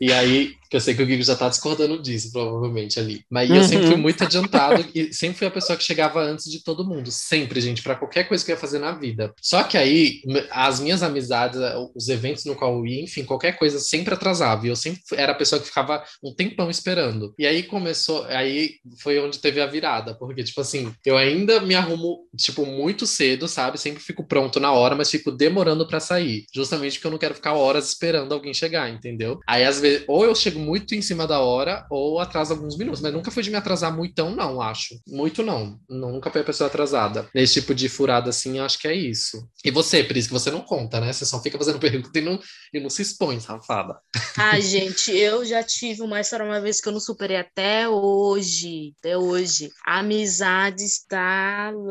E 0.00 0.12
aí, 0.12 0.52
que 0.70 0.76
eu 0.76 0.80
sei 0.80 0.94
que 0.94 1.02
o 1.02 1.06
Gigo 1.06 1.22
já 1.22 1.34
tá 1.34 1.48
discordando 1.48 2.00
disso, 2.00 2.30
provavelmente, 2.30 3.00
ali. 3.00 3.22
Mas 3.30 3.50
eu 3.50 3.62
sempre 3.64 3.86
fui 3.86 3.96
Uhum. 3.96 4.02
muito 4.02 4.22
adiantado 4.22 4.84
e 4.94 5.12
sempre 5.14 5.38
fui 5.38 5.46
a 5.46 5.50
pessoa 5.50 5.76
que 5.76 5.82
chegava 5.84 6.20
antes 6.22 6.50
de 6.50 6.62
todo 6.62 6.86
mundo. 6.86 7.10
Sempre, 7.10 7.60
gente, 7.60 7.82
pra 7.82 7.94
qualquer 7.94 8.24
coisa 8.28 8.44
que 8.44 8.50
eu 8.50 8.54
ia 8.54 8.60
fazer 8.60 8.78
na 8.78 8.92
vida. 8.92 9.32
Só 9.40 9.62
que 9.62 9.78
aí, 9.78 10.20
as 10.50 10.78
minhas 10.78 11.02
amizades, 11.02 11.58
os 11.96 12.08
eventos 12.08 12.44
no 12.44 12.54
qual 12.54 12.76
eu 12.78 12.86
ia, 12.86 13.02
enfim, 13.02 13.24
qualquer 13.24 13.52
coisa 13.58 13.78
sempre 13.80 14.12
atrasava. 14.14 14.66
E 14.66 14.70
eu 14.70 14.76
sempre 14.76 15.00
era 15.14 15.32
a 15.32 15.34
pessoa 15.34 15.60
que 15.60 15.66
ficava 15.66 16.04
um 16.22 16.34
tempão 16.34 16.70
esperando. 16.70 17.34
E 17.38 17.46
aí 17.46 17.62
começou, 17.62 18.24
aí 18.24 18.74
foi 19.02 19.18
onde 19.18 19.38
teve 19.38 19.60
a 19.60 19.66
virada. 19.66 20.14
Porque, 20.18 20.44
tipo 20.44 20.60
assim, 20.60 20.92
eu 21.04 21.16
ainda 21.16 21.60
me 21.60 21.74
arrumo, 21.74 22.18
tipo, 22.36 22.66
muito 22.66 23.06
cedo, 23.06 23.48
sabe? 23.48 23.78
Sempre 23.78 24.02
fico 24.02 24.22
pronto 24.22 24.60
na 24.60 24.70
hora, 24.72 24.94
mas 24.94 25.10
fico 25.10 25.32
demorando 25.32 25.88
pra 25.88 25.98
sair. 25.98 26.44
Justamente 26.54 26.94
porque 26.98 27.06
eu 27.06 27.10
não 27.12 27.18
quero 27.18 27.34
ficar 27.34 27.54
horas 27.54 27.88
esperando 27.88 28.32
alguém 28.34 28.52
chegar, 28.52 28.90
entendeu? 28.90 29.40
Aí, 29.48 29.64
às 29.64 29.80
vezes, 29.80 29.87
ou 30.06 30.24
eu 30.24 30.34
chego 30.34 30.58
muito 30.58 30.94
em 30.94 31.02
cima 31.02 31.26
da 31.26 31.40
hora, 31.40 31.86
ou 31.90 32.18
atraso 32.18 32.52
alguns 32.52 32.76
minutos. 32.76 33.00
Mas 33.00 33.12
nunca 33.12 33.30
fui 33.30 33.42
de 33.42 33.50
me 33.50 33.56
atrasar 33.56 33.94
muitão, 33.94 34.34
não, 34.34 34.60
acho. 34.60 35.00
Muito 35.06 35.42
não. 35.42 35.78
Nunca 35.88 36.30
fui 36.30 36.40
a 36.40 36.44
pessoa 36.44 36.68
atrasada. 36.68 37.28
Nesse 37.34 37.54
tipo 37.54 37.74
de 37.74 37.88
furada 37.88 38.30
assim, 38.30 38.58
acho 38.58 38.78
que 38.78 38.88
é 38.88 38.94
isso. 38.94 39.48
E 39.64 39.70
você, 39.72 40.04
Pris, 40.04 40.26
que 40.26 40.32
você 40.32 40.50
não 40.50 40.60
conta, 40.60 41.00
né? 41.00 41.12
Você 41.12 41.26
só 41.26 41.42
fica 41.42 41.58
fazendo 41.58 41.80
pergunta 41.80 42.16
e 42.18 42.22
não, 42.22 42.38
e 42.72 42.78
não 42.78 42.88
se 42.88 43.02
expõe, 43.02 43.40
safada. 43.40 44.00
Ai, 44.36 44.62
gente, 44.62 45.10
eu 45.10 45.44
já 45.44 45.62
tive 45.64 46.02
uma 46.02 46.20
história 46.20 46.46
uma 46.46 46.60
vez 46.60 46.80
que 46.80 46.88
eu 46.88 46.92
não 46.92 47.00
superei 47.00 47.36
até 47.36 47.88
hoje. 47.88 48.94
Até 48.98 49.18
hoje. 49.18 49.70
Amizades 49.84 51.04
talaricas. 51.06 51.82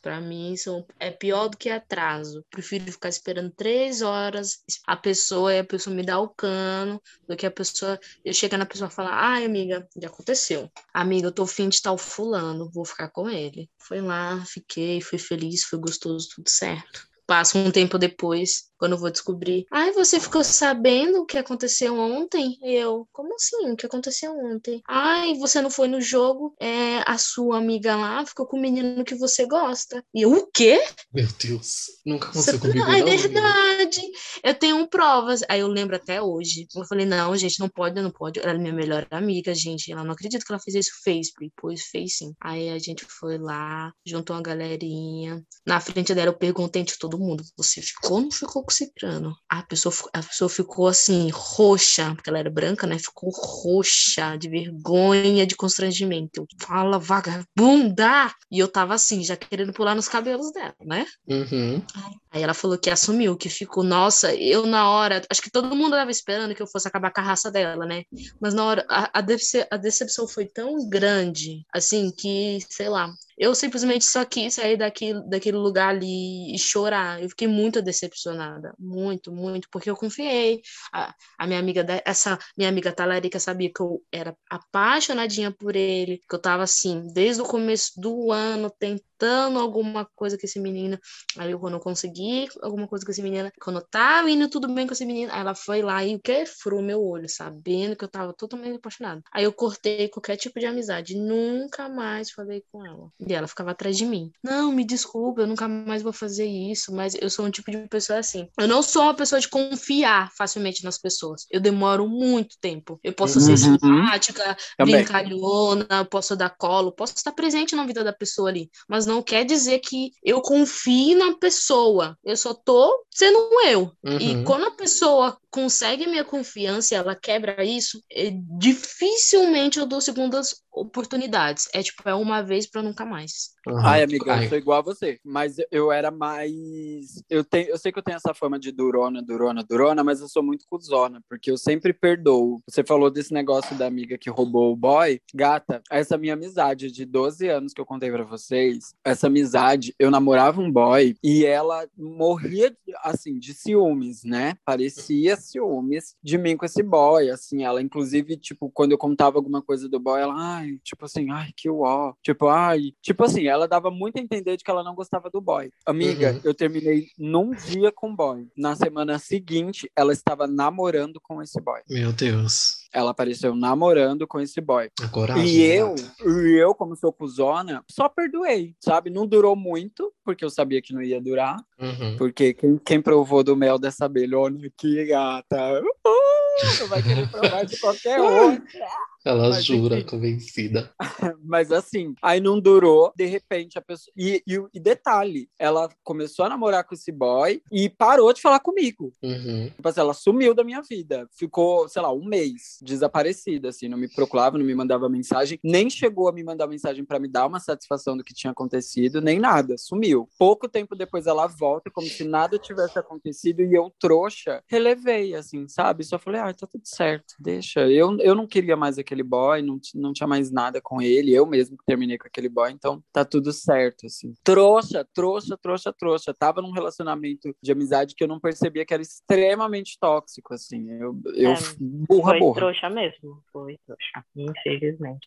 Pra 0.00 0.20
mim, 0.20 0.56
são, 0.56 0.86
é 1.00 1.10
pior 1.10 1.48
do 1.48 1.56
que 1.56 1.68
atraso. 1.68 2.44
Prefiro 2.48 2.92
ficar 2.92 3.08
esperando 3.08 3.50
três 3.50 4.00
horas 4.02 4.58
a 4.86 4.96
pessoa 4.96 5.52
e 5.52 5.58
a 5.58 5.64
pessoa 5.64 5.94
me 5.94 6.04
dar 6.04 6.20
o 6.20 6.28
cano 6.28 7.02
do 7.28 7.36
que 7.36 7.46
a 7.46 7.50
pessoa. 7.50 7.98
Eu 8.24 8.32
chegar 8.32 8.58
na 8.58 8.66
pessoa 8.66 8.88
e 8.88 8.94
falar: 8.94 9.14
ai, 9.14 9.44
amiga, 9.44 9.86
já 10.00 10.06
aconteceu. 10.08 10.70
Amiga, 10.92 11.26
eu 11.28 11.32
tô 11.32 11.46
fim 11.46 11.68
de 11.68 11.82
tal 11.82 11.98
fulano, 11.98 12.70
vou 12.72 12.84
ficar 12.84 13.08
com 13.08 13.28
ele. 13.28 13.68
Foi 13.78 14.00
lá, 14.00 14.44
fiquei, 14.46 15.00
fui 15.00 15.18
feliz, 15.18 15.64
foi 15.64 15.78
gostoso, 15.78 16.03
tudo 16.08 16.48
certo. 16.48 17.06
Passa 17.26 17.58
um 17.58 17.70
tempo 17.70 17.98
depois, 17.98 18.70
quando 18.84 18.92
eu 18.92 18.98
vou 18.98 19.10
descobrir. 19.10 19.66
Ai, 19.70 19.92
você 19.92 20.20
ficou 20.20 20.44
sabendo 20.44 21.22
o 21.22 21.24
que 21.24 21.38
aconteceu 21.38 21.98
ontem? 21.98 22.58
Eu, 22.62 23.08
como 23.10 23.34
assim? 23.34 23.70
O 23.70 23.76
que 23.76 23.86
aconteceu 23.86 24.30
ontem? 24.38 24.82
Ai, 24.86 25.34
você 25.36 25.62
não 25.62 25.70
foi 25.70 25.88
no 25.88 26.02
jogo? 26.02 26.54
É, 26.60 26.98
a 27.06 27.16
sua 27.16 27.56
amiga 27.56 27.96
lá 27.96 28.26
ficou 28.26 28.46
com 28.46 28.58
o 28.58 28.60
menino 28.60 29.02
que 29.02 29.14
você 29.14 29.46
gosta. 29.46 30.04
E 30.14 30.20
eu, 30.20 30.32
o 30.34 30.46
quê? 30.52 30.84
Meu 31.14 31.26
Deus, 31.42 31.86
nunca 32.04 32.28
aconteceu 32.28 32.58
você... 32.58 32.68
comigo. 32.68 32.84
Ah, 32.86 32.98
é 32.98 33.16
verdade. 33.16 34.02
Eu 34.42 34.54
tenho 34.54 34.86
provas. 34.86 35.40
Aí 35.48 35.60
eu 35.60 35.68
lembro 35.68 35.96
até 35.96 36.20
hoje. 36.20 36.66
Eu 36.76 36.84
falei, 36.84 37.06
não, 37.06 37.34
gente, 37.38 37.60
não 37.60 37.70
pode, 37.70 37.98
não 38.02 38.10
pode. 38.10 38.38
Ela 38.38 38.52
é 38.52 38.58
minha 38.58 38.74
melhor 38.74 39.06
amiga, 39.10 39.54
gente. 39.54 39.90
Ela 39.90 40.04
não 40.04 40.12
acredita 40.12 40.44
que 40.44 40.52
ela 40.52 40.60
fez 40.60 40.74
isso. 40.74 40.90
Fez, 41.02 41.28
pois 41.56 41.84
fez 41.86 42.18
sim. 42.18 42.34
Aí 42.38 42.68
a 42.68 42.78
gente 42.78 43.06
foi 43.08 43.38
lá, 43.38 43.94
juntou 44.04 44.36
uma 44.36 44.42
galerinha. 44.42 45.42
Na 45.64 45.80
frente 45.80 46.14
dela 46.14 46.28
eu 46.28 46.36
perguntei 46.36 46.82
de 46.82 46.98
todo 46.98 47.18
mundo: 47.18 47.42
você 47.56 47.80
ficou 47.80 48.16
ou 48.16 48.20
não 48.20 48.30
ficou 48.30 48.62
com 48.62 48.73
o 48.74 48.76
Cicrano? 48.76 49.36
A 49.48 49.62
pessoa, 49.62 49.94
a 50.12 50.22
pessoa 50.22 50.48
ficou 50.48 50.88
assim, 50.88 51.30
roxa, 51.32 52.14
porque 52.14 52.28
ela 52.28 52.38
era 52.38 52.50
branca, 52.50 52.86
né? 52.86 52.98
Ficou 52.98 53.30
roxa, 53.30 54.36
de 54.36 54.48
vergonha, 54.48 55.46
de 55.46 55.54
constrangimento. 55.54 56.40
Eu, 56.40 56.46
fala, 56.60 56.98
vagabunda! 56.98 58.34
E 58.50 58.58
eu 58.58 58.68
tava 58.68 58.94
assim, 58.94 59.22
já 59.22 59.36
querendo 59.36 59.72
pular 59.72 59.94
nos 59.94 60.08
cabelos 60.08 60.52
dela, 60.52 60.74
né? 60.82 61.06
Uhum. 61.28 61.82
Aí 62.30 62.42
ela 62.42 62.54
falou 62.54 62.76
que 62.76 62.90
assumiu, 62.90 63.36
que 63.36 63.48
ficou, 63.48 63.84
nossa, 63.84 64.34
eu 64.34 64.66
na 64.66 64.90
hora, 64.90 65.22
acho 65.30 65.40
que 65.40 65.50
todo 65.50 65.74
mundo 65.74 65.94
estava 65.94 66.10
esperando 66.10 66.54
que 66.54 66.62
eu 66.62 66.66
fosse 66.66 66.88
acabar 66.88 67.12
com 67.12 67.20
a 67.20 67.24
raça 67.24 67.50
dela, 67.50 67.86
né? 67.86 68.02
Mas 68.40 68.54
na 68.54 68.64
hora, 68.64 68.84
a, 68.90 69.18
a, 69.18 69.20
decep 69.20 69.66
a 69.70 69.76
decepção 69.76 70.26
foi 70.26 70.46
tão 70.46 70.88
grande, 70.88 71.64
assim, 71.72 72.10
que, 72.10 72.58
sei 72.68 72.88
lá, 72.88 73.08
eu 73.36 73.54
simplesmente 73.54 74.04
só 74.04 74.24
quis 74.24 74.54
sair 74.54 74.76
daquele, 74.76 75.22
daquele 75.28 75.56
lugar 75.56 75.90
ali 75.90 76.54
e 76.54 76.58
chorar. 76.58 77.22
Eu 77.22 77.28
fiquei 77.28 77.48
muito 77.48 77.82
decepcionada. 77.82 78.74
Muito, 78.78 79.32
muito, 79.32 79.68
porque 79.70 79.90
eu 79.90 79.96
confiei. 79.96 80.62
A, 80.92 81.14
a 81.38 81.46
minha 81.46 81.58
amiga, 81.58 81.84
essa 82.04 82.38
minha 82.56 82.68
amiga 82.68 82.92
Talarica 82.92 83.38
sabia 83.40 83.72
que 83.72 83.80
eu 83.80 84.02
era 84.12 84.36
apaixonadinha 84.48 85.50
por 85.50 85.76
ele, 85.76 86.20
que 86.28 86.34
eu 86.34 86.40
tava 86.40 86.62
assim, 86.62 87.08
desde 87.12 87.42
o 87.42 87.46
começo 87.46 87.92
do 88.00 88.30
ano, 88.30 88.70
tentando 88.70 89.13
alguma 89.26 90.06
coisa 90.14 90.38
com 90.38 90.46
esse 90.46 90.58
menino. 90.58 90.98
Aí 91.38 91.50
eu 91.50 91.60
consegui 91.80 92.48
alguma 92.62 92.86
coisa 92.86 93.04
com 93.04 93.10
esse 93.10 93.22
menino, 93.22 93.50
quando 93.60 93.80
tava 93.82 94.30
indo 94.30 94.48
tudo 94.48 94.68
bem 94.72 94.86
com 94.86 94.92
esse 94.92 95.04
menino, 95.04 95.32
ela 95.32 95.54
foi 95.54 95.82
lá 95.82 96.04
e 96.04 96.14
o 96.14 96.20
que? 96.20 96.46
Furou 96.46 96.82
meu 96.82 97.02
olho, 97.02 97.28
sabendo 97.28 97.96
que 97.96 98.04
eu 98.04 98.08
tava 98.08 98.32
totalmente 98.32 98.76
apaixonada. 98.76 99.22
Aí 99.32 99.44
eu 99.44 99.52
cortei 99.52 100.08
qualquer 100.08 100.36
tipo 100.36 100.58
de 100.58 100.66
amizade. 100.66 101.16
Nunca 101.16 101.88
mais 101.88 102.30
falei 102.30 102.62
com 102.70 102.84
ela. 102.84 103.10
E 103.18 103.32
ela 103.32 103.46
ficava 103.46 103.70
atrás 103.70 103.96
de 103.96 104.04
mim. 104.04 104.30
Não, 104.42 104.72
me 104.72 104.84
desculpa, 104.84 105.42
eu 105.42 105.46
nunca 105.46 105.68
mais 105.68 106.02
vou 106.02 106.12
fazer 106.12 106.46
isso, 106.46 106.94
mas 106.94 107.14
eu 107.14 107.30
sou 107.30 107.44
um 107.44 107.50
tipo 107.50 107.70
de 107.70 107.88
pessoa 107.88 108.18
assim. 108.18 108.48
Eu 108.58 108.68
não 108.68 108.82
sou 108.82 109.02
uma 109.02 109.14
pessoa 109.14 109.40
de 109.40 109.48
confiar 109.48 110.30
facilmente 110.36 110.84
nas 110.84 110.98
pessoas. 110.98 111.46
Eu 111.50 111.60
demoro 111.60 112.08
muito 112.08 112.56
tempo. 112.60 112.98
Eu 113.02 113.12
posso 113.12 113.38
uhum. 113.38 113.44
ser 113.44 113.56
simpática, 113.56 114.56
Também. 114.76 114.96
brincalhona, 114.96 116.04
posso 116.10 116.36
dar 116.36 116.50
colo, 116.50 116.92
posso 116.92 117.14
estar 117.16 117.32
presente 117.32 117.74
na 117.74 117.86
vida 117.86 118.04
da 118.04 118.12
pessoa 118.12 118.48
ali, 118.48 118.70
mas 118.88 119.06
não 119.06 119.13
quer 119.22 119.44
dizer 119.44 119.80
que 119.80 120.10
eu 120.22 120.40
confie 120.40 121.14
na 121.14 121.36
pessoa. 121.36 122.18
Eu 122.24 122.36
só 122.36 122.54
tô 122.54 123.04
sendo 123.10 123.38
eu. 123.66 123.92
Uhum. 124.04 124.18
E 124.18 124.44
quando 124.44 124.66
a 124.66 124.70
pessoa 124.70 125.38
consegue 125.50 126.06
minha 126.06 126.24
confiança 126.24 126.94
ela 126.94 127.14
quebra 127.14 127.64
isso, 127.64 128.02
é, 128.10 128.30
dificilmente 128.58 129.78
eu 129.78 129.86
dou 129.86 130.00
segundas 130.00 130.62
oportunidades. 130.72 131.68
É 131.72 131.82
tipo, 131.82 132.08
é 132.08 132.14
uma 132.14 132.42
vez 132.42 132.68
para 132.68 132.82
nunca 132.82 133.04
mais. 133.04 133.53
Uhum. 133.66 133.78
Ai, 133.78 134.02
amiga, 134.02 134.34
Ai. 134.34 134.44
eu 134.44 134.48
sou 134.48 134.58
igual 134.58 134.78
a 134.78 134.82
você, 134.82 135.18
mas 135.24 135.56
eu 135.70 135.90
era 135.90 136.10
mais. 136.10 137.22
Eu, 137.30 137.42
tenho, 137.42 137.68
eu 137.68 137.78
sei 137.78 137.90
que 137.90 137.98
eu 137.98 138.02
tenho 138.02 138.16
essa 138.16 138.34
fama 138.34 138.58
de 138.58 138.70
durona, 138.70 139.22
durona, 139.22 139.62
durona, 139.62 140.04
mas 140.04 140.20
eu 140.20 140.28
sou 140.28 140.42
muito 140.42 140.66
cuzona, 140.68 141.22
porque 141.28 141.50
eu 141.50 141.56
sempre 141.56 141.92
perdoo. 141.92 142.60
Você 142.68 142.84
falou 142.84 143.10
desse 143.10 143.32
negócio 143.32 143.76
da 143.76 143.86
amiga 143.86 144.18
que 144.18 144.28
roubou 144.28 144.72
o 144.72 144.76
boy. 144.76 145.20
Gata, 145.34 145.82
essa 145.90 146.18
minha 146.18 146.34
amizade 146.34 146.90
de 146.90 147.04
12 147.04 147.48
anos 147.48 147.72
que 147.72 147.80
eu 147.80 147.86
contei 147.86 148.10
para 148.10 148.24
vocês, 148.24 148.94
essa 149.04 149.28
amizade, 149.28 149.94
eu 149.98 150.10
namorava 150.10 150.60
um 150.60 150.70
boy 150.70 151.16
e 151.22 151.46
ela 151.46 151.86
morria, 151.96 152.76
assim, 153.02 153.38
de 153.38 153.54
ciúmes, 153.54 154.24
né? 154.24 154.54
Parecia 154.64 155.36
ciúmes 155.36 156.14
de 156.22 156.36
mim 156.36 156.56
com 156.56 156.66
esse 156.66 156.82
boy, 156.82 157.30
assim. 157.30 157.64
Ela, 157.64 157.80
inclusive, 157.80 158.36
tipo, 158.36 158.70
quando 158.70 158.92
eu 158.92 158.98
contava 158.98 159.38
alguma 159.38 159.62
coisa 159.62 159.88
do 159.88 159.98
boy, 159.98 160.20
ela, 160.20 160.34
ai, 160.36 160.78
tipo 160.82 161.04
assim, 161.06 161.30
ai, 161.30 161.50
que 161.56 161.70
uó. 161.70 162.12
Tipo, 162.22 162.48
ai, 162.48 162.92
tipo 163.00 163.24
assim, 163.24 163.46
ela 163.54 163.68
dava 163.68 163.90
muito 163.90 164.18
a 164.18 164.20
entender 164.20 164.56
de 164.56 164.64
que 164.64 164.70
ela 164.70 164.82
não 164.82 164.94
gostava 164.94 165.30
do 165.30 165.40
boy. 165.40 165.70
Amiga, 165.86 166.32
uhum. 166.32 166.40
eu 166.44 166.54
terminei 166.54 167.08
num 167.18 167.52
dia 167.52 167.92
com 167.92 168.10
o 168.10 168.16
boy. 168.16 168.48
Na 168.56 168.74
semana 168.74 169.18
seguinte, 169.18 169.90
ela 169.96 170.12
estava 170.12 170.46
namorando 170.46 171.20
com 171.22 171.40
esse 171.42 171.60
boy. 171.60 171.80
Meu 171.88 172.12
Deus 172.12 172.84
ela 172.94 173.10
apareceu 173.10 173.56
namorando 173.56 174.24
com 174.24 174.40
esse 174.40 174.60
boy. 174.60 174.88
Coragem, 175.10 175.44
e 175.44 175.62
eu, 175.62 175.96
e 176.24 176.62
eu, 176.62 176.72
como 176.76 176.94
sou 176.94 177.12
cuzona, 177.12 177.84
só 177.90 178.08
perdoei, 178.08 178.76
sabe? 178.78 179.10
Não 179.10 179.26
durou 179.26 179.56
muito, 179.56 180.12
porque 180.24 180.44
eu 180.44 180.50
sabia 180.50 180.80
que 180.80 180.94
não 180.94 181.02
ia 181.02 181.20
durar. 181.20 181.56
Uhum. 181.76 182.16
Porque 182.16 182.54
quem, 182.54 182.78
quem 182.78 183.02
provou 183.02 183.42
do 183.42 183.56
mel 183.56 183.80
dessa 183.80 184.04
abelhona 184.04 184.64
aqui, 184.64 185.06
gata, 185.06 185.82
uh, 185.82 186.80
não 186.80 186.86
vai 186.86 187.02
querer 187.02 187.28
provar 187.28 187.64
de 187.64 187.78
qualquer 187.80 188.20
outra. 188.22 188.86
Ela 189.24 189.50
Mas, 189.50 189.64
jura, 189.64 189.98
enfim. 189.98 190.06
convencida. 190.06 190.92
Mas 191.42 191.72
assim, 191.72 192.14
aí 192.20 192.40
não 192.40 192.60
durou, 192.60 193.12
de 193.16 193.24
repente 193.24 193.78
a 193.78 193.82
pessoa. 193.82 194.12
E, 194.16 194.42
e, 194.46 194.62
e, 194.74 194.80
detalhe, 194.80 195.48
ela 195.58 195.88
começou 196.02 196.44
a 196.44 196.48
namorar 196.48 196.84
com 196.84 196.94
esse 196.94 197.10
boy 197.10 197.62
e 197.72 197.88
parou 197.88 198.32
de 198.32 198.42
falar 198.42 198.60
comigo. 198.60 199.12
Uhum. 199.22 199.70
Tipo 199.70 199.88
assim, 199.88 200.00
ela 200.00 200.14
sumiu 200.14 200.54
da 200.54 200.62
minha 200.62 200.82
vida. 200.82 201.26
Ficou, 201.32 201.88
sei 201.88 202.02
lá, 202.02 202.12
um 202.12 202.24
mês 202.24 202.78
desaparecida, 202.82 203.68
assim, 203.70 203.88
não 203.88 203.98
me 203.98 204.08
procurava, 204.08 204.58
não 204.58 204.64
me 204.64 204.74
mandava 204.74 205.08
mensagem, 205.08 205.58
nem 205.62 205.88
chegou 205.88 206.28
a 206.28 206.32
me 206.32 206.44
mandar 206.44 206.66
mensagem 206.66 207.04
para 207.04 207.18
me 207.18 207.28
dar 207.28 207.46
uma 207.46 207.60
satisfação 207.60 208.16
do 208.16 208.24
que 208.24 208.34
tinha 208.34 208.50
acontecido, 208.50 209.20
nem 209.20 209.38
nada, 209.38 209.76
sumiu. 209.78 210.28
Pouco 210.38 210.68
tempo 210.68 210.94
depois 210.94 211.26
ela 211.26 211.46
volta, 211.46 211.90
como 211.90 212.06
se 212.06 212.24
nada 212.24 212.58
tivesse 212.58 212.98
acontecido, 212.98 213.62
e 213.62 213.74
eu, 213.74 213.92
trouxa, 213.98 214.62
relevei, 214.68 215.34
assim, 215.34 215.66
sabe? 215.68 216.04
Só 216.04 216.18
falei, 216.18 216.40
ah, 216.40 216.52
tá 216.52 216.66
tudo 216.66 216.86
certo, 216.86 217.34
deixa. 217.38 217.88
Eu, 217.88 218.18
eu 218.20 218.34
não 218.34 218.46
queria 218.46 218.76
mais 218.76 218.98
aquele 218.98 219.13
boy, 219.22 219.62
não, 219.62 219.78
não 219.94 220.12
tinha 220.12 220.26
mais 220.26 220.50
nada 220.50 220.80
com 220.80 221.00
ele, 221.00 221.32
eu 221.32 221.46
mesmo 221.46 221.76
que 221.76 221.84
terminei 221.84 222.18
com 222.18 222.26
aquele 222.26 222.48
boy, 222.48 222.70
então 222.70 223.02
tá 223.12 223.24
tudo 223.24 223.52
certo, 223.52 224.06
assim. 224.06 224.34
Trouxa, 224.42 225.06
trouxa, 225.14 225.56
trouxa, 225.56 225.92
trouxa. 225.92 226.34
Tava 226.34 226.60
num 226.60 226.72
relacionamento 226.72 227.54
de 227.62 227.72
amizade 227.72 228.14
que 228.14 228.24
eu 228.24 228.28
não 228.28 228.40
percebia 228.40 228.84
que 228.84 228.94
era 228.94 229.02
extremamente 229.02 229.98
tóxico, 230.00 230.54
assim. 230.54 230.90
Eu, 230.90 231.20
eu 231.34 231.52
é, 231.52 231.56
burra, 231.78 232.30
foi 232.30 232.38
burra. 232.38 232.60
trouxa 232.60 232.90
mesmo, 232.90 233.42
foi 233.52 233.78
trouxa, 233.86 234.24
infelizmente. 234.36 235.26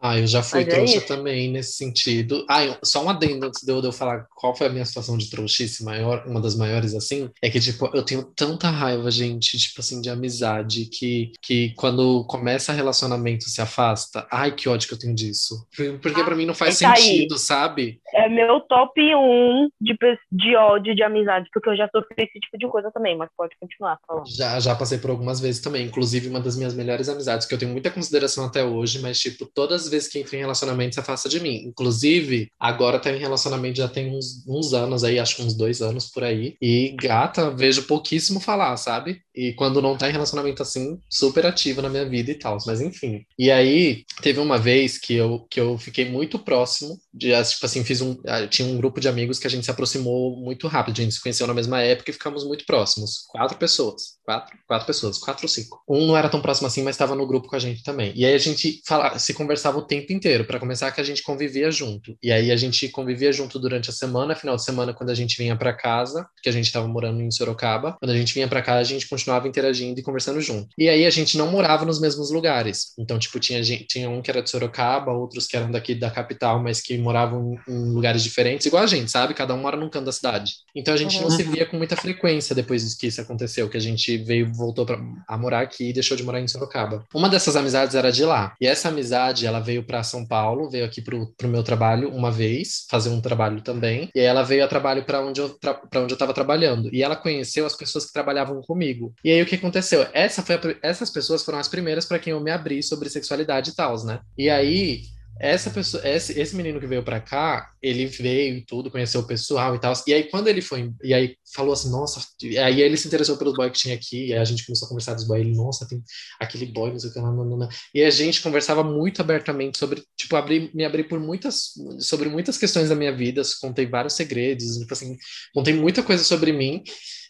Ah, 0.00 0.18
eu 0.18 0.26
já 0.26 0.42
fui 0.42 0.60
Mas 0.64 0.68
é 0.68 0.76
trouxa 0.76 0.98
é 0.98 1.00
também 1.00 1.50
nesse 1.50 1.72
sentido. 1.72 2.44
Ah, 2.48 2.78
só 2.84 3.02
um 3.02 3.08
adendo 3.08 3.46
antes 3.46 3.62
de 3.62 3.72
eu, 3.72 3.80
de 3.80 3.86
eu 3.86 3.92
falar 3.92 4.26
qual 4.34 4.54
foi 4.54 4.66
a 4.66 4.70
minha 4.70 4.84
situação 4.84 5.16
de 5.16 5.30
trouxice 5.30 5.82
maior, 5.82 6.26
uma 6.26 6.40
das 6.40 6.54
maiores 6.54 6.94
assim, 6.94 7.30
é 7.42 7.48
que, 7.48 7.58
tipo, 7.58 7.90
eu 7.94 8.04
tenho 8.04 8.22
tanta 8.22 8.68
raiva, 8.68 9.10
gente, 9.10 9.56
tipo 9.58 9.80
assim, 9.80 10.00
de 10.00 10.10
amizade, 10.10 10.86
que, 10.86 11.32
que 11.40 11.74
quando 11.76 12.24
começa 12.26 12.72
relacionamento 12.72 13.25
se 13.40 13.60
afasta. 13.60 14.26
Ai, 14.30 14.52
que 14.52 14.68
ódio 14.68 14.88
que 14.88 14.94
eu 14.94 14.98
tenho 14.98 15.14
disso. 15.14 15.66
Porque 16.00 16.20
ah, 16.20 16.24
para 16.24 16.34
mim 16.34 16.46
não 16.46 16.54
faz 16.54 16.78
sentido, 16.78 17.34
aí. 17.34 17.38
sabe? 17.38 18.00
É 18.14 18.28
meu 18.28 18.60
top 18.60 19.00
1 19.00 19.68
de, 19.80 19.96
de 20.32 20.56
ódio 20.56 20.94
de 20.94 21.02
amizade, 21.02 21.48
porque 21.52 21.68
eu 21.70 21.76
já 21.76 21.88
sofri 21.88 22.24
esse 22.24 22.40
tipo 22.40 22.58
de 22.58 22.68
coisa 22.68 22.90
também, 22.90 23.16
mas 23.16 23.28
pode 23.36 23.54
continuar 23.60 23.98
falando. 24.06 24.26
Já, 24.28 24.58
já 24.60 24.74
passei 24.74 24.98
por 24.98 25.10
algumas 25.10 25.40
vezes 25.40 25.60
também, 25.60 25.86
inclusive 25.86 26.28
uma 26.28 26.40
das 26.40 26.56
minhas 26.56 26.74
melhores 26.74 27.08
amizades, 27.08 27.46
que 27.46 27.54
eu 27.54 27.58
tenho 27.58 27.72
muita 27.72 27.90
consideração 27.90 28.44
até 28.46 28.64
hoje, 28.64 29.00
mas, 29.00 29.18
tipo, 29.18 29.46
todas 29.46 29.84
as 29.84 29.90
vezes 29.90 30.08
que 30.08 30.18
entra 30.18 30.36
em 30.36 30.40
relacionamento 30.40 30.94
se 30.94 31.00
afasta 31.00 31.28
de 31.28 31.40
mim. 31.40 31.64
Inclusive, 31.66 32.48
agora 32.58 32.98
tá 32.98 33.10
em 33.10 33.18
relacionamento 33.18 33.78
já 33.78 33.88
tem 33.88 34.14
uns, 34.14 34.46
uns 34.46 34.72
anos 34.72 35.04
aí, 35.04 35.18
acho 35.18 35.36
que 35.36 35.42
uns 35.42 35.56
dois 35.56 35.82
anos 35.82 36.10
por 36.10 36.24
aí. 36.24 36.56
E 36.60 36.94
gata, 37.00 37.50
vejo 37.50 37.86
pouquíssimo 37.86 38.40
falar, 38.40 38.76
sabe? 38.76 39.20
E 39.34 39.52
quando 39.54 39.82
não 39.82 39.96
tá 39.96 40.08
em 40.08 40.12
relacionamento 40.12 40.62
assim, 40.62 41.00
super 41.08 41.46
ativo 41.46 41.82
na 41.82 41.88
minha 41.88 42.08
vida 42.08 42.30
e 42.30 42.34
tal. 42.34 42.58
Mas 42.66 42.80
enfim. 42.80 43.15
E 43.38 43.50
aí, 43.50 44.04
teve 44.22 44.40
uma 44.40 44.58
vez 44.58 44.98
que 44.98 45.14
eu, 45.14 45.46
que 45.50 45.60
eu 45.60 45.78
fiquei 45.78 46.04
muito 46.10 46.38
próximo 46.38 46.96
tipo 47.18 47.66
assim, 47.66 47.84
fiz 47.84 48.00
um. 48.00 48.16
Ah, 48.26 48.46
tinha 48.46 48.68
um 48.68 48.76
grupo 48.76 49.00
de 49.00 49.08
amigos 49.08 49.38
que 49.38 49.46
a 49.46 49.50
gente 49.50 49.64
se 49.64 49.70
aproximou 49.70 50.36
muito 50.36 50.66
rápido. 50.68 51.00
A 51.00 51.02
gente 51.02 51.14
se 51.14 51.22
conheceu 51.22 51.46
na 51.46 51.54
mesma 51.54 51.80
época 51.82 52.10
e 52.10 52.14
ficamos 52.14 52.44
muito 52.44 52.64
próximos. 52.64 53.24
Quatro 53.28 53.56
pessoas. 53.58 54.16
Quatro, 54.26 54.58
quatro 54.66 54.86
pessoas, 54.88 55.18
quatro 55.18 55.44
ou 55.44 55.48
cinco. 55.48 55.80
Um 55.88 56.08
não 56.08 56.16
era 56.16 56.28
tão 56.28 56.40
próximo 56.40 56.66
assim, 56.66 56.82
mas 56.82 56.96
estava 56.96 57.14
no 57.14 57.26
grupo 57.26 57.46
com 57.46 57.54
a 57.54 57.60
gente 57.60 57.84
também. 57.84 58.12
E 58.16 58.26
aí 58.26 58.34
a 58.34 58.38
gente 58.38 58.82
fala, 58.84 59.16
se 59.20 59.32
conversava 59.32 59.78
o 59.78 59.82
tempo 59.82 60.12
inteiro. 60.12 60.44
para 60.44 60.58
começar, 60.58 60.90
que 60.90 61.00
a 61.00 61.04
gente 61.04 61.22
convivia 61.22 61.70
junto. 61.70 62.16
E 62.20 62.32
aí 62.32 62.50
a 62.50 62.56
gente 62.56 62.88
convivia 62.88 63.32
junto 63.32 63.56
durante 63.58 63.88
a 63.88 63.92
semana. 63.92 64.34
Final 64.34 64.56
de 64.56 64.64
semana, 64.64 64.92
quando 64.92 65.10
a 65.10 65.14
gente 65.14 65.38
vinha 65.38 65.54
para 65.54 65.72
casa, 65.72 66.26
que 66.42 66.48
a 66.48 66.52
gente 66.52 66.66
estava 66.66 66.88
morando 66.88 67.22
em 67.22 67.30
Sorocaba, 67.30 67.96
quando 68.00 68.10
a 68.10 68.16
gente 68.16 68.34
vinha 68.34 68.48
para 68.48 68.60
casa, 68.60 68.80
a 68.80 68.84
gente 68.84 69.08
continuava 69.08 69.46
interagindo 69.46 70.00
e 70.00 70.02
conversando 70.02 70.40
junto. 70.40 70.68
E 70.76 70.88
aí 70.88 71.06
a 71.06 71.10
gente 71.10 71.38
não 71.38 71.48
morava 71.48 71.84
nos 71.84 72.00
mesmos 72.00 72.30
lugares. 72.32 72.94
Então, 72.98 73.20
tipo, 73.20 73.38
tinha, 73.38 73.62
tinha 73.62 74.10
um 74.10 74.20
que 74.20 74.30
era 74.30 74.42
de 74.42 74.50
Sorocaba, 74.50 75.12
outros 75.12 75.46
que 75.46 75.56
eram 75.56 75.70
daqui 75.70 75.94
da 75.94 76.10
capital, 76.10 76.60
mas 76.60 76.80
que 76.80 76.98
moravam 77.06 77.56
em 77.68 77.92
lugares 77.92 78.22
diferentes, 78.22 78.66
igual 78.66 78.82
a 78.82 78.86
gente, 78.86 79.10
sabe? 79.10 79.32
Cada 79.32 79.54
um 79.54 79.58
mora 79.58 79.76
num 79.76 79.88
canto 79.88 80.06
da 80.06 80.12
cidade. 80.12 80.54
Então 80.74 80.92
a 80.92 80.96
gente 80.96 81.16
uhum. 81.16 81.22
não 81.22 81.30
se 81.30 81.44
via 81.44 81.64
com 81.64 81.76
muita 81.76 81.94
frequência 81.94 82.54
depois 82.54 82.94
que 82.94 83.06
isso 83.06 83.20
aconteceu, 83.20 83.68
que 83.68 83.76
a 83.76 83.80
gente 83.80 84.18
veio, 84.18 84.52
voltou 84.52 84.84
pra, 84.84 84.98
a 85.28 85.38
morar 85.38 85.60
aqui 85.60 85.90
e 85.90 85.92
deixou 85.92 86.16
de 86.16 86.24
morar 86.24 86.40
em 86.40 86.48
Sorocaba. 86.48 87.04
Uma 87.14 87.28
dessas 87.28 87.54
amizades 87.54 87.94
era 87.94 88.10
de 88.10 88.24
lá. 88.24 88.54
E 88.60 88.66
essa 88.66 88.88
amizade, 88.88 89.46
ela 89.46 89.60
veio 89.60 89.84
para 89.84 90.02
São 90.02 90.26
Paulo, 90.26 90.68
veio 90.68 90.84
aqui 90.84 91.00
pro, 91.00 91.32
pro 91.36 91.48
meu 91.48 91.62
trabalho 91.62 92.10
uma 92.10 92.30
vez, 92.30 92.86
fazer 92.90 93.10
um 93.10 93.20
trabalho 93.20 93.60
também. 93.60 94.10
E 94.14 94.20
aí 94.20 94.26
ela 94.26 94.42
veio 94.42 94.64
a 94.64 94.68
trabalho 94.68 95.04
para 95.04 95.24
onde 95.24 95.40
eu 95.40 95.56
para 95.60 96.00
onde 96.02 96.12
eu 96.12 96.16
estava 96.16 96.34
trabalhando. 96.34 96.92
E 96.92 97.02
ela 97.02 97.14
conheceu 97.14 97.64
as 97.64 97.76
pessoas 97.76 98.06
que 98.06 98.12
trabalhavam 98.12 98.60
comigo. 98.62 99.14
E 99.24 99.30
aí 99.30 99.40
o 99.40 99.46
que 99.46 99.54
aconteceu? 99.54 100.06
Essa 100.12 100.42
foi 100.42 100.56
a, 100.56 100.60
essas 100.82 101.10
pessoas 101.10 101.44
foram 101.44 101.58
as 101.58 101.68
primeiras 101.68 102.04
para 102.04 102.18
quem 102.18 102.32
eu 102.32 102.40
me 102.40 102.50
abri 102.50 102.82
sobre 102.82 103.08
sexualidade 103.08 103.70
e 103.70 103.74
tal, 103.74 103.96
né? 104.04 104.20
E 104.36 104.50
aí 104.50 105.02
essa 105.40 105.70
pessoa, 105.70 106.06
esse, 106.06 106.38
esse 106.38 106.56
menino 106.56 106.80
que 106.80 106.86
veio 106.86 107.02
para 107.02 107.20
cá, 107.20 107.70
ele 107.82 108.06
veio 108.06 108.56
e 108.56 108.64
tudo, 108.64 108.90
conheceu 108.90 109.20
o 109.20 109.26
pessoal 109.26 109.74
e 109.74 109.78
tal. 109.78 109.92
E 110.06 110.14
aí, 110.14 110.24
quando 110.24 110.48
ele 110.48 110.62
foi, 110.62 110.92
e 111.02 111.12
aí 111.12 111.36
falou 111.54 111.72
assim, 111.72 111.90
nossa, 111.90 112.20
aí 112.64 112.80
ele 112.80 112.96
se 112.96 113.06
interessou 113.06 113.36
pelos 113.36 113.54
boys 113.54 113.72
que 113.72 113.78
tinha 113.78 113.94
aqui, 113.94 114.28
e 114.28 114.32
aí 114.32 114.38
a 114.38 114.44
gente 114.44 114.64
começou 114.64 114.86
a 114.86 114.88
conversar 114.88 115.14
dos 115.14 115.26
boys, 115.26 115.40
ele, 115.40 115.54
nossa, 115.54 115.86
tem 115.86 116.02
aquele 116.40 116.66
boy, 116.66 116.90
não 116.90 116.98
sei 116.98 117.10
o 117.10 117.12
que, 117.12 117.20
não, 117.20 117.34
não, 117.34 117.56
não. 117.56 117.68
E 117.94 118.02
a 118.02 118.10
gente 118.10 118.42
conversava 118.42 118.82
muito 118.82 119.20
abertamente 119.20 119.78
sobre, 119.78 120.02
tipo, 120.16 120.36
abri, 120.36 120.70
me 120.74 120.84
abri 120.84 121.04
por 121.04 121.20
muitas, 121.20 121.72
sobre 122.00 122.28
muitas 122.28 122.56
questões 122.56 122.88
da 122.88 122.94
minha 122.94 123.14
vida, 123.14 123.42
contei 123.60 123.86
vários 123.86 124.14
segredos, 124.14 124.78
tipo 124.78 124.92
assim, 124.92 125.16
contei 125.52 125.74
muita 125.74 126.02
coisa 126.02 126.24
sobre 126.24 126.52
mim, 126.52 126.82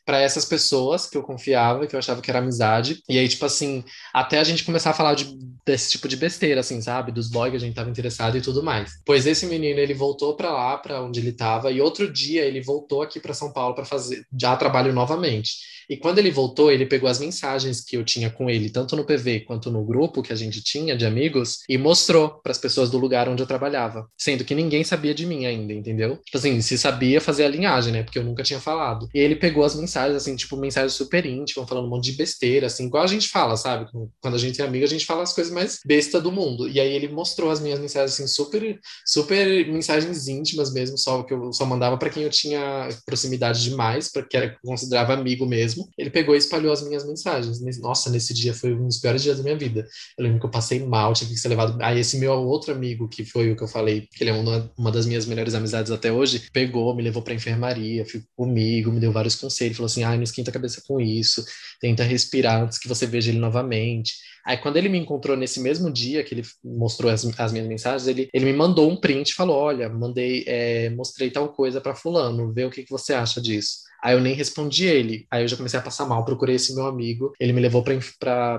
para 0.07 0.21
essas 0.21 0.45
pessoas 0.45 1.07
que 1.07 1.17
eu 1.17 1.23
confiava, 1.23 1.85
que 1.87 1.97
eu 1.97 1.99
achava 1.99 2.23
que 2.23 2.31
era 2.31 2.39
amizade. 2.39 3.03
E 3.09 3.19
aí, 3.19 3.29
tipo 3.29 3.45
assim, 3.45 3.85
até 4.15 4.39
a 4.39 4.45
gente 4.45 4.65
começar 4.65 4.91
a 4.91 4.95
falar 4.95 5.15
de, 5.15 5.37
desse 5.67 5.91
tipo 5.91 6.07
de 6.07 6.17
besteira, 6.17 6.61
assim, 6.61 6.81
sabe? 6.81 7.11
Dos 7.11 7.29
blogs 7.29 7.51
que 7.51 7.57
a 7.57 7.67
gente 7.67 7.75
tava 7.75 7.91
interessado 7.91 8.39
e 8.39 8.41
tudo 8.41 8.63
mais. 8.63 8.93
Pois 9.05 9.27
esse 9.27 9.47
menino, 9.47 9.81
ele 9.81 9.95
voltou 9.95 10.37
para 10.37 10.53
lá, 10.53 10.79
para 10.79 11.03
onde 11.03 11.19
ele 11.19 11.33
tava, 11.33 11.73
e 11.73 11.81
outro 11.81 12.11
dia 12.11 12.45
ele 12.45 12.61
voltou 12.61 13.03
aqui 13.03 13.19
para 13.19 13.35
São 13.35 13.53
Paulo 13.53 13.75
para 13.75 13.85
fazer 13.85 14.25
já 14.41 14.57
trabalho 14.57 14.93
novamente. 14.93 15.76
E 15.89 15.97
quando 15.97 16.19
ele 16.19 16.31
voltou, 16.31 16.71
ele 16.71 16.87
pegou 16.87 17.09
as 17.09 17.19
mensagens 17.19 17.81
que 17.81 17.97
eu 17.97 18.05
tinha 18.05 18.31
com 18.31 18.51
ele, 18.51 18.71
tanto 18.71 18.97
no 18.97 19.05
PV 19.05 19.41
quanto 19.41 19.71
no 19.71 19.85
grupo 19.85 20.23
que 20.23 20.33
a 20.33 20.37
gente 20.37 20.63
tinha 20.63 20.97
de 20.97 21.07
amigos, 21.07 21.59
e 21.69 21.79
mostrou 21.79 22.41
para 22.43 22.53
as 22.53 22.59
pessoas 22.59 22.91
do 22.91 22.99
lugar 22.99 23.29
onde 23.29 23.43
eu 23.43 23.47
trabalhava, 23.47 24.07
sendo 24.19 24.45
que 24.45 24.55
ninguém 24.55 24.83
sabia 24.85 25.15
de 25.15 25.27
mim 25.27 25.47
ainda, 25.47 25.73
entendeu? 25.73 26.17
Tipo 26.25 26.39
assim, 26.39 26.61
se 26.61 26.77
sabia 26.77 27.21
fazer 27.21 27.45
a 27.45 27.49
linhagem, 27.49 27.93
né? 27.93 28.03
Porque 28.03 28.19
eu 28.19 28.25
nunca 28.25 28.43
tinha 28.43 28.61
falado. 28.61 29.09
E 29.15 29.19
ele 29.19 29.37
pegou 29.37 29.65
as 29.65 29.75
mensagens, 29.75 30.17
assim, 30.17 30.35
tipo, 30.35 30.57
mensagens 30.57 30.95
super 30.95 31.25
íntimas, 31.25 31.69
falando 31.69 31.87
um 31.87 31.91
monte 31.91 32.11
de 32.11 32.17
besteira, 32.17 32.67
assim, 32.67 32.87
igual 32.87 33.05
a 33.05 33.09
gente 33.09 33.29
fala, 33.29 33.57
sabe? 33.57 33.89
Quando 34.21 34.35
a 34.35 34.39
gente 34.39 34.61
é 34.61 34.65
amigo, 34.65 34.85
a 34.85 34.89
gente 34.89 35.07
fala 35.07 35.23
as 35.23 35.33
coisas 35.33 35.53
mais 35.53 35.81
besta 35.85 36.21
do 36.21 36.33
mundo. 36.33 36.69
E 36.69 36.81
aí 36.81 36.93
ele 36.93 37.09
mostrou 37.09 37.51
as 37.51 37.61
minhas 37.61 37.79
mensagens, 37.79 38.15
assim, 38.15 38.27
super, 38.27 38.79
super 39.05 39.67
mensagens 39.69 40.29
íntimas 40.29 40.73
mesmo, 40.73 40.99
só 40.99 41.23
que 41.23 41.33
eu 41.33 41.53
só 41.53 41.65
mandava 41.65 41.97
para 41.97 42.11
quem 42.11 42.23
eu 42.23 42.31
tinha 42.31 42.89
proximidade 43.05 43.63
demais, 43.63 44.11
porque 44.11 44.37
era 44.37 44.57
considerava 44.65 45.15
amigo 45.15 45.47
mesmo 45.47 45.76
mesmo, 45.77 45.89
ele 45.97 46.11
pegou 46.11 46.35
e 46.35 46.39
espalhou 46.39 46.73
as 46.73 46.83
minhas 46.83 47.07
mensagens. 47.07 47.61
Nossa, 47.79 48.11
nesse 48.11 48.33
dia 48.33 48.55
foi 48.55 48.75
um 48.75 48.87
dos 48.87 48.99
piores 48.99 49.23
dias 49.23 49.37
da 49.37 49.43
minha 49.43 49.57
vida. 49.57 49.87
Eu 50.17 50.25
lembro 50.25 50.41
que 50.41 50.47
eu 50.47 50.51
passei 50.51 50.85
mal, 50.85 51.13
tive 51.13 51.35
que 51.35 51.41
ser 51.41 51.49
levado. 51.49 51.77
Aí 51.83 51.99
esse 51.99 52.19
meu 52.19 52.33
outro 52.33 52.73
amigo, 52.73 53.09
que 53.09 53.25
foi 53.25 53.51
o 53.51 53.57
que 53.57 53.63
eu 53.63 53.69
falei, 53.69 54.09
que 54.13 54.23
ele 54.23 54.31
é 54.31 54.33
uma, 54.33 54.71
uma 54.77 54.91
das 54.91 55.07
minhas 55.07 55.27
melhores 55.27 55.55
amizades 55.55 55.93
até 55.93 56.11
hoje, 56.11 56.49
pegou, 56.53 56.95
me 56.95 57.03
levou 57.03 57.23
pra 57.23 57.35
enfermaria, 57.35 58.05
ficou 58.05 58.29
comigo, 58.37 58.91
me 58.91 59.01
deu 59.01 59.13
vários 59.13 59.37
conselhos, 59.37 59.77
falou 59.77 59.87
assim: 59.87 60.03
ai, 60.03 60.17
não 60.17 60.25
esquenta 60.25 60.51
a 60.51 60.55
cabeça 60.55 60.83
com 60.87 61.01
isso, 61.01 61.45
tenta 61.81 62.03
respirar 62.03 62.63
antes 62.63 62.79
que 62.79 62.89
você 62.89 63.07
veja 63.07 63.31
ele 63.31 63.39
novamente. 63.39 64.15
Aí, 64.47 64.57
quando 64.57 64.77
ele 64.77 64.89
me 64.89 64.99
encontrou 64.99 65.37
nesse 65.37 65.59
mesmo 65.59 65.93
dia 65.93 66.23
que 66.23 66.33
ele 66.33 66.43
mostrou 66.65 67.11
as, 67.11 67.27
as 67.37 67.53
minhas 67.53 67.67
mensagens, 67.67 68.07
ele, 68.07 68.29
ele 68.33 68.45
me 68.45 68.53
mandou 68.53 68.89
um 68.89 68.97
print 68.97 69.31
e 69.31 69.35
falou: 69.35 69.57
Olha, 69.57 69.89
mandei, 69.89 70.45
é, 70.47 70.91
mostrei 70.91 71.31
tal 71.31 71.49
coisa 71.49 71.81
para 71.81 71.97
Fulano, 71.97 72.53
vê 72.53 72.65
o 72.65 72.71
que, 72.71 72.85
que 72.85 72.91
você 72.91 73.13
acha 73.13 73.41
disso. 73.41 73.86
Aí 74.07 74.15
eu 74.15 74.21
nem 74.21 74.35
respondi 74.35 74.87
ele. 74.87 75.27
Aí 75.29 75.43
eu 75.43 75.49
já 75.49 75.57
comecei 75.57 75.81
a 75.81 75.83
passar 75.83 76.07
mal. 76.07 76.25
Procurei 76.25 76.55
esse 76.55 76.73
meu 76.77 76.87
amigo. 76.87 77.33
Ele 77.41 77.53
me 77.53 77.61
levou 77.61 77.83
pra, 77.83 77.99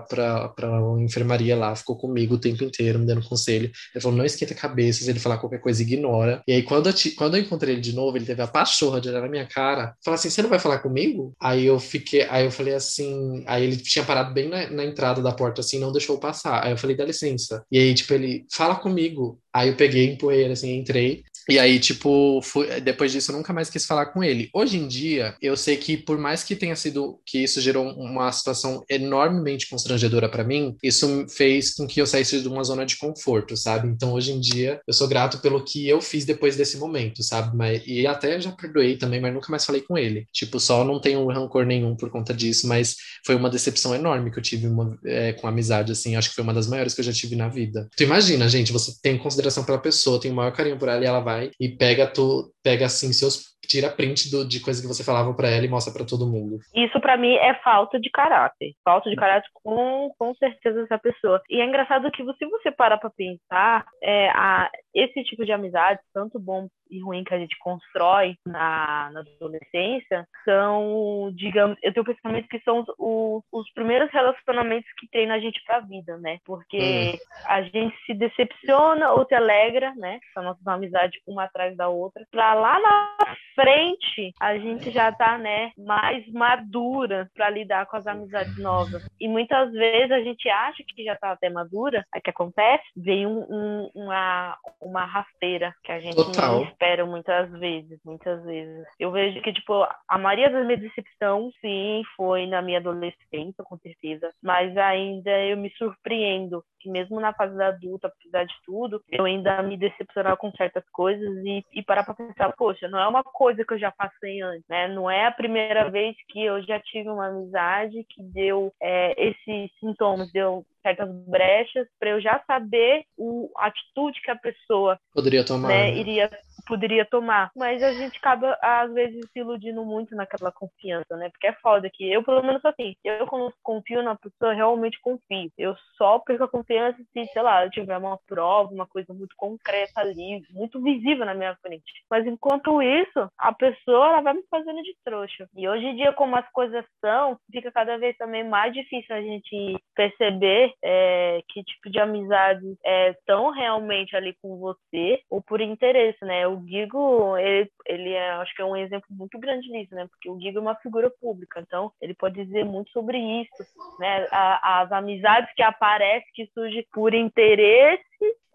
pra, 0.10 0.50
pra, 0.50 0.84
uma 0.84 1.02
enfermaria 1.02 1.56
lá, 1.56 1.74
ficou 1.74 1.98
comigo 1.98 2.36
o 2.36 2.38
tempo 2.38 2.66
inteiro, 2.66 3.00
me 3.00 3.06
dando 3.06 3.26
conselho. 3.26 3.72
Ele 3.96 4.02
falou: 4.02 4.18
não 4.18 4.26
esquenta 4.26 4.54
a 4.54 4.58
cabeça, 4.58 5.06
se 5.06 5.10
ele 5.10 5.20
falar 5.20 5.38
qualquer 5.38 5.62
coisa, 5.62 5.82
ignora. 5.82 6.44
E 6.46 6.52
aí, 6.52 6.64
quando 6.64 6.90
eu, 6.90 6.94
quando 7.18 7.38
eu 7.38 7.44
encontrei 7.44 7.76
ele 7.76 7.82
de 7.82 7.96
novo, 7.96 8.18
ele 8.18 8.26
teve 8.26 8.42
a 8.42 8.48
pachorra 8.48 9.00
de 9.00 9.08
olhar 9.08 9.22
na 9.22 9.30
minha 9.30 9.48
cara, 9.48 9.96
falar 10.04 10.16
assim: 10.16 10.30
você 10.30 10.42
não 10.42 10.50
vai 10.50 10.60
falar 10.60 10.80
comigo? 10.80 11.34
Aí 11.42 11.66
eu 11.66 11.80
fiquei, 11.80 12.24
aí 12.24 12.44
eu 12.44 12.52
falei 12.52 12.74
assim. 12.74 13.42
Aí 13.48 13.64
ele 13.64 13.78
tinha 13.78 14.04
parado 14.04 14.34
bem 14.34 14.50
na, 14.50 14.70
na 14.70 14.84
entrada 14.84 15.22
da 15.22 15.32
porta, 15.32 15.62
assim, 15.62 15.80
não 15.80 15.94
deixou 15.94 16.18
eu 16.18 16.20
passar. 16.20 16.66
Aí 16.66 16.72
eu 16.72 16.78
falei: 16.78 16.98
dá 16.98 17.06
licença. 17.06 17.64
E 17.72 17.80
aí, 17.80 17.94
tipo, 17.94 18.14
ele, 18.14 18.46
fala 18.52 18.76
comigo. 18.76 19.40
Aí 19.54 19.70
eu 19.70 19.76
peguei, 19.76 20.12
empurrei 20.12 20.44
ele 20.44 20.54
assim, 20.54 20.78
entrei. 20.78 21.24
E 21.50 21.58
aí, 21.58 21.80
tipo, 21.80 22.42
fui, 22.42 22.82
depois 22.82 23.12
disso 23.12 23.32
eu 23.32 23.38
nunca 23.38 23.54
mais 23.54 23.70
quis 23.70 23.86
falar 23.86 24.08
com 24.08 24.24
ele. 24.24 24.50
Hoje 24.54 24.78
em 24.78 24.88
dia, 24.88 25.36
eu 25.42 25.56
sei 25.56 25.78
que 25.78 25.96
por 25.96 26.18
mais 26.18 26.44
que 26.44 26.56
tenha 26.56 26.76
sido 26.76 27.20
que 27.26 27.40
isso 27.40 27.62
gerou 27.62 27.88
uma 27.94 28.32
situação 28.32 28.84
enormemente 28.90 29.70
constrangedora 29.70 30.28
para 30.28 30.44
mim, 30.44 30.76
isso 30.84 31.26
fez 31.30 31.74
com 31.74 31.88
que 31.88 32.02
eu 32.02 32.06
saísse 32.06 32.42
de 32.42 32.48
uma 32.48 32.64
zona 32.64 32.86
de 32.86 32.98
conforto, 32.98 33.56
sabe? 33.56 33.88
Então, 33.88 34.14
hoje 34.14 34.32
em 34.32 34.40
dia, 34.40 34.82
eu 34.86 34.94
sou 34.94 35.08
grato 35.08 35.40
pelo 35.40 35.64
que 35.64 35.88
eu 35.88 36.02
fiz 36.02 36.26
depois 36.26 36.58
desse 36.58 36.78
momento, 36.78 37.24
sabe? 37.24 37.56
Mas, 37.56 37.82
e 37.86 38.06
até 38.06 38.40
já 38.42 38.52
perdoei 38.52 38.98
também, 38.98 39.22
mas 39.22 39.34
nunca 39.34 39.50
mais 39.50 39.66
falei 39.66 39.82
com 39.82 39.98
ele. 39.98 40.26
Tipo, 40.34 40.60
só 40.60 40.84
não 40.84 41.00
tenho 41.00 41.26
rancor 41.28 41.66
nenhum 41.66 41.96
por 41.96 42.10
conta 42.10 42.34
disso, 42.34 42.68
mas 42.68 42.96
foi 43.26 43.36
uma 43.36 43.50
decepção 43.50 43.96
enorme 43.96 44.32
que 44.32 44.40
eu 44.40 44.44
tive 44.44 44.68
uma, 44.68 44.98
é, 45.06 45.34
com 45.34 45.48
a 45.48 45.50
amizade, 45.50 45.92
assim. 45.92 46.16
Acho 46.16 46.30
que 46.30 46.36
foi 46.36 46.44
uma 46.44 46.54
das 46.54 46.68
maiores 46.68 46.94
que 46.94 47.00
eu 47.00 47.06
já 47.06 47.14
tive 47.14 47.36
na 47.36 47.48
vida. 47.48 47.88
Tu 47.96 48.04
imagina, 48.04 48.50
gente, 48.50 48.72
você 48.72 48.94
tem 49.02 49.18
consideração 49.18 49.64
pela 49.64 49.78
pessoa, 49.78 50.20
tem 50.20 50.32
o 50.32 50.36
maior 50.36 50.52
carinho 50.52 50.78
por 50.78 50.90
ela 50.90 51.02
e 51.04 51.08
ela 51.08 51.20
vai 51.20 51.37
vai 51.38 51.52
e 51.60 51.70
pega 51.70 52.08
tu, 52.08 52.52
pega 52.64 52.86
assim 52.86 53.14
seus 53.14 53.58
tira 53.68 53.90
print 53.90 54.32
do, 54.32 54.48
de 54.48 54.62
coisa 54.62 54.82
que 54.82 54.88
você 54.88 55.04
falava 55.04 55.34
para 55.34 55.50
ela 55.50 55.66
e 55.66 55.70
mostra 55.70 55.94
para 55.94 56.06
todo 56.06 56.26
mundo. 56.26 56.58
Isso 56.74 57.00
para 57.02 57.18
mim 57.18 57.36
é 57.36 57.54
falta 57.56 58.00
de 58.00 58.10
caráter. 58.10 58.74
Falta 58.84 59.10
de 59.10 59.16
caráter 59.16 59.50
com, 59.54 60.10
com 60.18 60.34
certeza 60.36 60.82
dessa 60.82 60.98
pessoa. 60.98 61.42
E 61.50 61.60
é 61.60 61.66
engraçado 61.66 62.10
que 62.12 62.24
se 62.24 62.46
você 62.46 62.72
parar 62.72 62.98
para 62.98 63.10
pensar, 63.10 63.86
é, 64.02 64.30
a, 64.30 64.70
esse 64.98 65.24
tipo 65.24 65.46
de 65.46 65.52
amizade, 65.52 66.00
tanto 66.12 66.40
bom 66.40 66.68
e 66.90 67.00
ruim 67.00 67.24
que 67.24 67.34
a 67.34 67.38
gente 67.38 67.58
constrói 67.60 68.36
na, 68.46 69.10
na 69.12 69.20
adolescência, 69.20 70.28
são, 70.46 71.32
digamos, 71.36 71.78
eu 71.84 71.94
tenho 71.94 72.04
o 72.04 72.06
pensamento 72.06 72.48
que 72.48 72.60
são 72.62 72.80
os, 72.80 72.88
os, 72.98 73.44
os 73.52 73.74
primeiros 73.74 74.10
relacionamentos 74.12 74.90
que 74.98 75.08
treinam 75.10 75.36
a 75.36 75.40
gente 75.40 75.62
pra 75.66 75.82
vida, 75.82 76.18
né? 76.18 76.40
Porque 76.46 76.80
hum. 76.80 77.18
a 77.46 77.62
gente 77.62 77.96
se 78.06 78.14
decepciona 78.14 79.12
ou 79.12 79.26
se 79.28 79.36
alegra, 79.36 79.94
né? 79.96 80.20
Com 80.34 80.40
a 80.40 80.44
nossa 80.44 80.60
amizade 80.72 81.22
uma 81.28 81.44
atrás 81.44 81.76
da 81.76 81.90
outra, 81.90 82.26
pra 82.32 82.54
lá 82.54 82.80
na 82.80 83.36
frente 83.54 84.34
a 84.40 84.58
gente 84.58 84.92
já 84.92 85.12
tá, 85.12 85.38
né, 85.38 85.72
mais 85.78 86.28
madura 86.32 87.30
para 87.34 87.50
lidar 87.50 87.88
com 87.88 87.98
as 87.98 88.06
amizades 88.06 88.58
novas. 88.60 89.04
E 89.20 89.28
muitas 89.28 89.72
vezes 89.72 90.12
a 90.12 90.20
gente 90.20 90.48
acha 90.48 90.84
que 90.84 91.04
já 91.04 91.16
tá 91.16 91.32
até 91.32 91.50
madura, 91.50 92.06
aí 92.14 92.22
que 92.22 92.30
acontece, 92.30 92.84
vem 92.96 93.26
um, 93.26 93.46
um, 93.50 93.92
uma, 93.96 94.58
uma 94.88 95.06
rasteira 95.06 95.74
que 95.84 95.92
a 95.92 96.00
gente 96.00 96.16
Total. 96.16 96.54
não 96.54 96.64
espera 96.64 97.06
muitas 97.06 97.52
vezes, 97.52 98.00
muitas 98.06 98.44
vezes. 98.44 98.86
Eu 99.00 99.12
vejo 99.12 99.42
que, 99.42 99.54
tipo, 99.54 99.88
a 100.08 100.18
maioria 100.18 100.50
das 100.50 100.66
minhas 100.66 100.82
decepções, 100.82 101.54
sim, 101.62 102.04
foi 102.16 102.46
na 102.46 102.62
minha 102.62 102.80
adolescência, 102.80 103.64
com 103.64 103.78
certeza, 103.78 104.32
mas 104.42 104.76
ainda 104.78 105.32
eu 105.46 105.58
me 105.58 105.70
surpreendo 105.72 106.64
que 106.88 106.92
mesmo 106.92 107.20
na 107.20 107.34
fase 107.34 107.56
da 107.56 107.68
adulta, 107.68 108.08
apesar 108.08 108.46
de 108.46 108.54
tudo, 108.66 109.02
eu 109.12 109.26
ainda 109.26 109.62
me 109.62 109.78
decepcionava 109.78 110.38
com 110.38 110.52
certas 110.54 110.84
coisas 110.92 111.28
e, 111.46 111.64
e 111.74 111.84
parar 111.84 112.04
pra 112.04 112.14
pensar, 112.14 112.54
poxa, 112.58 112.88
não 112.88 113.00
é 113.00 113.08
uma 113.08 113.24
coisa 113.24 113.66
que 113.66 113.74
eu 113.74 113.80
já 113.80 113.92
passei 113.92 114.42
antes, 114.42 114.64
né? 114.70 114.88
Não 114.88 115.12
é 115.12 115.26
a 115.26 115.32
primeira 115.32 115.90
vez 115.90 116.16
que 116.30 116.44
eu 116.44 116.62
já 116.64 116.80
tive 116.80 117.10
uma 117.10 117.28
amizade 117.28 118.06
que 118.10 118.24
deu 118.24 118.72
é, 118.82 119.30
esses 119.30 119.72
sintomas, 119.80 120.32
deu 120.32 120.66
certas 120.82 121.10
brechas 121.28 121.88
para 122.00 122.12
eu 122.12 122.22
já 122.22 122.42
saber 122.48 123.04
o, 123.18 123.52
a 123.58 123.68
atitude 123.68 124.22
que 124.22 124.32
a 124.32 124.36
pessoa 124.38 124.98
poderia 125.14 125.46
tomar, 125.46 125.68
né, 125.68 125.92
né? 125.92 125.98
iria 125.98 126.30
poderia 126.68 127.06
tomar. 127.06 127.52
Mas 127.56 127.82
a 127.82 127.94
gente 127.94 128.18
acaba, 128.18 128.58
às 128.62 128.94
vezes, 128.94 129.26
se 129.32 129.40
iludindo 129.40 129.84
muito 129.86 130.16
naquela 130.16 130.52
confiança, 130.52 131.16
né? 131.18 131.30
Porque 131.30 131.48
é 131.48 131.54
foda 131.54 131.90
que 131.92 132.12
eu, 132.12 132.24
pelo 132.24 132.44
menos 132.44 132.64
assim, 132.66 132.96
eu 133.04 133.26
quando 133.28 133.54
confio 133.64 134.04
na 134.04 134.16
pessoa, 134.16 134.54
realmente 134.54 135.00
confio. 135.02 135.52
Eu 135.58 135.76
só 135.98 136.20
perco 136.20 136.44
a 136.44 136.50
confiança 136.50 136.98
se, 136.98 137.26
sei 137.28 137.42
lá, 137.42 137.64
eu 137.64 137.72
tiver 137.72 137.98
uma 137.98 138.20
prova, 138.28 138.74
uma 138.74 138.86
coisa 138.86 139.14
muito 139.14 139.36
concreta 139.38 140.02
ali, 140.02 140.44
muito 140.52 140.82
visível 140.82 141.26
na 141.26 141.34
minha 141.34 141.56
frente. 141.62 141.84
Mas 142.10 142.26
enquanto 142.26 142.82
isso, 142.82 143.30
a 143.38 143.54
pessoa 143.54 144.10
ela 144.10 144.22
vai 144.22 144.34
me 144.34 144.44
fazendo 144.50 144.82
de 144.82 144.96
trouxa. 145.04 145.48
E 145.56 145.68
hoje 145.68 145.86
em 145.86 145.96
dia, 145.96 146.14
como 146.14 146.36
as 146.36 146.50
coisas 146.52 146.86
são, 147.00 147.38
fica 147.52 147.72
cada 147.72 147.98
vez 147.98 148.16
também 148.18 148.44
mais 148.44 148.74
difícil 148.74 149.16
a 149.16 149.22
gente 149.22 149.78
perceber 149.96 150.74
é, 150.84 151.42
que 151.50 151.64
tipo 151.64 151.90
de 151.90 152.00
amizades 152.00 152.78
estão 153.18 153.54
é, 153.54 153.60
realmente 153.60 154.16
ali 154.16 154.36
com 154.42 154.58
você 154.58 155.22
ou 155.30 155.42
por 155.42 155.62
interesse, 155.62 156.24
né? 156.24 156.48
O 156.58 156.62
Guigo, 156.62 157.38
ele, 157.38 157.70
ele 157.86 158.14
é, 158.14 158.32
acho 158.32 158.56
que 158.56 158.62
é 158.64 158.66
um 158.66 158.76
exemplo 158.76 159.08
muito 159.12 159.38
grande 159.38 159.70
nisso, 159.70 159.94
né? 159.94 160.08
Porque 160.08 160.28
o 160.28 160.36
Guigo 160.36 160.58
é 160.58 160.62
uma 160.62 160.76
figura 160.76 161.08
pública, 161.22 161.60
então 161.60 161.92
ele 162.02 162.16
pode 162.16 162.44
dizer 162.44 162.66
muito 162.66 162.90
sobre 162.90 163.20
isso, 163.20 163.64
né? 164.00 164.28
A, 164.32 164.82
as 164.82 164.92
amizades 164.92 165.54
que 165.56 165.62
aparecem, 165.62 166.28
que 166.34 166.50
surgem 166.54 166.84
por 166.92 167.14
interesse 167.14 168.04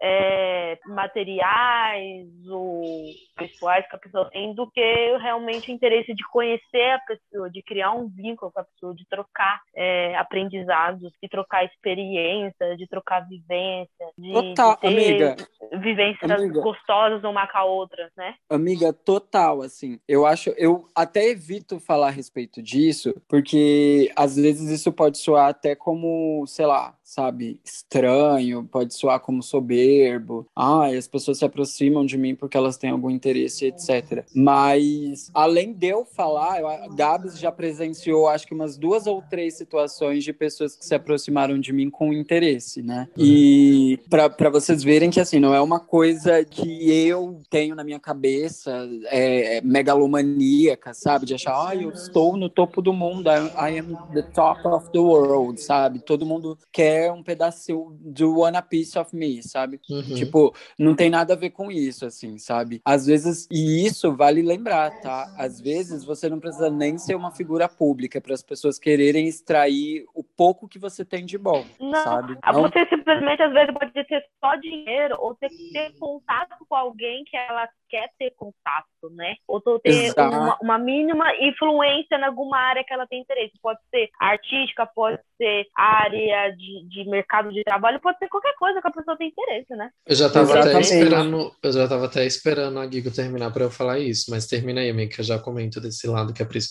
é, 0.05 0.77
materiais 0.85 2.27
ou 2.49 3.05
pessoais 3.37 3.87
que 3.87 3.95
a 3.95 3.99
pessoa 3.99 4.29
tem 4.29 4.53
do 4.53 4.69
que 4.69 5.17
realmente 5.17 5.71
o 5.71 5.73
interesse 5.73 6.13
de 6.13 6.27
conhecer 6.27 6.91
a 6.91 6.99
pessoa, 6.99 7.49
de 7.49 7.63
criar 7.63 7.93
um 7.93 8.09
vínculo 8.09 8.51
com 8.51 8.59
a 8.59 8.65
pessoa, 8.65 8.93
de 8.93 9.07
trocar 9.07 9.61
é, 9.73 10.15
aprendizados, 10.17 11.09
de 11.21 11.29
trocar 11.29 11.63
experiência, 11.63 12.75
de 12.75 12.85
trocar 12.87 13.21
vivência, 13.21 14.05
de, 14.17 14.33
total, 14.33 14.75
de 14.75 14.81
ter 14.81 14.87
amiga, 14.87 15.35
vivências 15.79 16.29
amiga, 16.29 16.61
gostosas 16.61 17.23
uma 17.23 17.47
com 17.47 17.57
a 17.57 17.63
outra, 17.63 18.11
né? 18.17 18.35
Amiga, 18.49 18.91
total, 18.91 19.61
assim. 19.61 19.99
Eu 20.05 20.25
acho, 20.25 20.49
eu 20.57 20.89
até 20.93 21.29
evito 21.29 21.79
falar 21.79 22.07
a 22.07 22.11
respeito 22.11 22.61
disso, 22.61 23.13
porque 23.29 24.11
às 24.17 24.35
vezes 24.35 24.69
isso 24.69 24.91
pode 24.91 25.17
soar 25.17 25.47
até 25.47 25.75
como, 25.75 26.45
sei 26.45 26.65
lá, 26.65 26.93
sabe, 27.03 27.59
estranho, 27.63 28.63
pode 28.63 28.93
soar 28.93 29.19
como 29.19 29.43
soberbo. 29.43 30.47
Ah, 30.55 30.87
as 30.87 31.07
pessoas 31.07 31.39
se 31.39 31.45
aproximam 31.45 32.05
de 32.05 32.17
mim 32.17 32.33
porque 32.33 32.57
elas 32.57 32.77
têm 32.77 32.89
algum 32.89 33.09
interesse, 33.09 33.65
etc. 33.65 34.25
Mas, 34.33 35.29
além 35.33 35.73
de 35.73 35.87
eu 35.87 36.05
falar, 36.05 36.63
a 36.63 36.87
Gabs 36.87 37.37
já 37.37 37.51
presenciou, 37.51 38.27
acho 38.27 38.47
que 38.47 38.53
umas 38.53 38.77
duas 38.77 39.05
ou 39.05 39.21
três 39.21 39.55
situações 39.55 40.23
de 40.23 40.31
pessoas 40.31 40.75
que 40.75 40.85
se 40.85 40.95
aproximaram 40.95 41.59
de 41.59 41.73
mim 41.73 41.89
com 41.89 42.13
interesse, 42.13 42.81
né? 42.81 43.07
E 43.17 43.99
para 44.09 44.49
vocês 44.49 44.83
verem 44.83 45.09
que, 45.09 45.19
assim, 45.19 45.39
não 45.39 45.53
é 45.53 45.61
uma 45.61 45.79
coisa 45.79 46.43
que 46.45 46.89
eu 46.89 47.41
tenho 47.49 47.75
na 47.75 47.83
minha 47.83 47.99
cabeça 47.99 48.89
é, 49.05 49.61
megalomaníaca, 49.61 50.93
sabe? 50.93 51.25
De 51.25 51.33
achar, 51.33 51.69
ah, 51.69 51.75
eu 51.75 51.89
estou 51.89 52.37
no 52.37 52.49
topo 52.49 52.81
do 52.81 52.93
mundo, 52.93 53.29
I, 53.29 53.71
I 53.71 53.79
am 53.79 53.97
the 54.13 54.21
top 54.21 54.65
of 54.67 54.89
the 54.91 54.99
world, 54.99 55.61
sabe? 55.61 55.99
Todo 55.99 56.25
mundo 56.25 56.57
quer 56.71 57.02
quer 57.03 57.11
um 57.11 57.23
pedaço 57.23 57.97
do 57.99 58.39
One 58.39 58.61
Piece 58.69 58.97
of 58.97 59.15
Me, 59.15 59.43
sabe? 59.43 59.79
Uhum. 59.89 60.15
Tipo, 60.15 60.55
não 60.79 60.95
tem 60.95 61.09
nada 61.09 61.33
a 61.33 61.37
ver 61.37 61.49
com 61.49 61.69
isso, 61.69 62.05
assim, 62.05 62.37
sabe? 62.37 62.81
Às 62.85 63.05
vezes, 63.05 63.47
e 63.51 63.85
isso 63.85 64.15
vale 64.15 64.41
lembrar, 64.41 64.91
tá? 65.01 65.33
Às 65.37 65.59
vezes 65.59 66.05
você 66.05 66.29
não 66.29 66.39
precisa 66.39 66.69
nem 66.69 66.97
ser 66.97 67.15
uma 67.15 67.31
figura 67.31 67.67
pública 67.67 68.21
para 68.21 68.33
as 68.33 68.41
pessoas 68.41 68.79
quererem 68.79 69.27
extrair 69.27 70.05
o 70.13 70.23
pouco 70.23 70.67
que 70.67 70.79
você 70.79 71.03
tem 71.03 71.25
de 71.25 71.37
bom, 71.37 71.65
não, 71.79 72.03
sabe? 72.03 72.37
Não... 72.43 72.61
Você 72.61 72.85
simplesmente, 72.87 73.41
às 73.41 73.51
vezes, 73.51 73.73
pode 73.73 73.91
ter 73.91 74.25
só 74.39 74.55
dinheiro 74.55 75.17
ou 75.19 75.35
ter 75.35 75.49
que 75.49 75.71
ter 75.73 75.93
contato 75.99 76.55
com 76.67 76.75
alguém 76.75 77.23
que 77.25 77.35
ela 77.35 77.67
quer 77.93 78.09
ter 78.17 78.31
contato, 78.31 78.87
né? 79.11 79.35
Ou 79.47 79.61
ter 79.61 80.11
uma, 80.17 80.57
uma, 80.59 80.77
mínima 80.79 81.25
influência 81.39 82.15
em 82.15 82.23
alguma 82.23 82.57
área 82.57 82.83
que 82.83 82.91
ela 82.91 83.05
tem 83.05 83.21
interesse. 83.21 83.53
Pode 83.61 83.79
ser 83.91 84.09
artística, 84.19 84.83
pode 84.87 85.19
ser 85.37 85.67
área 85.75 86.49
de, 86.55 86.82
de 86.87 87.09
mercado 87.09 87.51
de 87.51 87.63
trabalho, 87.63 87.99
pode 87.99 88.17
ser 88.17 88.27
qualquer 88.27 88.53
coisa 88.55 88.81
que 88.81 88.87
a 88.87 88.91
pessoa 88.91 89.17
tem 89.17 89.29
interesse, 89.29 89.75
né? 89.75 89.89
Eu 90.05 90.15
já 90.15 90.29
tava 90.29 90.59
até 90.59 90.79
esperando, 90.79 91.51
eu 91.61 91.71
já 91.71 91.87
tava 91.87 92.05
até 92.05 92.25
esperando 92.25 92.79
a 92.79 92.89
Gigo 92.89 93.11
terminar 93.11 93.51
para 93.51 93.63
eu 93.63 93.71
falar 93.71 93.99
isso, 93.99 94.29
mas 94.29 94.47
termina 94.47 94.81
aí, 94.81 94.89
amiga, 94.89 95.13
que 95.13 95.21
eu 95.21 95.25
já 95.25 95.39
comento 95.39 95.79
desse 95.81 96.07
lado 96.07 96.33
que 96.33 96.43
a 96.43 96.45
Pris 96.45 96.67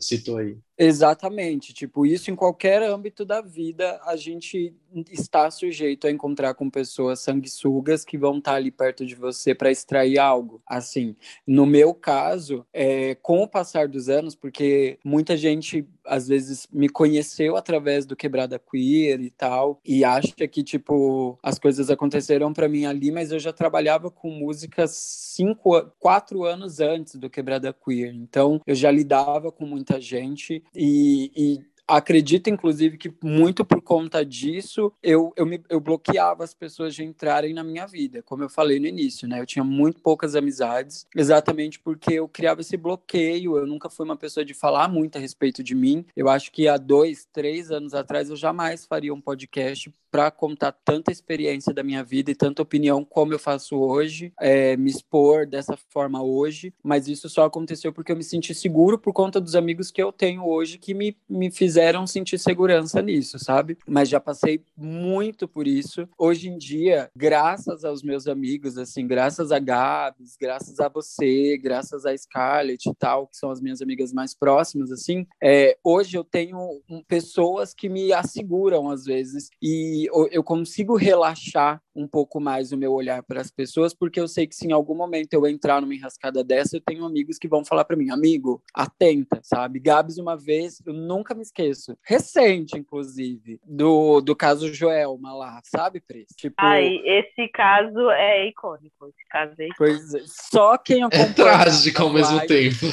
citou 0.00 0.38
aí. 0.38 0.56
Exatamente, 0.84 1.72
tipo, 1.72 2.04
isso 2.04 2.28
em 2.28 2.34
qualquer 2.34 2.82
âmbito 2.82 3.24
da 3.24 3.40
vida, 3.40 4.00
a 4.04 4.16
gente 4.16 4.74
está 5.10 5.48
sujeito 5.48 6.08
a 6.08 6.10
encontrar 6.10 6.54
com 6.54 6.68
pessoas 6.68 7.20
sanguessugas 7.20 8.04
que 8.04 8.18
vão 8.18 8.38
estar 8.38 8.54
ali 8.54 8.70
perto 8.70 9.06
de 9.06 9.14
você 9.14 9.54
para 9.54 9.70
extrair 9.70 10.18
algo. 10.18 10.60
Assim, 10.66 11.14
no 11.46 11.64
meu 11.64 11.94
caso, 11.94 12.66
é, 12.72 13.14
com 13.14 13.42
o 13.42 13.48
passar 13.48 13.86
dos 13.86 14.08
anos, 14.08 14.34
porque 14.34 14.98
muita 15.04 15.36
gente 15.36 15.86
às 16.04 16.26
vezes 16.26 16.66
me 16.72 16.88
conheceu 16.88 17.56
através 17.56 18.04
do 18.04 18.16
Quebrada 18.16 18.58
Queer 18.58 19.20
e 19.20 19.30
tal, 19.30 19.80
e 19.84 20.04
acha 20.04 20.48
que, 20.48 20.62
tipo, 20.64 21.38
as 21.40 21.60
coisas 21.60 21.90
aconteceram 21.90 22.52
para 22.52 22.68
mim 22.68 22.86
ali, 22.86 23.12
mas 23.12 23.30
eu 23.30 23.38
já 23.38 23.52
trabalhava 23.52 24.10
com 24.10 24.28
música 24.30 24.84
cinco, 24.88 25.80
quatro 26.00 26.42
anos 26.44 26.80
antes 26.80 27.14
do 27.14 27.30
Quebrada 27.30 27.72
Queer, 27.72 28.12
então 28.14 28.60
eu 28.66 28.74
já 28.74 28.90
lidava 28.90 29.52
com 29.52 29.64
muita 29.64 30.00
gente 30.00 30.62
e, 30.74 31.30
e 31.36 31.72
acredito, 31.86 32.48
inclusive, 32.48 32.96
que 32.96 33.12
muito 33.22 33.64
por 33.64 33.82
conta 33.82 34.24
disso, 34.24 34.92
eu, 35.02 35.32
eu, 35.36 35.44
me, 35.44 35.62
eu 35.68 35.80
bloqueava 35.80 36.44
as 36.44 36.54
pessoas 36.54 36.94
de 36.94 37.04
entrarem 37.04 37.52
na 37.52 37.62
minha 37.62 37.86
vida, 37.86 38.22
como 38.22 38.42
eu 38.42 38.48
falei 38.48 38.78
no 38.80 38.86
início, 38.86 39.28
né? 39.28 39.40
Eu 39.40 39.46
tinha 39.46 39.64
muito 39.64 40.00
poucas 40.00 40.34
amizades, 40.34 41.06
exatamente 41.14 41.78
porque 41.78 42.14
eu 42.14 42.28
criava 42.28 42.60
esse 42.60 42.76
bloqueio, 42.76 43.56
eu 43.56 43.66
nunca 43.66 43.90
fui 43.90 44.04
uma 44.04 44.16
pessoa 44.16 44.44
de 44.44 44.54
falar 44.54 44.88
muito 44.88 45.16
a 45.16 45.20
respeito 45.20 45.62
de 45.62 45.74
mim. 45.74 46.04
Eu 46.16 46.28
acho 46.28 46.50
que 46.50 46.68
há 46.68 46.76
dois, 46.76 47.26
três 47.32 47.70
anos 47.70 47.94
atrás 47.94 48.30
eu 48.30 48.36
jamais 48.36 48.86
faria 48.86 49.12
um 49.12 49.20
podcast 49.20 49.92
para 50.12 50.30
contar 50.30 50.72
tanta 50.84 51.10
experiência 51.10 51.72
da 51.72 51.82
minha 51.82 52.04
vida 52.04 52.30
e 52.30 52.34
tanta 52.34 52.60
opinião 52.60 53.02
como 53.02 53.32
eu 53.32 53.38
faço 53.38 53.76
hoje, 53.76 54.30
é, 54.38 54.76
me 54.76 54.90
expor 54.90 55.46
dessa 55.46 55.74
forma 55.88 56.22
hoje, 56.22 56.74
mas 56.84 57.08
isso 57.08 57.30
só 57.30 57.46
aconteceu 57.46 57.94
porque 57.94 58.12
eu 58.12 58.16
me 58.16 58.22
senti 58.22 58.54
seguro 58.54 58.98
por 58.98 59.14
conta 59.14 59.40
dos 59.40 59.56
amigos 59.56 59.90
que 59.90 60.02
eu 60.02 60.12
tenho 60.12 60.46
hoje 60.46 60.76
que 60.76 60.92
me, 60.92 61.16
me 61.26 61.50
fizeram 61.50 62.06
sentir 62.06 62.38
segurança 62.38 63.00
nisso, 63.00 63.38
sabe? 63.38 63.78
Mas 63.88 64.10
já 64.10 64.20
passei 64.20 64.62
muito 64.76 65.48
por 65.48 65.66
isso. 65.66 66.06
Hoje 66.18 66.50
em 66.50 66.58
dia, 66.58 67.10
graças 67.16 67.82
aos 67.82 68.02
meus 68.02 68.26
amigos, 68.26 68.76
assim, 68.76 69.06
graças 69.06 69.50
a 69.50 69.58
Gabs, 69.58 70.36
graças 70.38 70.78
a 70.78 70.90
você, 70.90 71.56
graças 71.56 72.04
a 72.04 72.14
Scarlett 72.14 72.86
e 72.86 72.94
tal, 72.94 73.28
que 73.28 73.36
são 73.38 73.50
as 73.50 73.62
minhas 73.62 73.80
amigas 73.80 74.12
mais 74.12 74.34
próximas, 74.34 74.92
assim, 74.92 75.26
é, 75.42 75.78
hoje 75.82 76.18
eu 76.18 76.24
tenho 76.24 76.82
pessoas 77.08 77.72
que 77.72 77.88
me 77.88 78.12
asseguram 78.12 78.90
às 78.90 79.04
vezes 79.04 79.48
e 79.62 80.01
eu 80.30 80.42
consigo 80.42 80.96
relaxar 80.96 81.80
um 81.94 82.06
pouco 82.06 82.40
mais 82.40 82.72
o 82.72 82.76
meu 82.76 82.92
olhar 82.92 83.22
para 83.22 83.40
as 83.40 83.50
pessoas, 83.50 83.94
porque 83.94 84.18
eu 84.18 84.26
sei 84.26 84.46
que 84.46 84.54
se 84.54 84.66
em 84.66 84.72
algum 84.72 84.94
momento 84.94 85.34
eu 85.34 85.46
entrar 85.46 85.80
numa 85.80 85.94
enrascada 85.94 86.42
dessa, 86.42 86.76
eu 86.76 86.80
tenho 86.80 87.04
amigos 87.04 87.38
que 87.38 87.48
vão 87.48 87.64
falar 87.64 87.84
para 87.84 87.96
mim, 87.96 88.10
amigo, 88.10 88.62
atenta, 88.74 89.40
sabe? 89.42 89.78
Gabs, 89.78 90.18
uma 90.18 90.36
vez, 90.36 90.82
eu 90.86 90.92
nunca 90.92 91.34
me 91.34 91.42
esqueço, 91.42 91.96
recente, 92.02 92.78
inclusive, 92.78 93.60
do, 93.64 94.20
do 94.20 94.34
caso 94.34 94.72
Joelma 94.72 95.34
lá, 95.34 95.60
sabe, 95.64 96.00
Pris? 96.00 96.28
Tipo... 96.36 96.54
Ai, 96.58 96.96
esse 97.04 97.48
caso 97.48 98.10
é 98.10 98.46
icônico, 98.48 99.08
esse 99.08 99.28
caso 99.28 99.54
é 99.58 99.68
icônico. 99.68 99.76
Pois 99.76 100.14
é, 100.14 100.22
só 100.26 100.78
quem 100.78 101.02
é 101.02 101.04
acompanha... 101.04 101.26
É 101.26 101.32
trágico 101.34 102.02
ao 102.02 102.10
mesmo 102.10 102.40
tempo. 102.46 102.86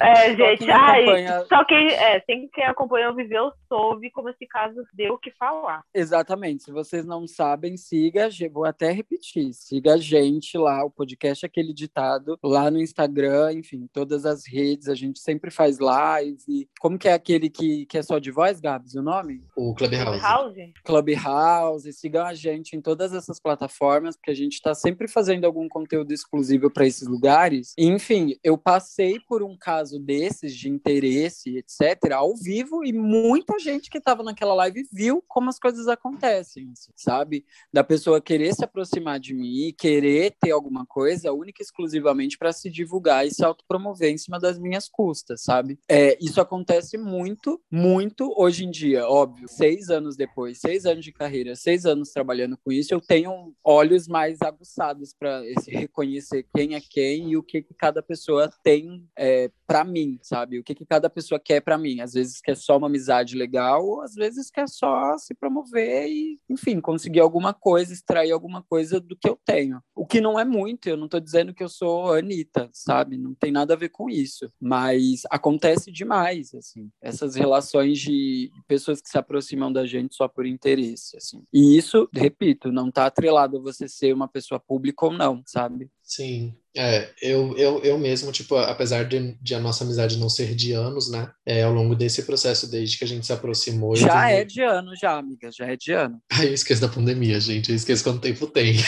É, 0.00 0.34
gente, 0.34 0.64
só 0.64 0.72
ai, 0.72 1.02
acompanha... 1.02 1.44
só 1.46 1.64
quem, 1.64 1.88
é, 1.92 2.20
quem 2.20 2.64
acompanhou, 2.64 3.14
viveu, 3.14 3.52
soube 3.68 4.10
como 4.10 4.28
esse 4.28 4.46
caso 4.46 4.82
deu 4.92 5.14
o 5.14 5.18
que 5.18 5.30
falar. 5.32 5.82
Exatamente 5.94 6.31
Exatamente. 6.32 6.62
Se 6.62 6.72
vocês 6.72 7.04
não 7.04 7.26
sabem, 7.26 7.76
siga, 7.76 8.28
vou 8.50 8.64
até 8.64 8.90
repetir, 8.90 9.52
siga 9.52 9.94
a 9.94 9.96
gente 9.98 10.56
lá, 10.56 10.82
o 10.82 10.90
podcast 10.90 11.44
Aquele 11.44 11.74
Ditado, 11.74 12.38
lá 12.42 12.70
no 12.70 12.80
Instagram, 12.80 13.52
enfim, 13.52 13.86
todas 13.92 14.24
as 14.24 14.46
redes, 14.46 14.88
a 14.88 14.94
gente 14.94 15.20
sempre 15.20 15.50
faz 15.50 15.78
live. 15.78 16.68
Como 16.80 16.98
que 16.98 17.08
é 17.08 17.12
aquele 17.12 17.50
que, 17.50 17.84
que 17.86 17.98
é 17.98 18.02
só 18.02 18.18
de 18.18 18.30
voz, 18.30 18.60
Gabs, 18.60 18.94
o 18.94 19.02
nome? 19.02 19.44
O 19.54 19.74
Clubhouse. 19.74 20.20
Clubhouse. 20.20 20.72
Clubhouse, 20.84 21.92
sigam 21.92 22.24
a 22.24 22.34
gente 22.34 22.76
em 22.76 22.80
todas 22.80 23.12
essas 23.12 23.38
plataformas, 23.38 24.16
porque 24.16 24.30
a 24.30 24.36
gente 24.36 24.54
está 24.54 24.74
sempre 24.74 25.08
fazendo 25.08 25.44
algum 25.44 25.68
conteúdo 25.68 26.12
exclusivo 26.12 26.70
para 26.70 26.86
esses 26.86 27.06
lugares. 27.06 27.74
E, 27.76 27.86
enfim, 27.86 28.36
eu 28.42 28.56
passei 28.56 29.20
por 29.28 29.42
um 29.42 29.56
caso 29.56 29.98
desses, 29.98 30.56
de 30.56 30.70
interesse, 30.70 31.58
etc., 31.58 32.12
ao 32.12 32.34
vivo, 32.34 32.84
e 32.84 32.92
muita 32.92 33.58
gente 33.58 33.90
que 33.90 33.98
estava 33.98 34.22
naquela 34.22 34.54
live 34.54 34.88
viu 34.90 35.22
como 35.28 35.50
as 35.50 35.58
coisas 35.58 35.88
acontecem 35.88 36.21
acontecem, 36.22 36.70
assim, 36.72 36.92
sabe? 36.94 37.44
Da 37.72 37.82
pessoa 37.82 38.20
querer 38.20 38.54
se 38.54 38.64
aproximar 38.64 39.18
de 39.18 39.34
mim, 39.34 39.74
querer 39.76 40.36
ter 40.40 40.52
alguma 40.52 40.86
coisa 40.86 41.32
única 41.32 41.60
e 41.60 41.64
exclusivamente 41.64 42.38
para 42.38 42.52
se 42.52 42.70
divulgar 42.70 43.26
e 43.26 43.30
se 43.30 43.44
autopromover 43.44 44.10
em 44.10 44.18
cima 44.18 44.38
das 44.38 44.58
minhas 44.58 44.88
custas, 44.88 45.42
sabe? 45.42 45.78
É, 45.88 46.16
isso 46.20 46.40
acontece 46.40 46.96
muito, 46.96 47.60
muito 47.70 48.32
hoje 48.36 48.64
em 48.64 48.70
dia, 48.70 49.06
óbvio. 49.06 49.48
Seis 49.48 49.90
anos 49.90 50.16
depois, 50.16 50.58
seis 50.58 50.86
anos 50.86 51.04
de 51.04 51.12
carreira, 51.12 51.56
seis 51.56 51.84
anos 51.84 52.10
trabalhando 52.10 52.56
com 52.56 52.70
isso, 52.70 52.94
eu 52.94 53.00
tenho 53.00 53.54
olhos 53.64 54.06
mais 54.06 54.40
aguçados 54.40 55.14
para 55.18 55.42
reconhecer 55.66 56.46
quem 56.54 56.74
é 56.74 56.80
quem 56.80 57.30
e 57.30 57.36
o 57.36 57.42
que, 57.42 57.62
que 57.62 57.74
cada 57.74 58.02
pessoa 58.02 58.50
tem 58.62 59.08
é, 59.16 59.50
para 59.66 59.84
mim, 59.84 60.18
sabe? 60.22 60.58
O 60.58 60.64
que, 60.64 60.74
que 60.74 60.86
cada 60.86 61.08
pessoa 61.08 61.40
quer 61.40 61.60
para 61.60 61.78
mim. 61.78 62.00
Às 62.00 62.12
vezes 62.12 62.40
quer 62.40 62.56
só 62.56 62.76
uma 62.76 62.86
amizade 62.86 63.36
legal, 63.36 64.02
às 64.02 64.14
vezes 64.14 64.50
quer 64.50 64.68
só 64.68 65.16
se 65.16 65.34
promover 65.34 66.11
e, 66.12 66.38
enfim, 66.48 66.80
conseguir 66.80 67.20
alguma 67.20 67.54
coisa, 67.54 67.92
extrair 67.92 68.30
alguma 68.30 68.62
coisa 68.62 69.00
do 69.00 69.16
que 69.16 69.28
eu 69.28 69.38
tenho. 69.44 69.80
O 69.94 70.06
que 70.06 70.20
não 70.20 70.38
é 70.38 70.44
muito, 70.44 70.88
eu 70.88 70.96
não 70.96 71.06
estou 71.06 71.20
dizendo 71.20 71.54
que 71.54 71.62
eu 71.62 71.68
sou 71.68 72.12
Anitta, 72.12 72.68
sabe? 72.72 73.16
Não 73.16 73.34
tem 73.34 73.50
nada 73.50 73.74
a 73.74 73.76
ver 73.76 73.88
com 73.88 74.08
isso. 74.08 74.50
Mas 74.60 75.22
acontece 75.30 75.90
demais, 75.90 76.54
assim, 76.54 76.90
essas 77.00 77.34
relações 77.34 77.98
de 77.98 78.50
pessoas 78.66 79.00
que 79.00 79.08
se 79.08 79.18
aproximam 79.18 79.72
da 79.72 79.86
gente 79.86 80.14
só 80.14 80.28
por 80.28 80.46
interesse, 80.46 81.16
assim. 81.16 81.42
E 81.52 81.76
isso, 81.76 82.08
repito, 82.12 82.70
não 82.70 82.88
está 82.88 83.06
atrelado 83.06 83.56
a 83.56 83.60
você 83.60 83.88
ser 83.88 84.12
uma 84.12 84.28
pessoa 84.28 84.60
pública 84.60 85.06
ou 85.06 85.12
não, 85.12 85.42
sabe? 85.46 85.90
Sim. 86.02 86.54
É, 86.74 87.10
eu, 87.20 87.56
eu, 87.58 87.80
eu 87.84 87.98
mesmo, 87.98 88.32
tipo, 88.32 88.56
apesar 88.56 89.04
de, 89.04 89.36
de 89.42 89.54
a 89.54 89.60
nossa 89.60 89.84
amizade 89.84 90.18
não 90.18 90.30
ser 90.30 90.54
de 90.54 90.72
anos, 90.72 91.10
né? 91.10 91.30
É, 91.44 91.62
ao 91.62 91.72
longo 91.72 91.94
desse 91.94 92.22
processo, 92.22 92.70
desde 92.70 92.96
que 92.96 93.04
a 93.04 93.06
gente 93.06 93.26
se 93.26 93.32
aproximou. 93.32 93.94
Já 93.94 94.30
é 94.30 94.42
de 94.44 94.62
ano, 94.62 94.96
já, 94.96 95.18
amiga, 95.18 95.50
já 95.52 95.66
é 95.66 95.76
de 95.76 95.92
ano. 95.92 96.18
Aí 96.32 96.46
eu 96.46 96.54
esqueço 96.54 96.80
da 96.80 96.88
pandemia, 96.88 97.38
gente. 97.38 97.70
Eu 97.70 97.76
esqueço 97.76 98.02
quanto 98.02 98.20
tempo 98.20 98.46
tem. 98.46 98.76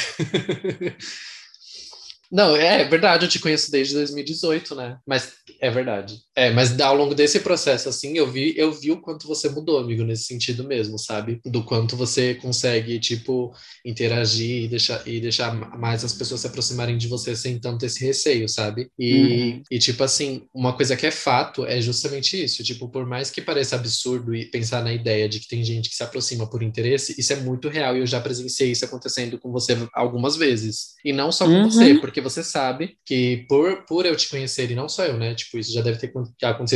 Não, 2.32 2.57
é 2.57 2.82
verdade, 2.85 3.26
eu 3.26 3.28
te 3.28 3.39
conheço 3.39 3.70
desde 3.70 3.95
2018, 3.95 4.74
né? 4.74 4.99
Mas 5.07 5.35
é 5.61 5.70
verdade. 5.70 6.16
É, 6.37 6.51
mas 6.51 6.78
ao 6.80 6.97
longo 6.97 7.14
desse 7.14 7.39
processo, 7.41 7.89
assim, 7.89 8.18
eu 8.18 8.28
vi, 8.30 8.55
eu 8.57 8.72
vi 8.72 8.91
o 8.91 9.01
quanto 9.01 9.28
você 9.28 9.49
mudou, 9.49 9.78
amigo, 9.78 10.03
nesse 10.03 10.24
sentido 10.24 10.64
mesmo, 10.64 10.99
sabe? 10.99 11.41
Do 11.45 11.62
quanto 11.62 11.97
você 11.97 12.35
consegue, 12.35 12.99
tipo, 12.99 13.55
interagir 13.85 14.64
e 14.64 14.68
deixar, 14.68 15.07
e 15.07 15.20
deixar 15.20 15.55
mais 15.78 16.05
as 16.05 16.12
pessoas 16.12 16.41
se 16.41 16.49
aproximarem 16.49 16.99
de 16.99 17.07
você 17.07 17.37
sem 17.37 17.59
tanto 17.61 17.87
esse 17.87 18.05
receio, 18.05 18.49
sabe? 18.49 18.89
E, 18.99 19.14
uhum. 19.14 19.62
e, 19.70 19.78
tipo 19.78 20.03
assim, 20.03 20.43
uma 20.53 20.72
coisa 20.72 20.97
que 20.97 21.07
é 21.07 21.11
fato 21.12 21.64
é 21.64 21.80
justamente 21.80 22.43
isso. 22.43 22.64
Tipo, 22.64 22.89
por 22.89 23.07
mais 23.07 23.30
que 23.30 23.41
pareça 23.41 23.76
absurdo 23.76 24.35
e 24.35 24.45
pensar 24.47 24.82
na 24.82 24.93
ideia 24.93 25.28
de 25.28 25.39
que 25.39 25.47
tem 25.47 25.62
gente 25.62 25.89
que 25.89 25.95
se 25.95 26.03
aproxima 26.03 26.51
por 26.51 26.64
interesse, 26.64 27.14
isso 27.16 27.32
é 27.32 27.37
muito 27.37 27.68
real 27.68 27.97
e 27.97 28.01
eu 28.01 28.07
já 28.07 28.20
presenciei 28.20 28.72
isso 28.72 28.85
acontecendo 28.85 29.39
com 29.39 29.53
você 29.53 29.76
algumas 29.93 30.37
vezes. 30.37 30.95
E 31.05 31.12
não 31.12 31.30
só 31.30 31.45
com 31.45 31.53
uhum. 31.53 31.70
você, 31.70 31.95
porque 31.95 32.20
você 32.20 32.43
sabe 32.43 32.97
que 33.07 33.45
por, 33.49 33.85
por 33.87 34.05
eu 34.05 34.16
te 34.16 34.28
conhecer, 34.28 34.68
e 34.68 34.74
não 34.74 34.89
só 34.89 35.05
eu, 35.05 35.16
né? 35.16 35.35
Tipo, 35.35 35.59
isso 35.59 35.72
já 35.72 35.80
deve 35.80 35.99
ter 35.99 36.07
acontecido 36.07 36.24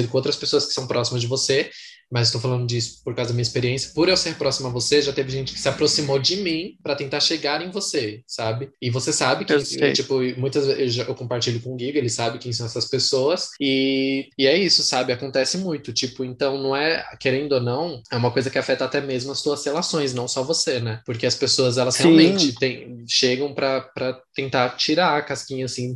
com 0.09 0.17
outras 0.17 0.37
pessoas 0.37 0.67
que 0.67 0.73
são 0.73 0.87
próximas 0.87 1.21
de 1.21 1.27
você, 1.27 1.71
mas 2.11 2.29
estou 2.29 2.41
falando 2.41 2.67
disso 2.67 3.01
por 3.05 3.15
causa 3.15 3.31
da 3.31 3.35
minha 3.35 3.43
experiência. 3.43 3.93
Por 3.95 4.09
eu 4.09 4.17
ser 4.17 4.35
próximo 4.37 4.69
a 4.69 4.71
você, 4.71 5.03
já 5.03 5.13
teve 5.13 5.31
gente 5.31 5.53
que 5.53 5.61
se 5.61 5.69
aproximou 5.69 6.19
de 6.19 6.37
mim 6.37 6.77
para 6.83 6.97
tentar 6.97 7.21
chegar 7.21 7.61
em 7.61 7.71
você, 7.71 8.23
sabe? 8.27 8.71
E 8.81 8.91
você 8.91 9.13
sabe 9.13 9.45
que, 9.45 9.93
tipo, 9.93 10.21
muitas 10.39 10.67
vezes 10.67 10.97
eu, 10.97 11.05
eu, 11.05 11.15
compartilho 11.15 11.61
com 11.61 11.75
o 11.75 11.79
Giga, 11.79 11.99
ele 11.99 12.09
sabe 12.09 12.39
quem 12.39 12.53
são 12.53 12.67
essas 12.67 12.87
pessoas, 12.87 13.51
e, 13.61 14.29
e 14.39 14.47
é 14.47 14.57
isso, 14.57 14.83
sabe? 14.83 15.13
Acontece 15.13 15.59
muito, 15.59 15.93
tipo, 15.93 16.25
então 16.25 16.61
não 16.61 16.75
é, 16.75 17.05
querendo 17.21 17.53
ou 17.53 17.61
não, 17.61 18.03
é 18.11 18.17
uma 18.17 18.31
coisa 18.31 18.51
que 18.51 18.59
afeta 18.59 18.85
até 18.85 19.01
mesmo 19.01 19.33
as 19.33 19.41
suas 19.41 19.65
relações, 19.65 20.15
não 20.15 20.27
só 20.27 20.43
você, 20.43 20.81
né? 20.81 21.01
Porque 21.05 21.27
as 21.27 21.35
pessoas, 21.35 21.77
elas 21.77 21.95
Sim. 21.95 22.05
realmente 22.05 22.55
tem, 22.55 23.05
chegam 23.07 23.53
para 23.53 24.21
tentar 24.35 24.71
tirar 24.77 25.17
a 25.17 25.23
casquinha, 25.23 25.67
assim, 25.67 25.95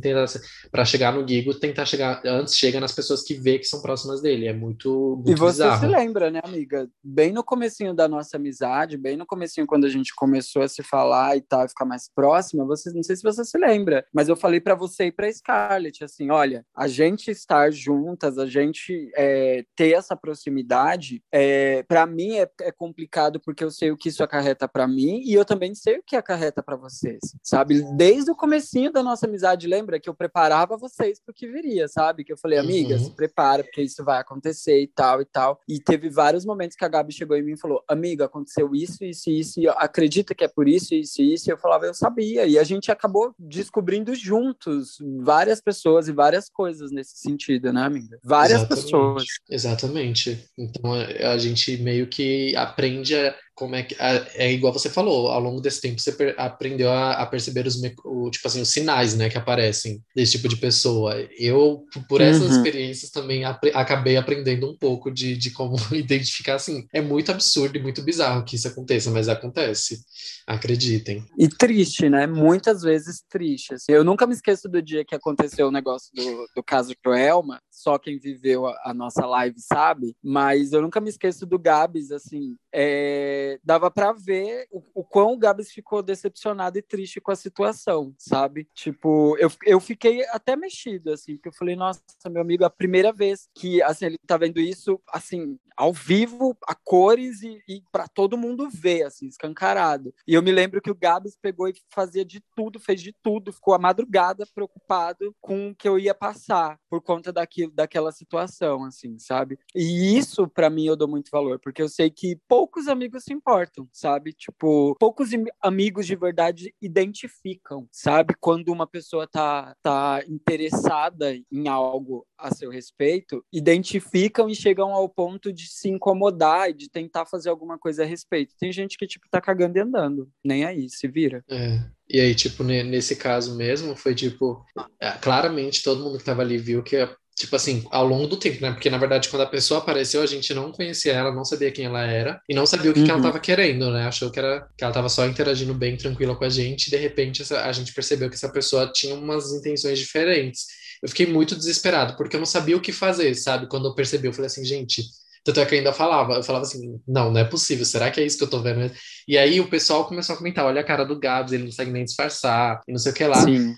para 0.71 0.85
chegar 0.85 1.13
no 1.13 1.27
Gigo, 1.27 1.53
tentar 1.53 1.85
chegar, 1.85 2.21
antes 2.25 2.55
chega 2.55 2.79
nas 2.79 2.91
pessoas 2.91 3.23
que 3.23 3.33
vê 3.33 3.57
que 3.57 3.65
são 3.65 3.81
próximas 3.81 4.21
dele, 4.21 4.47
é 4.47 4.53
muito, 4.53 5.15
muito 5.17 5.31
e 5.31 5.35
você 5.35 5.63
bizarro. 5.63 5.79
se 5.79 5.85
lembra 5.87 6.02
lembra, 6.03 6.29
né, 6.29 6.41
amiga? 6.43 6.89
Bem 7.01 7.31
no 7.31 7.43
comecinho 7.43 7.93
da 7.93 8.07
nossa 8.07 8.35
amizade, 8.35 8.97
bem 8.97 9.15
no 9.15 9.25
comecinho 9.25 9.65
quando 9.65 9.85
a 9.85 9.89
gente 9.89 10.13
começou 10.13 10.61
a 10.61 10.67
se 10.67 10.83
falar 10.83 11.37
e 11.37 11.41
tal, 11.41 11.67
ficar 11.67 11.85
mais 11.85 12.09
próxima, 12.13 12.65
você, 12.65 12.91
não 12.91 13.03
sei 13.03 13.15
se 13.15 13.23
você 13.23 13.45
se 13.45 13.57
lembra, 13.57 14.05
mas 14.13 14.27
eu 14.27 14.35
falei 14.35 14.59
para 14.59 14.75
você 14.75 15.05
e 15.05 15.11
para 15.11 15.31
Scarlett, 15.31 16.03
assim, 16.03 16.29
olha, 16.29 16.65
a 16.75 16.87
gente 16.87 17.31
estar 17.31 17.71
juntas, 17.71 18.37
a 18.37 18.45
gente 18.45 19.11
é, 19.15 19.65
ter 19.75 19.93
essa 19.93 20.15
proximidade, 20.15 21.23
é, 21.31 21.83
para 21.83 22.05
mim 22.05 22.35
é, 22.35 22.49
é, 22.61 22.71
complicado 22.71 23.39
porque 23.39 23.63
eu 23.63 23.71
sei 23.71 23.91
o 23.91 23.97
que 23.97 24.09
isso 24.09 24.23
acarreta 24.23 24.67
para 24.67 24.87
mim 24.87 25.21
e 25.23 25.33
eu 25.33 25.45
também 25.45 25.73
sei 25.73 25.99
o 25.99 26.03
que 26.05 26.15
acarreta 26.15 26.61
para 26.61 26.75
vocês, 26.75 27.19
sabe? 27.41 27.81
Desde 27.95 28.29
o 28.29 28.35
comecinho 28.35 28.91
da 28.91 29.01
nossa 29.01 29.25
amizade, 29.25 29.67
lembra 29.67 29.99
que 29.99 30.09
eu 30.09 30.13
preparava 30.13 30.77
vocês 30.77 31.19
para 31.19 31.31
o 31.31 31.35
que 31.35 31.47
viria, 31.47 31.87
sabe? 31.87 32.23
Que 32.23 32.33
eu 32.33 32.37
falei, 32.37 32.59
amiga, 32.59 32.95
uhum. 32.95 33.03
se 33.03 33.11
prepara 33.11 33.63
porque 33.63 33.81
isso 33.81 34.03
vai 34.03 34.19
acontecer 34.19 34.81
e 34.81 34.87
tal 34.87 35.21
e 35.21 35.25
tal. 35.25 35.61
E 35.67 35.79
teve 35.93 36.09
vários 36.09 36.43
momentos 36.43 36.75
que 36.75 36.83
a 36.83 36.87
Gabi 36.87 37.13
chegou 37.13 37.37
em 37.37 37.43
mim 37.43 37.53
e 37.53 37.59
falou: 37.59 37.83
Amigo, 37.87 38.23
aconteceu 38.23 38.73
isso, 38.73 39.03
isso, 39.03 39.29
isso, 39.29 39.59
e 39.59 39.67
acredita 39.67 40.33
que 40.33 40.43
é 40.43 40.47
por 40.47 40.67
isso, 40.67 40.95
isso, 40.95 41.21
isso. 41.21 41.49
E 41.49 41.53
eu 41.53 41.57
falava: 41.57 41.85
Eu 41.85 41.93
sabia. 41.93 42.47
E 42.47 42.57
a 42.57 42.63
gente 42.63 42.91
acabou 42.91 43.33
descobrindo 43.37 44.15
juntos 44.15 44.97
várias 45.21 45.61
pessoas 45.61 46.07
e 46.07 46.11
várias 46.11 46.49
coisas 46.49 46.91
nesse 46.91 47.17
sentido, 47.17 47.71
né, 47.71 47.83
amiga? 47.83 48.17
Várias 48.23 48.61
Exatamente. 48.61 48.83
pessoas. 48.83 49.23
Exatamente. 49.49 50.49
Então 50.57 50.93
a, 50.93 51.33
a 51.33 51.37
gente 51.37 51.77
meio 51.77 52.07
que 52.07 52.55
aprende 52.55 53.15
a 53.15 53.35
como 53.55 53.75
é 53.75 53.83
que 53.83 53.95
é 53.99 54.51
igual 54.51 54.73
você 54.73 54.89
falou 54.89 55.27
ao 55.27 55.39
longo 55.39 55.61
desse 55.61 55.81
tempo 55.81 55.99
você 56.01 56.15
aprendeu 56.37 56.91
a, 56.91 57.13
a 57.13 57.25
perceber 57.25 57.67
os 57.67 57.81
o, 58.03 58.29
tipo 58.29 58.47
assim 58.47 58.61
os 58.61 58.69
sinais 58.69 59.15
né 59.15 59.29
que 59.29 59.37
aparecem 59.37 60.01
desse 60.15 60.33
tipo 60.33 60.47
de 60.47 60.57
pessoa 60.57 61.15
eu 61.37 61.85
por 62.09 62.21
essas 62.21 62.49
uhum. 62.49 62.57
experiências 62.57 63.11
também 63.11 63.45
ap 63.45 63.63
acabei 63.73 64.17
aprendendo 64.17 64.69
um 64.69 64.77
pouco 64.77 65.11
de, 65.11 65.37
de 65.37 65.51
como 65.51 65.75
identificar 65.93 66.55
assim 66.55 66.85
é 66.93 67.01
muito 67.01 67.31
absurdo 67.31 67.77
e 67.77 67.81
muito 67.81 68.01
bizarro 68.01 68.43
que 68.43 68.55
isso 68.55 68.67
aconteça 68.67 69.11
mas 69.11 69.29
acontece 69.29 69.99
acreditem 70.47 71.23
e 71.37 71.47
triste 71.47 72.09
né 72.09 72.25
muitas 72.27 72.81
vezes 72.81 73.23
triste 73.29 73.75
assim. 73.75 73.91
eu 73.91 74.03
nunca 74.03 74.25
me 74.25 74.33
esqueço 74.33 74.67
do 74.67 74.81
dia 74.81 75.05
que 75.05 75.15
aconteceu 75.15 75.67
o 75.67 75.71
negócio 75.71 76.09
do, 76.13 76.47
do 76.55 76.63
caso 76.63 76.93
Joelma 77.05 77.61
só 77.83 77.97
quem 77.97 78.17
viveu 78.17 78.65
a, 78.67 78.81
a, 78.85 78.93
nossa 78.93 79.25
live 79.25 79.59
sabe, 79.59 80.15
mas 80.23 80.71
eu 80.71 80.81
nunca 80.81 81.01
me 81.01 81.09
esqueço 81.09 81.45
do 81.45 81.59
Gabs, 81.59 82.11
assim, 82.11 82.55
é, 82.73 83.59
dava 83.63 83.91
para 83.91 84.11
ver 84.11 84.67
o, 84.71 84.83
o 84.95 85.03
quão 85.03 85.33
o 85.33 85.37
Gabs 85.37 85.71
ficou 85.71 86.01
decepcionado 86.01 86.77
e 86.77 86.81
triste 86.81 87.21
com 87.21 87.31
a 87.31 87.35
situação, 87.35 88.13
sabe? 88.17 88.67
Tipo, 88.73 89.37
eu, 89.37 89.51
eu 89.63 89.79
fiquei 89.79 90.25
até 90.29 90.55
mexido, 90.55 91.11
assim, 91.11 91.35
porque 91.35 91.49
eu 91.49 91.53
falei, 91.53 91.75
nossa, 91.75 92.01
meu 92.27 92.41
amigo, 92.41 92.65
a 92.65 92.69
primeira 92.69 93.13
vez 93.13 93.47
que, 93.53 93.81
assim, 93.83 94.05
ele 94.05 94.17
tá 94.25 94.37
vendo 94.37 94.59
isso, 94.59 94.99
assim, 95.07 95.59
ao 95.75 95.93
vivo, 95.93 96.57
a 96.67 96.75
cores 96.75 97.41
e, 97.41 97.61
e 97.67 97.83
para 97.91 98.07
todo 98.07 98.37
mundo 98.37 98.69
ver, 98.69 99.03
assim, 99.03 99.27
escancarado. 99.27 100.13
E 100.27 100.33
eu 100.33 100.41
me 100.41 100.51
lembro 100.51 100.81
que 100.81 100.91
o 100.91 100.95
Gabs 100.95 101.37
pegou 101.41 101.67
e 101.67 101.73
fazia 101.89 102.23
de 102.23 102.41
tudo, 102.55 102.79
fez 102.79 103.01
de 103.01 103.13
tudo, 103.21 103.53
ficou 103.53 103.73
a 103.73 103.79
madrugada 103.79 104.45
preocupado 104.53 105.35
com 105.41 105.69
o 105.69 105.75
que 105.75 105.87
eu 105.87 105.99
ia 105.99 106.13
passar 106.13 106.79
por 106.89 107.01
conta 107.01 107.31
daquilo 107.31 107.71
daquela 107.71 108.11
situação, 108.11 108.83
assim, 108.83 109.17
sabe? 109.19 109.57
E 109.75 110.17
isso, 110.17 110.47
para 110.47 110.69
mim, 110.69 110.85
eu 110.85 110.95
dou 110.95 111.07
muito 111.07 111.29
valor, 111.31 111.59
porque 111.59 111.81
eu 111.81 111.89
sei 111.89 112.09
que 112.09 112.37
poucos 112.63 112.87
amigos 112.87 113.25
se 113.25 113.33
importam, 113.33 113.85
sabe? 113.91 114.31
Tipo, 114.31 114.95
poucos 114.97 115.31
amigos 115.61 116.07
de 116.07 116.15
verdade 116.15 116.73
identificam, 116.81 117.85
sabe? 117.91 118.33
Quando 118.39 118.69
uma 118.69 118.87
pessoa 118.87 119.27
tá, 119.27 119.75
tá 119.83 120.23
interessada 120.29 121.35
em 121.51 121.67
algo 121.67 122.25
a 122.37 122.55
seu 122.55 122.71
respeito, 122.71 123.43
identificam 123.51 124.49
e 124.49 124.55
chegam 124.55 124.93
ao 124.93 125.09
ponto 125.09 125.51
de 125.51 125.67
se 125.67 125.89
incomodar 125.89 126.69
e 126.69 126.73
de 126.73 126.89
tentar 126.89 127.25
fazer 127.25 127.49
alguma 127.49 127.77
coisa 127.77 128.03
a 128.03 128.05
respeito. 128.05 128.55
Tem 128.57 128.71
gente 128.71 128.97
que, 128.97 129.07
tipo, 129.07 129.27
tá 129.29 129.41
cagando 129.41 129.77
e 129.77 129.81
andando, 129.81 130.29
nem 130.41 130.63
aí, 130.63 130.89
se 130.89 131.05
vira. 131.05 131.43
É. 131.49 131.83
E 132.09 132.17
aí, 132.21 132.33
tipo, 132.33 132.63
nesse 132.63 133.17
caso 133.17 133.57
mesmo, 133.57 133.93
foi 133.93 134.15
tipo, 134.15 134.63
é, 135.01 135.11
claramente 135.11 135.83
todo 135.83 136.01
mundo 136.01 136.17
que 136.17 136.23
tava 136.23 136.41
ali 136.41 136.57
viu 136.57 136.81
que 136.81 136.95
tipo 137.35 137.55
assim, 137.55 137.83
ao 137.89 138.05
longo 138.05 138.27
do 138.27 138.37
tempo, 138.37 138.61
né? 138.61 138.71
Porque 138.71 138.89
na 138.89 138.97
verdade, 138.97 139.29
quando 139.29 139.41
a 139.41 139.47
pessoa 139.47 139.79
apareceu, 139.79 140.21
a 140.21 140.25
gente 140.25 140.53
não 140.53 140.71
conhecia 140.71 141.13
ela, 141.13 141.33
não 141.33 141.43
sabia 141.43 141.71
quem 141.71 141.85
ela 141.85 142.05
era 142.05 142.39
e 142.47 142.53
não 142.53 142.65
sabia 142.65 142.91
o 142.91 142.93
que, 142.93 142.99
uhum. 142.99 143.05
que 143.05 143.11
ela 143.11 143.19
estava 143.19 143.37
uhum. 143.37 143.41
querendo, 143.41 143.91
né? 143.91 144.05
Achou 144.05 144.29
que, 144.29 144.39
era, 144.39 144.67
que 144.77 144.83
ela 144.83 144.91
estava 144.91 145.09
só 145.09 145.25
interagindo 145.25 145.73
bem, 145.73 145.97
tranquila 145.97 146.35
com 146.35 146.45
a 146.45 146.49
gente, 146.49 146.87
e 146.87 146.91
de 146.91 146.97
repente 146.97 147.41
essa, 147.41 147.63
a 147.63 147.71
gente 147.71 147.93
percebeu 147.93 148.29
que 148.29 148.35
essa 148.35 148.49
pessoa 148.49 148.91
tinha 148.91 149.15
umas 149.15 149.51
intenções 149.51 149.97
diferentes. 149.97 150.67
Eu 151.01 151.09
fiquei 151.09 151.25
muito 151.25 151.55
desesperado, 151.55 152.15
porque 152.15 152.35
eu 152.35 152.39
não 152.39 152.45
sabia 152.45 152.77
o 152.77 152.81
que 152.81 152.91
fazer, 152.91 153.33
sabe? 153.35 153.67
Quando 153.67 153.87
eu 153.87 153.95
percebi, 153.95 154.27
eu 154.27 154.33
falei 154.33 154.47
assim, 154.47 154.63
gente. 154.63 155.03
Tanto 155.45 155.59
é 155.59 155.65
que 155.65 155.75
eu 155.75 155.79
ainda 155.79 155.91
falava, 155.91 156.35
eu 156.35 156.43
falava 156.43 156.63
assim, 156.63 156.97
não, 157.05 157.29
não 157.29 157.41
é 157.41 157.43
possível, 157.43 157.83
será 157.83 158.09
que 158.09 158.21
é 158.21 158.25
isso 158.25 158.37
que 158.37 158.45
eu 158.45 158.49
tô 158.49 158.61
vendo? 158.61 158.89
E 159.27 159.37
aí 159.37 159.59
o 159.59 159.69
pessoal 159.69 160.05
começou 160.05 160.35
a 160.35 160.37
comentar, 160.37 160.63
olha 160.65 160.79
a 160.79 160.85
cara 160.85 161.03
do 161.03 161.19
Gabs, 161.19 161.51
ele 161.51 161.63
não 161.63 161.69
consegue 161.69 161.91
nem 161.91 162.05
disfarçar, 162.05 162.79
e 162.87 162.93
não 162.93 162.97
sei 162.97 163.11
o 163.11 163.15
que 163.15 163.25
lá. 163.25 163.43
Sim. 163.43 163.75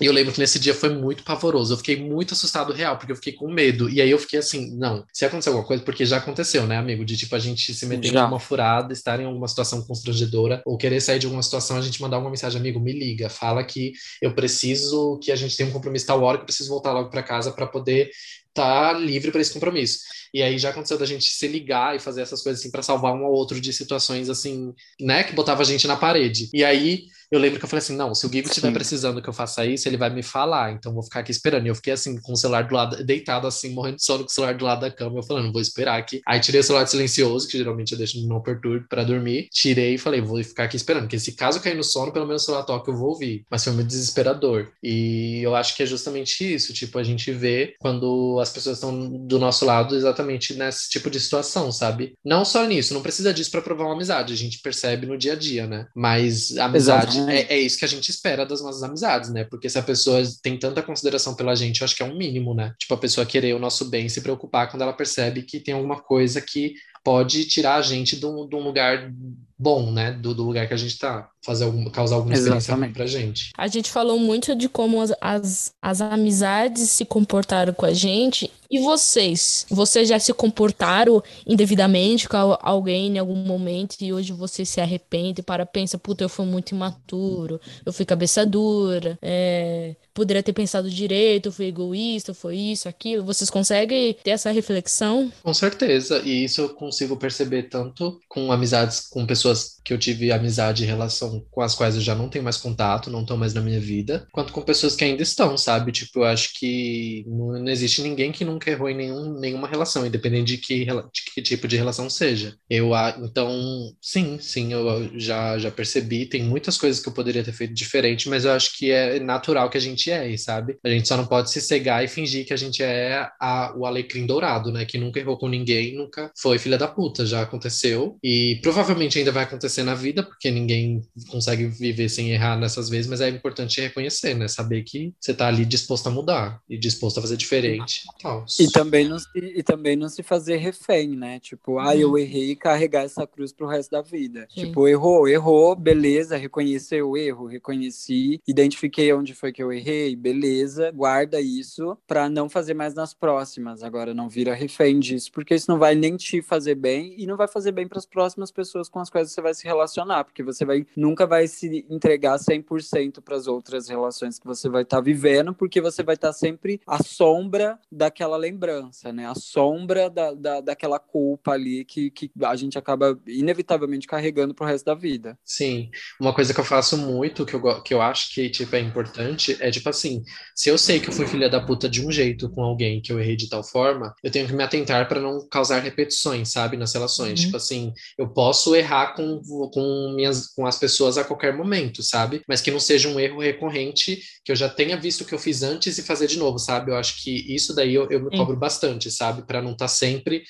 E 0.00 0.06
eu 0.06 0.12
lembro 0.12 0.32
que 0.32 0.40
nesse 0.40 0.58
dia 0.58 0.74
foi 0.74 0.90
muito 0.90 1.24
pavoroso. 1.24 1.72
Eu 1.72 1.78
fiquei 1.78 1.96
muito 1.96 2.34
assustado 2.34 2.72
real, 2.72 2.96
porque 2.96 3.12
eu 3.12 3.16
fiquei 3.16 3.32
com 3.32 3.50
medo. 3.50 3.90
E 3.90 4.00
aí 4.00 4.10
eu 4.10 4.18
fiquei 4.18 4.38
assim, 4.38 4.76
não, 4.76 5.04
se 5.12 5.24
acontecer 5.24 5.48
alguma 5.48 5.66
coisa, 5.66 5.82
porque 5.82 6.06
já 6.06 6.18
aconteceu, 6.18 6.66
né, 6.66 6.76
amigo? 6.76 7.04
De 7.04 7.16
tipo 7.16 7.34
a 7.34 7.38
gente 7.38 7.74
se 7.74 7.86
meter 7.86 8.12
já. 8.12 8.24
em 8.24 8.26
uma 8.26 8.38
furada, 8.38 8.92
estar 8.92 9.18
em 9.20 9.24
alguma 9.24 9.48
situação 9.48 9.82
constrangedora, 9.82 10.62
ou 10.64 10.76
querer 10.76 11.00
sair 11.00 11.18
de 11.18 11.26
alguma 11.26 11.42
situação, 11.42 11.76
a 11.76 11.80
gente 11.82 12.00
mandar 12.00 12.18
uma 12.18 12.30
mensagem, 12.30 12.60
amigo, 12.60 12.78
me 12.78 12.92
liga, 12.92 13.28
fala 13.28 13.64
que 13.64 13.92
eu 14.22 14.34
preciso, 14.34 15.18
que 15.22 15.32
a 15.32 15.36
gente 15.36 15.56
tem 15.56 15.66
um 15.66 15.72
compromisso 15.72 16.06
tal 16.06 16.22
hora, 16.22 16.38
que 16.38 16.42
eu 16.42 16.46
preciso 16.46 16.68
voltar 16.68 16.92
logo 16.92 17.10
para 17.10 17.22
casa 17.22 17.50
para 17.52 17.66
poder 17.66 18.10
tá 18.58 18.92
livre 18.92 19.30
para 19.30 19.40
esse 19.40 19.52
compromisso. 19.52 20.00
E 20.32 20.42
aí 20.42 20.58
já 20.58 20.70
aconteceu 20.70 20.98
da 20.98 21.06
gente 21.06 21.24
se 21.24 21.48
ligar 21.48 21.96
e 21.96 22.00
fazer 22.00 22.22
essas 22.22 22.42
coisas 22.42 22.60
assim 22.60 22.70
para 22.70 22.82
salvar 22.82 23.14
um 23.14 23.24
ou 23.24 23.32
outro 23.32 23.60
de 23.60 23.72
situações 23.72 24.28
assim, 24.28 24.74
né, 25.00 25.24
que 25.24 25.34
botava 25.34 25.62
a 25.62 25.64
gente 25.64 25.86
na 25.86 25.96
parede. 25.96 26.50
E 26.52 26.64
aí 26.64 27.06
eu 27.30 27.38
lembro 27.38 27.58
que 27.58 27.64
eu 27.64 27.68
falei 27.68 27.82
assim: 27.82 27.94
não, 27.96 28.14
se 28.14 28.26
o 28.26 28.32
Gigo 28.32 28.48
estiver 28.48 28.72
precisando 28.72 29.20
que 29.20 29.28
eu 29.28 29.32
faça 29.32 29.64
isso, 29.66 29.86
ele 29.88 29.96
vai 29.96 30.08
me 30.08 30.22
falar, 30.22 30.72
então 30.72 30.94
vou 30.94 31.02
ficar 31.02 31.20
aqui 31.20 31.30
esperando. 31.30 31.66
E 31.66 31.68
eu 31.68 31.74
fiquei 31.74 31.92
assim, 31.92 32.18
com 32.20 32.32
o 32.32 32.36
celular 32.36 32.62
do 32.62 32.74
lado, 32.74 33.04
deitado 33.04 33.46
assim, 33.46 33.70
morrendo 33.70 33.96
de 33.96 34.04
sono 34.04 34.24
com 34.24 34.30
o 34.30 34.32
celular 34.32 34.54
do 34.54 34.64
lado 34.64 34.80
da 34.80 34.90
cama. 34.90 35.18
Eu 35.18 35.22
falando, 35.22 35.52
vou 35.52 35.60
esperar 35.60 35.98
aqui. 35.98 36.22
Aí 36.26 36.40
tirei 36.40 36.60
o 36.60 36.64
celular 36.64 36.84
de 36.84 36.90
silencioso, 36.90 37.46
que 37.46 37.58
geralmente 37.58 37.92
eu 37.92 37.98
deixo 37.98 38.20
no 38.20 38.28
não 38.28 38.40
perturbe 38.40 38.86
para 38.88 39.04
dormir. 39.04 39.48
Tirei 39.52 39.94
e 39.94 39.98
falei, 39.98 40.20
vou 40.20 40.42
ficar 40.42 40.64
aqui 40.64 40.76
esperando, 40.76 41.02
porque 41.02 41.18
se 41.18 41.32
caso 41.32 41.60
cair 41.60 41.76
no 41.76 41.84
sono, 41.84 42.12
pelo 42.12 42.26
menos 42.26 42.42
o 42.42 42.44
celular 42.46 42.64
toca, 42.64 42.90
eu 42.90 42.96
vou 42.96 43.10
ouvir. 43.10 43.44
Mas 43.50 43.62
foi 43.62 43.72
muito 43.74 43.88
desesperador. 43.88 44.68
E 44.82 45.40
eu 45.42 45.54
acho 45.54 45.76
que 45.76 45.82
é 45.82 45.86
justamente 45.86 46.54
isso, 46.54 46.72
tipo, 46.72 46.98
a 46.98 47.02
gente 47.02 47.30
vê 47.30 47.74
quando 47.78 48.38
as 48.40 48.47
pessoas 48.48 48.76
estão 48.76 49.08
do 49.26 49.38
nosso 49.38 49.64
lado 49.64 49.96
exatamente 49.96 50.54
nesse 50.54 50.88
tipo 50.88 51.10
de 51.10 51.20
situação, 51.20 51.70
sabe? 51.72 52.14
Não 52.24 52.44
só 52.44 52.64
nisso, 52.66 52.94
não 52.94 53.02
precisa 53.02 53.32
disso 53.32 53.50
para 53.50 53.62
provar 53.62 53.84
uma 53.84 53.94
amizade, 53.94 54.32
a 54.32 54.36
gente 54.36 54.60
percebe 54.60 55.06
no 55.06 55.18
dia 55.18 55.32
a 55.32 55.36
dia, 55.36 55.66
né? 55.66 55.86
Mas 55.94 56.56
a 56.56 56.66
amizade 56.66 57.18
é, 57.30 57.54
é, 57.54 57.58
isso 57.58 57.78
que 57.78 57.84
a 57.84 57.88
gente 57.88 58.10
espera 58.10 58.44
das 58.44 58.60
nossas 58.60 58.82
amizades, 58.82 59.30
né? 59.30 59.44
Porque 59.44 59.68
se 59.68 59.78
a 59.78 59.82
pessoa 59.82 60.22
tem 60.42 60.58
tanta 60.58 60.82
consideração 60.82 61.34
pela 61.34 61.54
gente, 61.54 61.80
eu 61.80 61.84
acho 61.84 61.96
que 61.96 62.02
é 62.02 62.06
um 62.06 62.16
mínimo, 62.16 62.54
né? 62.54 62.72
Tipo, 62.78 62.94
a 62.94 62.98
pessoa 62.98 63.26
querer 63.26 63.54
o 63.54 63.58
nosso 63.58 63.84
bem, 63.86 64.08
se 64.08 64.20
preocupar 64.20 64.70
quando 64.70 64.82
ela 64.82 64.92
percebe 64.92 65.42
que 65.42 65.60
tem 65.60 65.74
alguma 65.74 66.00
coisa 66.00 66.40
que 66.40 66.74
pode 67.08 67.46
tirar 67.46 67.76
a 67.76 67.82
gente 67.82 68.16
de 68.16 68.26
um, 68.26 68.46
de 68.46 68.54
um 68.54 68.60
lugar 68.60 69.10
bom, 69.58 69.90
né? 69.90 70.12
Do, 70.12 70.34
do, 70.34 70.44
lugar 70.44 70.68
que 70.68 70.74
a 70.74 70.76
gente 70.76 70.92
está 70.92 71.26
fazer 71.42 71.64
algum, 71.64 71.88
causar 71.88 72.16
alguma 72.16 72.34
experiência 72.34 72.72
Exatamente. 72.72 72.92
pra 72.92 73.06
gente. 73.06 73.50
A 73.56 73.66
gente 73.66 73.90
falou 73.90 74.18
muito 74.18 74.54
de 74.54 74.68
como 74.68 75.00
as, 75.00 75.14
as, 75.18 75.72
as 75.80 76.02
amizades 76.02 76.90
se 76.90 77.06
comportaram 77.06 77.72
com 77.72 77.86
a 77.86 77.94
gente. 77.94 78.50
E 78.70 78.78
vocês? 78.80 79.64
Vocês 79.70 80.08
já 80.08 80.18
se 80.18 80.32
comportaram 80.34 81.22
indevidamente 81.46 82.28
com 82.28 82.36
alguém 82.60 83.14
em 83.14 83.18
algum 83.18 83.34
momento 83.36 83.96
e 84.00 84.12
hoje 84.12 84.32
você 84.32 84.62
se 84.64 84.78
arrepende 84.78 85.42
para 85.42 85.64
pensa, 85.64 85.96
puta, 85.96 86.22
eu 86.22 86.28
fui 86.28 86.44
muito 86.44 86.74
imaturo, 86.74 87.58
eu 87.84 87.92
fui 87.94 88.04
cabeça 88.04 88.44
dura, 88.44 89.18
é, 89.22 89.96
poderia 90.12 90.42
ter 90.42 90.52
pensado 90.52 90.90
direito, 90.90 91.46
eu 91.46 91.52
fui 91.52 91.66
egoísta, 91.66 92.34
foi 92.34 92.56
isso, 92.56 92.88
aquilo. 92.88 93.24
Vocês 93.24 93.48
conseguem 93.48 94.14
ter 94.22 94.30
essa 94.30 94.50
reflexão? 94.50 95.32
Com 95.42 95.54
certeza, 95.54 96.20
e 96.24 96.44
isso 96.44 96.60
eu 96.60 96.68
consigo 96.74 97.16
perceber 97.16 97.64
tanto 97.70 98.20
com 98.28 98.52
amizades 98.52 99.00
com 99.08 99.24
pessoas 99.24 99.78
que 99.82 99.92
eu 99.94 99.98
tive 99.98 100.30
amizade 100.30 100.82
e 100.82 100.86
relação 100.86 101.42
com 101.50 101.62
as 101.62 101.74
quais 101.74 101.94
eu 101.94 102.02
já 102.02 102.14
não 102.14 102.28
tenho 102.28 102.44
mais 102.44 102.58
contato, 102.58 103.10
não 103.10 103.22
estão 103.22 103.36
mais 103.38 103.54
na 103.54 103.62
minha 103.62 103.80
vida, 103.80 104.26
quanto 104.32 104.52
com 104.52 104.60
pessoas 104.60 104.94
que 104.94 105.04
ainda 105.04 105.22
estão, 105.22 105.56
sabe? 105.56 105.90
Tipo, 105.92 106.20
eu 106.20 106.24
acho 106.24 106.50
que 106.58 107.24
não, 107.26 107.52
não 107.60 107.68
existe 107.68 108.02
ninguém 108.02 108.30
que 108.30 108.44
nunca 108.58 108.70
errou 108.70 108.90
em 108.90 108.96
nenhum, 108.96 109.38
nenhuma 109.38 109.68
relação, 109.68 110.04
independente 110.04 110.56
de 110.56 110.58
que, 110.58 110.84
de 110.84 111.34
que 111.34 111.40
tipo 111.40 111.68
de 111.68 111.76
relação 111.76 112.10
seja. 112.10 112.56
Eu, 112.68 112.90
então, 113.22 113.92
sim, 114.02 114.38
sim, 114.40 114.72
eu 114.72 115.10
já, 115.18 115.58
já 115.58 115.70
percebi, 115.70 116.26
tem 116.26 116.42
muitas 116.42 116.76
coisas 116.76 117.00
que 117.00 117.08
eu 117.08 117.12
poderia 117.12 117.44
ter 117.44 117.52
feito 117.52 117.72
diferente, 117.72 118.28
mas 118.28 118.44
eu 118.44 118.52
acho 118.52 118.76
que 118.76 118.90
é 118.90 119.20
natural 119.20 119.70
que 119.70 119.78
a 119.78 119.80
gente 119.80 120.10
é, 120.10 120.36
sabe? 120.36 120.76
A 120.84 120.88
gente 120.88 121.06
só 121.06 121.16
não 121.16 121.26
pode 121.26 121.50
se 121.50 121.60
cegar 121.60 122.04
e 122.04 122.08
fingir 122.08 122.44
que 122.44 122.52
a 122.52 122.56
gente 122.56 122.82
é 122.82 123.28
a, 123.40 123.72
o 123.76 123.86
alecrim 123.86 124.26
dourado, 124.26 124.72
né? 124.72 124.84
Que 124.84 124.98
nunca 124.98 125.20
errou 125.20 125.38
com 125.38 125.48
ninguém, 125.48 125.94
nunca 125.96 126.32
foi 126.36 126.58
filha 126.58 126.76
da 126.76 126.88
puta, 126.88 127.24
já 127.24 127.42
aconteceu. 127.42 128.18
E 128.22 128.58
provavelmente 128.62 129.18
ainda 129.18 129.30
vai 129.30 129.44
acontecer 129.44 129.84
na 129.84 129.94
vida, 129.94 130.22
porque 130.22 130.50
ninguém 130.50 131.02
consegue 131.28 131.66
viver 131.66 132.08
sem 132.08 132.30
errar 132.30 132.58
nessas 132.58 132.88
vezes, 132.88 133.08
mas 133.08 133.20
é 133.20 133.28
importante 133.28 133.80
reconhecer, 133.80 134.34
né? 134.34 134.48
Saber 134.48 134.82
que 134.82 135.14
você 135.20 135.32
tá 135.32 135.46
ali 135.46 135.64
disposto 135.64 136.08
a 136.08 136.10
mudar 136.10 136.60
e 136.68 136.76
disposto 136.76 137.18
a 137.18 137.20
fazer 137.20 137.36
diferente. 137.36 138.02
Tal. 138.20 138.47
E 138.58 138.70
também 138.70 139.08
não 139.08 139.18
se, 139.18 139.28
e 139.34 139.62
também 139.62 139.96
não 139.96 140.08
se 140.08 140.22
fazer 140.22 140.56
refém, 140.56 141.08
né? 141.08 141.40
Tipo, 141.40 141.78
ah, 141.78 141.96
eu 141.96 142.10
uhum. 142.10 142.18
errei 142.18 142.50
e 142.50 142.56
carregar 142.56 143.04
essa 143.04 143.26
cruz 143.26 143.52
pro 143.52 143.66
resto 143.66 143.90
da 143.90 144.02
vida. 144.02 144.46
Sim. 144.50 144.66
Tipo, 144.66 144.88
errou, 144.88 145.28
errou, 145.28 145.74
beleza, 145.74 146.36
reconheceu 146.36 147.10
o 147.10 147.16
erro, 147.16 147.46
reconheci, 147.46 148.40
identifiquei 148.46 149.12
onde 149.12 149.34
foi 149.34 149.52
que 149.52 149.62
eu 149.62 149.72
errei, 149.72 150.14
beleza, 150.16 150.90
guarda 150.90 151.40
isso 151.40 151.96
para 152.06 152.28
não 152.28 152.48
fazer 152.48 152.74
mais 152.74 152.94
nas 152.94 153.12
próximas. 153.12 153.82
Agora 153.82 154.14
não 154.14 154.28
vira 154.28 154.54
refém 154.54 154.98
disso, 154.98 155.30
porque 155.32 155.54
isso 155.54 155.70
não 155.70 155.78
vai 155.78 155.94
nem 155.94 156.16
te 156.16 156.40
fazer 156.42 156.74
bem 156.74 157.14
e 157.18 157.26
não 157.26 157.36
vai 157.36 157.48
fazer 157.48 157.72
bem 157.72 157.86
para 157.86 157.98
as 157.98 158.06
próximas 158.06 158.50
pessoas 158.50 158.88
com 158.88 158.98
as 158.98 159.10
quais 159.10 159.30
você 159.30 159.40
vai 159.40 159.54
se 159.54 159.64
relacionar, 159.64 160.24
porque 160.24 160.42
você 160.42 160.64
vai 160.64 160.86
nunca 160.96 161.26
vai 161.26 161.46
se 161.46 161.84
entregar 161.90 162.38
100% 162.38 163.20
para 163.20 163.36
as 163.36 163.46
outras 163.46 163.88
relações 163.88 164.38
que 164.38 164.46
você 164.46 164.68
vai 164.68 164.82
estar 164.82 164.98
tá 164.98 165.02
vivendo, 165.02 165.54
porque 165.54 165.80
você 165.80 166.02
vai 166.02 166.14
estar 166.14 166.28
tá 166.28 166.32
sempre 166.32 166.80
à 166.86 167.02
sombra 167.02 167.78
daquela 167.90 168.37
lembrança, 168.38 169.12
né? 169.12 169.26
A 169.26 169.34
sombra 169.34 170.08
da, 170.08 170.32
da, 170.32 170.60
daquela 170.60 170.98
culpa 170.98 171.52
ali 171.52 171.84
que, 171.84 172.10
que 172.10 172.30
a 172.42 172.56
gente 172.56 172.78
acaba 172.78 173.18
inevitavelmente 173.26 174.06
carregando 174.06 174.54
pro 174.54 174.66
resto 174.66 174.86
da 174.86 174.94
vida. 174.94 175.38
Sim. 175.44 175.90
Uma 176.20 176.34
coisa 176.34 176.54
que 176.54 176.60
eu 176.60 176.64
faço 176.64 176.96
muito, 176.96 177.44
que 177.44 177.54
eu, 177.54 177.82
que 177.82 177.92
eu 177.92 178.00
acho 178.00 178.34
que 178.34 178.48
tipo, 178.48 178.74
é 178.74 178.80
importante, 178.80 179.56
é 179.60 179.70
tipo 179.70 179.88
assim, 179.88 180.22
se 180.54 180.68
eu 180.68 180.78
sei 180.78 181.00
que 181.00 181.08
eu 181.08 181.12
fui 181.12 181.26
filha 181.26 181.48
da 181.48 181.60
puta 181.60 181.88
de 181.88 182.04
um 182.04 182.10
jeito 182.10 182.48
com 182.50 182.62
alguém 182.62 183.00
que 183.00 183.12
eu 183.12 183.20
errei 183.20 183.36
de 183.36 183.48
tal 183.48 183.62
forma, 183.62 184.14
eu 184.22 184.30
tenho 184.30 184.46
que 184.46 184.52
me 184.52 184.62
atentar 184.62 185.08
para 185.08 185.20
não 185.20 185.46
causar 185.48 185.80
repetições, 185.80 186.50
sabe, 186.50 186.76
nas 186.76 186.92
relações. 186.92 187.40
Uhum. 187.40 187.46
Tipo 187.46 187.56
assim, 187.56 187.92
eu 188.16 188.28
posso 188.28 188.74
errar 188.74 189.14
com, 189.14 189.40
com, 189.72 190.12
minhas, 190.14 190.46
com 190.48 190.66
as 190.66 190.78
pessoas 190.78 191.18
a 191.18 191.24
qualquer 191.24 191.56
momento, 191.56 192.02
sabe? 192.02 192.42
Mas 192.48 192.60
que 192.60 192.70
não 192.70 192.80
seja 192.80 193.08
um 193.08 193.18
erro 193.18 193.40
recorrente, 193.40 194.20
que 194.44 194.52
eu 194.52 194.56
já 194.56 194.68
tenha 194.68 194.96
visto 194.96 195.22
o 195.22 195.24
que 195.24 195.34
eu 195.34 195.38
fiz 195.38 195.62
antes 195.62 195.98
e 195.98 196.02
fazer 196.02 196.26
de 196.26 196.38
novo, 196.38 196.58
sabe? 196.58 196.90
Eu 196.90 196.96
acho 196.96 197.22
que 197.22 197.54
isso 197.54 197.74
daí 197.74 197.94
eu, 197.94 198.08
eu 198.10 198.27
me 198.30 198.36
cobro 198.36 198.56
bastante, 198.56 199.10
sabe? 199.10 199.42
Para 199.46 199.62
não 199.62 199.72
estar 199.72 199.84
tá 199.84 199.88
sempre 199.88 200.42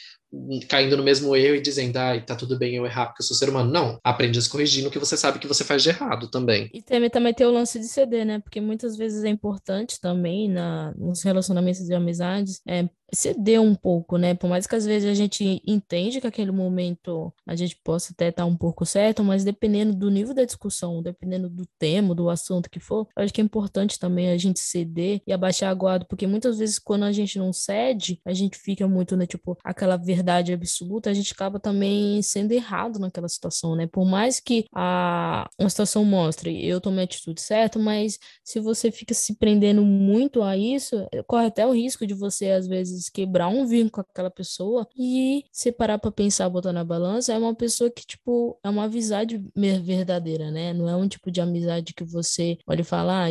caindo 0.68 0.97
no 0.97 1.03
mesmo 1.03 1.35
erro 1.35 1.57
e 1.57 1.61
dizendo, 1.61 1.97
ai, 1.97 2.22
tá 2.22 2.37
tudo 2.37 2.59
bem 2.59 2.74
eu 2.74 2.85
errar 2.85 3.07
porque 3.07 3.22
eu 3.22 3.26
sou 3.26 3.37
ser 3.37 3.49
humano. 3.49 3.70
Não, 3.70 3.99
aprende 4.05 4.39
a 4.39 4.43
se 4.43 4.49
corrigir 4.49 4.85
no 4.85 4.91
que 4.91 4.99
você 4.99 5.16
sabe 5.16 5.39
que 5.39 5.47
você 5.47 5.64
faz 5.64 5.83
de 5.83 5.89
errado 5.89 6.31
também. 6.31 6.68
E 6.72 6.83
também, 6.83 7.09
também 7.09 7.33
tem 7.33 7.47
o 7.47 7.53
lance 7.53 7.79
de 7.79 7.87
ceder, 7.87 8.26
né? 8.26 8.39
Porque 8.39 8.61
muitas 8.61 8.97
vezes 8.97 9.24
é 9.24 9.29
importante 9.29 9.99
também 10.01 10.49
na, 10.49 10.93
nos 10.97 11.22
relacionamentos 11.22 11.85
de 11.85 11.95
amizades 11.95 12.61
é, 12.68 12.89
ceder 13.12 13.61
um 13.61 13.74
pouco, 13.74 14.16
né? 14.18 14.34
Por 14.34 14.48
mais 14.48 14.66
que 14.66 14.74
às 14.76 14.84
vezes 14.84 15.11
a 15.11 15.14
gente 15.14 15.62
entende 15.66 16.20
que 16.20 16.26
aquele 16.26 16.50
momento 16.50 17.32
a 17.46 17.54
gente 17.56 17.76
possa 17.82 18.12
até 18.12 18.28
estar 18.28 18.44
um 18.44 18.56
pouco 18.56 18.84
certo, 18.84 19.24
mas 19.24 19.44
dependendo 19.44 19.94
do 19.94 20.11
nível 20.11 20.34
da 20.34 20.44
discussão, 20.44 21.02
dependendo 21.02 21.48
do 21.48 21.66
tema, 21.78 22.14
do 22.14 22.28
assunto 22.28 22.70
que 22.70 22.80
for, 22.80 23.09
acho 23.16 23.32
que 23.32 23.40
é 23.40 23.44
importante 23.44 23.98
também 23.98 24.30
a 24.30 24.36
gente 24.36 24.61
ceder 24.61 25.22
e 25.26 25.32
abaixar 25.32 25.70
a 25.70 25.74
guarda, 25.74 26.04
porque 26.09 26.26
muitas 26.26 26.59
vezes 26.59 26.78
quando 26.78 27.04
a 27.04 27.12
gente 27.12 27.38
não 27.38 27.52
cede, 27.52 28.20
a 28.24 28.32
gente 28.34 28.59
fica 28.59 28.86
muito, 28.86 29.16
né, 29.16 29.26
tipo, 29.26 29.56
aquela 29.64 29.96
verdade 29.96 30.52
absoluta, 30.52 31.11
a 31.11 31.14
gente 31.14 31.32
acaba 31.32 31.59
também 31.59 32.20
sendo 32.22 32.52
errado 32.52 32.98
naquela 32.98 33.28
situação, 33.28 33.74
né? 33.74 33.86
Por 33.86 34.04
mais 34.04 34.40
que 34.40 34.66
a 34.74 35.48
uma 35.59 35.70
situação 35.70 36.04
mostre 36.04 36.66
eu 36.66 36.80
tomei 36.80 37.00
a 37.00 37.04
atitude 37.04 37.40
certa, 37.40 37.78
mas 37.78 38.18
se 38.44 38.61
você 38.61 38.90
fica 38.90 39.14
se 39.14 39.36
prendendo 39.36 39.82
muito 39.84 40.42
a 40.42 40.56
isso, 40.56 41.06
corre 41.26 41.46
até 41.46 41.66
o 41.66 41.72
risco 41.72 42.06
de 42.06 42.14
você 42.14 42.50
às 42.50 42.66
vezes 42.66 42.97
vezes 42.99 43.09
quebrar 43.09 43.49
um 43.49 43.64
vínculo 43.64 44.05
com 44.05 44.11
aquela 44.11 44.30
pessoa 44.30 44.86
e 44.96 45.44
se 45.53 45.72
parar 45.72 45.99
para 45.99 46.11
pensar, 46.11 46.49
botar 46.49 46.72
na 46.72 46.84
balança, 46.84 47.32
é 47.32 47.38
uma 47.38 47.55
pessoa 47.55 47.90
que, 47.90 48.05
tipo, 48.05 48.59
é 48.62 48.68
uma 48.68 48.84
amizade 48.84 49.42
verdadeira, 49.55 50.51
né? 50.51 50.72
Não 50.72 50.88
é 50.88 50.96
um 50.96 51.09
tipo 51.09 51.30
de 51.30 51.40
amizade 51.40 51.94
que 51.94 52.05
você 52.05 52.59
olha 52.66 52.80
e 52.80 52.84
fala, 52.84 53.26
ah, 53.26 53.30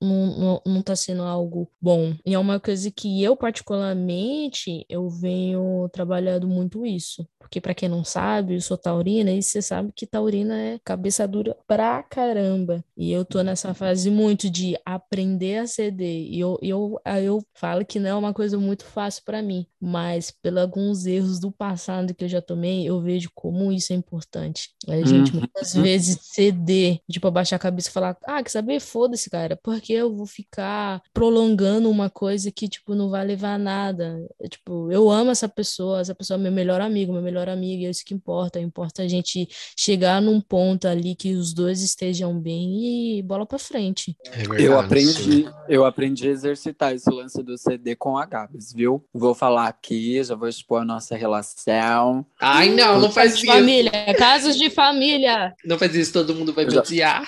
não, 0.00 0.38
não, 0.38 0.62
não 0.66 0.82
tá 0.82 0.94
sendo 0.94 1.22
algo 1.22 1.70
bom. 1.80 2.14
E 2.24 2.34
é 2.34 2.38
uma 2.38 2.60
coisa 2.60 2.90
que 2.90 3.22
eu, 3.22 3.36
particularmente, 3.36 4.84
eu 4.88 5.08
venho 5.08 5.88
trabalhando 5.92 6.46
muito 6.46 6.84
isso. 6.84 7.26
Porque, 7.38 7.60
para 7.60 7.74
quem 7.74 7.88
não 7.88 8.04
sabe, 8.04 8.54
eu 8.54 8.60
sou 8.60 8.76
taurina 8.76 9.30
e 9.30 9.40
você 9.40 9.62
sabe 9.62 9.92
que 9.94 10.04
taurina 10.04 10.58
é 10.58 10.80
cabeça 10.84 11.28
dura 11.28 11.56
pra 11.66 12.02
caramba. 12.02 12.84
E 12.96 13.12
eu 13.12 13.24
tô 13.24 13.40
nessa 13.42 13.72
fase 13.72 14.10
muito 14.10 14.50
de 14.50 14.76
aprender 14.84 15.58
a 15.58 15.66
ceder. 15.66 16.26
E 16.28 16.40
eu, 16.40 16.58
eu, 16.60 17.00
eu 17.22 17.40
falo 17.54 17.84
que 17.84 18.00
não 18.00 18.10
é 18.10 18.14
uma 18.14 18.34
coisa 18.34 18.58
muito 18.58 18.84
fácil 18.84 19.05
para 19.20 19.42
mim, 19.42 19.66
mas 19.80 20.30
pelos 20.30 20.60
alguns 20.60 21.06
erros 21.06 21.38
do 21.38 21.50
passado 21.50 22.14
que 22.14 22.24
eu 22.24 22.28
já 22.28 22.42
tomei, 22.42 22.88
eu 22.88 23.00
vejo 23.00 23.30
como 23.34 23.72
isso 23.72 23.92
é 23.92 23.96
importante. 23.96 24.70
A 24.88 24.96
gente 25.02 25.32
uhum. 25.32 25.40
muitas 25.40 25.74
vezes 25.74 26.18
ceder, 26.22 26.98
tipo, 27.10 27.26
abaixar 27.26 27.56
a 27.56 27.60
cabeça 27.60 27.88
e 27.88 27.92
falar: 27.92 28.16
ah, 28.24 28.42
quer 28.42 28.50
saber? 28.50 28.80
Foda-se, 28.80 29.30
cara, 29.30 29.58
porque 29.62 29.92
eu 29.92 30.14
vou 30.14 30.26
ficar 30.26 31.02
prolongando 31.12 31.90
uma 31.90 32.10
coisa 32.10 32.50
que, 32.50 32.68
tipo, 32.68 32.94
não 32.94 33.08
vai 33.10 33.24
levar 33.24 33.54
a 33.54 33.58
nada. 33.58 34.26
Eu, 34.40 34.48
tipo, 34.48 34.90
eu 34.90 35.10
amo 35.10 35.30
essa 35.30 35.48
pessoa, 35.48 36.00
essa 36.00 36.14
pessoa 36.14 36.38
é 36.38 36.42
meu 36.42 36.52
melhor 36.52 36.80
amigo, 36.80 37.12
meu 37.12 37.22
melhor 37.22 37.48
amiga, 37.48 37.86
é 37.86 37.90
isso 37.90 38.04
que 38.04 38.14
importa. 38.14 38.60
Importa 38.60 39.02
a 39.02 39.08
gente 39.08 39.48
chegar 39.76 40.20
num 40.20 40.40
ponto 40.40 40.86
ali 40.88 41.14
que 41.14 41.34
os 41.34 41.52
dois 41.52 41.82
estejam 41.82 42.38
bem 42.38 43.18
e 43.18 43.22
bola 43.22 43.46
para 43.46 43.58
frente. 43.58 44.16
É 44.24 44.38
verdade, 44.38 44.64
eu 44.64 44.78
aprendi, 44.78 45.48
eu 45.68 45.84
aprendi 45.84 46.28
a 46.28 46.32
exercitar 46.32 46.94
esse 46.94 47.10
lance 47.10 47.42
do 47.42 47.56
CD 47.56 47.94
com 47.96 48.16
a 48.16 48.26
Gabs, 48.26 48.72
viu? 48.72 48.95
Vou 49.12 49.34
falar 49.34 49.68
aqui, 49.68 50.22
já 50.22 50.34
vou 50.34 50.48
expor 50.48 50.82
a 50.82 50.84
nossa 50.84 51.16
relação. 51.16 52.24
Ai, 52.40 52.70
não, 52.70 53.00
não 53.00 53.10
faz 53.10 53.34
isso. 53.34 53.46
Família, 53.46 53.90
casos 54.16 54.56
de 54.56 54.70
família. 54.70 55.54
Não 55.64 55.78
faz 55.78 55.94
isso, 55.94 56.12
todo 56.12 56.34
mundo 56.34 56.52
vai 56.52 56.64
odiar. 56.64 57.22
Já... 57.22 57.26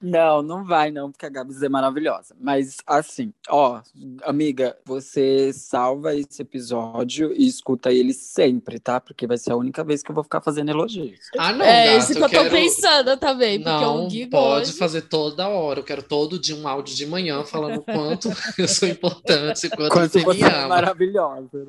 Não, 0.00 0.42
não 0.42 0.64
vai 0.64 0.90
não, 0.90 1.10
porque 1.10 1.26
a 1.26 1.28
Gabs 1.28 1.62
é 1.62 1.68
maravilhosa. 1.68 2.34
Mas 2.40 2.78
assim, 2.86 3.32
ó, 3.48 3.80
amiga, 4.22 4.76
você 4.84 5.52
salva 5.52 6.14
esse 6.14 6.42
episódio 6.42 7.32
e 7.34 7.46
escuta 7.46 7.92
ele 7.92 8.12
sempre, 8.12 8.78
tá? 8.78 9.00
Porque 9.00 9.26
vai 9.26 9.38
ser 9.38 9.52
a 9.52 9.56
única 9.56 9.84
vez 9.84 10.02
que 10.02 10.10
eu 10.10 10.14
vou 10.14 10.24
ficar 10.24 10.40
fazendo 10.40 10.70
elogios. 10.70 11.20
Ah, 11.38 11.52
não. 11.52 11.64
É 11.64 11.96
isso 11.96 12.14
que 12.14 12.22
eu, 12.22 12.28
quero... 12.28 12.44
tô 12.44 12.50
pensando 12.50 13.16
também. 13.16 13.62
Porque 13.62 13.84
não, 13.84 14.04
o 14.04 14.08
Gui 14.08 14.26
pode 14.26 14.70
hoje... 14.70 14.78
fazer 14.78 15.02
toda 15.02 15.48
hora. 15.48 15.80
Eu 15.80 15.84
quero 15.84 16.02
todo 16.02 16.38
dia 16.38 16.56
um 16.56 16.66
áudio 16.66 16.94
de 16.94 17.06
manhã 17.06 17.44
falando 17.44 17.82
quanto 17.82 18.30
eu 18.58 18.68
sou 18.68 18.88
importante 18.88 19.49
quanto, 19.54 19.76
quanto, 19.76 19.92
quanto 19.92 20.12
você, 20.12 20.20
você 20.24 20.44
me 20.44 20.50
é 20.50 20.54
ama. 20.54 20.68
maravilhosa. 20.68 21.68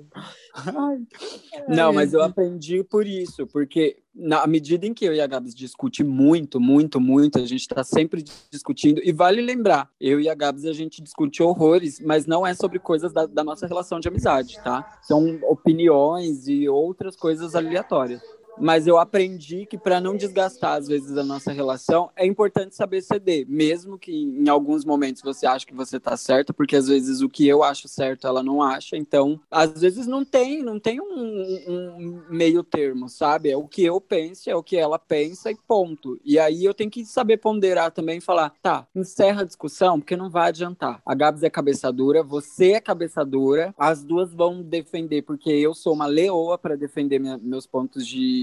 Ai. 0.56 1.00
Não, 1.68 1.94
mas 1.94 2.14
eu 2.14 2.22
aprendi 2.22 2.84
por 2.84 3.06
isso, 3.06 3.48
porque 3.48 3.98
na 4.14 4.46
medida 4.46 4.86
em 4.86 4.94
que 4.94 5.06
eu 5.06 5.14
e 5.14 5.22
a 5.22 5.28
Gabs 5.28 5.56
discute 5.56 6.04
muito, 6.04 6.60
muito, 6.60 7.00
muito, 7.00 7.40
a 7.40 7.46
gente 7.46 7.62
está 7.62 7.84
sempre 7.84 8.24
discutindo, 8.52 9.02
e 9.04 9.12
vale 9.12 9.42
lembrar, 9.42 9.90
eu 10.00 10.20
e 10.20 10.28
a 10.28 10.36
Gabs 10.36 10.66
a 10.66 10.74
gente 10.74 11.02
discute 11.02 11.42
horrores, 11.42 12.00
mas 12.00 12.26
não 12.26 12.46
é 12.46 12.54
sobre 12.54 12.80
coisas 12.80 13.14
da, 13.14 13.26
da 13.26 13.44
nossa 13.44 13.66
relação 13.66 14.00
de 14.00 14.08
amizade, 14.08 14.60
tá? 14.64 15.00
São 15.02 15.40
opiniões 15.44 16.48
e 16.48 16.68
outras 16.68 17.16
coisas 17.16 17.56
aleatórias. 17.56 18.22
Mas 18.58 18.88
eu 18.88 18.98
aprendi 18.98 19.66
que 19.66 19.78
para 19.78 20.02
não 20.02 20.16
desgastar 20.16 20.78
às 20.78 20.88
vezes 20.88 21.18
a 21.18 21.24
nossa 21.24 21.52
relação, 21.52 22.10
é 22.16 22.26
importante 22.26 22.76
saber 22.76 23.02
ceder, 23.02 23.46
mesmo 23.48 23.98
que 23.98 24.12
em 24.12 24.48
alguns 24.50 24.86
momentos 24.86 25.22
você 25.22 25.46
acha 25.46 25.66
que 25.66 25.74
você 25.74 26.00
tá 26.00 26.16
certo, 26.18 26.54
porque 26.54 26.76
às 26.76 26.88
vezes 26.88 27.22
o 27.22 27.30
que 27.30 27.48
eu 27.48 27.64
acho 27.64 27.88
certo 27.88 28.28
ela 28.28 28.44
não 28.44 28.62
acha. 28.62 28.98
Então, 28.98 29.40
às 29.50 29.82
vezes 29.82 30.08
não 30.08 30.24
tem, 30.24 30.64
não 30.64 30.80
tem 30.80 31.00
um, 31.00 31.06
um 31.68 32.24
meio 32.30 32.64
termo, 32.64 33.10
sabe? 33.10 33.50
É 33.50 33.58
o 33.58 33.68
que 33.68 33.84
eu 33.84 34.00
penso, 34.00 34.50
é 34.50 34.56
o 34.56 34.64
que 34.64 34.78
ela 34.78 35.00
pensa 35.00 35.52
e 35.52 35.56
ponto. 35.68 36.20
E 36.24 36.38
aí 36.38 36.66
eu 36.66 36.74
tenho 36.74 36.90
que 36.90 37.06
saber 37.06 37.38
ponderar 37.38 37.92
também 37.92 38.18
e 38.18 38.22
falar, 38.22 38.54
tá, 38.62 38.88
encerra 38.96 39.42
a 39.42 39.46
discussão, 39.46 40.00
porque 40.00 40.16
não 40.16 40.30
vai 40.30 40.50
adiantar. 40.50 41.02
A 41.06 41.16
Gabs 41.16 41.44
é 41.44 41.50
cabeça 41.50 41.92
dura, 41.92 42.24
você 42.24 42.74
é 42.74 42.82
cabeça 42.82 43.26
dura, 43.26 43.74
as 43.78 44.04
duas 44.04 44.34
vão 44.34 44.62
defender, 44.62 45.24
porque 45.24 45.50
eu 45.50 45.74
sou 45.74 45.94
uma 45.94 46.06
leoa 46.06 46.58
para 46.58 46.76
defender 46.76 47.20
minha, 47.20 47.38
meus 47.38 47.66
pontos 47.66 48.06
de 48.06 48.41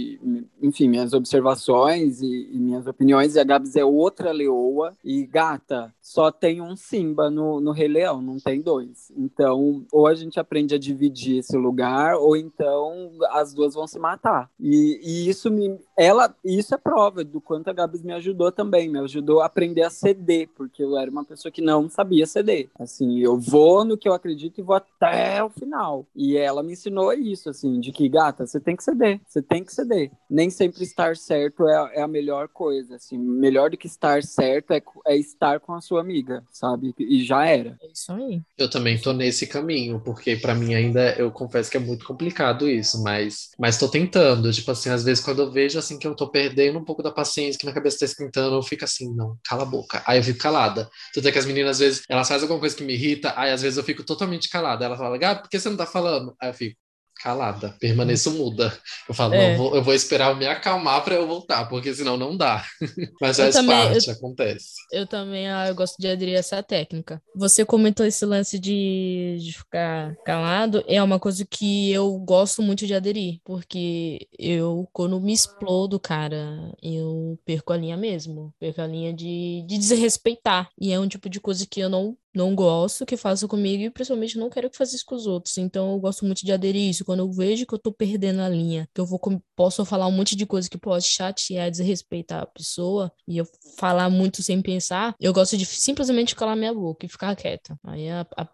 enfim, 0.62 0.88
minhas 0.88 1.12
observações 1.12 2.20
e, 2.20 2.48
e, 2.52 2.58
minhas 2.58 2.86
opiniões, 2.86 3.34
e 3.34 3.40
a 3.40 3.44
Gabs 3.44 3.76
é 3.76 3.84
outra 3.84 4.32
leoa, 4.32 4.94
e 5.04 5.24
gata, 5.26 5.92
só 6.02 6.30
tem 6.30 6.60
um 6.60 6.76
Simba 6.76 7.30
no, 7.30 7.60
no 7.60 7.72
Rei 7.72 7.88
Leão, 7.88 8.20
não 8.22 8.38
tem 8.38 8.60
dois. 8.60 9.12
Então, 9.16 9.84
ou 9.92 10.06
a 10.06 10.14
gente 10.14 10.40
aprende 10.40 10.74
a 10.74 10.78
dividir 10.78 11.38
esse 11.38 11.56
lugar, 11.56 12.16
ou 12.16 12.36
então 12.36 13.10
as 13.30 13.52
duas 13.52 13.74
vão 13.74 13.86
se 13.86 13.98
matar. 13.98 14.50
E, 14.58 15.00
e 15.02 15.28
isso 15.28 15.50
me. 15.50 15.78
Ela, 15.96 16.34
isso 16.44 16.74
é 16.74 16.78
prova 16.78 17.24
do 17.24 17.40
quanto 17.40 17.68
a 17.68 17.72
Gabs 17.72 18.02
me 18.02 18.12
ajudou 18.12 18.52
também, 18.52 18.88
me 18.88 18.98
ajudou 19.00 19.40
a 19.40 19.46
aprender 19.46 19.82
a 19.82 19.90
ceder, 19.90 20.48
porque 20.56 20.82
eu 20.82 20.96
era 20.96 21.10
uma 21.10 21.24
pessoa 21.24 21.52
que 21.52 21.60
não 21.60 21.88
sabia 21.88 22.26
ceder. 22.26 22.68
Assim, 22.78 23.18
eu 23.18 23.38
vou 23.38 23.84
no 23.84 23.98
que 23.98 24.08
eu 24.08 24.14
acredito 24.14 24.58
e 24.58 24.62
vou 24.62 24.76
até 24.76 25.42
o 25.42 25.50
final. 25.50 26.06
E 26.14 26.36
ela 26.36 26.62
me 26.62 26.72
ensinou 26.72 27.12
isso, 27.12 27.50
assim, 27.50 27.80
de 27.80 27.92
que, 27.92 28.08
gata, 28.08 28.46
você 28.46 28.60
tem 28.60 28.76
que 28.76 28.84
ceder, 28.84 29.20
você 29.26 29.42
tem 29.42 29.64
que 29.64 29.74
ceder 29.74 29.87
nem 30.30 30.50
sempre 30.50 30.82
estar 30.82 31.16
certo 31.16 31.66
é, 31.68 31.98
é, 31.98 32.02
a 32.02 32.08
melhor 32.08 32.48
coisa, 32.48 32.96
assim, 32.96 33.16
melhor 33.18 33.70
do 33.70 33.76
que 33.76 33.86
estar 33.86 34.22
certo 34.22 34.72
é, 34.72 34.82
é, 35.06 35.16
estar 35.16 35.60
com 35.60 35.72
a 35.74 35.80
sua 35.80 36.00
amiga, 36.00 36.44
sabe? 36.50 36.94
E 36.98 37.24
já 37.24 37.46
era. 37.46 37.76
É 37.82 37.92
isso 37.92 38.12
aí. 38.12 38.42
Eu 38.56 38.68
também 38.68 38.98
tô 38.98 39.12
nesse 39.12 39.46
caminho, 39.46 40.00
porque 40.00 40.36
para 40.36 40.54
mim 40.54 40.74
ainda, 40.74 41.14
eu 41.18 41.30
confesso 41.30 41.70
que 41.70 41.76
é 41.76 41.80
muito 41.80 42.04
complicado 42.04 42.68
isso, 42.68 43.02
mas, 43.02 43.50
mas 43.58 43.78
tô 43.78 43.88
tentando, 43.88 44.52
tipo 44.52 44.70
assim, 44.70 44.90
às 44.90 45.02
vezes 45.04 45.24
quando 45.24 45.42
eu 45.42 45.50
vejo, 45.50 45.78
assim, 45.78 45.98
que 45.98 46.06
eu 46.06 46.14
tô 46.14 46.28
perdendo 46.30 46.78
um 46.78 46.84
pouco 46.84 47.02
da 47.02 47.10
paciência, 47.10 47.58
que 47.58 47.64
minha 47.64 47.74
cabeça 47.74 48.00
tá 48.00 48.04
esquentando, 48.04 48.56
eu 48.56 48.62
fico 48.62 48.84
assim, 48.84 49.14
não, 49.14 49.36
cala 49.44 49.62
a 49.62 49.66
boca. 49.66 50.02
Aí 50.06 50.18
eu 50.18 50.22
fico 50.22 50.38
calada. 50.38 50.88
Tanto 51.14 51.28
é 51.28 51.32
que 51.32 51.38
as 51.38 51.46
meninas, 51.46 51.72
às 51.72 51.78
vezes, 51.78 52.02
elas 52.08 52.28
fazem 52.28 52.42
alguma 52.42 52.60
coisa 52.60 52.76
que 52.76 52.84
me 52.84 52.94
irrita, 52.94 53.32
aí 53.36 53.50
às 53.50 53.62
vezes 53.62 53.76
eu 53.76 53.84
fico 53.84 54.04
totalmente 54.04 54.48
calada. 54.48 54.84
Ela 54.84 54.96
fala, 54.96 55.18
Gabi, 55.18 55.42
por 55.42 55.50
que 55.50 55.58
você 55.58 55.68
não 55.68 55.76
tá 55.76 55.86
falando? 55.86 56.34
Aí 56.40 56.50
eu 56.50 56.54
fico, 56.54 56.76
calada, 57.22 57.74
permaneço 57.80 58.30
muda. 58.30 58.76
Eu 59.08 59.14
falo, 59.14 59.34
é. 59.34 59.54
eu 59.54 59.58
vou, 59.58 59.76
eu 59.76 59.82
vou, 59.82 59.94
esperar 59.94 60.30
eu 60.30 60.36
me 60.36 60.46
acalmar 60.46 61.04
para 61.04 61.14
eu 61.14 61.26
voltar, 61.26 61.68
porque 61.68 61.92
senão 61.94 62.16
não 62.16 62.36
dá. 62.36 62.64
Mas 63.20 63.36
faz 63.36 63.54
também, 63.54 63.76
parte, 63.76 64.08
eu, 64.08 64.14
acontece. 64.14 64.74
Eu 64.92 65.06
também 65.06 65.48
ah, 65.48 65.68
eu 65.68 65.74
gosto 65.74 65.96
de 65.98 66.08
aderir 66.08 66.36
a 66.36 66.38
essa 66.38 66.62
técnica. 66.62 67.20
Você 67.34 67.64
comentou 67.64 68.06
esse 68.06 68.24
lance 68.24 68.58
de, 68.58 69.36
de 69.40 69.52
ficar 69.52 70.14
calado, 70.24 70.84
é 70.86 71.02
uma 71.02 71.18
coisa 71.18 71.44
que 71.44 71.90
eu 71.92 72.12
gosto 72.18 72.62
muito 72.62 72.86
de 72.86 72.94
aderir, 72.94 73.40
porque 73.44 74.28
eu, 74.38 74.88
quando 74.92 75.20
me 75.20 75.32
explodo, 75.32 75.98
cara, 75.98 76.72
eu 76.82 77.38
perco 77.44 77.72
a 77.72 77.76
linha 77.76 77.96
mesmo, 77.96 78.54
perco 78.58 78.80
a 78.80 78.86
linha 78.86 79.12
de, 79.12 79.64
de 79.66 79.78
desrespeitar. 79.78 80.68
E 80.80 80.92
é 80.92 81.00
um 81.00 81.08
tipo 81.08 81.28
de 81.28 81.40
coisa 81.40 81.66
que 81.66 81.80
eu 81.80 81.88
não 81.88 82.16
não 82.34 82.54
gosto 82.54 83.06
que 83.06 83.16
faça 83.16 83.48
comigo 83.48 83.82
e 83.82 83.90
principalmente 83.90 84.38
não 84.38 84.50
quero 84.50 84.70
que 84.70 84.76
faça 84.76 84.94
isso 84.94 85.04
com 85.04 85.14
os 85.14 85.26
outros. 85.26 85.56
Então 85.58 85.92
eu 85.92 85.98
gosto 85.98 86.24
muito 86.24 86.44
de 86.44 86.52
aderir 86.52 86.88
isso. 86.88 87.04
Quando 87.04 87.20
eu 87.20 87.32
vejo 87.32 87.66
que 87.66 87.74
eu 87.74 87.78
tô 87.78 87.92
perdendo 87.92 88.40
a 88.40 88.48
linha, 88.48 88.88
que 88.94 89.00
eu 89.00 89.06
vou 89.06 89.18
posso 89.56 89.84
falar 89.84 90.06
um 90.06 90.12
monte 90.12 90.36
de 90.36 90.46
coisa 90.46 90.70
que 90.70 90.78
pode 90.78 91.04
chatear, 91.04 91.70
desrespeitar 91.70 92.42
a 92.42 92.46
pessoa 92.46 93.12
e 93.26 93.38
eu 93.38 93.46
falar 93.76 94.08
muito 94.08 94.42
sem 94.42 94.62
pensar, 94.62 95.14
eu 95.20 95.32
gosto 95.32 95.56
de 95.56 95.64
simplesmente 95.64 96.34
calar 96.36 96.56
minha 96.56 96.72
boca 96.72 97.04
e 97.04 97.08
ficar 97.08 97.34
quieta. 97.34 97.76
Aí 97.84 98.08
a, 98.08 98.26
a 98.36 98.46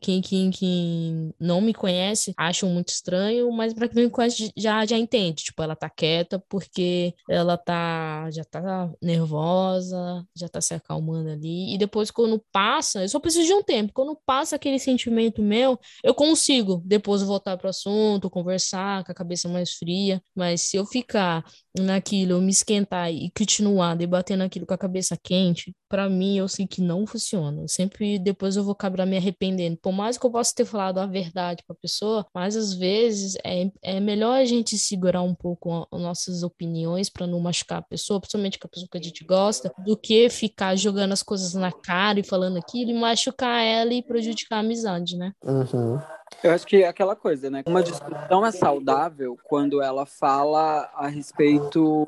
quem, 0.00 0.20
quem, 0.20 0.50
quem 0.50 1.34
não 1.38 1.60
me 1.60 1.72
conhece, 1.72 2.34
acham 2.36 2.68
muito 2.68 2.88
estranho, 2.88 3.50
mas 3.52 3.72
para 3.72 3.88
quem 3.88 4.04
me 4.04 4.10
conhece 4.10 4.50
já, 4.56 4.84
já 4.84 4.96
entende. 4.96 5.44
Tipo, 5.44 5.62
ela 5.62 5.76
tá 5.76 5.88
quieta 5.88 6.42
porque 6.48 7.14
ela 7.28 7.56
tá 7.56 8.28
já 8.30 8.44
tá 8.44 8.90
nervosa, 9.00 10.24
já 10.34 10.48
tá 10.48 10.60
se 10.60 10.74
acalmando 10.74 11.30
ali. 11.30 11.74
E 11.74 11.78
depois, 11.78 12.10
quando 12.10 12.42
passa 12.52 12.85
passa, 12.86 13.02
eu 13.02 13.08
só 13.08 13.18
preciso 13.18 13.46
de 13.46 13.54
um 13.54 13.62
tempo. 13.62 13.92
Quando 13.92 14.16
passa 14.24 14.56
aquele 14.56 14.78
sentimento 14.78 15.42
meu, 15.42 15.78
eu 16.02 16.14
consigo 16.14 16.82
depois 16.84 17.22
voltar 17.22 17.56
para 17.56 17.66
o 17.66 17.70
assunto, 17.70 18.30
conversar 18.30 19.04
com 19.04 19.12
a 19.12 19.14
cabeça 19.14 19.48
mais 19.48 19.72
fria. 19.72 20.22
Mas 20.34 20.62
se 20.62 20.76
eu 20.76 20.86
ficar 20.86 21.44
naquilo, 21.76 22.32
eu 22.32 22.40
me 22.40 22.50
esquentar 22.50 23.12
e 23.12 23.30
continuar 23.36 23.96
debatendo 23.96 24.44
aquilo 24.44 24.66
com 24.66 24.74
a 24.74 24.78
cabeça 24.78 25.16
quente, 25.22 25.74
para 25.88 26.08
mim 26.08 26.36
eu 26.38 26.48
sei 26.48 26.66
que 26.66 26.80
não 26.80 27.06
funciona. 27.06 27.66
sempre 27.68 28.18
depois 28.18 28.56
eu 28.56 28.64
vou 28.64 28.72
acabar 28.72 29.06
me 29.06 29.16
arrependendo. 29.16 29.76
Por 29.76 29.92
mais 29.92 30.18
que 30.18 30.26
eu 30.26 30.30
possa 30.30 30.52
ter 30.54 30.64
falado 30.64 30.98
a 30.98 31.06
verdade 31.06 31.62
para 31.66 31.74
a 31.74 31.80
pessoa, 31.80 32.26
mas 32.34 32.56
às 32.56 32.72
vezes 32.72 33.36
é, 33.44 33.70
é 33.82 34.00
melhor 34.00 34.34
a 34.40 34.44
gente 34.44 34.78
segurar 34.78 35.22
um 35.22 35.34
pouco 35.34 35.86
as 35.92 36.00
nossas 36.00 36.42
opiniões 36.42 37.08
para 37.10 37.26
não 37.26 37.40
machucar 37.40 37.78
a 37.78 37.82
pessoa, 37.82 38.20
principalmente 38.20 38.58
com 38.58 38.66
a 38.66 38.70
pessoa 38.70 38.88
que 38.90 38.98
a 38.98 39.02
gente 39.02 39.24
gosta, 39.24 39.72
do 39.84 39.96
que 39.96 40.28
ficar 40.30 40.76
jogando 40.76 41.12
as 41.12 41.22
coisas 41.22 41.54
na 41.54 41.70
cara 41.70 42.20
e 42.20 42.24
falando 42.24 42.58
aquilo 42.76 42.90
e 42.90 42.94
machucar 42.94 43.62
ela 43.62 43.94
e 43.94 44.02
prejudicar 44.02 44.56
a 44.56 44.60
amizade, 44.60 45.16
né? 45.16 45.32
Uhum. 45.42 45.98
Eu 46.42 46.50
acho 46.50 46.66
que 46.66 46.82
é 46.82 46.88
aquela 46.88 47.16
coisa, 47.16 47.48
né? 47.48 47.62
Uma 47.66 47.82
discussão 47.82 48.44
é 48.44 48.50
saudável 48.50 49.38
quando 49.44 49.80
ela 49.80 50.04
fala 50.04 50.90
a 50.94 51.06
respeito 51.06 52.06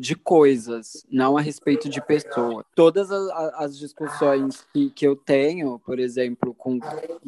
de 0.00 0.14
coisas, 0.14 1.06
não 1.10 1.36
a 1.36 1.40
respeito 1.40 1.88
de 1.88 2.00
pessoa. 2.00 2.64
Todas 2.74 3.10
as, 3.10 3.30
as 3.54 3.78
discussões 3.78 4.66
que, 4.72 4.90
que 4.90 5.06
eu 5.06 5.14
tenho, 5.14 5.78
por 5.80 5.98
exemplo, 5.98 6.54
com. 6.54 6.78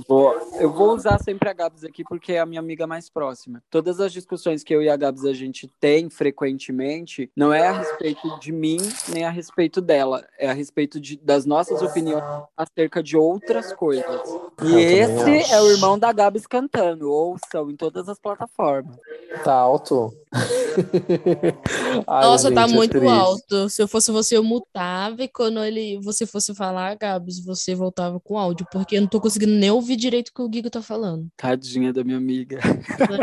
Vou, 0.09 0.35
eu 0.59 0.73
vou 0.73 0.95
usar 0.95 1.19
sempre 1.19 1.49
a 1.49 1.53
Gabs 1.53 1.85
aqui 1.85 2.03
porque 2.05 2.33
é 2.33 2.41
a 2.41 2.47
minha 2.47 2.61
amiga 2.61 2.87
mais 2.87 3.09
próxima. 3.09 3.63
Todas 3.71 4.01
as 4.01 4.13
discussões 4.13 4.65
que 4.65 4.75
eu 4.75 4.83
e 4.83 4.89
a 4.89 4.97
Gabs 4.97 5.25
a 5.25 5.33
gente 5.33 5.69
tem 5.81 6.09
frequentemente 6.11 7.31
não 7.37 7.53
é 7.53 7.69
a 7.69 7.73
respeito 7.73 8.39
de 8.41 8.53
mim 8.53 8.79
nem 9.13 9.25
a 9.25 9.31
respeito 9.31 9.81
dela, 9.81 10.27
é 10.39 10.49
a 10.49 10.53
respeito 10.53 11.01
de, 11.01 11.17
das 11.17 11.45
nossas 11.45 11.83
opiniões 11.83 12.25
acerca 12.57 13.03
de 13.03 13.17
outras 13.17 13.73
coisas. 13.73 14.21
E 14.63 14.75
esse 14.75 15.53
é 15.53 15.61
o 15.61 15.71
irmão 15.71 15.99
da 15.99 16.13
Gabs 16.13 16.30
cantando. 16.47 17.11
Ouçam 17.11 17.71
em 17.71 17.77
todas 17.77 18.09
as 18.09 18.19
plataformas. 18.19 18.97
Tá 19.45 19.55
alto? 19.55 20.13
Ai, 22.07 22.23
Nossa, 22.23 22.53
tá 22.53 22.63
gente, 22.63 22.71
tá 22.71 22.77
muito 22.77 22.97
é 22.99 23.09
alto. 23.09 23.69
Se 23.69 23.83
eu 23.83 23.89
fosse 23.89 24.13
você, 24.13 24.37
eu 24.37 24.45
mutava 24.45 25.25
e 25.25 25.29
quando 25.29 25.63
ele, 25.65 25.99
você 26.03 26.25
fosse 26.25 26.55
falar, 26.55 26.97
Gabs, 26.97 27.45
você 27.45 27.75
voltava 27.75 28.21
com 28.21 28.39
áudio, 28.39 28.67
porque 28.71 28.97
eu 28.97 29.01
não 29.01 29.09
tô 29.09 29.21
conseguindo 29.21 29.53
nem 29.53 29.71
ouvir 29.71 29.97
direito 29.97 30.29
o 30.29 30.35
que 30.35 30.43
o 30.43 30.51
Gigo 30.53 30.71
tá 30.71 30.81
falando. 30.81 31.29
Tadinha 31.37 31.93
da 31.93 32.05
minha 32.05 32.19
amiga. 32.19 32.61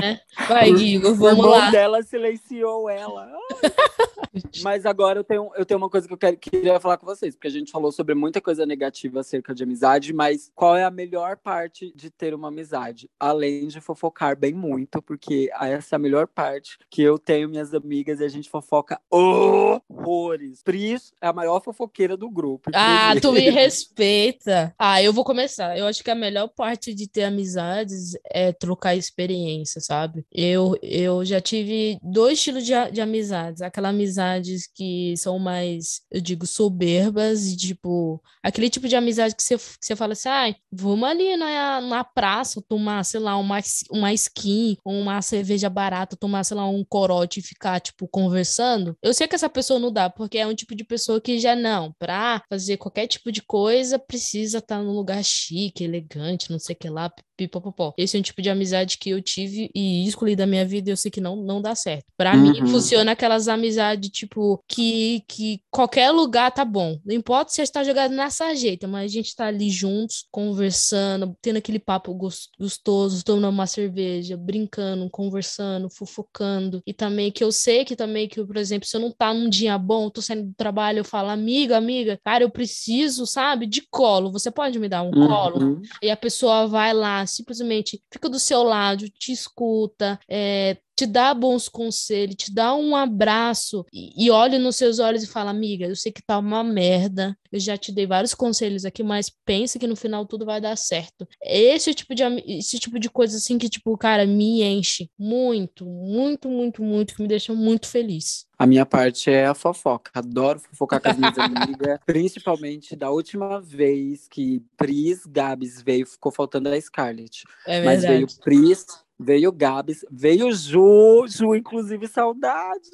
É? 0.03 0.20
Vai, 0.47 0.76
Gigo, 0.76 1.16
vamos 1.16 1.45
o 1.45 1.49
lá. 1.49 1.72
dela 1.72 2.03
silenciou 2.03 2.89
ela. 2.89 3.28
Mas 4.62 4.86
agora 4.86 5.20
eu 5.20 5.24
tenho, 5.24 5.49
eu 5.55 5.66
tenho 5.66 5.78
uma 5.78 5.89
coisa 5.89 6.08
que 6.08 6.14
eu 6.14 6.18
quero, 6.18 6.38
queria 6.38 6.80
falar 6.80 6.97
com 6.97 7.05
vocês, 7.05 7.36
porque 7.36 7.47
a 7.47 7.51
gente 7.51 7.72
falou 7.72 7.91
sobre 7.91 8.14
muita 8.14 8.41
coisa 8.41 8.66
negativa 8.66 9.22
acerca 9.22 9.53
de 9.53 9.64
amizade, 9.64 10.14
mas 10.14 10.51
qual 10.53 10.76
é 10.76 10.84
a 10.84 10.91
melhor 10.91 11.38
parte 11.38 11.91
de 11.95 12.10
ter 12.10 12.34
uma 12.34 12.49
amizade? 12.49 13.10
Além 13.20 13.68
de 13.68 13.82
fofocar 13.82 14.38
bem 14.38 14.53
muito, 14.53 15.01
porque 15.01 15.49
essa 15.60 15.95
é 15.95 15.97
a 15.97 15.99
melhor 15.99 16.28
parte 16.28 16.78
que 16.98 17.04
eu 17.04 17.20
tenho 17.20 17.48
minhas 17.48 17.76
amigas 17.76 18.20
e 18.20 18.24
a 18.24 18.28
gente 18.28 18.50
fofoca 18.50 19.00
horrores. 19.08 20.64
Pris 20.64 21.14
é 21.22 21.28
a 21.28 21.34
maior 21.34 21.62
fofoqueira 21.64 22.18
do 22.18 22.28
grupo. 22.28 22.72
Ah, 22.74 23.14
tu 23.22 23.32
me 23.32 23.41
respeita. 23.52 24.74
Ah, 24.80 25.00
eu 25.00 25.14
vou 25.14 25.24
começar. 25.24 25.78
Eu 25.78 25.86
acho 25.86 26.04
que 26.04 26.10
a 26.10 26.16
melhor 26.16 26.48
parte 26.48 26.95
de 26.95 27.08
ter 27.08 27.26
amizades 27.26 28.18
é 28.26 28.52
trocar 28.52 28.95
experiência, 28.95 29.80
sabe? 29.80 30.26
Eu, 30.34 30.76
eu 30.82 31.24
já 31.24 31.39
tive 31.39 32.00
dois 32.02 32.39
estilos 32.39 32.66
de, 32.66 32.74
de 32.91 33.00
amizades. 33.00 33.62
Aquela 33.62 33.89
amizades 33.89 34.66
que 34.66 35.14
são 35.18 35.38
mais, 35.38 36.02
eu 36.10 36.20
digo, 36.20 36.48
soberbas 36.48 37.45
e 37.45 37.56
tipo, 37.56 38.20
aquele 38.41 38.72
tipo 38.72 38.88
de 38.88 38.95
amizade 38.95 39.36
que 39.36 39.43
você, 39.43 39.56
que 39.56 39.86
você 39.86 39.95
fala 39.95 40.14
assim, 40.14 40.30
ai, 40.30 40.56
vamos 40.72 41.08
ali 41.08 41.38
na, 41.38 41.80
na 41.80 42.04
praça 42.04 42.60
tomar, 42.68 43.04
sei 43.04 43.20
lá, 43.20 43.38
uma, 43.38 43.60
uma 43.91 44.12
skin, 44.14 44.78
uma 44.84 45.22
cerveja 45.22 45.70
barata, 45.70 46.18
tomar, 46.18 46.43
sei 46.43 46.58
lá, 46.58 46.68
um 46.68 46.86
corote 46.88 47.39
e 47.39 47.43
ficar, 47.43 47.79
tipo, 47.79 48.07
conversando, 48.07 48.97
eu 49.01 49.13
sei 49.13 49.27
que 49.27 49.35
essa 49.35 49.49
pessoa 49.49 49.79
não 49.79 49.91
dá, 49.91 50.09
porque 50.09 50.38
é 50.38 50.47
um 50.47 50.55
tipo 50.55 50.75
de 50.75 50.83
pessoa 50.83 51.21
que 51.21 51.39
já 51.39 51.55
não, 51.55 51.93
pra 51.99 52.41
fazer 52.49 52.77
qualquer 52.77 53.07
tipo 53.07 53.31
de 53.31 53.41
coisa, 53.41 53.99
precisa 53.99 54.59
estar 54.59 54.77
tá 54.77 54.83
num 54.83 54.93
lugar 54.93 55.23
chique, 55.23 55.83
elegante, 55.83 56.51
não 56.51 56.59
sei 56.59 56.75
o 56.75 56.79
que 56.79 56.89
lá, 56.89 57.11
pipopopó. 57.38 57.93
Esse 57.97 58.17
é 58.17 58.19
um 58.19 58.23
tipo 58.23 58.41
de 58.41 58.49
amizade 58.49 58.97
que 58.97 59.11
eu 59.11 59.21
tive 59.21 59.69
e 59.73 60.07
escolhi 60.07 60.35
da 60.35 60.47
minha 60.47 60.65
vida 60.65 60.89
e 60.89 60.93
eu 60.93 60.97
sei 60.97 61.11
que 61.11 61.21
não, 61.21 61.35
não 61.35 61.61
dá 61.61 61.75
certo. 61.75 62.05
Pra 62.17 62.33
uhum. 62.33 62.41
mim, 62.41 62.67
funciona 62.67 63.11
aquelas 63.11 63.47
amizades, 63.47 64.09
tipo, 64.09 64.63
que, 64.67 65.23
que 65.27 65.61
qualquer 65.69 66.11
lugar 66.11 66.51
tá 66.51 66.65
bom. 66.65 66.99
Não 67.05 67.15
importa 67.15 67.51
se 67.51 67.61
a 67.61 67.65
gente 67.65 67.73
tá 67.73 67.83
jogado 67.83 68.13
na 68.13 68.29
sarjeta, 68.29 68.88
mas 68.88 69.11
a 69.11 69.13
gente 69.13 69.35
tá 69.35 69.45
ali 69.45 69.69
juntos, 69.69 70.25
conversando, 70.31 71.35
tendo 71.41 71.57
aquele 71.57 71.79
papo 71.79 72.13
gostoso, 72.13 73.23
tomando 73.23 73.49
uma 73.49 73.67
cerveja, 73.67 74.35
brincando, 74.35 75.09
conversando, 75.09 75.89
fofocando. 75.89 76.81
E 76.85 76.93
também 76.93 77.31
que 77.31 77.43
eu 77.43 77.51
sei 77.51 77.85
que 77.85 77.95
também 77.95 78.27
que, 78.27 78.43
por 78.43 78.57
exemplo, 78.57 78.88
se 78.88 78.95
eu 78.95 79.01
não 79.01 79.11
tá 79.11 79.33
num 79.33 79.49
dia 79.49 79.77
bom, 79.77 80.09
tô 80.09 80.21
saindo 80.21 80.47
do 80.47 80.53
trabalho, 80.55 80.99
eu 80.99 81.05
falo, 81.05 81.29
amiga, 81.29 81.77
amiga, 81.77 82.19
cara, 82.23 82.43
eu 82.43 82.49
preciso, 82.49 83.25
sabe, 83.27 83.67
de 83.67 83.81
colo. 83.89 84.31
Você 84.31 84.49
pode 84.49 84.79
me 84.79 84.89
dar 84.89 85.03
um 85.03 85.11
uhum. 85.13 85.27
colo? 85.27 85.81
E 86.01 86.09
a 86.09 86.17
pessoa 86.17 86.67
vai 86.67 86.93
lá, 86.93 87.25
simplesmente 87.28 88.03
fica 88.11 88.30
do 88.30 88.39
seu 88.39 88.63
lado, 88.63 89.09
te 89.09 89.32
escuta, 89.32 90.19
é, 90.30 90.78
te 90.98 91.06
dá 91.06 91.32
bons 91.32 91.70
conselhos, 91.70 92.36
te 92.36 92.52
dá 92.52 92.74
um 92.76 92.95
abraço 92.95 93.86
e, 93.93 94.26
e 94.26 94.32
olha 94.32 94.58
nos 94.58 94.76
seus 94.76 94.98
olhos 94.98 95.22
e 95.22 95.28
fala, 95.28 95.52
amiga, 95.52 95.86
eu 95.86 95.95
sei 95.95 96.12
que 96.12 96.24
tá 96.24 96.39
uma 96.39 96.64
merda, 96.64 97.38
eu 97.52 97.60
já 97.60 97.78
te 97.78 97.91
dei 97.91 98.08
vários 98.08 98.34
conselhos 98.34 98.84
aqui, 98.84 99.04
mas 99.04 99.32
pensa 99.45 99.78
que 99.78 99.86
no 99.86 99.95
final 99.95 100.26
tudo 100.26 100.43
vai 100.43 100.60
dar 100.60 100.76
certo. 100.76 101.28
Esse 101.43 101.93
tipo 101.93 102.16
de, 102.16 102.24
esse 102.48 102.80
tipo 102.80 103.00
de 103.00 103.12
coisa 103.12 103.38
assim 103.38 103.60
que, 103.60 103.70
tipo, 103.70 103.95
cara, 103.95 104.26
me 104.26 104.64
enche 104.64 105.08
muito, 105.18 105.86
muito, 105.86 106.50
muito, 106.50 106.82
muito, 106.82 107.16
que 107.16 107.22
me 107.22 107.28
deixa 107.28 107.54
muito 107.54 107.88
feliz. 107.88 108.48
A 108.58 108.66
minha 108.66 108.86
parte 108.86 109.30
é 109.30 109.45
a 109.45 109.54
fofoca. 109.54 110.10
Adoro 110.16 110.60
fofocar 110.60 111.00
com 111.00 111.10
as 111.10 111.18
minhas 111.18 111.38
amigas. 111.38 112.00
Principalmente 112.08 112.95
da 112.95 113.12
última 113.12 113.62
vez 113.62 114.28
que 114.28 114.64
Pris 114.76 115.26
Gabs 115.28 115.82
veio, 115.84 116.08
ficou 116.08 116.32
faltando 116.32 116.70
a 116.70 116.82
Scarlett. 116.82 117.43
É 117.68 117.84
Mas 117.84 118.02
veio 118.02 118.26
Pris, 118.43 118.86
Veio 119.20 119.51
Gabs, 119.51 120.05
veio 120.11 120.51
Ju, 120.51 121.26
Ju, 121.28 121.55
inclusive, 121.55 122.07
saudade. 122.07 122.89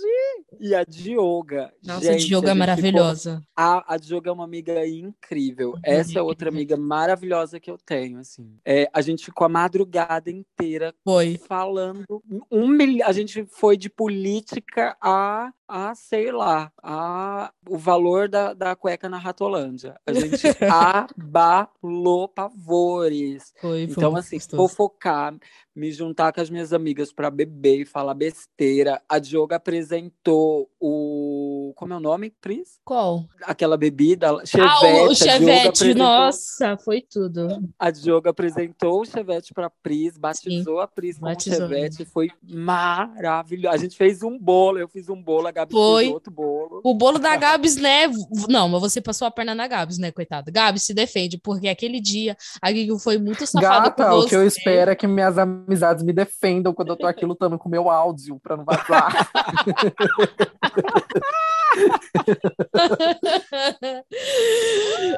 E 0.59 0.73
a 0.73 0.83
Dioga. 0.83 1.73
Nossa, 1.83 2.05
Gente, 2.05 2.23
a 2.23 2.27
Dioga 2.27 2.51
é 2.51 2.53
maravilhosa. 2.53 3.31
Ficou... 3.31 3.47
A, 3.55 3.93
a 3.93 3.97
Dioga 3.97 4.29
é 4.29 4.33
uma 4.33 4.45
amiga 4.45 4.87
incrível. 4.87 5.75
Essa 5.83 6.19
é 6.19 6.21
outra 6.21 6.49
amiga 6.49 6.77
maravilhosa 6.77 7.59
que 7.59 7.69
eu 7.69 7.77
tenho, 7.77 8.19
assim. 8.19 8.57
É, 8.63 8.89
a 8.93 9.01
gente 9.01 9.25
ficou 9.25 9.45
a 9.45 9.49
madrugada 9.49 10.31
inteira 10.31 10.93
foi. 11.03 11.39
falando. 11.45 12.05
Um 12.49 12.67
mil... 12.67 13.05
A 13.05 13.11
gente 13.11 13.45
foi 13.45 13.75
de 13.75 13.89
política 13.89 14.95
a 15.01 15.51
a, 15.75 15.95
sei 15.95 16.31
lá, 16.31 16.71
a, 16.83 17.51
o 17.67 17.79
valor 17.79 18.29
da, 18.29 18.53
da 18.53 18.75
cueca 18.75 19.09
na 19.09 19.17
Ratolândia. 19.17 19.99
A 20.05 20.13
gente 20.13 20.45
abalou 20.69 22.27
pavores. 22.27 23.51
Foi, 23.59 23.87
foi 23.87 23.91
então, 23.91 24.15
assim, 24.15 24.35
gostoso. 24.37 24.57
fofocar, 24.61 25.35
me 25.75 25.91
juntar 25.91 26.31
com 26.31 26.39
as 26.41 26.49
minhas 26.49 26.71
amigas 26.71 27.11
para 27.11 27.31
beber 27.31 27.81
e 27.81 27.85
falar 27.85 28.13
besteira. 28.13 29.01
A 29.09 29.19
Diogo 29.19 29.53
apresentou 29.53 30.69
o. 30.79 31.73
Como 31.75 31.93
é 31.93 31.97
o 31.97 31.99
nome, 31.99 32.31
Pris? 32.41 32.79
Qual? 32.85 33.25
Aquela 33.43 33.75
bebida. 33.75 34.29
Chevette. 34.45 34.85
Ah, 34.85 35.03
o 35.03 35.15
Chevette, 35.15 35.67
apresentou... 35.67 35.95
nossa, 35.95 36.77
foi 36.77 37.01
tudo. 37.01 37.47
A 37.79 37.89
Diogo 37.89 38.29
apresentou 38.29 39.01
o 39.01 39.05
Chevette 39.05 39.53
para 39.53 39.69
Pris, 39.69 40.17
batizou 40.17 40.77
Sim, 40.77 40.83
a 40.83 40.87
Pris 40.87 41.17
com 41.17 41.27
o 41.27 41.39
Chevette. 41.39 42.05
Foi 42.05 42.29
maravilhoso. 42.43 43.73
A 43.73 43.77
gente 43.77 43.97
fez 43.97 44.21
um 44.21 44.37
bolo, 44.37 44.77
eu 44.77 44.87
fiz 44.87 45.09
um 45.09 45.21
bolo, 45.21 45.47
a 45.47 45.51
Gabs 45.51 45.73
foi. 45.73 46.03
fez 46.03 46.13
outro 46.13 46.31
bolo. 46.31 46.81
O 46.83 46.93
bolo 46.93 47.17
da 47.17 47.35
Gabs, 47.35 47.75
né? 47.77 48.07
Não, 48.47 48.69
mas 48.69 48.81
você 48.81 49.01
passou 49.01 49.27
a 49.27 49.31
perna 49.31 49.55
na 49.55 49.67
Gabs, 49.67 49.97
né, 49.97 50.11
coitada? 50.11 50.51
Gabs 50.51 50.83
se 50.83 50.93
defende, 50.93 51.37
porque 51.37 51.67
aquele 51.67 51.99
dia 51.99 52.37
a 52.61 52.71
Guigo 52.71 52.99
foi 52.99 53.17
muito 53.17 53.45
safada 53.47 53.89
Gata, 53.89 54.05
com 54.05 54.11
você. 54.11 54.25
o 54.25 54.29
que 54.29 54.35
eu 54.35 54.45
espero 54.45 54.91
é 54.91 54.95
que 54.95 55.07
minhas 55.07 55.37
amizades 55.67 56.03
me 56.03 56.13
defendam 56.13 56.73
quando 56.73 56.89
eu 56.89 56.97
tô 56.97 57.07
aqui 57.07 57.25
lutando 57.25 57.57
com 57.57 57.67
o 57.67 57.71
meu 57.71 57.89
áudio 57.89 58.39
pra 58.39 58.57
não 58.57 58.65
vazar. 58.65 59.13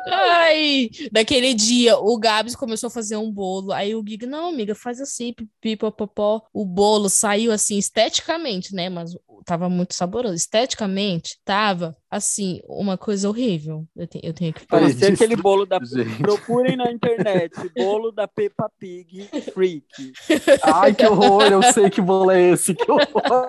Ai, 0.07 0.89
daquele 1.11 1.53
dia, 1.53 1.97
o 1.97 2.17
Gabs 2.17 2.55
começou 2.55 2.87
a 2.87 2.91
fazer 2.91 3.17
um 3.17 3.31
bolo. 3.31 3.71
Aí 3.71 3.93
o 3.95 4.03
Gig, 4.05 4.25
não, 4.25 4.49
amiga, 4.49 4.73
faz 4.75 4.99
assim, 5.01 5.33
pipopopó. 5.61 6.41
O 6.53 6.65
bolo 6.65 7.09
saiu 7.09 7.51
assim, 7.51 7.77
esteticamente, 7.77 8.73
né? 8.73 8.89
Mas 8.89 9.15
tava 9.45 9.69
muito 9.69 9.93
saboroso. 9.93 10.35
Esteticamente, 10.35 11.37
tava 11.45 11.95
assim, 12.09 12.61
uma 12.67 12.97
coisa 12.97 13.29
horrível. 13.29 13.85
Eu, 13.95 14.07
te, 14.07 14.19
eu 14.23 14.33
tenho 14.33 14.53
que 14.53 14.65
falar. 14.65 14.83
Parecia 14.83 15.09
aquele 15.09 15.35
bolo 15.35 15.65
da. 15.65 15.79
Gente. 15.83 16.17
Procurem 16.17 16.75
na 16.75 16.91
internet. 16.91 17.53
Bolo 17.75 18.11
da 18.11 18.27
Peppa 18.27 18.71
Pig 18.79 19.29
Freak. 19.53 19.85
Ai, 20.63 20.93
que 20.93 21.05
horror! 21.05 21.43
Eu 21.43 21.61
sei 21.73 21.89
que 21.89 22.01
bolo 22.01 22.31
é 22.31 22.51
esse. 22.51 22.73
Que 22.73 22.89
horror! 22.89 23.47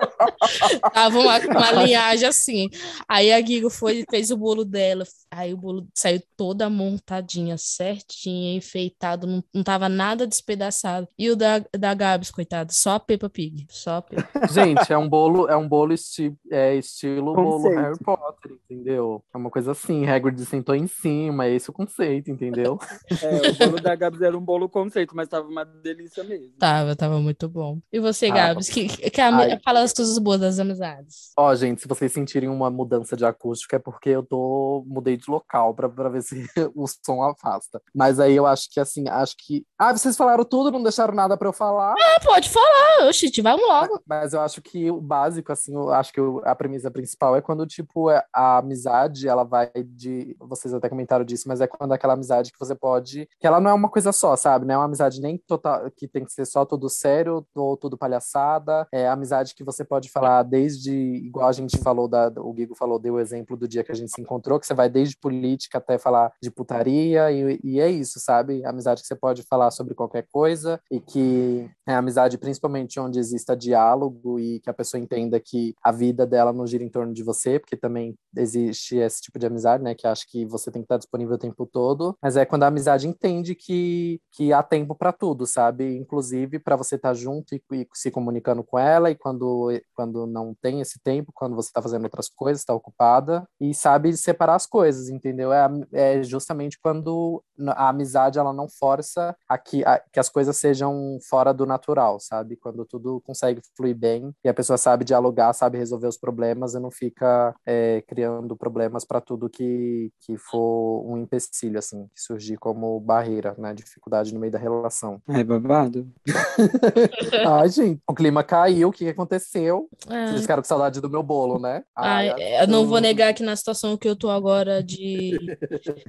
Tava 0.93 1.19
uma, 1.19 1.39
uma 1.39 1.71
linhagem 1.83 2.27
assim. 2.27 2.69
Aí 3.07 3.31
a 3.31 3.41
Gigo 3.41 3.69
foi 3.69 3.99
e 3.99 4.05
fez 4.09 4.31
o 4.31 4.37
bolo 4.37 4.63
dela. 4.63 5.03
Aí 5.31 5.53
o 5.53 5.57
bolo 5.57 5.87
saiu 5.93 6.21
toda 6.35 6.69
montadinha, 6.69 7.57
certinha, 7.57 8.55
enfeitado. 8.55 9.27
Não, 9.27 9.43
não 9.53 9.63
tava 9.63 9.89
nada 9.89 10.25
despedaçado. 10.25 11.07
E 11.17 11.29
o 11.29 11.35
da, 11.35 11.63
da 11.77 11.93
Gabs, 11.93 12.31
coitado, 12.31 12.73
só 12.73 12.91
a 12.91 12.99
Peppa 12.99 13.29
Pig. 13.29 13.67
Só 13.69 13.97
a 13.97 14.01
Peppa. 14.01 14.47
Gente, 14.47 14.91
é 14.91 14.97
um 14.97 15.07
bolo, 15.07 15.47
é 15.47 15.55
um 15.55 15.67
bolo 15.67 15.93
esti 15.93 16.33
é, 16.51 16.75
estilo 16.75 17.33
bolo 17.33 17.69
Harry 17.69 17.97
Potter 17.99 18.57
entendeu? 18.69 19.23
É 19.33 19.37
uma 19.37 19.49
coisa 19.49 19.71
assim, 19.71 20.07
Hagrid 20.07 20.39
sentou 20.45 20.75
em 20.75 20.87
cima, 20.87 21.45
é 21.45 21.53
esse 21.53 21.69
o 21.69 21.73
conceito, 21.73 22.29
entendeu? 22.29 22.79
é, 23.21 23.49
o 23.49 23.55
bolo 23.55 23.81
da 23.81 23.95
Gabs 23.95 24.21
era 24.21 24.37
um 24.37 24.41
bolo 24.41 24.69
conceito, 24.69 25.15
mas 25.15 25.27
tava 25.27 25.47
uma 25.47 25.63
delícia 25.65 26.23
mesmo. 26.23 26.53
Tava, 26.59 26.95
tava 26.95 27.19
muito 27.19 27.49
bom. 27.49 27.79
E 27.91 27.99
você, 27.99 28.27
ah, 28.27 28.33
Gabs, 28.33 28.69
que, 28.69 28.87
que 28.87 29.21
a, 29.21 29.59
fala 29.63 29.81
as 29.81 29.93
coisas 29.93 30.17
boas 30.19 30.39
das 30.39 30.59
amizades. 30.59 31.31
Ó, 31.37 31.53
gente, 31.55 31.81
se 31.81 31.87
vocês 31.87 32.11
sentirem 32.11 32.49
uma 32.49 32.69
mudança 32.69 32.86
de 32.87 33.25
acústica 33.25 33.75
é 33.75 33.79
porque 33.79 34.09
eu 34.09 34.23
tô 34.23 34.83
mudei 34.87 35.15
de 35.15 35.29
local 35.29 35.73
pra, 35.73 35.87
pra 35.87 36.09
ver 36.09 36.23
se 36.23 36.35
o 36.75 36.85
som 36.87 37.21
afasta. 37.21 37.81
Mas 37.93 38.19
aí 38.19 38.35
eu 38.35 38.45
acho 38.45 38.69
que 38.71 38.79
assim, 38.79 39.07
acho 39.07 39.35
que. 39.37 39.65
Ah, 39.77 39.95
vocês 39.95 40.17
falaram 40.17 40.43
tudo, 40.43 40.71
não 40.71 40.83
deixaram 40.83 41.13
nada 41.13 41.37
pra 41.37 41.47
eu 41.47 41.53
falar. 41.53 41.93
Ah, 41.93 42.19
pode 42.23 42.49
falar, 42.49 43.07
oxi, 43.07 43.29
vamos 43.41 43.67
logo. 43.67 44.01
Mas, 44.05 44.21
mas 44.21 44.33
eu 44.33 44.41
acho 44.41 44.61
que 44.61 44.89
o 44.89 44.99
básico, 44.99 45.51
assim, 45.51 45.73
eu 45.73 45.93
acho 45.93 46.11
que 46.11 46.19
a 46.43 46.55
premissa 46.55 46.89
principal 46.89 47.35
é 47.35 47.41
quando, 47.41 47.65
tipo, 47.65 48.09
é, 48.09 48.23
a 48.33 48.47
a 48.47 48.59
amizade, 48.59 49.27
ela 49.27 49.43
vai 49.43 49.69
de. 49.85 50.35
Vocês 50.39 50.73
até 50.73 50.87
comentaram 50.89 51.25
disso, 51.25 51.47
mas 51.47 51.59
é 51.59 51.67
quando 51.67 51.91
aquela 51.91 52.13
amizade 52.13 52.51
que 52.51 52.59
você 52.59 52.73
pode. 52.73 53.27
Que 53.39 53.45
ela 53.45 53.59
não 53.59 53.69
é 53.69 53.73
uma 53.73 53.89
coisa 53.89 54.11
só, 54.11 54.35
sabe? 54.35 54.65
Não 54.65 54.75
é 54.75 54.77
uma 54.77 54.85
amizade 54.85 55.21
nem 55.21 55.37
total. 55.37 55.91
que 55.91 56.07
tem 56.07 56.23
que 56.23 56.31
ser 56.31 56.45
só 56.45 56.65
tudo 56.65 56.89
sério 56.89 57.45
ou 57.53 57.75
tudo 57.75 57.97
palhaçada. 57.97 58.87
É 58.91 59.07
a 59.07 59.13
amizade 59.13 59.53
que 59.53 59.63
você 59.63 59.83
pode 59.83 60.09
falar 60.09 60.43
desde. 60.43 60.91
igual 60.91 61.49
a 61.49 61.51
gente 61.51 61.77
falou, 61.77 62.07
da, 62.07 62.31
o 62.37 62.53
Guigo 62.53 62.75
falou, 62.77 62.99
deu 62.99 63.15
o 63.15 63.19
exemplo 63.19 63.57
do 63.57 63.67
dia 63.67 63.83
que 63.83 63.91
a 63.91 63.95
gente 63.95 64.11
se 64.11 64.21
encontrou, 64.21 64.59
que 64.59 64.67
você 64.67 64.73
vai 64.73 64.89
desde 64.89 65.17
política 65.17 65.77
até 65.77 65.97
falar 65.97 66.31
de 66.41 66.51
putaria, 66.51 67.31
e, 67.31 67.59
e 67.63 67.79
é 67.79 67.89
isso, 67.89 68.19
sabe? 68.19 68.63
A 68.65 68.69
amizade 68.69 69.01
que 69.01 69.07
você 69.07 69.15
pode 69.15 69.43
falar 69.43 69.71
sobre 69.71 69.93
qualquer 69.93 70.25
coisa 70.31 70.79
e 70.91 70.99
que 70.99 71.69
é 71.87 71.93
amizade 71.93 72.37
principalmente 72.37 72.99
onde 72.99 73.19
exista 73.19 73.55
diálogo 73.55 74.39
e 74.39 74.59
que 74.59 74.69
a 74.69 74.73
pessoa 74.73 75.01
entenda 75.01 75.39
que 75.39 75.73
a 75.83 75.91
vida 75.91 76.25
dela 76.25 76.53
não 76.53 76.67
gira 76.67 76.83
em 76.83 76.89
torno 76.89 77.13
de 77.13 77.23
você, 77.23 77.59
porque 77.59 77.75
também 77.75 78.15
existe 78.35 78.97
esse 78.97 79.21
tipo 79.21 79.39
de 79.39 79.45
amizade, 79.45 79.83
né? 79.83 79.95
Que 79.95 80.07
acha 80.07 80.25
que 80.27 80.45
você 80.45 80.71
tem 80.71 80.81
que 80.81 80.85
estar 80.85 80.97
disponível 80.97 81.35
o 81.35 81.39
tempo 81.39 81.65
todo, 81.65 82.15
mas 82.21 82.37
é 82.37 82.45
quando 82.45 82.63
a 82.63 82.67
amizade 82.67 83.07
entende 83.07 83.55
que, 83.55 84.19
que 84.31 84.53
há 84.53 84.61
tempo 84.61 84.95
para 84.95 85.11
tudo, 85.11 85.45
sabe? 85.45 85.95
Inclusive 85.97 86.59
para 86.59 86.75
você 86.75 86.95
estar 86.95 87.13
junto 87.13 87.55
e, 87.55 87.61
e, 87.73 87.87
se 87.93 88.11
comunicando 88.11 88.63
com 88.63 88.77
ela, 88.77 89.09
e 89.09 89.15
quando, 89.15 89.69
quando 89.93 90.27
não 90.27 90.55
tem 90.61 90.81
esse 90.81 90.99
tempo, 90.99 91.31
quando 91.33 91.55
você 91.55 91.69
está 91.69 91.81
fazendo 91.81 92.03
outras 92.03 92.29
coisas, 92.29 92.61
está 92.67 92.73
ocupada, 92.73 93.47
e 93.59 93.73
sabe 93.73 94.15
separar 94.15 94.55
as 94.55 94.65
coisas, 94.65 95.09
entendeu? 95.09 95.51
É, 95.53 95.67
é 95.93 96.23
justamente 96.23 96.77
quando 96.79 97.43
a 97.69 97.89
amizade 97.89 98.37
ela 98.37 98.53
não 98.53 98.67
força 98.67 99.35
a 99.47 99.57
que, 99.57 99.83
a, 99.83 99.99
que 100.11 100.19
as 100.19 100.29
coisas 100.29 100.57
sejam 100.57 101.17
fora 101.27 101.53
do 101.53 101.65
natural, 101.65 102.19
sabe? 102.19 102.55
Quando 102.55 102.85
tudo 102.85 103.21
consegue 103.25 103.61
fluir 103.75 103.95
bem 103.95 104.33
e 104.43 104.49
a 104.49 104.53
pessoa 104.53 104.77
sabe 104.77 105.03
dialogar 105.03 105.53
sabe 105.53 105.77
resolver 105.77 106.07
os 106.07 106.17
problemas 106.17 106.73
e 106.73 106.79
não 106.79 106.91
fica 106.91 107.55
é, 107.65 108.03
criando 108.07 108.55
problemas 108.55 109.05
para 109.05 109.21
tudo 109.21 109.49
que, 109.49 110.11
que 110.21 110.37
for 110.37 111.03
um 111.05 111.17
empecilho, 111.17 111.79
assim, 111.79 112.07
que 112.13 112.21
surgir 112.21 112.57
como 112.57 112.99
barreira, 112.99 113.55
né? 113.57 113.73
Dificuldade 113.73 114.33
no 114.33 114.39
meio 114.39 114.51
da 114.51 114.59
relação. 114.59 115.21
É 115.29 115.43
babado. 115.43 116.07
Ai, 117.47 117.69
gente, 117.69 118.01
o 118.07 118.13
clima 118.13 118.43
caiu, 118.43 118.89
o 118.89 118.91
que 118.91 119.09
aconteceu? 119.09 119.89
É. 120.09 120.27
Vocês 120.27 120.41
ficaram 120.41 120.61
com 120.61 120.67
saudade 120.67 121.01
do 121.01 121.09
meu 121.09 121.23
bolo, 121.23 121.59
né? 121.59 121.83
Ai, 121.95 122.29
Ai 122.29 122.41
eu 122.61 122.67
não 122.67 122.85
vou 122.85 122.99
negar 122.99 123.33
que 123.33 123.43
na 123.43 123.55
situação 123.55 123.97
que 123.97 124.07
eu 124.07 124.15
tô 124.15 124.29
agora 124.29 124.83
de, 124.83 125.37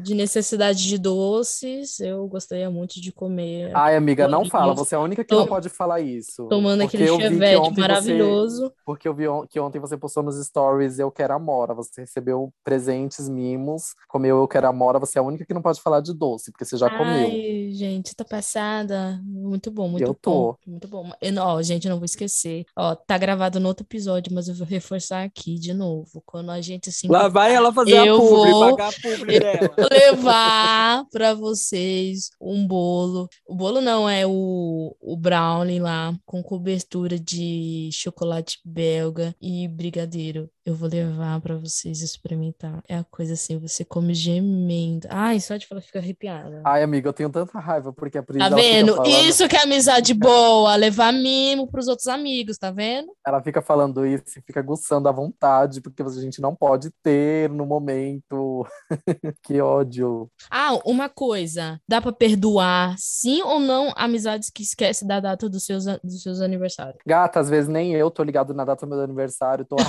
de 0.00 0.14
necessidade 0.14 0.82
de 0.84 0.98
doces, 0.98 2.00
eu 2.00 2.26
gostaria 2.28 2.70
muito 2.70 3.00
de 3.00 3.12
comer. 3.12 3.70
Ai, 3.74 3.96
amiga, 3.96 4.28
não 4.28 4.44
fala, 4.44 4.74
você 4.74 4.94
é 4.94 4.98
a 4.98 5.00
única 5.00 5.24
que 5.24 5.30
Tô... 5.30 5.40
não 5.40 5.46
pode 5.46 5.68
falar 5.68 6.00
isso. 6.00 6.46
Tomando 6.48 6.82
aquele 6.82 7.06
chevette 7.06 7.78
maravilhoso. 7.78 8.64
Você... 8.64 8.74
Porque 8.84 9.08
eu 9.08 9.14
vi 9.14 9.24
que 9.48 9.60
ontem 9.60 9.78
você 9.78 9.96
postou 9.96 10.22
nos 10.22 10.44
stories 10.44 10.98
Eu 10.98 11.10
Quero 11.10 11.34
Amora, 11.34 11.74
você 11.74 12.02
recebeu 12.02 12.52
presentes, 12.64 13.28
mimos, 13.28 13.94
comeu 14.08 14.38
Eu 14.38 14.48
Quero 14.48 14.68
Amora, 14.68 14.98
você 14.98 15.18
é 15.18 15.20
a 15.20 15.24
única 15.24 15.44
que 15.44 15.54
não 15.54 15.62
pode 15.62 15.80
falar 15.80 16.00
de 16.00 16.12
doce, 16.12 16.50
porque 16.50 16.64
você 16.64 16.76
já 16.76 16.88
Ai, 16.88 16.98
comeu. 16.98 17.28
Ai, 17.28 17.70
gente, 17.72 18.14
tá 18.14 18.24
passada. 18.24 19.20
Muito 19.24 19.70
bom, 19.70 19.88
muito 19.88 20.04
eu 20.04 20.12
bom. 20.12 20.18
Tô. 20.20 20.58
Muito 20.66 20.88
bom. 20.88 21.10
Eu, 21.20 21.34
ó, 21.38 21.62
gente, 21.62 21.88
não 21.88 21.96
vou 21.96 22.04
esquecer. 22.04 22.64
Ó, 22.76 22.94
tá 22.94 23.16
gravado 23.18 23.60
no 23.60 23.68
outro 23.68 23.84
episódio, 23.84 24.32
mas 24.34 24.48
eu 24.48 24.54
vou 24.54 24.66
reforçar 24.66 25.22
aqui 25.22 25.54
de 25.54 25.72
novo. 25.72 26.22
Quando 26.28 26.50
a 26.50 26.60
gente 26.60 26.90
assim. 26.90 27.08
Lá 27.08 27.26
vai 27.26 27.54
ela 27.54 27.72
fazer 27.72 28.06
eu 28.06 28.16
a 28.16 28.18
publi, 28.18 28.50
vou 28.50 28.76
pagar 28.76 28.88
a 28.90 28.92
publi 28.92 29.40
dela. 29.40 29.74
levar 29.90 31.06
pra 31.10 31.32
vocês 31.32 32.28
um 32.38 32.66
bolo. 32.66 33.30
O 33.46 33.54
bolo 33.54 33.80
não, 33.80 34.06
é 34.06 34.26
o, 34.26 34.94
o 35.00 35.16
brownie 35.16 35.80
lá, 35.80 36.14
com 36.26 36.42
cobertura 36.42 37.18
de 37.18 37.88
chocolate 37.94 38.58
belga 38.62 39.34
e 39.40 39.66
brigadeiro. 39.68 40.50
Eu 40.66 40.74
vou 40.74 40.86
levar 40.86 41.40
para 41.40 41.56
vocês 41.56 42.02
experimentar. 42.02 42.82
É 42.86 42.98
a 42.98 43.04
coisa 43.04 43.32
assim, 43.32 43.58
você 43.58 43.86
come 43.86 44.12
gemendo. 44.12 45.08
Ai, 45.10 45.40
só 45.40 45.56
de 45.56 45.66
falar 45.66 45.80
fica 45.80 45.98
arrepiada. 45.98 46.60
Ai, 46.62 46.82
amiga, 46.82 47.08
eu 47.08 47.12
tenho 47.14 47.30
tanta 47.30 47.58
raiva 47.58 47.90
porque 47.90 48.18
a 48.18 48.22
Pris 48.22 48.38
Tá 48.38 48.50
vendo? 48.50 49.02
Isso 49.06 49.48
que 49.48 49.56
é 49.56 49.62
amizade 49.62 50.12
boa, 50.12 50.76
levar 50.76 51.10
mimo 51.10 51.66
pros 51.70 51.88
outros 51.88 52.06
amigos, 52.06 52.58
tá 52.58 52.70
vendo? 52.70 53.10
Ela 53.26 53.42
fica 53.42 53.62
falando 53.62 54.04
isso 54.04 54.38
e 54.38 54.42
fica 54.42 54.60
aguçando 54.60 55.08
à 55.08 55.12
vontade, 55.12 55.80
porque 55.80 56.02
a 56.18 56.22
gente 56.22 56.40
não 56.40 56.54
pode 56.54 56.90
ter 57.02 57.48
no 57.50 57.66
momento. 57.66 58.66
que 59.42 59.60
ódio. 59.60 60.30
Ah, 60.50 60.78
uma 60.84 61.08
coisa, 61.08 61.80
dá 61.88 62.00
para 62.00 62.12
perdoar 62.12 62.94
sim 62.98 63.42
ou 63.42 63.58
não 63.60 63.92
amizades 63.96 64.50
que 64.50 64.62
esquecem 64.62 65.06
da 65.06 65.20
data 65.20 65.48
dos 65.48 65.64
seus, 65.64 65.84
dos 66.02 66.22
seus 66.22 66.40
aniversários? 66.40 66.98
Gata, 67.06 67.40
às 67.40 67.48
vezes 67.48 67.68
nem 67.68 67.94
eu 67.94 68.10
tô 68.10 68.22
ligado 68.22 68.54
na 68.54 68.64
data 68.64 68.86
do 68.86 68.90
meu 68.90 69.00
aniversário, 69.02 69.64
tô. 69.64 69.76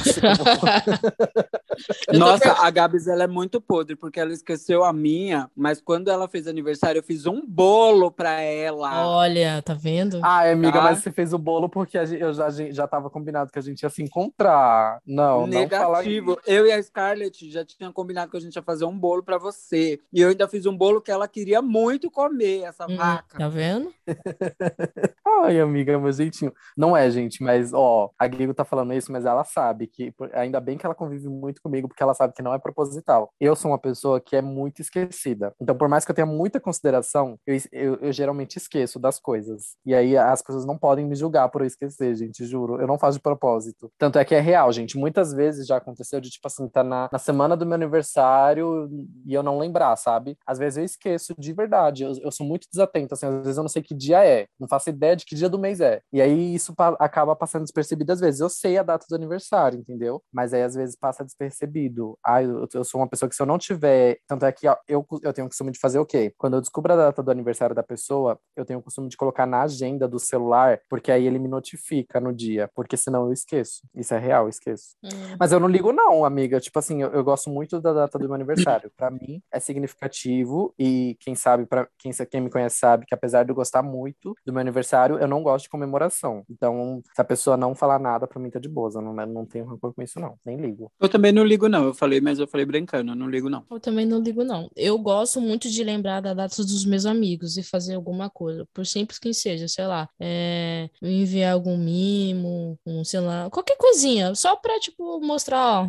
Nossa, 2.14 2.52
a 2.52 2.70
Gabs 2.70 3.08
ela 3.08 3.24
é 3.24 3.28
muito 3.28 3.62
podre, 3.62 3.96
porque 3.96 4.20
ela 4.20 4.34
esqueceu 4.34 4.84
a 4.84 4.92
minha, 4.92 5.50
mas 5.56 5.80
quando 5.82 6.10
ela 6.10 6.28
fez 6.28 6.48
aniversário, 6.48 7.00
eu 7.00 7.04
fiz 7.04 7.26
um 7.26 7.42
bolo 7.46 8.12
pra 8.12 8.42
ela. 8.42 9.08
Olha, 9.08 9.62
tá 9.62 9.74
vendo? 9.74 10.20
Ah, 10.24 10.50
amiga, 10.50 10.74
tá? 10.74 10.82
mas 10.82 11.00
você 11.00 11.12
fez 11.12 11.34
o 11.34 11.38
bolo 11.38 11.70
porque 11.70 11.98
eu 11.98 12.34
já, 12.34 12.50
já 12.50 12.88
tava 12.88 13.10
combinado 13.10 13.52
que 13.52 13.60
a 13.60 13.62
gente 13.62 13.84
ia 13.84 13.90
se 13.90 14.04
encontrar. 14.04 15.00
Não, 15.06 15.48
Negativo. 15.48 15.80
Não 15.80 16.19
eu 16.46 16.66
e 16.66 16.72
a 16.72 16.82
Scarlett 16.82 17.50
já 17.52 17.66
tinham 17.66 17.92
combinado 17.92 18.32
que 18.32 18.38
a 18.38 18.40
gente 18.40 18.56
ia 18.56 18.62
fazer 18.62 18.86
um 18.86 18.98
bolo 18.98 19.24
pra 19.24 19.38
você. 19.38 20.00
E 20.12 20.22
eu 20.22 20.30
ainda 20.30 20.48
fiz 20.48 20.66
um 20.66 20.76
bolo 20.76 21.02
que 21.02 21.12
ela 21.12 21.28
queria 21.28 21.62
muito 21.62 22.10
comer, 22.10 22.64
essa 22.64 22.86
hum, 22.86 22.96
vaca. 22.96 23.38
Tá 23.38 23.48
vendo? 23.48 23.94
Ai, 25.44 25.60
amiga, 25.60 25.98
meu 25.98 26.12
jeitinho. 26.12 26.54
Não 26.76 26.96
é, 26.96 27.10
gente, 27.10 27.44
mas, 27.44 27.74
ó, 27.74 28.10
a 28.18 28.28
Guigo 28.28 28.54
tá 28.54 28.66
falando 28.66 28.94
isso, 28.94 29.12
mas 29.12 29.26
ela 29.26 29.44
sabe 29.44 29.88
que, 29.88 30.14
ainda 30.34 30.60
bem 30.60 30.78
que 30.78 30.86
ela 30.86 30.96
convive 30.96 31.28
muito 31.28 31.62
comigo, 31.62 31.88
porque 31.88 32.04
ela 32.04 32.14
sabe 32.14 32.34
que 32.34 32.42
não 32.42 32.54
é 32.54 32.60
proposital. 32.60 33.32
Eu 33.40 33.56
sou 33.56 33.72
uma 33.72 33.80
pessoa 33.80 34.20
que 34.20 34.36
é 34.36 34.42
muito 34.42 34.82
esquecida. 34.82 35.54
Então, 35.62 35.78
por 35.78 35.88
mais 35.88 36.04
que 36.04 36.12
eu 36.12 36.16
tenha 36.16 36.26
muita 36.26 36.60
consideração, 36.60 37.40
eu, 37.46 37.58
eu, 37.72 37.96
eu 37.96 38.12
geralmente 38.12 38.58
esqueço 38.58 39.00
das 39.00 39.20
coisas. 39.20 39.76
E 39.86 39.94
aí 39.94 40.18
as 40.18 40.42
pessoas 40.42 40.66
não 40.66 40.78
podem 40.78 41.06
me 41.06 41.16
julgar 41.16 41.50
por 41.50 41.62
eu 41.62 41.68
esquecer, 41.68 42.16
gente, 42.16 42.46
juro. 42.46 42.82
Eu 42.82 42.88
não 42.88 42.98
faço 42.98 43.18
de 43.18 43.24
propósito. 43.24 43.92
Tanto 43.98 44.20
é 44.20 44.26
que 44.26 44.36
é 44.36 44.40
real, 44.40 44.72
gente. 44.72 44.98
Muitas 44.98 45.34
vezes 45.34 45.68
já 45.68 45.78
aconteceu 45.78 46.09
de, 46.20 46.30
tipo 46.30 46.48
assim, 46.48 46.68
tá 46.70 46.84
na, 46.84 47.10
na 47.12 47.20
semana 47.20 47.56
do 47.56 47.66
meu 47.66 47.76
aniversário 47.76 48.90
e 49.26 49.34
eu 49.34 49.44
não 49.44 49.60
lembrar, 49.60 49.96
sabe? 49.96 50.38
Às 50.46 50.58
vezes 50.58 50.78
eu 50.78 50.84
esqueço 50.84 51.36
de 51.38 51.54
verdade. 51.54 52.04
Eu, 52.04 52.14
eu 52.22 52.32
sou 52.32 52.46
muito 52.46 52.68
desatento, 52.72 53.14
assim, 53.14 53.26
às 53.26 53.36
vezes 53.44 53.58
eu 53.58 53.64
não 53.64 53.70
sei 53.70 53.82
que 53.82 53.94
dia 53.94 54.26
é. 54.26 54.48
Não 54.60 54.68
faço 54.68 54.90
ideia 54.90 55.16
de 55.16 55.26
que 55.26 55.36
dia 55.36 55.50
do 55.50 55.60
mês 55.60 55.82
é. 55.82 56.02
E 56.12 56.22
aí 56.22 56.56
isso 56.56 56.74
pa 56.76 56.96
acaba 57.00 57.36
passando 57.36 57.64
despercebido 57.64 58.12
às 58.12 58.20
vezes. 58.20 58.40
Eu 58.40 58.50
sei 58.50 58.78
a 58.78 58.84
data 58.84 59.06
do 59.10 59.16
aniversário, 59.16 59.80
entendeu? 59.80 60.22
Mas 60.34 60.54
aí 60.54 60.64
às 60.64 60.76
vezes 60.76 60.96
passa 60.96 61.24
despercebido. 61.24 62.18
Ah, 62.26 62.42
eu, 62.42 62.68
eu 62.74 62.84
sou 62.84 63.02
uma 63.02 63.08
pessoa 63.08 63.30
que 63.30 63.36
se 63.36 63.42
eu 63.42 63.46
não 63.46 63.58
tiver. 63.58 64.18
Tanto 64.28 64.46
é 64.46 64.52
que 64.52 64.68
ó, 64.68 64.76
eu, 64.88 65.06
eu 65.22 65.34
tenho 65.34 65.48
o 65.48 65.50
costume 65.50 65.72
de 65.72 65.80
fazer 65.80 66.00
o 66.00 66.06
quê? 66.06 66.34
Quando 66.38 66.56
eu 66.56 66.62
descubro 66.62 66.94
a 66.94 66.96
data 66.96 67.22
do 67.22 67.32
aniversário 67.32 67.76
da 67.76 67.84
pessoa, 67.84 68.40
eu 68.56 68.66
tenho 68.66 68.80
o 68.80 68.84
costume 68.84 69.10
de 69.10 69.18
colocar 69.18 69.46
na 69.46 69.64
agenda 69.64 70.08
do 70.08 70.20
celular, 70.20 70.80
porque 70.90 71.12
aí 71.12 71.26
ele 71.26 71.40
me 71.40 71.48
notifica 71.48 72.20
no 72.20 72.34
dia. 72.34 72.70
Porque 72.74 72.96
senão 72.98 73.26
eu 73.26 73.34
esqueço. 73.34 73.82
Isso 73.96 74.14
é 74.14 74.20
real, 74.20 74.46
eu 74.46 74.50
esqueço. 74.50 74.96
Hum. 75.04 75.10
Mas 75.40 75.52
eu 75.52 75.60
não 75.60 75.68
ligo, 75.68 75.92
não, 76.00 76.24
amiga. 76.24 76.60
Tipo 76.60 76.80
assim, 76.80 77.02
eu, 77.02 77.10
eu 77.12 77.24
gosto 77.24 77.50
muito 77.50 77.80
da 77.82 77.92
data 77.94 78.18
do 78.18 78.26
meu 78.26 78.36
aniversário. 78.36 78.92
Para 78.96 79.12
mim 79.12 79.42
é 79.52 79.60
significativo 79.60 80.74
e 80.78 81.18
quem 81.20 81.36
sabe, 81.36 81.66
para 81.66 81.88
quem, 81.98 82.12
quem 82.30 82.42
me 82.42 82.50
conhece 82.50 82.78
sabe 82.78 83.06
que 83.06 83.14
apesar 83.14 83.44
de 83.44 83.52
eu 83.52 83.56
gostar 83.56 83.84
muito 83.84 84.36
do 84.46 84.54
meu 84.54 84.62
aniversário, 84.62 85.18
eu 85.18 85.28
não 85.28 85.44
gosto 85.44 85.64
de 85.64 85.70
comemoração. 85.70 86.44
Então, 86.50 87.02
se 87.14 87.22
a 87.22 87.26
pessoa 87.26 87.58
não 87.58 87.76
falar 87.76 88.00
nada, 88.00 88.28
para 88.28 88.40
mim 88.40 88.50
tá 88.50 88.60
de 88.60 88.70
boa. 88.70 88.90
Eu 88.94 89.02
não, 89.02 89.14
não 89.14 89.46
tenho 89.46 89.66
rancor 89.66 89.94
com 89.94 90.02
isso, 90.02 90.20
não. 90.20 90.36
Nem 90.46 90.58
ligo. 90.58 90.92
Eu 91.00 91.10
também 91.10 91.32
não 91.32 91.44
ligo, 91.44 91.68
não. 91.68 91.86
Eu 91.86 91.94
falei, 91.94 92.22
mas 92.22 92.40
eu 92.40 92.48
falei 92.48 92.66
brincando, 92.66 93.12
eu 93.12 93.16
não 93.16 93.30
ligo, 93.30 93.50
não. 93.50 93.64
Eu 93.70 93.80
também 93.80 94.06
não 94.06 94.20
ligo, 94.20 94.44
não. 94.44 94.70
Eu 94.76 94.98
gosto 94.98 95.42
muito 95.42 95.70
de 95.70 95.84
lembrar 95.84 96.22
da 96.22 96.34
data 96.34 96.58
dos 96.58 96.86
meus 96.86 97.06
amigos 97.06 97.58
e 97.58 97.64
fazer 97.64 97.96
alguma 97.96 98.30
coisa, 98.30 98.68
por 98.74 98.86
simples 98.86 99.20
que 99.20 99.34
seja, 99.34 99.68
sei 99.68 99.86
lá, 99.86 100.10
é, 100.20 100.90
enviar 101.02 101.54
algum 101.54 101.78
mimo, 101.78 102.80
um, 102.86 103.04
sei 103.04 103.20
lá, 103.20 103.50
qualquer 103.50 103.78
coisinha, 103.78 104.34
só 104.36 104.56
pra, 104.56 104.80
tipo, 104.80 105.20
mostrar, 105.22 105.84
ó, 105.84 105.89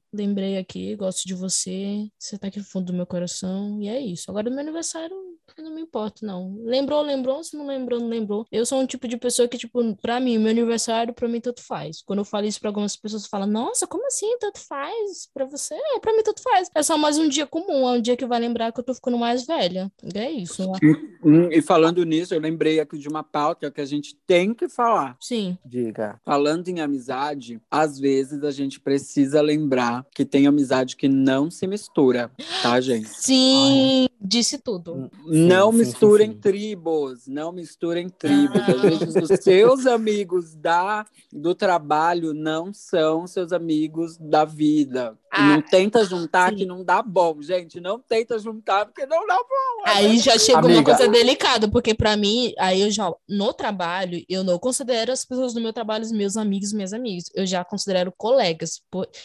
lembrei 0.13 0.57
aqui, 0.57 0.95
gosto 0.95 1.27
de 1.27 1.33
você, 1.33 2.07
você 2.17 2.37
tá 2.37 2.47
aqui 2.47 2.59
no 2.59 2.65
fundo 2.65 2.87
do 2.87 2.93
meu 2.93 3.05
coração, 3.05 3.81
e 3.81 3.87
é 3.87 3.99
isso. 3.99 4.29
Agora, 4.29 4.49
no 4.49 4.55
meu 4.55 4.63
aniversário, 4.63 5.15
eu 5.57 5.63
não 5.63 5.75
me 5.75 5.81
importo, 5.81 6.25
não. 6.25 6.55
Lembrou, 6.63 7.01
lembrou, 7.01 7.43
se 7.43 7.57
não 7.57 7.67
lembrou, 7.67 7.99
não 7.99 8.07
lembrou. 8.07 8.45
Eu 8.51 8.65
sou 8.65 8.79
um 8.79 8.85
tipo 8.85 9.07
de 9.07 9.17
pessoa 9.17 9.47
que, 9.47 9.57
tipo, 9.57 9.95
pra 9.97 10.19
mim, 10.19 10.37
meu 10.37 10.49
aniversário, 10.49 11.13
pra 11.13 11.27
mim, 11.27 11.41
tanto 11.41 11.61
faz. 11.61 12.01
Quando 12.01 12.19
eu 12.19 12.25
falo 12.25 12.45
isso 12.45 12.59
pra 12.59 12.69
algumas 12.69 12.95
pessoas, 12.95 13.25
falam, 13.27 13.47
nossa, 13.47 13.85
como 13.85 14.05
assim, 14.07 14.37
tanto 14.39 14.59
faz? 14.59 15.29
Pra 15.33 15.45
você? 15.45 15.73
É, 15.73 15.99
pra 15.99 16.13
mim, 16.13 16.23
tanto 16.23 16.41
faz. 16.41 16.69
É 16.73 16.83
só 16.83 16.97
mais 16.97 17.17
um 17.17 17.27
dia 17.27 17.45
comum, 17.45 17.87
é 17.87 17.97
um 17.97 18.01
dia 18.01 18.15
que 18.15 18.25
vai 18.25 18.39
lembrar 18.39 18.71
que 18.71 18.79
eu 18.79 18.83
tô 18.83 18.93
ficando 18.93 19.17
mais 19.17 19.45
velha. 19.45 19.91
É 20.15 20.31
isso. 20.31 20.71
E, 20.81 21.57
e 21.57 21.61
falando 21.61 22.03
nisso, 22.05 22.33
eu 22.33 22.39
lembrei 22.39 22.79
aqui 22.79 22.97
de 22.97 23.09
uma 23.09 23.23
pauta 23.23 23.69
que 23.69 23.81
a 23.81 23.85
gente 23.85 24.15
tem 24.25 24.53
que 24.53 24.69
falar. 24.69 25.17
Sim. 25.19 25.57
Diga. 25.65 26.19
Falando 26.23 26.67
em 26.69 26.79
amizade, 26.79 27.59
às 27.69 27.99
vezes 27.99 28.43
a 28.43 28.51
gente 28.51 28.79
precisa 28.79 29.41
lembrar 29.41 30.00
que 30.13 30.25
tem 30.25 30.47
amizade 30.47 30.95
que 30.95 31.07
não 31.07 31.49
se 31.49 31.67
mistura, 31.67 32.31
tá, 32.61 32.79
gente? 32.81 33.09
Sim, 33.09 34.03
Ai. 34.03 34.17
disse 34.19 34.57
tudo. 34.57 35.09
Não 35.25 35.71
sim, 35.71 35.77
misturem 35.77 36.27
sim, 36.29 36.33
sim. 36.33 36.39
tribos, 36.39 37.27
não 37.27 37.51
misturem 37.51 38.09
tribos. 38.09 38.61
Ah. 38.61 38.71
Às 38.71 38.81
vezes 38.99 39.29
os 39.29 39.39
seus 39.43 39.85
amigos 39.85 40.55
da, 40.55 41.05
do 41.31 41.55
trabalho 41.55 42.33
não 42.33 42.73
são 42.73 43.25
seus 43.27 43.51
amigos 43.51 44.17
da 44.17 44.45
vida. 44.45 45.17
Ah, 45.31 45.55
não 45.55 45.61
tenta 45.61 46.03
juntar 46.03 46.49
sim. 46.49 46.57
que 46.57 46.65
não 46.65 46.83
dá 46.83 47.01
bom, 47.01 47.41
gente. 47.41 47.79
Não 47.79 47.99
tenta 47.99 48.37
juntar 48.37 48.85
porque 48.85 49.05
não 49.05 49.25
dá 49.25 49.35
bom. 49.35 49.83
Aí 49.85 50.19
já 50.19 50.37
chegou 50.37 50.65
Amiga. 50.65 50.79
uma 50.79 50.83
coisa 50.83 51.07
delicada, 51.07 51.69
porque 51.69 51.93
para 51.93 52.17
mim, 52.17 52.53
aí 52.59 52.81
eu 52.81 52.91
já 52.91 53.09
no 53.29 53.53
trabalho, 53.53 54.23
eu 54.27 54.43
não 54.43 54.59
considero 54.59 55.11
as 55.11 55.23
pessoas 55.23 55.53
do 55.53 55.61
meu 55.61 55.71
trabalho 55.71 56.03
os 56.03 56.11
meus 56.11 56.35
amigos, 56.35 56.73
meus 56.73 56.91
amigos. 56.91 57.25
Eu 57.33 57.45
já 57.45 57.63
considero 57.63 58.13
colegas. 58.17 58.81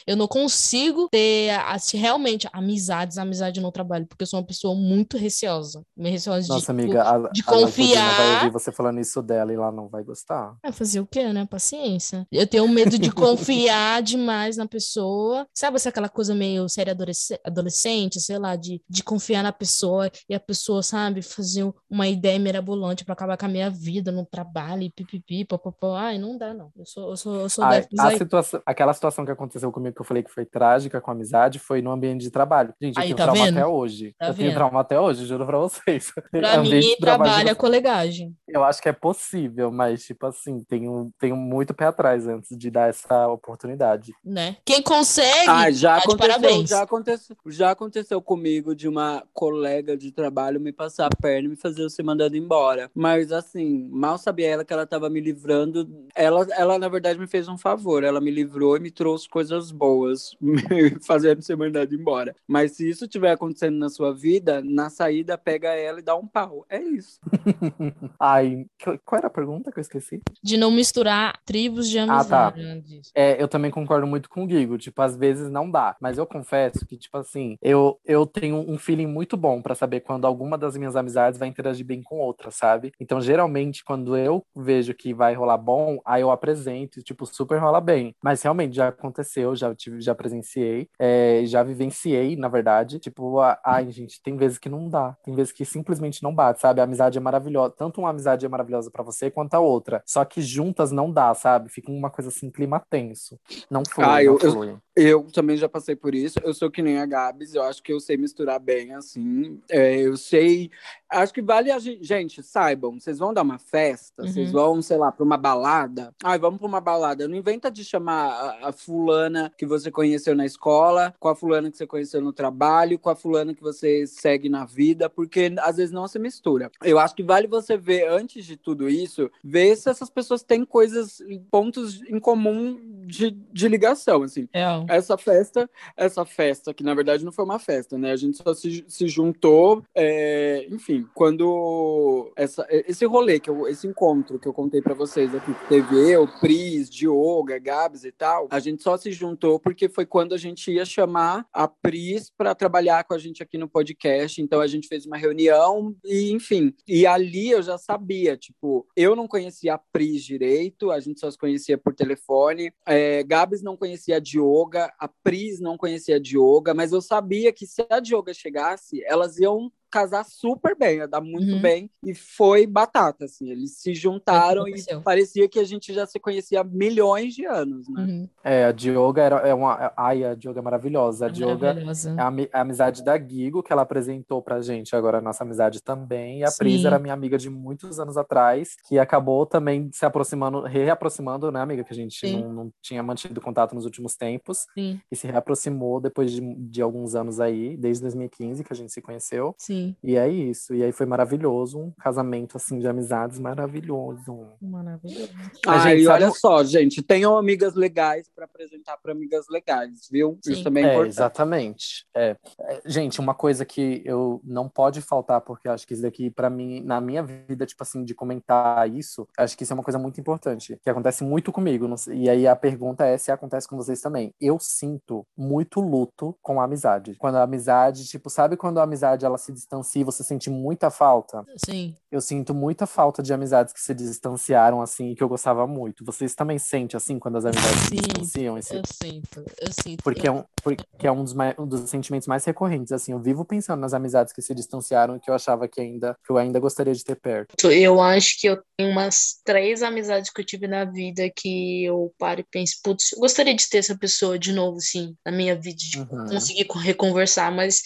Eu 0.06 0.16
não 0.16 0.28
consigo 0.28 0.65
ter 1.10 1.51
assim, 1.66 1.97
realmente 1.97 2.48
amizades, 2.52 3.18
amizade 3.18 3.60
no 3.60 3.72
trabalho, 3.72 4.06
porque 4.06 4.22
eu 4.22 4.26
sou 4.26 4.40
uma 4.40 4.47
pessoa 4.47 4.74
muito 4.74 5.16
receosa. 5.16 5.82
Me 5.97 6.10
receosa 6.10 6.48
Nossa, 6.48 6.72
de, 6.72 6.80
amiga, 6.82 7.02
a, 7.02 7.30
de 7.30 7.43
confiar. 7.43 8.14
A 8.14 8.16
vai 8.16 8.34
ouvir 8.36 8.52
você 8.52 8.72
falando 8.72 9.01
isso 9.01 9.22
dela 9.22 9.52
e 9.52 9.56
ela 9.56 9.72
não 9.72 9.88
vai 9.88 10.02
gostar. 10.02 10.56
É 10.62 10.72
fazer 10.72 11.01
o 11.01 11.06
quê, 11.06 11.32
né? 11.32 11.47
Paciência. 11.47 12.26
Eu 12.30 12.47
tenho 12.47 12.68
medo 12.68 12.98
de 12.98 13.10
confiar 13.12 14.02
demais 14.02 14.56
na 14.56 14.66
pessoa. 14.66 15.47
Sabe 15.55 15.76
essa 15.76 15.88
aquela 15.88 16.09
coisa 16.09 16.34
meio 16.34 16.68
séria 16.68 16.97
adolescente, 17.44 18.20
sei 18.20 18.38
lá, 18.38 18.56
de, 18.56 18.82
de 18.88 19.02
confiar 19.02 19.43
na 19.43 19.52
pessoa 19.52 20.10
e 20.28 20.34
a 20.34 20.40
pessoa, 20.40 20.82
sabe, 20.82 21.22
fazer 21.22 21.70
uma 21.88 22.06
ideia 22.09 22.38
mirabolante 22.38 23.05
para 23.05 23.14
acabar 23.14 23.36
com 23.36 23.47
a 23.47 23.48
minha 23.48 23.70
vida 23.70 24.12
no 24.12 24.26
trabalho 24.26 24.82
e 24.82 24.90
pipipi, 24.90 25.44
papapá. 25.44 26.01
Ai, 26.01 26.18
não 26.18 26.36
dá, 26.36 26.52
não. 26.52 26.70
Eu 26.76 26.84
sou, 26.84 27.10
eu 27.10 27.16
sou, 27.16 27.34
eu 27.40 27.48
sou 27.48 27.64
Ai, 27.64 27.86
a 27.98 28.18
situação, 28.18 28.62
Aquela 28.64 28.93
situação 28.93 29.24
que 29.24 29.30
aconteceu 29.30 29.72
comigo 29.72 29.94
que 29.94 30.01
eu 30.01 30.06
falei 30.06 30.22
que 30.22 30.30
foi 30.30 30.44
trágica 30.56 31.02
com 31.02 31.10
a 31.10 31.14
amizade 31.14 31.58
foi 31.58 31.82
no 31.82 31.90
ambiente 31.90 32.22
de 32.22 32.30
trabalho. 32.30 32.72
Gente, 32.80 32.96
eu 32.96 33.02
Aí, 33.02 33.08
tenho 33.08 33.16
tá 33.18 33.24
trauma 33.24 33.44
vendo? 33.44 33.58
até 33.58 33.66
hoje. 33.66 34.14
Tá 34.18 34.28
eu 34.28 34.32
vendo? 34.32 34.38
tenho 34.46 34.54
trauma 34.54 34.80
até 34.80 34.98
hoje, 34.98 35.26
juro 35.26 35.44
pra 35.44 35.58
vocês. 35.58 36.10
Pra 36.32 36.62
mim, 36.62 36.96
trabalho 36.98 37.50
é 37.50 37.54
colegagem. 37.54 38.34
Eu 38.48 38.64
acho 38.64 38.80
que 38.80 38.88
é 38.88 38.92
possível, 38.92 39.70
mas, 39.70 40.02
tipo 40.04 40.24
assim, 40.26 40.64
tenho, 40.66 41.10
tenho 41.18 41.36
muito 41.36 41.74
pé 41.74 41.84
atrás 41.86 42.26
antes 42.26 42.56
de 42.56 42.70
dar 42.70 42.88
essa 42.88 43.28
oportunidade. 43.28 44.12
Né? 44.24 44.56
Quem 44.64 44.80
consegue, 44.82 45.48
Ah, 45.48 45.70
já 45.70 45.96
tá 45.96 45.98
de 46.00 46.04
aconteceu, 46.06 46.28
parabéns. 46.40 46.70
já 46.70 46.82
aconteceu, 46.82 47.36
já 47.48 47.70
aconteceu 47.70 48.22
comigo 48.22 48.74
de 48.74 48.88
uma 48.88 49.22
colega 49.34 49.96
de 49.96 50.10
trabalho 50.10 50.58
me 50.60 50.72
passar 50.72 51.06
a 51.06 51.16
perna 51.20 51.48
e 51.48 51.50
me 51.50 51.56
fazer 51.56 51.82
eu 51.82 51.90
ser 51.90 52.02
mandado 52.02 52.36
embora. 52.36 52.90
Mas 52.94 53.30
assim, 53.32 53.88
mal 53.90 54.16
sabia 54.16 54.48
ela 54.48 54.64
que 54.64 54.72
ela 54.72 54.86
tava 54.86 55.10
me 55.10 55.20
livrando. 55.20 55.88
Ela, 56.14 56.46
ela 56.56 56.78
na 56.78 56.88
verdade 56.88 57.18
me 57.18 57.26
fez 57.26 57.48
um 57.48 57.58
favor. 57.58 58.02
Ela 58.04 58.20
me 58.20 58.30
livrou 58.30 58.76
e 58.76 58.80
me 58.80 58.90
trouxe 58.90 59.28
coisas 59.28 59.70
boas, 59.70 60.36
me 60.70 60.98
fazendo 61.05 61.43
ser 61.43 61.56
mandado 61.56 61.94
embora. 61.94 62.35
Mas 62.47 62.73
se 62.73 62.89
isso 62.89 63.05
estiver 63.05 63.32
acontecendo 63.32 63.77
na 63.77 63.89
sua 63.89 64.14
vida, 64.14 64.62
na 64.64 64.89
saída 64.90 65.36
pega 65.36 65.68
ela 65.74 65.98
e 65.98 66.02
dá 66.02 66.14
um 66.16 66.27
pau. 66.27 66.64
É 66.68 66.78
isso. 66.81 67.18
Ai, 68.20 68.66
qual 69.05 69.18
era 69.18 69.27
a 69.27 69.31
pergunta 69.31 69.70
que 69.73 69.78
eu 69.78 69.82
esqueci? 69.82 70.20
De 70.43 70.56
não 70.56 70.70
misturar 70.70 71.39
tribos 71.44 71.89
de 71.89 71.98
Ah, 71.98 72.24
tá. 72.24 72.47
amizade. 72.48 73.01
É, 73.14 73.40
eu 73.43 73.48
também 73.48 73.70
concordo 73.70 74.06
muito 74.06 74.28
com 74.28 74.44
o 74.44 74.47
Guigo, 74.47 74.78
tipo, 74.78 75.01
às 75.02 75.16
vezes 75.16 75.51
não 75.51 75.70
dá, 75.70 75.97
mas 76.01 76.18
eu 76.18 76.27
confesso 76.27 76.86
que, 76.86 76.97
tipo 76.97 77.16
assim, 77.18 77.56
eu, 77.60 77.98
eu 78.05 78.27
tenho 78.27 78.56
um 78.59 78.78
feeling 78.78 79.06
muito 79.06 79.36
bom 79.36 79.60
pra 79.60 79.74
saber 79.74 80.01
quando 80.01 80.27
alguma 80.27 80.56
das 80.59 80.77
minhas 80.77 80.97
amizades 80.97 81.39
vai 81.39 81.48
interagir 81.48 81.85
bem 81.85 82.02
com 82.02 82.18
outra, 82.18 82.51
sabe? 82.51 82.93
Então, 83.01 83.20
geralmente, 83.20 83.85
quando 83.85 84.16
eu 84.16 84.43
vejo 84.55 84.94
que 84.94 85.12
vai 85.14 85.35
rolar 85.35 85.59
bom, 85.59 85.98
aí 86.05 86.23
eu 86.23 86.31
apresento 86.31 86.98
e, 87.01 87.02
tipo, 87.02 87.27
super 87.27 87.59
rola 87.59 87.81
bem. 87.81 88.14
Mas 88.23 88.43
realmente 88.43 88.77
já 88.77 88.89
aconteceu, 88.89 89.55
já 89.56 89.74
tive, 89.74 90.01
já 90.01 90.14
presenciei, 90.40 90.88
é, 90.98 91.42
já 91.46 91.62
vivenciei, 91.62 92.36
na 92.36 92.48
verdade. 92.48 92.98
Tipo, 92.98 93.40
a- 93.40 93.58
ai, 93.64 93.90
gente, 93.90 94.22
tem 94.22 94.36
vezes 94.36 94.58
que 94.58 94.68
não 94.68 94.88
dá, 94.88 95.16
tem 95.24 95.34
vezes 95.34 95.52
que 95.52 95.64
simplesmente 95.64 96.22
não 96.22 96.34
bate, 96.34 96.60
sabe? 96.60 96.80
A 96.80 96.84
amizade 96.84 97.18
é 97.18 97.20
maravilhosa, 97.20 97.74
tanto 97.76 98.00
uma 98.00 98.10
amizade 98.10 98.44
é 98.44 98.48
maravilhosa 98.48 98.90
pra 98.90 99.02
você 99.02 99.30
quanto 99.30 99.54
a 99.54 99.60
outra. 99.60 100.02
Só 100.06 100.24
que 100.24 100.40
juntas 100.40 100.92
não 100.92 101.10
dá, 101.10 101.34
sabe? 101.34 101.68
Fica 101.70 101.90
uma 101.90 102.10
coisa 102.10 102.28
assim, 102.30 102.50
clima 102.50 102.80
tenso. 102.90 103.38
Não 103.70 103.82
flui, 103.84 104.06
Ah, 104.06 104.22
eu- 104.22 104.38
eu- 104.42 104.52
flui. 104.52 104.76
Eu 104.98 105.24
também 105.30 105.58
já 105.58 105.68
passei 105.68 105.94
por 105.94 106.14
isso. 106.14 106.38
Eu 106.42 106.54
sou 106.54 106.70
que 106.70 106.80
nem 106.80 106.98
a 106.98 107.04
Gabs. 107.04 107.54
Eu 107.54 107.62
acho 107.64 107.82
que 107.82 107.92
eu 107.92 108.00
sei 108.00 108.16
misturar 108.16 108.58
bem, 108.58 108.94
assim. 108.94 109.60
É, 109.70 109.94
eu 110.00 110.16
sei. 110.16 110.70
Acho 111.10 111.34
que 111.34 111.42
vale 111.42 111.70
a 111.70 111.78
gente. 111.78 112.02
Gente, 112.02 112.42
saibam, 112.42 112.98
vocês 112.98 113.18
vão 113.18 113.34
dar 113.34 113.42
uma 113.42 113.58
festa, 113.58 114.22
Uhum. 114.22 114.28
vocês 114.28 114.50
vão, 114.50 114.80
sei 114.80 114.96
lá, 114.96 115.12
pra 115.12 115.22
uma 115.22 115.36
balada. 115.36 116.14
Ai, 116.24 116.38
vamos 116.38 116.58
pra 116.58 116.66
uma 116.66 116.80
balada. 116.80 117.28
Não 117.28 117.36
inventa 117.36 117.70
de 117.70 117.84
chamar 117.84 118.30
a, 118.62 118.68
a 118.68 118.72
fulana 118.72 119.52
que 119.58 119.66
você 119.66 119.90
conheceu 120.26 120.34
na 120.34 120.46
escola, 120.46 121.14
com 121.20 121.28
a 121.28 121.36
fulana 121.36 121.70
que 121.70 121.76
você 121.76 121.86
conheceu 121.86 122.20
no 122.20 122.32
trabalho, 122.32 122.98
com 122.98 123.10
a 123.10 123.16
fulana 123.16 123.54
que 123.54 123.62
você 123.62 124.06
segue 124.06 124.48
na 124.48 124.64
vida, 124.64 125.08
porque 125.08 125.52
às 125.60 125.76
vezes 125.76 125.92
não 125.92 126.08
se 126.08 126.18
mistura. 126.18 126.70
Eu 126.82 126.98
acho 126.98 127.14
que 127.14 127.22
vale 127.22 127.46
você 127.46 127.76
ver, 127.76 128.08
antes 128.08 128.44
de 128.44 128.56
tudo 128.56 128.88
isso, 128.88 129.30
ver 129.44 129.76
se 129.76 129.88
essas 129.88 130.10
pessoas 130.10 130.42
têm 130.42 130.64
coisas, 130.64 131.22
pontos 131.50 132.02
em 132.08 132.18
comum 132.18 132.95
de, 133.06 133.30
de 133.30 133.68
ligação, 133.68 134.22
assim 134.22 134.48
É. 134.52 134.64
essa 134.88 135.16
festa, 135.16 135.68
essa 135.96 136.24
festa, 136.24 136.74
que 136.74 136.82
na 136.82 136.94
verdade 136.94 137.24
não 137.24 137.32
foi 137.32 137.44
uma 137.44 137.58
festa, 137.58 137.96
né? 137.96 138.12
A 138.12 138.16
gente 138.16 138.36
só 138.36 138.52
se, 138.54 138.84
se 138.88 139.08
juntou, 139.08 139.82
é, 139.94 140.66
enfim, 140.70 141.06
quando 141.14 142.32
essa, 142.36 142.66
esse 142.70 143.04
rolê, 143.04 143.38
que 143.38 143.48
eu, 143.50 143.66
esse 143.68 143.86
encontro 143.86 144.38
que 144.38 144.48
eu 144.48 144.52
contei 144.52 144.82
pra 144.82 144.94
vocês 144.94 145.34
aqui, 145.34 145.52
que 145.54 145.68
teve 145.68 146.12
eu, 146.12 146.26
Pris, 146.40 146.90
Dioga, 146.90 147.58
Gabs 147.58 148.04
e 148.04 148.12
tal, 148.12 148.48
a 148.50 148.58
gente 148.58 148.82
só 148.82 148.96
se 148.96 149.12
juntou 149.12 149.58
porque 149.58 149.88
foi 149.88 150.04
quando 150.06 150.34
a 150.34 150.38
gente 150.38 150.70
ia 150.70 150.84
chamar 150.84 151.46
a 151.52 151.68
Pris 151.68 152.30
para 152.36 152.54
trabalhar 152.54 153.04
com 153.04 153.14
a 153.14 153.18
gente 153.18 153.42
aqui 153.42 153.56
no 153.58 153.68
podcast. 153.68 154.40
Então 154.40 154.60
a 154.60 154.66
gente 154.66 154.88
fez 154.88 155.06
uma 155.06 155.16
reunião 155.16 155.94
e, 156.04 156.32
enfim, 156.32 156.74
e 156.86 157.06
ali 157.06 157.50
eu 157.50 157.62
já 157.62 157.78
sabia, 157.78 158.36
tipo, 158.36 158.86
eu 158.96 159.14
não 159.14 159.28
conhecia 159.28 159.74
a 159.74 159.78
Pris 159.78 160.24
direito, 160.24 160.90
a 160.90 161.00
gente 161.00 161.20
só 161.20 161.30
se 161.30 161.38
conhecia 161.38 161.78
por 161.78 161.94
telefone, 161.94 162.72
é, 162.86 162.95
Gabs 163.27 163.62
não 163.62 163.77
conhecia 163.77 164.16
a 164.16 164.20
Dioga, 164.20 164.93
a 164.98 165.09
Pris 165.09 165.60
não 165.60 165.77
conhecia 165.77 166.16
a 166.16 166.20
Dioga, 166.20 166.74
mas 166.74 166.93
eu 166.93 167.01
sabia 167.01 167.52
que 167.52 167.66
se 167.66 167.86
a 167.90 168.01
Dioga 168.01 168.32
chegasse, 168.32 169.02
elas 169.05 169.39
iam 169.39 169.73
casar 169.90 170.24
super 170.24 170.76
bem, 170.76 170.96
ia 170.98 171.08
dar 171.08 171.20
muito 171.20 171.54
Uhum. 171.54 171.60
bem, 171.62 171.90
e 172.04 172.14
foi 172.14 172.66
batata, 172.66 173.24
assim, 173.24 173.50
eles 173.50 173.78
se 173.78 173.94
juntaram 173.94 174.66
e 174.68 174.74
parecia 175.04 175.48
que 175.48 175.58
a 175.58 175.64
gente 175.64 175.92
já 175.92 176.06
se 176.06 176.18
conhecia 176.18 176.60
há 176.60 176.64
milhões 176.64 177.34
de 177.34 177.44
anos, 177.46 177.88
né? 177.88 178.02
Uhum. 178.02 178.28
É, 178.44 178.64
a 178.64 178.72
Dioga 178.72 179.22
era, 179.22 179.36
é 179.36 179.54
uma. 179.54 179.92
Ai, 179.96 180.24
a 180.24 180.34
Dioga 180.34 180.60
é 180.60 180.62
maravilhosa. 180.62 181.26
A 181.26 181.28
Dioga 181.28 181.68
Maravilhosa. 181.68 182.10
é 182.18 182.20
a, 182.20 182.58
a 182.58 182.60
amizade 182.60 183.04
da 183.04 183.16
Guigo, 183.16 183.62
que 183.62 183.72
ela 183.72 183.82
apresentou 183.82 184.40
pra 184.42 184.60
gente 184.60 184.94
agora, 184.94 185.18
a 185.18 185.20
nossa 185.20 185.44
amizade 185.44 185.82
também. 185.82 186.40
E 186.40 186.44
a 186.44 186.50
Pris 186.52 186.80
Sim. 186.80 186.86
era 186.86 186.98
minha 186.98 187.14
amiga 187.14 187.36
de 187.38 187.50
muitos 187.50 187.98
anos 187.98 188.16
atrás, 188.16 188.74
que 188.88 188.98
acabou 188.98 189.44
também 189.46 189.90
se 189.92 190.04
aproximando, 190.06 190.62
reaproximando, 190.62 191.50
né, 191.50 191.60
amiga? 191.60 191.82
Que 191.84 191.92
a 191.92 191.96
gente 191.96 192.30
não, 192.40 192.52
não 192.52 192.72
tinha 192.80 193.02
mantido 193.02 193.40
contato 193.40 193.74
nos 193.74 193.84
últimos 193.84 194.14
tempos. 194.16 194.66
Sim, 194.74 195.00
E 195.10 195.16
se 195.16 195.26
reaproximou 195.26 196.00
depois 196.00 196.30
de, 196.32 196.40
de 196.56 196.82
alguns 196.82 197.14
anos 197.14 197.40
aí, 197.40 197.76
desde 197.76 198.02
2015 198.02 198.62
que 198.64 198.72
a 198.72 198.76
gente 198.76 198.92
se 198.92 199.02
conheceu. 199.02 199.54
sim. 199.58 199.75
E 200.02 200.16
é 200.16 200.28
isso. 200.28 200.74
E 200.74 200.82
aí 200.82 200.92
foi 200.92 201.06
maravilhoso. 201.06 201.78
Um 201.78 201.90
casamento, 201.98 202.56
assim, 202.56 202.78
de 202.78 202.86
amizades 202.88 203.38
maravilhoso. 203.38 204.46
Maravilhoso. 204.60 205.30
Ah, 205.66 205.78
gente, 205.80 206.00
e 206.02 206.04
sabe 206.04 206.24
olha 206.24 206.32
só, 206.32 206.64
gente, 206.64 207.02
tenham 207.02 207.36
amigas 207.36 207.74
legais 207.74 208.28
para 208.34 208.44
apresentar 208.44 208.96
para 208.98 209.12
amigas 209.12 209.46
legais, 209.50 210.08
viu? 210.10 210.38
Sim. 210.42 210.52
Isso 210.52 210.64
também 210.64 210.84
é, 210.84 210.88
É, 210.88 210.90
importante. 210.92 211.12
exatamente. 211.12 212.06
É. 212.14 212.36
É, 212.60 212.80
Gente, 212.86 213.20
uma 213.20 213.34
coisa 213.34 213.64
que 213.64 214.02
eu 214.04 214.40
não 214.44 214.68
pode 214.68 215.00
faltar, 215.02 215.40
porque 215.40 215.68
acho 215.68 215.86
que 215.86 215.92
isso 215.92 216.02
daqui, 216.02 216.30
pra 216.30 216.48
mim, 216.48 216.80
na 216.82 217.00
minha 217.00 217.22
vida, 217.22 217.66
tipo 217.66 217.82
assim, 217.82 218.04
de 218.04 218.14
comentar 218.14 218.88
isso, 218.90 219.26
acho 219.38 219.56
que 219.56 219.62
isso 219.64 219.72
é 219.72 219.74
uma 219.74 219.82
coisa 219.82 219.98
muito 219.98 220.20
importante, 220.20 220.78
que 220.82 220.90
acontece 220.90 221.24
muito 221.24 221.52
comigo. 221.52 221.86
não 221.88 221.96
sei- 221.96 222.16
E 222.22 222.30
aí 222.30 222.46
a 222.46 222.56
pergunta 222.56 223.04
é 223.04 223.16
se 223.18 223.30
acontece 223.30 223.68
com 223.68 223.76
vocês 223.76 224.00
também. 224.00 224.32
Eu 224.40 224.58
sinto 224.58 225.26
muito 225.36 225.80
luto 225.80 226.36
com 226.42 226.60
a 226.60 226.64
amizade. 226.64 227.14
Quando 227.18 227.36
a 227.36 227.42
amizade, 227.42 228.04
tipo, 228.06 228.30
sabe 228.30 228.56
quando 228.56 228.78
a 228.78 228.82
amizade 228.82 229.24
ela 229.24 229.38
se 229.38 229.52
distancia 229.66 230.01
e 230.01 230.05
você 230.05 230.22
sente 230.22 230.48
muita 230.48 230.90
falta? 230.90 231.44
Sim. 231.56 231.94
Eu 232.10 232.20
sinto 232.20 232.55
muita 232.55 232.86
falta 232.86 233.22
de 233.22 233.32
amizades 233.32 233.72
que 233.74 233.80
se 233.80 233.93
distanciaram, 233.93 234.80
assim, 234.80 235.10
e 235.10 235.16
que 235.16 235.22
eu 235.22 235.28
gostava 235.28 235.66
muito. 235.66 236.05
Vocês 236.05 236.34
também 236.34 236.59
sentem, 236.59 236.97
assim, 236.97 237.18
quando 237.18 237.36
as 237.36 237.44
amizades 237.44 237.80
se 237.80 237.88
Sim, 237.88 237.97
distanciam? 237.97 238.56
Esse... 238.59 238.76
Eu 238.76 238.84
sinto, 238.86 239.44
eu 239.60 239.72
sinto. 239.72 240.02
Porque 240.02 240.26
é 240.26 240.30
um, 240.30 240.44
porque 240.62 241.06
é 241.06 241.10
um 241.12 241.24
dos, 241.24 241.34
mai- 241.34 241.55
um 241.59 241.66
dos 241.66 241.90
sentimentos 241.90 242.28
mais 242.28 242.44
recorrentes, 242.44 242.93
assim. 242.93 243.12
Eu 243.12 243.18
vivo 243.20 243.44
pensando 243.44 243.80
nas 243.80 243.93
amizades 243.93 244.32
que 244.32 244.40
se 244.40 244.55
distanciaram 244.55 245.16
e 245.16 245.20
que 245.20 245.28
eu 245.28 245.34
achava 245.34 245.66
que 245.68 245.80
ainda, 245.80 246.16
que 246.24 246.30
eu 246.32 246.38
ainda 246.38 246.60
gostaria 246.60 246.94
de 246.94 247.02
ter 247.05 247.16
perto. 247.16 247.55
Eu 247.70 248.01
acho 248.01 248.40
que 248.40 248.47
eu 248.47 248.62
tenho 248.76 248.90
umas 248.93 249.40
três 249.44 249.82
amizades 249.82 250.30
que 250.30 250.40
eu 250.40 250.44
tive 250.47 250.68
na 250.68 250.84
vida 250.84 251.28
que 251.34 251.84
eu 251.84 252.12
paro 252.18 252.40
e 252.40 252.44
penso, 252.51 252.76
putz, 252.84 253.12
eu 253.12 253.18
gostaria 253.18 253.55
de 253.55 253.68
ter 253.68 253.78
essa 253.78 253.98
pessoa 253.98 254.38
de 254.38 254.52
novo, 254.52 254.76
assim, 254.78 255.14
na 255.24 255.32
minha 255.32 255.56
vida, 255.56 255.76
de 255.76 255.98
Uhum. 255.98 256.26
conseguir 256.28 256.64
co- 256.66 256.78
reconversar, 256.78 257.51
mas 257.51 257.82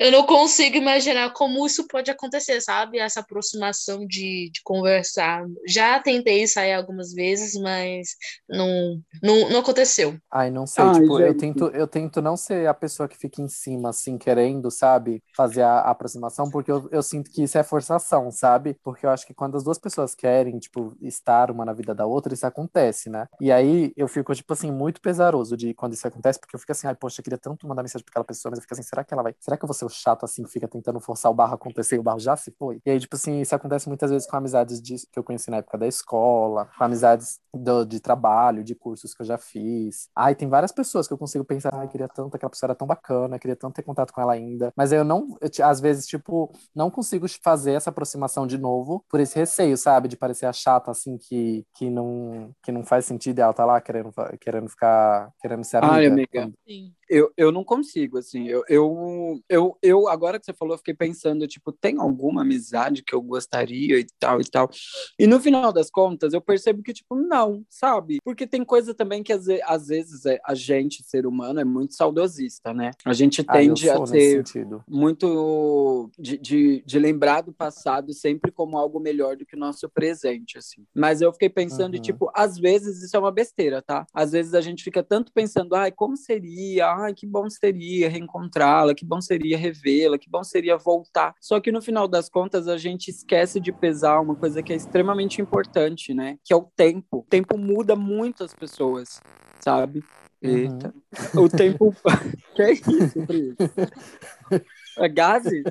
eu 0.00 0.10
não 0.10 0.24
consigo 0.24 0.76
imaginar 0.76 1.17
como 1.30 1.66
isso 1.66 1.86
pode 1.86 2.10
acontecer, 2.10 2.60
sabe? 2.60 2.98
Essa 2.98 3.20
aproximação 3.20 4.06
de, 4.06 4.50
de 4.52 4.60
conversar. 4.62 5.44
Já 5.66 6.00
tentei 6.00 6.46
sair 6.46 6.74
algumas 6.74 7.12
vezes, 7.12 7.54
mas 7.60 8.08
não, 8.48 9.00
não, 9.22 9.50
não 9.50 9.60
aconteceu. 9.60 10.16
Ai, 10.30 10.50
não 10.50 10.66
sei, 10.66 10.84
Ai, 10.84 11.00
tipo, 11.00 11.20
eu 11.20 11.36
tento, 11.36 11.66
eu 11.68 11.86
tento 11.86 12.20
não 12.20 12.36
ser 12.36 12.66
a 12.68 12.74
pessoa 12.74 13.08
que 13.08 13.16
fica 13.16 13.40
em 13.40 13.48
cima, 13.48 13.90
assim, 13.90 14.18
querendo, 14.18 14.70
sabe, 14.70 15.22
fazer 15.36 15.62
a, 15.62 15.80
a 15.80 15.90
aproximação, 15.90 16.50
porque 16.50 16.70
eu, 16.70 16.88
eu 16.90 17.02
sinto 17.02 17.30
que 17.30 17.42
isso 17.42 17.58
é 17.58 17.62
forçação, 17.62 18.30
sabe? 18.30 18.76
Porque 18.82 19.06
eu 19.06 19.10
acho 19.10 19.26
que 19.26 19.34
quando 19.34 19.56
as 19.56 19.64
duas 19.64 19.78
pessoas 19.78 20.14
querem, 20.14 20.58
tipo, 20.58 20.96
estar 21.00 21.50
uma 21.50 21.64
na 21.64 21.72
vida 21.72 21.94
da 21.94 22.06
outra, 22.06 22.34
isso 22.34 22.46
acontece, 22.46 23.08
né? 23.10 23.26
E 23.40 23.50
aí 23.50 23.92
eu 23.96 24.08
fico, 24.08 24.34
tipo 24.34 24.52
assim, 24.52 24.70
muito 24.70 25.00
pesaroso 25.00 25.56
de 25.56 25.74
quando 25.74 25.94
isso 25.94 26.06
acontece, 26.06 26.38
porque 26.38 26.54
eu 26.54 26.60
fico 26.60 26.72
assim, 26.72 26.86
ai, 26.86 26.94
poxa, 26.94 27.20
eu 27.20 27.24
queria 27.24 27.38
tanto 27.38 27.66
mandar 27.66 27.82
mensagem 27.82 28.04
pra 28.04 28.12
aquela 28.12 28.24
pessoa, 28.24 28.50
mas 28.50 28.58
eu 28.58 28.62
fico 28.62 28.74
assim, 28.74 28.82
será 28.82 29.04
que 29.04 29.12
ela 29.12 29.22
vai, 29.22 29.34
será 29.40 29.56
que 29.56 29.64
eu 29.64 29.66
vou 29.66 29.74
ser 29.74 29.84
o 29.84 29.88
chato, 29.88 30.24
assim, 30.24 30.42
que 30.42 30.50
fica 30.50 30.68
tentando 30.68 31.00
forçar 31.08 31.30
o 31.30 31.34
barro 31.34 31.52
a 31.52 31.54
acontecer 31.56 31.96
e 31.96 31.98
o 31.98 32.02
barro 32.02 32.18
já 32.20 32.36
se 32.36 32.52
foi? 32.58 32.80
E 32.84 32.90
aí, 32.90 33.00
tipo 33.00 33.16
assim, 33.16 33.40
isso 33.40 33.54
acontece 33.54 33.88
muitas 33.88 34.10
vezes 34.10 34.28
com 34.28 34.36
amizades 34.36 34.80
de, 34.82 34.96
que 35.10 35.18
eu 35.18 35.24
conheci 35.24 35.50
na 35.50 35.58
época 35.58 35.78
da 35.78 35.86
escola, 35.86 36.68
com 36.76 36.84
amizades 36.84 37.40
do- 37.54 37.84
de 37.84 38.00
trabalho, 38.00 38.62
de 38.64 38.74
cursos 38.74 39.14
que 39.14 39.22
eu 39.22 39.26
já 39.26 39.38
fiz. 39.38 40.08
Ai, 40.14 40.34
tem 40.34 40.48
várias 40.48 40.72
pessoas 40.72 41.06
que 41.08 41.12
eu 41.14 41.18
consigo 41.18 41.44
pensar, 41.44 41.74
ai, 41.74 41.88
queria 41.88 42.08
tanto, 42.08 42.34
aquela 42.36 42.50
pessoa 42.50 42.68
era 42.68 42.74
tão 42.74 42.86
bacana, 42.86 43.38
queria 43.38 43.56
tanto 43.56 43.74
ter 43.74 43.82
contato 43.82 44.12
com 44.12 44.20
ela 44.20 44.32
ainda. 44.32 44.72
Mas 44.76 44.92
eu 44.92 45.04
não, 45.04 45.36
eu, 45.40 45.50
às 45.66 45.80
vezes, 45.80 46.06
tipo, 46.06 46.52
não 46.74 46.90
consigo 46.90 47.26
fazer 47.42 47.72
essa 47.72 47.90
aproximação 47.90 48.46
de 48.46 48.58
novo 48.58 49.04
por 49.08 49.20
esse 49.20 49.36
receio, 49.38 49.76
sabe? 49.76 50.08
De 50.08 50.16
parecer 50.16 50.46
a 50.46 50.52
chata, 50.52 50.90
assim, 50.90 51.16
que, 51.18 51.64
que, 51.74 51.90
não, 51.90 52.52
que 52.62 52.72
não 52.72 52.84
faz 52.84 53.04
sentido 53.04 53.38
e 53.38 53.42
ela 53.42 53.52
tá 53.52 53.64
lá 53.64 53.80
querendo, 53.80 54.12
querendo 54.40 54.68
ficar, 54.68 55.32
querendo 55.40 55.64
ser 55.64 55.78
amiga. 55.78 55.94
Ai, 55.94 56.06
amiga. 56.06 56.50
Sim. 56.66 56.94
Eu, 57.08 57.32
eu 57.36 57.50
não 57.50 57.64
consigo, 57.64 58.18
assim. 58.18 58.46
Eu, 58.48 58.62
eu, 58.68 59.40
eu, 59.48 59.78
eu, 59.82 60.08
agora 60.08 60.38
que 60.38 60.44
você 60.44 60.52
falou, 60.52 60.74
eu 60.74 60.78
fiquei 60.78 60.94
pensando, 60.94 61.46
tipo, 61.46 61.72
tem 61.72 61.98
alguma 61.98 62.42
amizade 62.42 63.02
que 63.02 63.14
eu 63.14 63.22
gostaria 63.22 63.98
e 63.98 64.06
tal 64.18 64.40
e 64.40 64.44
tal. 64.44 64.70
E 65.18 65.26
no 65.26 65.40
final 65.40 65.72
das 65.72 65.90
contas, 65.90 66.32
eu 66.32 66.40
percebo 66.40 66.82
que, 66.82 66.92
tipo, 66.92 67.14
não, 67.14 67.64
sabe? 67.70 68.18
Porque 68.22 68.46
tem 68.46 68.64
coisa 68.64 68.94
também 68.94 69.22
que 69.22 69.32
às, 69.32 69.46
às 69.64 69.88
vezes 69.88 70.26
é, 70.26 70.38
a 70.44 70.54
gente, 70.54 71.02
ser 71.02 71.26
humano, 71.26 71.60
é 71.60 71.64
muito 71.64 71.94
saudosista, 71.94 72.74
né? 72.74 72.90
A 73.04 73.12
gente 73.12 73.44
ah, 73.46 73.52
tende 73.52 73.88
ah, 73.88 74.02
a 74.02 74.06
ser 74.06 74.44
muito 74.86 76.10
de, 76.18 76.38
de, 76.38 76.82
de, 76.84 76.98
lembrar 76.98 77.42
do 77.42 77.52
passado 77.52 78.12
sempre 78.12 78.52
como 78.52 78.76
algo 78.76 79.00
melhor 79.00 79.36
do 79.36 79.46
que 79.46 79.56
o 79.56 79.58
nosso 79.58 79.88
presente, 79.88 80.58
assim. 80.58 80.84
Mas 80.94 81.20
eu 81.20 81.32
fiquei 81.32 81.48
pensando, 81.48 81.94
uhum. 81.94 82.02
tipo, 82.02 82.30
às 82.34 82.58
vezes 82.58 83.02
isso 83.02 83.16
é 83.16 83.20
uma 83.20 83.32
besteira, 83.32 83.80
tá? 83.80 84.06
Às 84.12 84.32
vezes 84.32 84.54
a 84.54 84.60
gente 84.60 84.84
fica 84.84 85.02
tanto 85.02 85.32
pensando, 85.32 85.74
ai, 85.74 85.90
como 85.90 86.16
seria? 86.16 86.97
Ai, 87.00 87.14
que 87.14 87.26
bom 87.26 87.48
seria 87.48 88.08
reencontrá-la, 88.08 88.92
que 88.92 89.04
bom 89.04 89.20
seria 89.20 89.56
revê-la, 89.56 90.18
que 90.18 90.28
bom 90.28 90.42
seria 90.42 90.76
voltar. 90.76 91.32
Só 91.40 91.60
que 91.60 91.70
no 91.70 91.80
final 91.80 92.08
das 92.08 92.28
contas 92.28 92.66
a 92.66 92.76
gente 92.76 93.08
esquece 93.08 93.60
de 93.60 93.72
pesar 93.72 94.20
uma 94.20 94.34
coisa 94.34 94.62
que 94.62 94.72
é 94.72 94.76
extremamente 94.76 95.40
importante, 95.40 96.12
né? 96.12 96.38
Que 96.44 96.52
é 96.52 96.56
o 96.56 96.62
tempo. 96.62 97.18
O 97.18 97.26
tempo 97.28 97.56
muda 97.56 97.94
muito 97.94 98.42
as 98.42 98.52
pessoas, 98.52 99.20
sabe? 99.60 100.02
Uhum. 100.42 100.50
Eita. 100.50 100.94
Uhum. 101.34 101.44
O 101.44 101.48
tempo. 101.48 101.94
que 102.56 102.62
é 102.62 102.72
isso, 102.72 103.26
Pri? 103.26 103.54
É 104.98 105.08
gases? 105.08 105.64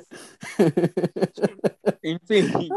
Enfim, 2.04 2.70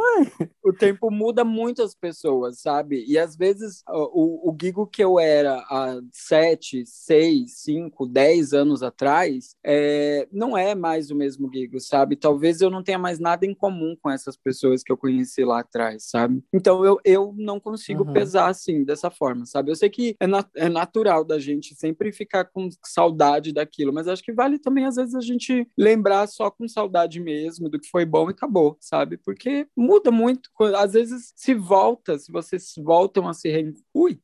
o 0.64 0.72
tempo 0.72 1.10
muda 1.10 1.44
muito 1.44 1.82
as 1.82 1.94
pessoas, 1.94 2.60
sabe? 2.60 3.04
E 3.06 3.18
às 3.18 3.36
vezes 3.36 3.82
o, 3.88 4.50
o 4.50 4.56
Gigo 4.60 4.86
que 4.86 5.02
eu 5.02 5.18
era 5.18 5.58
há 5.70 6.00
sete, 6.12 6.84
seis, 6.86 7.58
cinco, 7.58 8.06
dez 8.06 8.52
anos 8.52 8.82
atrás 8.82 9.54
é, 9.64 10.26
não 10.32 10.56
é 10.56 10.74
mais 10.74 11.10
o 11.10 11.16
mesmo 11.16 11.50
Gigo, 11.52 11.78
sabe? 11.80 12.16
Talvez 12.16 12.60
eu 12.60 12.70
não 12.70 12.82
tenha 12.82 12.98
mais 12.98 13.18
nada 13.18 13.46
em 13.46 13.54
comum 13.54 13.96
com 14.00 14.10
essas 14.10 14.36
pessoas 14.36 14.82
que 14.82 14.90
eu 14.92 14.96
conheci 14.96 15.44
lá 15.44 15.60
atrás, 15.60 16.08
sabe? 16.08 16.42
Então 16.52 16.84
eu, 16.84 16.98
eu 17.04 17.34
não 17.36 17.60
consigo 17.60 18.04
uhum. 18.04 18.12
pesar 18.12 18.48
assim, 18.48 18.84
dessa 18.84 19.10
forma, 19.10 19.46
sabe? 19.46 19.70
Eu 19.70 19.76
sei 19.76 19.88
que 19.88 20.16
é, 20.18 20.26
na, 20.26 20.44
é 20.56 20.68
natural 20.68 21.24
da 21.24 21.38
gente 21.38 21.74
sempre 21.74 22.12
ficar 22.12 22.46
com 22.46 22.68
saudade 22.84 23.52
daquilo, 23.52 23.92
mas 23.92 24.08
acho 24.08 24.22
que 24.22 24.32
vale 24.32 24.58
também 24.58 24.84
às 24.84 24.96
vezes 24.96 25.14
a 25.14 25.20
gente 25.20 25.66
lembrar 25.76 26.26
só 26.40 26.50
com 26.50 26.66
saudade 26.66 27.20
mesmo 27.20 27.68
do 27.68 27.78
que 27.78 27.90
foi 27.90 28.06
bom 28.06 28.30
e 28.30 28.32
acabou, 28.32 28.78
sabe? 28.80 29.18
Porque 29.18 29.66
muda 29.76 30.10
muito. 30.10 30.48
Às 30.74 30.94
vezes 30.94 31.34
se 31.36 31.52
volta, 31.52 32.18
se 32.18 32.32
vocês 32.32 32.72
voltam 32.78 33.28
a 33.28 33.34
se 33.34 33.50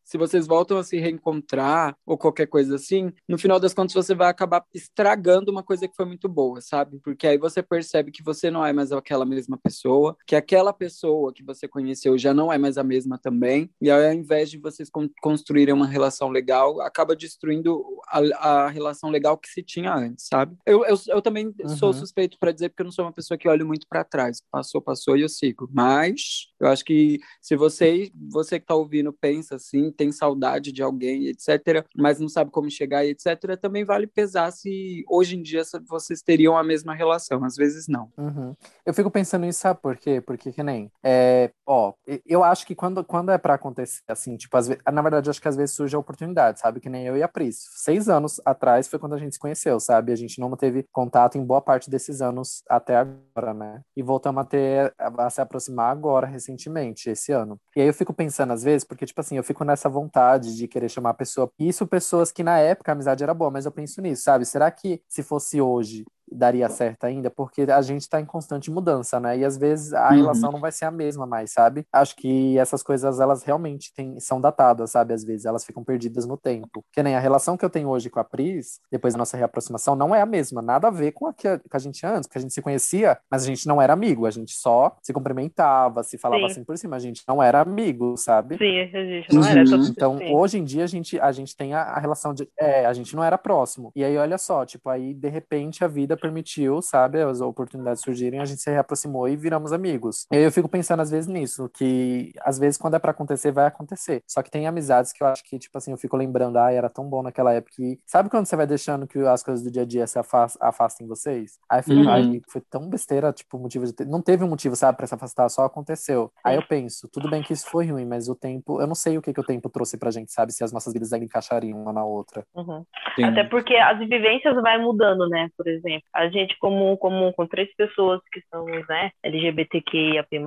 se 0.02 0.16
vocês 0.16 0.46
voltam 0.46 0.78
a 0.78 0.82
se 0.82 0.98
reencontrar 0.98 1.94
ou 2.06 2.16
qualquer 2.16 2.46
coisa 2.46 2.76
assim, 2.76 3.12
no 3.28 3.36
final 3.36 3.60
das 3.60 3.74
contas 3.74 3.92
você 3.92 4.14
vai 4.14 4.30
acabar 4.30 4.64
estragando 4.72 5.50
uma 5.50 5.62
coisa 5.62 5.86
que 5.86 5.94
foi 5.94 6.06
muito 6.06 6.26
boa, 6.26 6.62
sabe? 6.62 6.98
Porque 7.04 7.26
aí 7.26 7.36
você 7.36 7.62
percebe 7.62 8.10
que 8.10 8.22
você 8.22 8.50
não 8.50 8.64
é 8.64 8.72
mais 8.72 8.92
aquela 8.92 9.26
mesma 9.26 9.58
pessoa, 9.58 10.16
que 10.26 10.34
aquela 10.34 10.72
pessoa 10.72 11.34
que 11.34 11.42
você 11.42 11.68
conheceu 11.68 12.16
já 12.16 12.32
não 12.32 12.50
é 12.50 12.56
mais 12.56 12.78
a 12.78 12.84
mesma 12.84 13.18
também, 13.18 13.70
e 13.80 13.90
aí, 13.90 14.06
ao 14.06 14.14
invés 14.14 14.50
de 14.50 14.58
vocês 14.58 14.88
construírem 15.20 15.74
uma 15.74 15.86
relação 15.86 16.30
legal, 16.30 16.80
acaba 16.80 17.14
destruindo 17.14 17.84
a, 18.08 18.64
a 18.64 18.68
relação 18.68 19.10
legal 19.10 19.36
que 19.36 19.48
se 19.48 19.62
tinha 19.62 19.94
antes, 19.94 20.26
sabe? 20.28 20.56
Eu, 20.64 20.84
eu, 20.86 20.96
eu 21.08 21.20
também 21.20 21.52
uhum. 21.60 21.68
sou 21.76 21.92
suspeito 22.06 22.38
para 22.38 22.52
dizer 22.52 22.68
porque 22.68 22.82
eu 22.82 22.86
não 22.86 22.92
sou 22.92 23.04
uma 23.04 23.12
pessoa 23.12 23.36
que 23.36 23.48
olha 23.48 23.64
muito 23.64 23.86
para 23.88 24.04
trás. 24.04 24.40
Passou, 24.50 24.80
passou 24.80 25.16
e 25.16 25.22
eu 25.22 25.28
sigo. 25.28 25.68
Mas 25.72 26.48
eu 26.60 26.68
acho 26.68 26.84
que 26.84 27.18
se 27.40 27.56
você, 27.56 28.10
você 28.30 28.58
que 28.58 28.64
está 28.64 28.74
ouvindo 28.74 29.12
pensa 29.12 29.56
assim, 29.56 29.90
tem 29.90 30.12
saudade 30.12 30.72
de 30.72 30.82
alguém, 30.82 31.26
etc., 31.26 31.84
mas 31.96 32.20
não 32.20 32.28
sabe 32.28 32.50
como 32.50 32.70
chegar 32.70 33.04
etc., 33.04 33.56
também 33.60 33.84
vale 33.84 34.06
pesar 34.06 34.50
se 34.50 35.04
hoje 35.08 35.36
em 35.36 35.42
dia 35.42 35.62
vocês 35.88 36.22
teriam 36.22 36.56
a 36.56 36.62
mesma 36.62 36.94
relação. 36.94 37.44
Às 37.44 37.56
vezes 37.56 37.88
não. 37.88 38.10
Uhum. 38.16 38.54
Eu 38.84 38.94
fico 38.94 39.10
pensando 39.10 39.44
nisso, 39.44 39.60
sabe 39.60 39.80
por 39.80 39.96
quê? 39.96 40.20
Porque 40.20 40.52
que 40.52 40.62
nem. 40.62 40.90
É, 41.02 41.50
ó, 41.66 41.92
eu 42.24 42.42
acho 42.44 42.66
que 42.66 42.74
quando, 42.74 43.04
quando 43.04 43.30
é 43.30 43.38
para 43.38 43.54
acontecer 43.54 44.02
assim, 44.08 44.36
tipo, 44.36 44.56
às 44.56 44.68
vezes, 44.68 44.82
na 44.92 45.02
verdade, 45.02 45.28
acho 45.30 45.40
que 45.40 45.48
às 45.48 45.56
vezes 45.56 45.74
surge 45.74 45.96
a 45.96 45.98
oportunidade, 45.98 46.60
sabe? 46.60 46.80
Que 46.80 46.88
nem 46.88 47.06
eu 47.06 47.16
e 47.16 47.22
a 47.22 47.28
Pris. 47.28 47.68
Seis 47.74 48.08
anos 48.08 48.40
atrás 48.44 48.88
foi 48.88 48.98
quando 48.98 49.14
a 49.14 49.18
gente 49.18 49.34
se 49.34 49.38
conheceu, 49.38 49.78
sabe? 49.80 50.12
A 50.12 50.16
gente 50.16 50.40
não 50.40 50.54
teve 50.56 50.84
contato 50.92 51.36
em 51.36 51.44
boa 51.44 51.60
parte 51.60 51.90
desses 51.96 52.20
anos 52.20 52.62
até 52.68 52.96
agora, 52.96 53.54
né? 53.54 53.80
E 53.96 54.02
voltamos 54.02 54.42
a 54.42 54.44
ter 54.44 54.94
a 54.98 55.30
se 55.30 55.40
aproximar 55.40 55.90
agora, 55.90 56.26
recentemente, 56.26 57.10
esse 57.10 57.32
ano. 57.32 57.58
E 57.74 57.80
aí 57.80 57.86
eu 57.86 57.94
fico 57.94 58.12
pensando 58.12 58.52
às 58.52 58.62
vezes, 58.62 58.84
porque, 58.84 59.06
tipo 59.06 59.20
assim, 59.20 59.36
eu 59.36 59.44
fico 59.44 59.64
nessa 59.64 59.88
vontade 59.88 60.56
de 60.56 60.68
querer 60.68 60.88
chamar 60.88 61.10
a 61.10 61.14
pessoa. 61.14 61.50
Isso, 61.58 61.86
pessoas 61.86 62.30
que 62.30 62.42
na 62.42 62.58
época 62.58 62.92
a 62.92 62.94
amizade 62.94 63.22
era 63.22 63.34
boa, 63.34 63.50
mas 63.50 63.66
eu 63.66 63.72
penso 63.72 64.00
nisso, 64.00 64.22
sabe? 64.22 64.44
Será 64.44 64.70
que 64.70 65.00
se 65.08 65.22
fosse 65.22 65.60
hoje 65.60 66.04
daria 66.30 66.68
certo 66.68 67.04
ainda, 67.04 67.30
porque 67.30 67.62
a 67.62 67.82
gente 67.82 68.02
está 68.02 68.20
em 68.20 68.24
constante 68.24 68.70
mudança, 68.70 69.20
né? 69.20 69.38
E 69.38 69.44
às 69.44 69.56
vezes 69.56 69.92
a 69.92 70.10
uhum. 70.10 70.16
relação 70.16 70.52
não 70.52 70.60
vai 70.60 70.72
ser 70.72 70.84
a 70.84 70.90
mesma 70.90 71.26
mais, 71.26 71.52
sabe? 71.52 71.86
Acho 71.92 72.16
que 72.16 72.58
essas 72.58 72.82
coisas, 72.82 73.20
elas 73.20 73.42
realmente 73.42 73.92
têm, 73.94 74.18
são 74.20 74.40
datadas, 74.40 74.90
sabe? 74.90 75.14
Às 75.14 75.24
vezes 75.24 75.46
elas 75.46 75.64
ficam 75.64 75.84
perdidas 75.84 76.26
no 76.26 76.36
tempo. 76.36 76.84
Que 76.92 77.02
nem 77.02 77.14
a 77.14 77.20
relação 77.20 77.56
que 77.56 77.64
eu 77.64 77.70
tenho 77.70 77.88
hoje 77.88 78.10
com 78.10 78.20
a 78.20 78.24
Pris, 78.24 78.80
depois 78.90 79.14
da 79.14 79.18
nossa 79.18 79.36
reaproximação, 79.36 79.94
não 79.94 80.14
é 80.14 80.20
a 80.20 80.26
mesma, 80.26 80.60
nada 80.60 80.88
a 80.88 80.90
ver 80.90 81.12
com 81.12 81.26
a 81.26 81.32
que 81.32 81.46
a, 81.46 81.58
que 81.58 81.64
a 81.76 81.78
gente 81.78 82.04
antes, 82.04 82.28
que 82.28 82.38
a 82.38 82.40
gente 82.40 82.52
se 82.52 82.62
conhecia, 82.62 83.18
mas 83.30 83.42
a 83.42 83.46
gente 83.46 83.66
não 83.66 83.80
era 83.80 83.92
amigo, 83.92 84.26
a 84.26 84.30
gente 84.30 84.52
só 84.52 84.96
se 85.02 85.12
cumprimentava, 85.12 86.02
se 86.02 86.18
falava 86.18 86.42
Sim. 86.42 86.52
assim 86.52 86.64
por 86.64 86.76
cima, 86.76 86.96
a 86.96 87.00
gente 87.00 87.22
não 87.28 87.42
era 87.42 87.60
amigo, 87.60 88.16
sabe? 88.16 88.56
Sim, 88.56 88.80
a 88.80 89.04
gente 89.04 89.34
não 89.34 89.44
era. 89.44 89.60
Uhum. 89.64 89.86
Então, 89.86 90.18
Sim. 90.18 90.34
hoje 90.34 90.58
em 90.58 90.64
dia, 90.64 90.84
a 90.84 90.86
gente, 90.86 91.18
a 91.20 91.32
gente 91.32 91.56
tem 91.56 91.74
a, 91.74 91.82
a 91.82 92.00
relação 92.00 92.34
de. 92.34 92.48
É, 92.58 92.86
a 92.86 92.92
gente 92.92 93.14
não 93.14 93.22
era 93.22 93.38
próximo. 93.38 93.92
E 93.94 94.04
aí, 94.04 94.16
olha 94.16 94.38
só, 94.38 94.64
tipo, 94.64 94.88
aí 94.88 95.14
de 95.14 95.28
repente 95.28 95.84
a 95.84 95.88
vida 95.88 96.15
permitiu, 96.16 96.80
sabe, 96.82 97.22
as 97.22 97.40
oportunidades 97.40 98.02
surgirem, 98.02 98.40
a 98.40 98.44
gente 98.44 98.60
se 98.60 98.70
reaproximou 98.70 99.28
e 99.28 99.36
viramos 99.36 99.72
amigos. 99.72 100.26
E 100.32 100.36
aí 100.36 100.42
eu 100.42 100.52
fico 100.52 100.68
pensando 100.68 101.00
às 101.00 101.10
vezes 101.10 101.26
nisso, 101.28 101.70
que 101.74 102.32
às 102.40 102.58
vezes 102.58 102.78
quando 102.78 102.94
é 102.94 102.98
para 102.98 103.10
acontecer, 103.10 103.50
vai 103.52 103.66
acontecer. 103.66 104.22
Só 104.26 104.42
que 104.42 104.50
tem 104.50 104.66
amizades 104.66 105.12
que 105.12 105.22
eu 105.22 105.26
acho 105.26 105.44
que, 105.44 105.58
tipo 105.58 105.76
assim, 105.78 105.92
eu 105.92 105.98
fico 105.98 106.16
lembrando, 106.16 106.58
ah, 106.58 106.72
era 106.72 106.88
tão 106.88 107.08
bom 107.08 107.22
naquela 107.22 107.52
época. 107.52 107.74
E 107.78 107.98
sabe 108.06 108.28
quando 108.28 108.46
você 108.46 108.56
vai 108.56 108.66
deixando 108.66 109.06
que 109.06 109.18
as 109.18 109.42
coisas 109.42 109.64
do 109.64 109.70
dia 109.70 109.82
a 109.82 109.86
dia 109.86 110.06
se 110.06 110.18
afastem 110.60 111.06
vocês? 111.06 111.58
Aí 111.70 111.82
foi, 111.82 111.96
uhum. 111.96 112.10
aí 112.10 112.42
foi 112.48 112.60
tão 112.70 112.88
besteira, 112.88 113.32
tipo, 113.32 113.58
motivo 113.58 113.84
de 113.84 113.92
ter... 113.92 114.06
Não 114.06 114.22
teve 114.22 114.44
um 114.44 114.48
motivo, 114.48 114.76
sabe, 114.76 114.96
pra 114.96 115.06
se 115.06 115.14
afastar, 115.14 115.48
só 115.48 115.64
aconteceu. 115.64 116.32
Aí 116.44 116.56
eu 116.56 116.66
penso, 116.66 117.08
tudo 117.12 117.28
bem 117.30 117.42
que 117.42 117.52
isso 117.52 117.68
foi 117.68 117.86
ruim, 117.86 118.04
mas 118.04 118.28
o 118.28 118.34
tempo, 118.34 118.80
eu 118.80 118.86
não 118.86 118.94
sei 118.94 119.18
o 119.18 119.22
que, 119.22 119.32
que 119.32 119.40
o 119.40 119.44
tempo 119.44 119.68
trouxe 119.68 119.98
pra 119.98 120.10
gente, 120.10 120.32
sabe, 120.32 120.52
se 120.52 120.64
as 120.64 120.72
nossas 120.72 120.92
vidas 120.92 121.12
ainda 121.12 121.24
encaixariam 121.24 121.80
uma 121.80 121.92
na 121.92 122.04
outra. 122.04 122.44
Uhum. 122.54 122.84
Até 123.24 123.44
porque 123.44 123.74
as 123.76 123.98
vivências 123.98 124.54
vai 124.62 124.78
mudando, 124.78 125.28
né? 125.28 125.48
Por 125.56 125.66
exemplo, 125.66 126.05
a 126.14 126.28
gente 126.28 126.56
como 126.58 126.96
comum 126.96 127.32
com 127.32 127.46
três 127.46 127.72
pessoas 127.74 128.20
que 128.32 128.40
são 128.50 128.64
né, 128.64 129.10
LGBTQIAP+, 129.22 130.40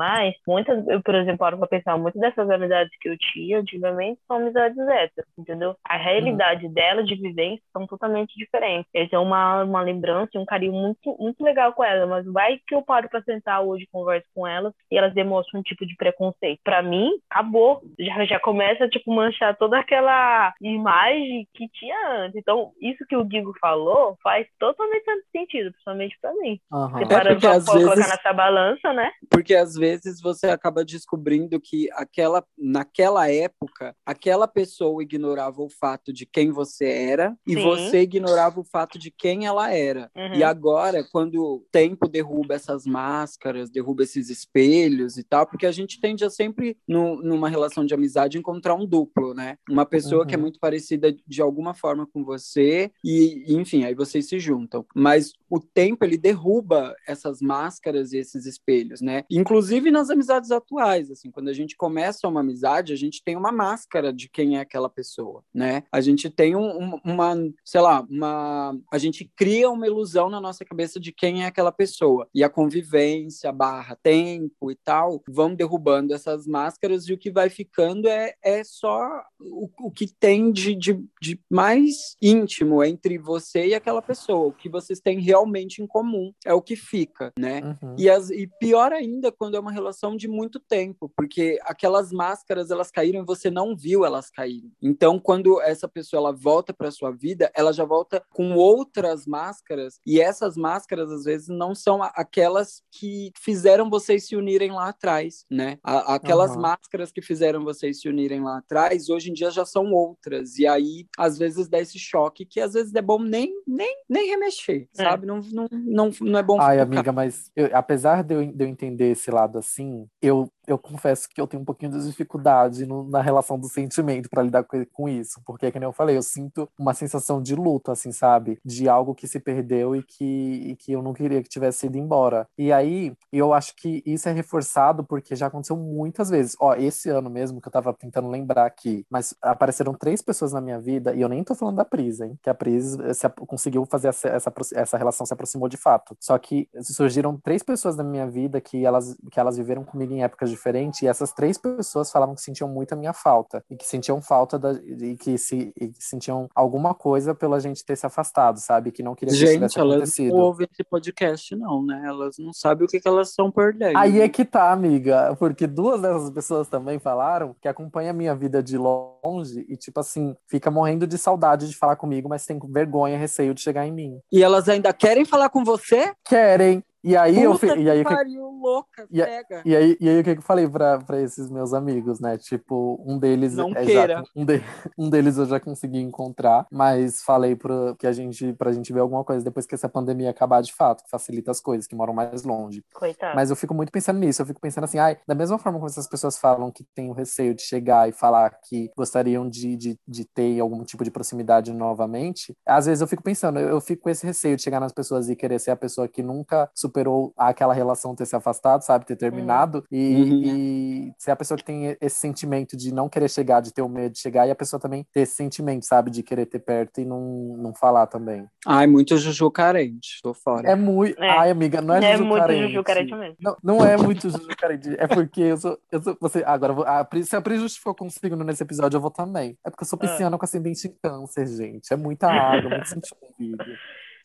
muitas, 0.48 0.88
eu, 0.88 1.02
por 1.02 1.16
exemplo, 1.16 1.40
paro 1.40 1.58
pra 1.58 1.68
pensar, 1.68 1.98
muitas 1.98 2.22
dessas 2.22 2.50
amizades 2.50 2.92
que 3.00 3.10
eu 3.10 3.18
tinha 3.18 3.60
antigamente 3.60 4.20
são 4.28 4.38
amizades 4.38 4.78
héteros, 4.78 5.30
entendeu? 5.38 5.76
A 5.84 5.98
realidade 5.98 6.66
uhum. 6.66 6.74
dela 6.74 7.04
de 7.04 7.16
vivência 7.16 7.64
são 7.72 7.88
totalmente 7.88 8.38
diferentes. 8.38 8.90
Eles 8.94 9.10
têm 9.10 9.20
uma, 9.20 9.64
uma 9.64 9.82
lembrança 9.82 10.32
e 10.36 10.38
um 10.38 10.46
carinho 10.46 10.74
muito, 10.74 11.16
muito 11.20 11.44
legal 11.44 11.74
com 11.74 11.84
ela, 11.84 12.06
mas 12.06 12.26
vai 12.26 12.60
que 12.68 12.76
eu 12.76 12.82
paro 12.82 13.10
pra 13.10 13.22
sentar 13.22 13.64
hoje 13.64 13.88
converso 13.92 14.28
com 14.34 14.46
elas 14.46 14.74
e 14.92 14.98
elas 14.98 15.14
demonstram 15.14 15.60
um 15.60 15.64
tipo 15.64 15.86
de 15.86 15.96
preconceito. 15.96 16.60
Pra 16.64 16.82
mim, 16.82 17.10
acabou. 17.30 17.82
Já, 18.00 18.26
já 18.26 18.40
começa, 18.40 18.90
tipo, 18.90 19.14
manchar 19.14 19.56
toda 19.56 19.80
aquela 19.80 20.54
imagem 20.62 21.48
que 21.54 21.68
tinha 21.70 21.98
antes. 22.10 22.36
Então, 22.36 22.72
isso 22.82 23.06
que 23.08 23.16
o 23.16 23.24
Digo 23.24 23.54
falou 23.60 24.18
faz 24.24 24.48
totalmente 24.60 25.06
sentido, 25.32 25.49
principalmente 25.50 26.18
pra 26.22 26.34
mim. 26.36 26.60
Uhum. 26.72 26.90
Você 26.90 27.14
é 27.14 27.34
porque 27.34 27.48
às 27.48 27.66
vezes... 27.66 27.84
colocar 27.84 27.96
nessa 27.96 28.34
balança, 28.34 28.94
né? 28.94 29.12
Porque 29.30 29.56
às 29.56 29.76
vezes 29.76 30.22
você 30.22 30.48
acaba 30.48 30.84
descobrindo 30.86 31.60
que 31.60 31.90
aquela, 31.94 32.44
naquela 32.58 33.30
época, 33.32 33.96
aquela 34.06 34.48
pessoa 34.48 35.02
ignorava 35.02 35.62
o 35.62 35.70
fato 35.70 36.14
de 36.14 36.26
quem 36.26 36.52
você 36.52 36.86
era 36.86 37.36
e 37.46 37.54
Sim. 37.54 37.64
você 37.64 38.02
ignorava 38.02 38.60
o 38.60 38.66
fato 38.66 38.98
de 38.98 39.12
quem 39.12 39.46
ela 39.46 39.74
era. 39.74 40.10
Uhum. 40.16 40.36
E 40.36 40.44
agora, 40.44 41.04
quando 41.12 41.42
o 41.42 41.66
tempo 41.72 42.08
derruba 42.08 42.56
essas 42.56 42.86
máscaras, 42.86 43.70
derruba 43.70 44.04
esses 44.04 44.30
espelhos 44.30 45.18
e 45.18 45.24
tal, 45.24 45.46
porque 45.46 45.66
a 45.66 45.72
gente 45.72 46.00
tende 46.00 46.24
a 46.24 46.30
sempre, 46.30 46.78
no, 46.88 47.22
numa 47.22 47.50
relação 47.50 47.86
de 47.86 47.94
amizade, 47.94 48.38
encontrar 48.38 48.76
um 48.76 48.86
duplo, 48.86 49.34
né? 49.34 49.58
Uma 49.70 49.86
pessoa 49.86 50.22
uhum. 50.22 50.28
que 50.28 50.36
é 50.36 50.38
uhum. 50.38 50.44
muito 50.44 50.60
parecida 50.60 51.16
de 51.28 51.42
alguma 51.42 51.74
forma 51.74 52.08
com 52.08 52.24
você 52.24 52.92
e, 53.04 53.46
enfim, 53.48 53.84
aí 53.84 53.94
vocês 53.94 54.28
se 54.28 54.40
juntam. 54.40 54.86
Mas 54.96 55.34
o 55.50 55.60
tempo 55.60 56.06
ele 56.06 56.18
derruba 56.18 56.96
essas 57.08 57.42
máscaras 57.42 58.14
e 58.14 58.18
esses 58.18 58.46
espelhos, 58.46 59.02
né? 59.02 59.24
Inclusive 59.30 59.92
nas 59.92 60.10
amizades 60.10 60.52
atuais, 60.52 61.10
assim, 61.10 61.32
quando 61.32 61.50
a 61.50 61.54
gente 61.54 61.76
começa 61.76 62.28
uma 62.28 62.42
amizade, 62.42 62.94
a 62.94 62.96
gente 62.96 63.24
tem 63.24 63.36
uma 63.36 63.52
máscara 63.52 64.14
de 64.14 64.30
quem 64.30 64.58
é 64.58 64.62
aquela 64.62 64.90
pessoa, 64.90 65.44
né? 65.54 65.84
A 65.92 66.02
gente 66.02 66.30
tem 66.30 66.56
um, 66.56 67.00
uma, 67.04 67.36
sei 67.66 67.82
lá, 67.82 68.06
uma, 68.10 68.78
a 68.92 68.98
gente 68.98 69.30
cria 69.36 69.70
uma 69.70 69.88
ilusão 69.88 70.30
na 70.30 70.40
nossa 70.40 70.64
cabeça 70.64 71.00
de 71.00 71.12
quem 71.12 71.44
é 71.44 71.48
aquela 71.48 71.72
pessoa 71.72 72.28
e 72.34 72.44
a 72.44 72.50
convivência 72.50 73.52
barra 73.52 73.98
tempo 74.02 74.72
e 74.72 74.76
tal 74.76 75.22
vão 75.28 75.56
derrubando 75.56 76.14
essas 76.14 76.46
máscaras 76.46 77.08
e 77.08 77.14
o 77.14 77.18
que 77.18 77.32
vai 77.32 77.50
ficando 77.50 78.08
é, 78.08 78.34
é 78.44 78.64
só 78.64 79.24
o, 79.40 79.70
o 79.80 79.92
que 79.92 80.08
tem 80.08 80.52
de, 80.52 80.76
de, 80.76 81.00
de 81.22 81.40
mais 81.50 82.16
íntimo 82.22 82.84
entre 82.84 83.18
você 83.18 83.68
e 83.68 83.74
aquela 83.74 84.02
pessoa, 84.02 84.48
o 84.48 84.54
que 84.54 84.70
vocês 84.70 85.00
têm 85.00 85.20
realmente 85.30 85.82
em 85.82 85.88
comum 85.88 86.34
é 86.44 86.54
o 86.54 86.62
que 86.62 86.76
fica, 86.76 87.32
né? 87.38 87.62
Uhum. 87.82 87.96
E, 87.98 88.10
as, 88.10 88.32
e 88.32 88.48
pior 88.60 88.92
ainda 88.92 89.32
quando 89.32 89.56
é 89.56 89.60
uma 89.60 89.72
relação 89.72 90.18
de 90.18 90.28
muito 90.28 90.60
tempo, 90.60 91.12
porque 91.16 91.60
aquelas 91.64 92.12
máscaras 92.12 92.72
elas 92.72 92.90
caíram 92.90 93.22
e 93.22 93.26
você 93.26 93.52
não 93.52 93.76
viu 93.76 94.04
elas 94.04 94.32
caírem. 94.32 94.72
Então, 94.82 95.20
quando 95.20 95.62
essa 95.62 95.88
pessoa 95.88 96.20
ela 96.20 96.32
volta 96.32 96.74
para 96.74 96.90
sua 96.90 97.12
vida, 97.12 97.52
ela 97.56 97.72
já 97.72 97.86
volta 97.86 98.24
com 98.32 98.54
outras 98.56 99.28
máscaras 99.28 100.00
e 100.06 100.20
essas 100.20 100.58
máscaras 100.58 101.12
às 101.12 101.26
vezes 101.26 101.48
não 101.48 101.76
são 101.76 102.02
aquelas 102.02 102.82
que 102.92 103.32
fizeram 103.40 103.88
vocês 103.88 104.28
se 104.28 104.36
unirem 104.36 104.72
lá 104.72 104.90
atrás, 104.90 105.46
né? 105.50 105.78
aquelas 105.84 106.56
uhum. 106.56 106.62
máscaras 106.62 107.12
que 107.12 107.22
fizeram 107.22 107.64
vocês 107.64 108.02
se 108.02 108.10
unirem 108.10 108.42
lá 108.42 108.58
atrás, 108.58 109.10
hoje 109.10 109.30
em 109.30 109.34
dia 109.34 109.52
já 109.52 109.66
são 109.66 109.92
outras. 109.94 110.58
E 110.58 110.66
aí, 110.66 111.06
às 111.18 111.38
vezes, 111.38 111.68
dá 111.68 111.80
esse 111.80 112.00
choque 112.00 112.46
que 112.46 112.60
às 112.60 112.74
vezes 112.74 112.96
é 112.96 113.02
bom 113.02 113.22
nem, 113.22 113.54
nem, 113.68 113.96
nem 114.10 114.30
remexer, 114.30 114.88
é. 114.98 115.04
Sabe? 115.20 115.26
Não, 115.26 115.42
não, 115.52 115.68
não, 115.72 116.12
não 116.22 116.40
é 116.40 116.44
bom 116.44 116.60
Ai, 116.62 116.80
amiga, 116.80 117.12
mas 117.12 117.52
eu, 117.56 117.70
apesar 117.74 118.24
de 118.24 118.36
eu, 118.36 118.46
de 118.46 118.64
eu 118.64 118.68
entender 118.68 119.12
esse 119.12 119.30
lado 119.30 119.58
assim, 119.58 120.08
eu 120.22 120.50
eu 120.72 120.78
confesso 120.78 121.28
que 121.30 121.40
eu 121.40 121.48
tenho 121.48 121.62
um 121.62 121.66
pouquinho 121.66 121.92
de 121.92 122.06
dificuldade 122.06 122.86
no, 122.86 123.08
na 123.10 123.22
relação 123.22 123.60
do 123.60 123.68
sentimento 123.68 124.30
para 124.30 124.44
lidar 124.44 124.66
com, 124.92 125.10
isso, 125.10 125.42
porque, 125.46 125.72
como 125.72 125.86
eu 125.86 125.92
falei, 125.92 126.18
eu 126.18 126.22
sinto 126.22 126.70
uma 126.78 126.94
sensação 126.94 127.42
de 127.42 127.56
luto, 127.56 127.92
assim, 127.92 128.12
sabe? 128.12 128.60
De 128.64 128.88
algo 128.88 129.16
que 129.16 129.28
se 129.28 129.40
perdeu 129.40 129.96
e 129.96 130.04
que, 130.04 130.26
e 130.26 130.76
que 130.76 130.92
eu 130.92 131.02
não 131.02 131.14
queria 131.14 131.42
que 131.42 131.50
tivesse 131.50 131.88
ido 131.88 131.98
embora. 131.98 132.48
E 132.58 132.72
aí, 132.72 133.14
eu 133.32 133.54
acho 133.54 133.76
que 133.76 134.04
isso 134.06 134.30
é 134.30 134.32
reforçado 134.32 135.04
porque 135.04 135.36
já 135.36 135.48
aconteceu 135.48 135.76
muitas 135.76 136.30
vezes. 136.30 136.56
Ó, 136.60 136.76
esse 136.76 137.10
ano 137.10 137.30
mesmo, 137.30 137.62
que 137.62 137.68
eu 137.68 137.72
tava 137.72 137.94
tentando 137.94 138.30
lembrar 138.30 138.66
aqui, 138.66 139.06
mas 139.10 139.34
apareceram 139.42 139.94
três 139.94 140.22
pessoas 140.22 140.54
na 140.54 140.62
minha 140.62 140.80
vida, 140.80 141.14
e 141.14 141.22
eu 141.22 141.30
nem 141.30 141.44
tô 141.44 141.56
falando 141.56 141.78
da 141.78 141.86
Pris, 141.86 142.20
hein? 142.20 142.38
Que 142.42 142.50
a 142.50 142.54
Pris 142.54 142.98
se, 143.14 143.30
conseguiu 143.48 143.86
fazer 143.86 144.10
essa, 144.10 144.28
essa, 144.30 144.54
essa 144.76 144.98
relação 144.98 145.26
se 145.26 145.34
aproximou 145.34 145.68
de 145.68 145.78
fato. 145.78 146.16
Só 146.20 146.38
que 146.38 146.70
surgiram 146.82 147.38
três 147.38 147.64
pessoas 147.64 147.96
na 147.96 148.04
minha 148.04 148.28
vida 148.28 148.62
que 148.62 148.86
elas, 148.86 149.18
que 149.32 149.40
elas 149.40 149.58
viveram 149.58 149.84
comigo 149.84 150.14
em 150.14 150.24
épocas 150.24 150.50
diferente, 150.60 151.06
e 151.06 151.08
essas 151.08 151.32
três 151.32 151.58
pessoas 151.58 152.12
falavam 152.12 152.36
que 152.36 152.42
sentiam 152.42 152.70
muito 152.70 152.94
a 152.94 152.96
minha 152.96 153.14
falta, 153.14 153.64
e 153.70 153.76
que 153.76 153.88
sentiam 153.88 154.22
falta 154.22 154.60
da, 154.60 154.74
e 154.74 155.16
que 155.16 155.38
se 155.38 155.74
e 155.76 155.88
que 155.88 156.04
sentiam 156.04 156.50
alguma 156.54 156.94
coisa 156.94 157.34
pela 157.34 157.60
gente 157.60 157.84
ter 157.84 157.96
se 157.96 158.06
afastado, 158.06 158.60
sabe? 158.60 158.92
Que 158.92 159.02
não 159.02 159.16
queria 159.16 159.34
que 159.34 159.40
gente, 159.40 159.50
isso 159.50 159.58
tivesse 159.58 159.80
acontecido. 159.80 160.26
Gente, 160.26 160.32
elas 160.32 160.40
não 160.40 160.46
ouvem 160.46 160.68
esse 160.72 160.84
podcast, 160.84 161.56
não, 161.56 161.86
né? 161.86 162.04
Elas 162.06 162.38
não 162.38 162.54
sabem 162.54 162.86
o 162.86 162.88
que, 162.88 163.00
que 163.00 163.08
elas 163.08 163.30
estão 163.30 163.52
perdendo. 163.52 163.98
Aí 163.98 164.20
é 164.20 164.28
que 164.28 164.44
tá, 164.46 164.72
amiga, 164.72 165.36
porque 165.38 165.66
duas 165.66 166.02
dessas 166.02 166.30
pessoas 166.30 166.68
também 166.68 167.00
falaram 167.00 167.56
que 167.62 167.68
acompanha 167.68 168.12
a 168.12 168.14
minha 168.14 168.36
vida 168.36 168.62
de 168.62 168.78
longe 168.78 169.66
e, 169.68 169.78
tipo 169.78 170.00
assim, 170.00 170.36
fica 170.48 170.70
morrendo 170.70 171.08
de 171.08 171.18
saudade 171.18 171.70
de 171.70 171.76
falar 171.76 171.96
comigo, 171.96 172.28
mas 172.28 172.46
tem 172.46 172.60
vergonha, 172.70 173.18
receio 173.18 173.54
de 173.54 173.62
chegar 173.62 173.88
em 173.88 173.92
mim. 173.92 174.20
E 174.32 174.44
elas 174.44 174.68
ainda 174.68 174.92
querem 174.94 175.26
falar 175.26 175.50
com 175.50 175.64
você? 175.64 176.14
Querem. 176.26 176.84
E 177.04 177.16
aí 177.16 177.46
Puta 177.46 177.68
eu 177.68 177.82
e 177.82 177.90
aí 177.90 178.04
que 178.04 178.10
pariu, 178.10 178.50
louca, 178.50 179.08
e, 179.10 179.24
pega. 179.24 179.62
E 179.66 179.76
aí, 179.76 179.98
e 180.00 180.10
aí 180.10 180.20
o 180.20 180.24
que 180.24 180.32
eu 180.32 180.42
falei 180.42 180.68
pra, 180.68 181.00
pra 181.00 181.22
esses 181.22 181.50
meus 181.50 181.74
amigos, 181.74 182.20
né? 182.20 182.38
Tipo, 182.38 183.02
um 183.06 183.18
deles 183.18 183.56
Não 183.56 183.72
é 183.72 183.86
queira. 183.86 184.16
Já, 184.16 184.24
um, 184.36 184.46
de, 184.46 184.62
um 184.98 185.10
deles 185.10 185.38
eu 185.38 185.46
já 185.46 185.60
consegui 185.60 186.00
encontrar, 186.00 186.68
mas 186.72 187.22
falei 187.22 187.56
pro, 187.56 187.96
que 187.98 188.06
a 188.06 188.12
gente, 188.12 188.54
pra 188.54 188.74
gente 188.74 188.92
ver 188.92 189.00
alguma 189.00 189.24
coisa 189.24 189.44
depois 189.44 189.66
que 189.66 189.76
essa 189.76 189.88
pandemia 189.88 190.30
acabar 190.30 190.62
de 190.62 190.74
fato, 190.74 191.04
que 191.04 191.10
facilita 191.10 191.52
as 191.52 191.62
coisas, 191.62 191.88
que 191.88 191.96
moram 191.96 192.14
mais 192.14 192.44
longe. 192.44 192.84
Coitado. 192.94 193.36
Mas 193.36 193.50
eu 193.50 193.56
fico 193.56 193.74
muito 193.74 193.92
pensando 193.92 194.20
nisso, 194.20 194.42
eu 194.42 194.46
fico 194.46 194.60
pensando 194.60 194.84
assim, 194.84 195.00
ai, 195.00 195.18
da 195.26 195.36
mesma 195.36 195.58
forma 195.58 195.80
como 195.80 195.90
essas 195.90 196.08
pessoas 196.08 196.38
falam 196.38 196.72
que 196.72 196.84
têm 196.94 197.10
o 197.10 197.14
receio 197.14 197.56
de 197.56 197.62
chegar 197.62 198.10
e 198.10 198.12
falar 198.12 198.58
que 198.68 198.92
gostariam 198.96 199.48
de, 199.48 199.76
de, 199.78 200.00
de 200.08 200.26
ter 200.26 200.60
algum 200.60 200.84
tipo 200.84 201.04
de 201.04 201.12
proximidade 201.12 201.72
novamente, 201.72 202.56
às 202.66 202.86
vezes 202.88 203.02
eu 203.02 203.08
fico 203.08 203.24
pensando, 203.24 203.60
eu, 203.60 203.70
eu 203.70 203.82
fico 203.82 204.04
com 204.04 204.10
esse 204.10 204.26
receio 204.26 204.58
de 204.58 204.62
chegar 204.62 204.80
nas 204.80 204.92
pessoas 204.92 205.30
e 205.30 205.36
querer 205.36 205.60
ser 205.60 205.72
a 205.72 205.76
pessoa 205.76 206.08
que 206.08 206.22
nunca 206.22 206.70
superou 206.90 207.32
aquela 207.38 207.74
relação 207.74 208.16
ter 208.16 208.26
se 208.26 208.36
afastado, 208.36 208.82
sabe? 208.82 209.06
Ter 209.06 209.16
terminado. 209.16 209.80
Uhum. 209.92 209.98
E, 209.98 210.16
uhum. 210.16 210.42
e 210.44 211.14
ser 211.18 211.32
a 211.32 211.36
pessoa 211.36 211.58
que 211.58 211.64
tem 211.64 211.96
esse 212.02 212.18
sentimento 212.18 212.76
de 212.76 212.94
não 212.94 213.08
querer 213.08 213.30
chegar, 213.30 213.62
de 213.62 213.72
ter 213.72 213.82
o 213.82 213.90
medo 213.90 214.14
de 214.14 214.20
chegar, 214.20 214.48
e 214.48 214.52
a 214.52 214.56
pessoa 214.56 214.80
também 214.80 215.06
ter 215.14 215.22
esse 215.22 215.36
sentimento, 215.36 215.86
sabe? 215.86 216.10
De 216.10 216.24
querer 216.24 216.48
ter 216.48 216.60
perto 216.60 217.00
e 217.00 217.06
não, 217.06 217.58
não 217.58 217.74
falar 217.74 218.08
também. 218.08 218.46
Ai, 218.66 218.88
muito 218.88 219.18
Juju 219.18 219.52
carente, 219.52 220.20
tô 220.24 220.34
fora. 220.34 220.70
É 220.70 220.76
muito. 220.76 221.22
É. 221.22 221.30
Ai, 221.30 221.52
amiga, 221.52 221.82
não 221.82 221.96
é, 221.96 222.00
é 222.00 222.12
Juju 222.14 222.26
muito 222.26 222.42
carente. 222.42 222.68
Juju 222.68 222.84
carente 222.84 223.16
mesmo. 223.16 223.36
Não, 223.40 223.58
não 223.64 223.86
é 223.86 223.96
muito 223.96 224.30
Juju 224.30 224.48
carente. 224.58 224.96
É 224.98 225.08
porque 225.08 225.42
eu 225.42 225.58
sou. 225.58 225.78
Eu 225.92 226.02
sou 226.02 226.18
você, 226.20 226.44
agora, 226.46 226.74
a, 226.86 227.08
se 227.24 227.36
a 227.36 227.42
Pri 227.42 227.58
justificou 227.58 227.94
consigo 227.94 228.36
nesse 228.36 228.64
episódio, 228.64 228.98
eu 228.98 229.02
vou 229.02 229.12
também. 229.12 229.58
É 229.66 229.70
porque 229.70 229.84
eu 229.84 229.88
sou 229.88 230.00
ah. 230.02 230.08
pisciana 230.08 230.38
com 230.38 230.46
ascendente 230.46 230.88
em 230.88 230.96
câncer, 231.02 231.48
gente. 231.48 231.94
É 231.94 231.96
muita 231.96 232.28
água, 232.30 232.70
muito 232.70 232.88
sentimento. 232.90 233.66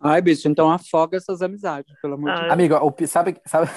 Ai, 0.01 0.21
bicho, 0.21 0.49
então 0.49 0.71
afoga 0.71 1.17
essas 1.17 1.43
amizades, 1.43 1.93
pelo 2.01 2.15
amor 2.15 2.33
de 2.33 2.41
Deus. 2.41 2.53
Amiga, 2.53 2.85
o, 2.85 2.95
sabe, 3.07 3.37
sabe, 3.47 3.69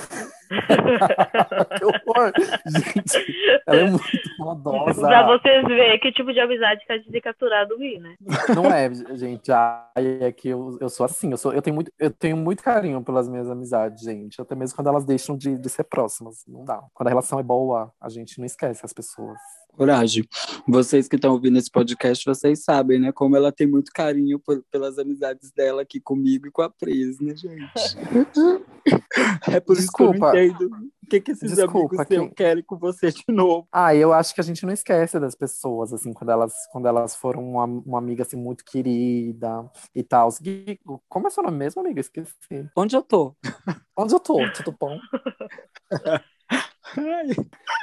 que 1.78 1.86
horror! 1.86 2.32
Gente, 2.66 3.62
ela 3.68 3.80
é 3.80 3.90
muito 3.90 4.08
maldosa. 4.40 5.02
Pra 5.02 5.26
vocês 5.26 5.64
verem 5.66 6.00
que 6.00 6.12
tipo 6.12 6.32
de 6.32 6.40
amizade 6.40 6.86
que 6.86 6.92
a 6.92 6.98
gente 6.98 7.12
tem 7.12 7.22
capturado 7.22 7.78
rir, 7.78 8.00
né? 8.00 8.16
Não 8.56 8.66
é, 8.72 8.90
gente. 9.16 9.52
Ai, 9.52 10.20
é 10.22 10.32
que 10.32 10.50
eu, 10.50 10.78
eu 10.80 10.90
sou 10.90 11.06
assim, 11.06 11.32
eu, 11.32 11.38
sou, 11.38 11.54
eu, 11.54 11.62
tenho 11.62 11.76
muito, 11.76 11.92
eu 12.00 12.12
tenho 12.12 12.38
muito 12.38 12.64
carinho 12.64 13.04
pelas 13.04 13.28
minhas 13.28 13.50
amizades, 13.50 14.04
gente. 14.04 14.42
Até 14.42 14.56
mesmo 14.56 14.76
quando 14.76 14.88
elas 14.88 15.06
deixam 15.06 15.38
de, 15.38 15.58
de 15.58 15.70
ser 15.70 15.84
próximas. 15.84 16.44
Não 16.48 16.64
dá. 16.64 16.82
Quando 16.94 17.08
a 17.08 17.12
relação 17.12 17.40
é 17.40 17.44
boa, 17.44 17.92
a 18.00 18.10
gente 18.10 18.40
não 18.40 18.46
esquece 18.46 18.86
as 18.86 18.94
pessoas. 18.94 19.38
Coragem. 19.78 20.28
Vocês 20.68 21.08
que 21.08 21.16
estão 21.16 21.34
ouvindo 21.34 21.58
esse 21.58 21.70
podcast, 21.70 22.26
vocês 22.26 22.64
sabem, 22.64 23.00
né? 23.00 23.12
Como 23.12 23.36
ela 23.36 23.52
tem 23.52 23.68
muito 23.68 23.92
carinho 23.94 24.40
por, 24.40 24.64
pelas 24.72 24.98
amizades 24.98 25.52
dela 25.52 25.84
aqui 25.84 26.00
comigo 26.00 26.48
e 26.48 26.52
com 26.52 26.64
a 26.64 26.70
Pris, 26.70 27.20
né, 27.20 27.36
gente? 27.36 27.72
é 29.48 29.60
por 29.60 29.76
Desculpa. 29.76 30.16
isso 30.16 30.32
que 30.32 30.38
eu 30.38 30.68
entendo 30.68 30.88
o 31.08 31.10
que, 31.10 31.22
que 31.22 31.32
esses 31.32 31.56
Desculpa, 31.56 32.04
amigos 32.04 32.30
que... 32.30 32.36
querem 32.36 32.62
com 32.62 32.78
você 32.78 33.10
de 33.10 33.24
novo. 33.30 33.66
Ah, 33.72 33.96
eu 33.96 34.12
acho 34.12 34.36
que 34.36 34.42
a 34.42 34.44
gente 34.44 34.66
não 34.66 34.74
esquece 34.74 35.18
das 35.18 35.36
pessoas, 35.36 35.94
assim, 35.94 36.12
quando 36.12 36.32
elas, 36.32 36.54
quando 36.70 36.86
elas 36.86 37.16
foram 37.16 37.52
uma, 37.52 37.64
uma 37.64 37.98
amiga, 37.98 38.24
assim, 38.24 38.36
muito 38.36 38.66
querida 38.66 39.72
e 39.96 40.04
tal. 40.04 40.30
Como 41.08 41.28
é 41.28 41.30
seu 41.30 41.44
nome 41.44 41.58
mesmo, 41.58 41.80
amiga? 41.80 42.02
Esqueci. 42.02 42.70
Onde 42.76 42.96
eu 42.98 43.02
tô? 43.02 43.34
Onde 43.96 44.14
eu 44.14 44.20
tô? 44.20 44.38
Tudo 44.52 44.76
bom? 44.78 45.00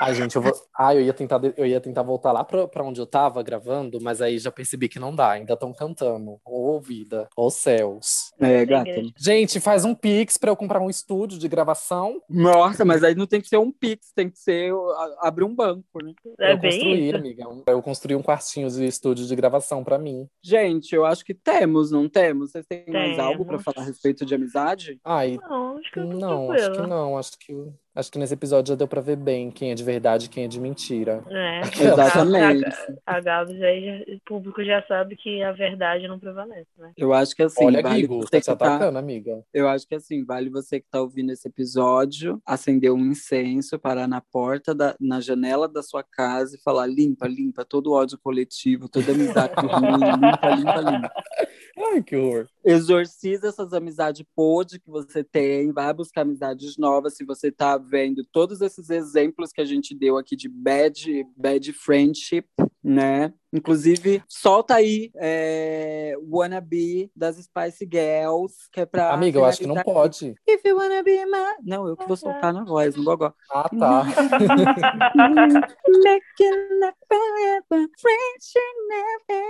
Ai. 0.05 0.15
Gente, 0.15 0.37
eu 0.37 0.43
vou. 0.43 0.53
Ai, 0.79 0.99
eu 0.99 1.03
ia 1.03 1.13
tentar, 1.13 1.41
eu 1.57 1.67
ia 1.67 1.81
tentar 1.81 2.03
voltar 2.03 2.33
lá 2.33 2.45
pra, 2.45 2.67
pra 2.69 2.85
onde 2.85 3.01
eu 3.01 3.07
tava 3.07 3.43
gravando, 3.43 4.01
mas 4.01 4.21
aí 4.21 4.39
já 4.39 4.51
percebi 4.51 4.89
que 4.89 4.99
não 4.99 5.15
dá. 5.15 5.31
Ainda 5.31 5.55
estão 5.55 5.73
cantando. 5.73 6.41
Ô, 6.45 6.77
oh, 6.77 6.81
vida. 6.81 7.29
Ô, 7.37 7.47
oh, 7.47 7.51
céus. 7.51 8.33
É, 8.39 8.65
gata. 8.65 9.03
Gente, 9.17 9.61
faz 9.61 9.85
um 9.85 9.95
pix 9.95 10.37
pra 10.37 10.51
eu 10.51 10.57
comprar 10.57 10.81
um 10.81 10.91
estúdio 10.91 11.39
de 11.39 11.49
gravação. 11.49 12.21
Nossa, 12.29 12.85
mas 12.85 13.03
aí 13.03 13.15
não 13.15 13.27
tem 13.27 13.41
que 13.41 13.49
ser 13.49 13.57
um 13.57 13.73
pix, 13.73 14.13
tem 14.13 14.29
que 14.29 14.39
ser 14.39 14.73
abrir 15.21 15.45
um 15.45 15.55
banco, 15.55 16.03
né? 16.03 16.13
É 16.41 16.53
eu 16.53 16.61
construí, 16.61 17.09
isso. 17.09 17.17
amiga. 17.17 17.45
Eu 17.67 17.83
construí 17.83 18.17
um 18.17 18.23
quartinho 18.23 18.69
de 18.71 18.85
estúdio 18.85 19.27
de 19.27 19.37
gravação 19.37 19.85
pra 19.85 19.99
mim. 19.99 20.29
Gente, 20.43 20.95
eu 20.95 21.05
acho 21.05 21.25
que 21.25 21.35
temos, 21.35 21.91
não 21.91 22.09
temos? 22.09 22.53
Vocês 22.53 22.67
têm 22.67 22.85
temos. 22.85 23.01
mais 23.01 23.19
algo 23.19 23.45
pra 23.45 23.59
falar 23.59 23.83
a 23.83 23.87
respeito 23.87 24.25
de 24.25 24.35
amizade? 24.35 25.01
Ai, 25.05 25.39
não, 25.49 25.79
acho 25.79 25.93
que, 25.93 26.01
não, 26.01 26.53
acho 26.53 26.73
que 26.73 26.87
não. 26.87 27.19
Acho 27.19 27.39
que 27.39 27.73
Acho 27.95 28.11
que 28.11 28.19
nesse 28.19 28.35
episódio 28.35 28.71
já 28.71 28.75
deu 28.75 28.89
pra 28.89 29.01
ver 29.01 29.17
bem 29.17 29.53
quem 29.53 29.71
é 29.71 29.75
de 29.75 29.85
verdade 29.85 30.27
e 30.27 30.29
quem 30.29 30.45
é 30.45 30.49
de 30.49 30.61
mentira. 30.61 31.23
É, 31.29 31.61
exatamente. 31.61 32.65
A, 33.07 33.15
a, 33.15 33.17
a 33.17 33.21
Gabs 33.21 33.63
aí, 33.63 34.05
o 34.09 34.21
público 34.27 34.65
já 34.65 34.83
sabe 34.87 35.15
que 35.15 35.43
a 35.43 35.53
verdade 35.53 36.09
não 36.09 36.19
prevalece, 36.19 36.67
né? 36.77 36.93
Eu 36.97 37.13
acho 37.13 37.37
que 37.37 37.43
assim. 37.45 37.65
Olha, 37.65 37.81
vale 37.81 38.01
Guigo, 38.01 38.17
você 38.23 38.39
tá 38.39 38.43
se 38.43 38.51
atacando, 38.51 38.95
tá... 38.95 38.99
amiga. 38.99 39.45
Eu 39.55 39.69
acho 39.69 39.87
que 39.87 39.95
assim, 39.95 40.25
vale 40.25 40.51
você 40.51 40.81
que 40.81 40.87
tá 40.91 41.01
ouvindo 41.01 41.31
esse 41.31 41.47
episódio 41.47 42.43
acender 42.45 42.91
um 42.93 42.99
incenso, 42.99 43.79
parar 43.79 44.09
na 44.09 44.21
porta, 44.21 44.75
da, 44.75 44.97
na 44.99 45.21
janela 45.21 45.69
da 45.69 45.83
sua 45.83 46.03
casa 46.03 46.57
e 46.57 46.61
falar: 46.61 46.87
limpa, 46.87 47.29
limpa 47.29 47.65
todo 47.65 47.93
o 47.93 47.95
ódio 47.95 48.19
coletivo, 48.19 48.89
toda 48.89 49.13
amizade 49.13 49.55
ruim, 49.57 49.99
limpa, 49.99 50.51
limpa, 50.51 50.91
limpa. 50.91 51.13
Ai, 51.77 52.03
que 52.03 52.15
horror. 52.15 52.49
Exorciza 52.65 53.49
essas 53.49 53.73
amizades 53.73 54.25
podres 54.35 54.81
que 54.81 54.89
você 54.89 55.25
tem, 55.25 55.73
vai 55.73 55.93
buscar 55.93 56.23
amizades 56.23 56.77
novas. 56.77 57.17
Se 57.17 57.25
você 57.25 57.51
tá 57.51 57.77
vendo 57.77 58.25
todos 58.25 58.61
esses 58.61 58.91
exemplos 58.91 59.53
que 59.53 59.61
a 59.61 59.65
gente 59.65 59.95
deu 59.95 60.17
aqui 60.17 60.37
de 60.37 60.49
bad, 60.49 61.27
bad 61.37 61.73
friendship, 61.73 62.47
né? 62.85 63.33
Inclusive, 63.51 64.23
solta 64.29 64.75
aí 64.75 65.11
é, 65.17 66.15
Wannabe 66.29 67.11
das 67.17 67.37
Spice 67.37 67.89
Girls, 67.91 68.69
que 68.71 68.81
é 68.81 68.87
pra. 68.87 69.13
Amiga, 69.13 69.39
eu 69.39 69.45
acho 69.45 69.61
que 69.61 69.67
não 69.67 69.77
pode. 69.77 70.35
If 70.47 70.61
you 70.67 70.77
wanna 70.77 71.03
be 71.03 71.25
my... 71.25 71.55
Não, 71.63 71.87
eu 71.89 71.97
que 71.97 72.07
vou 72.07 72.17
soltar 72.17 72.53
na 72.53 72.65
voz, 72.65 72.97
no 72.97 73.05
gogó. 73.05 73.33
Ah, 73.51 73.69
tá. 73.69 74.05
Making 76.05 76.81
forever, 77.09 77.89
friendship 77.97 78.75
never 78.89 79.45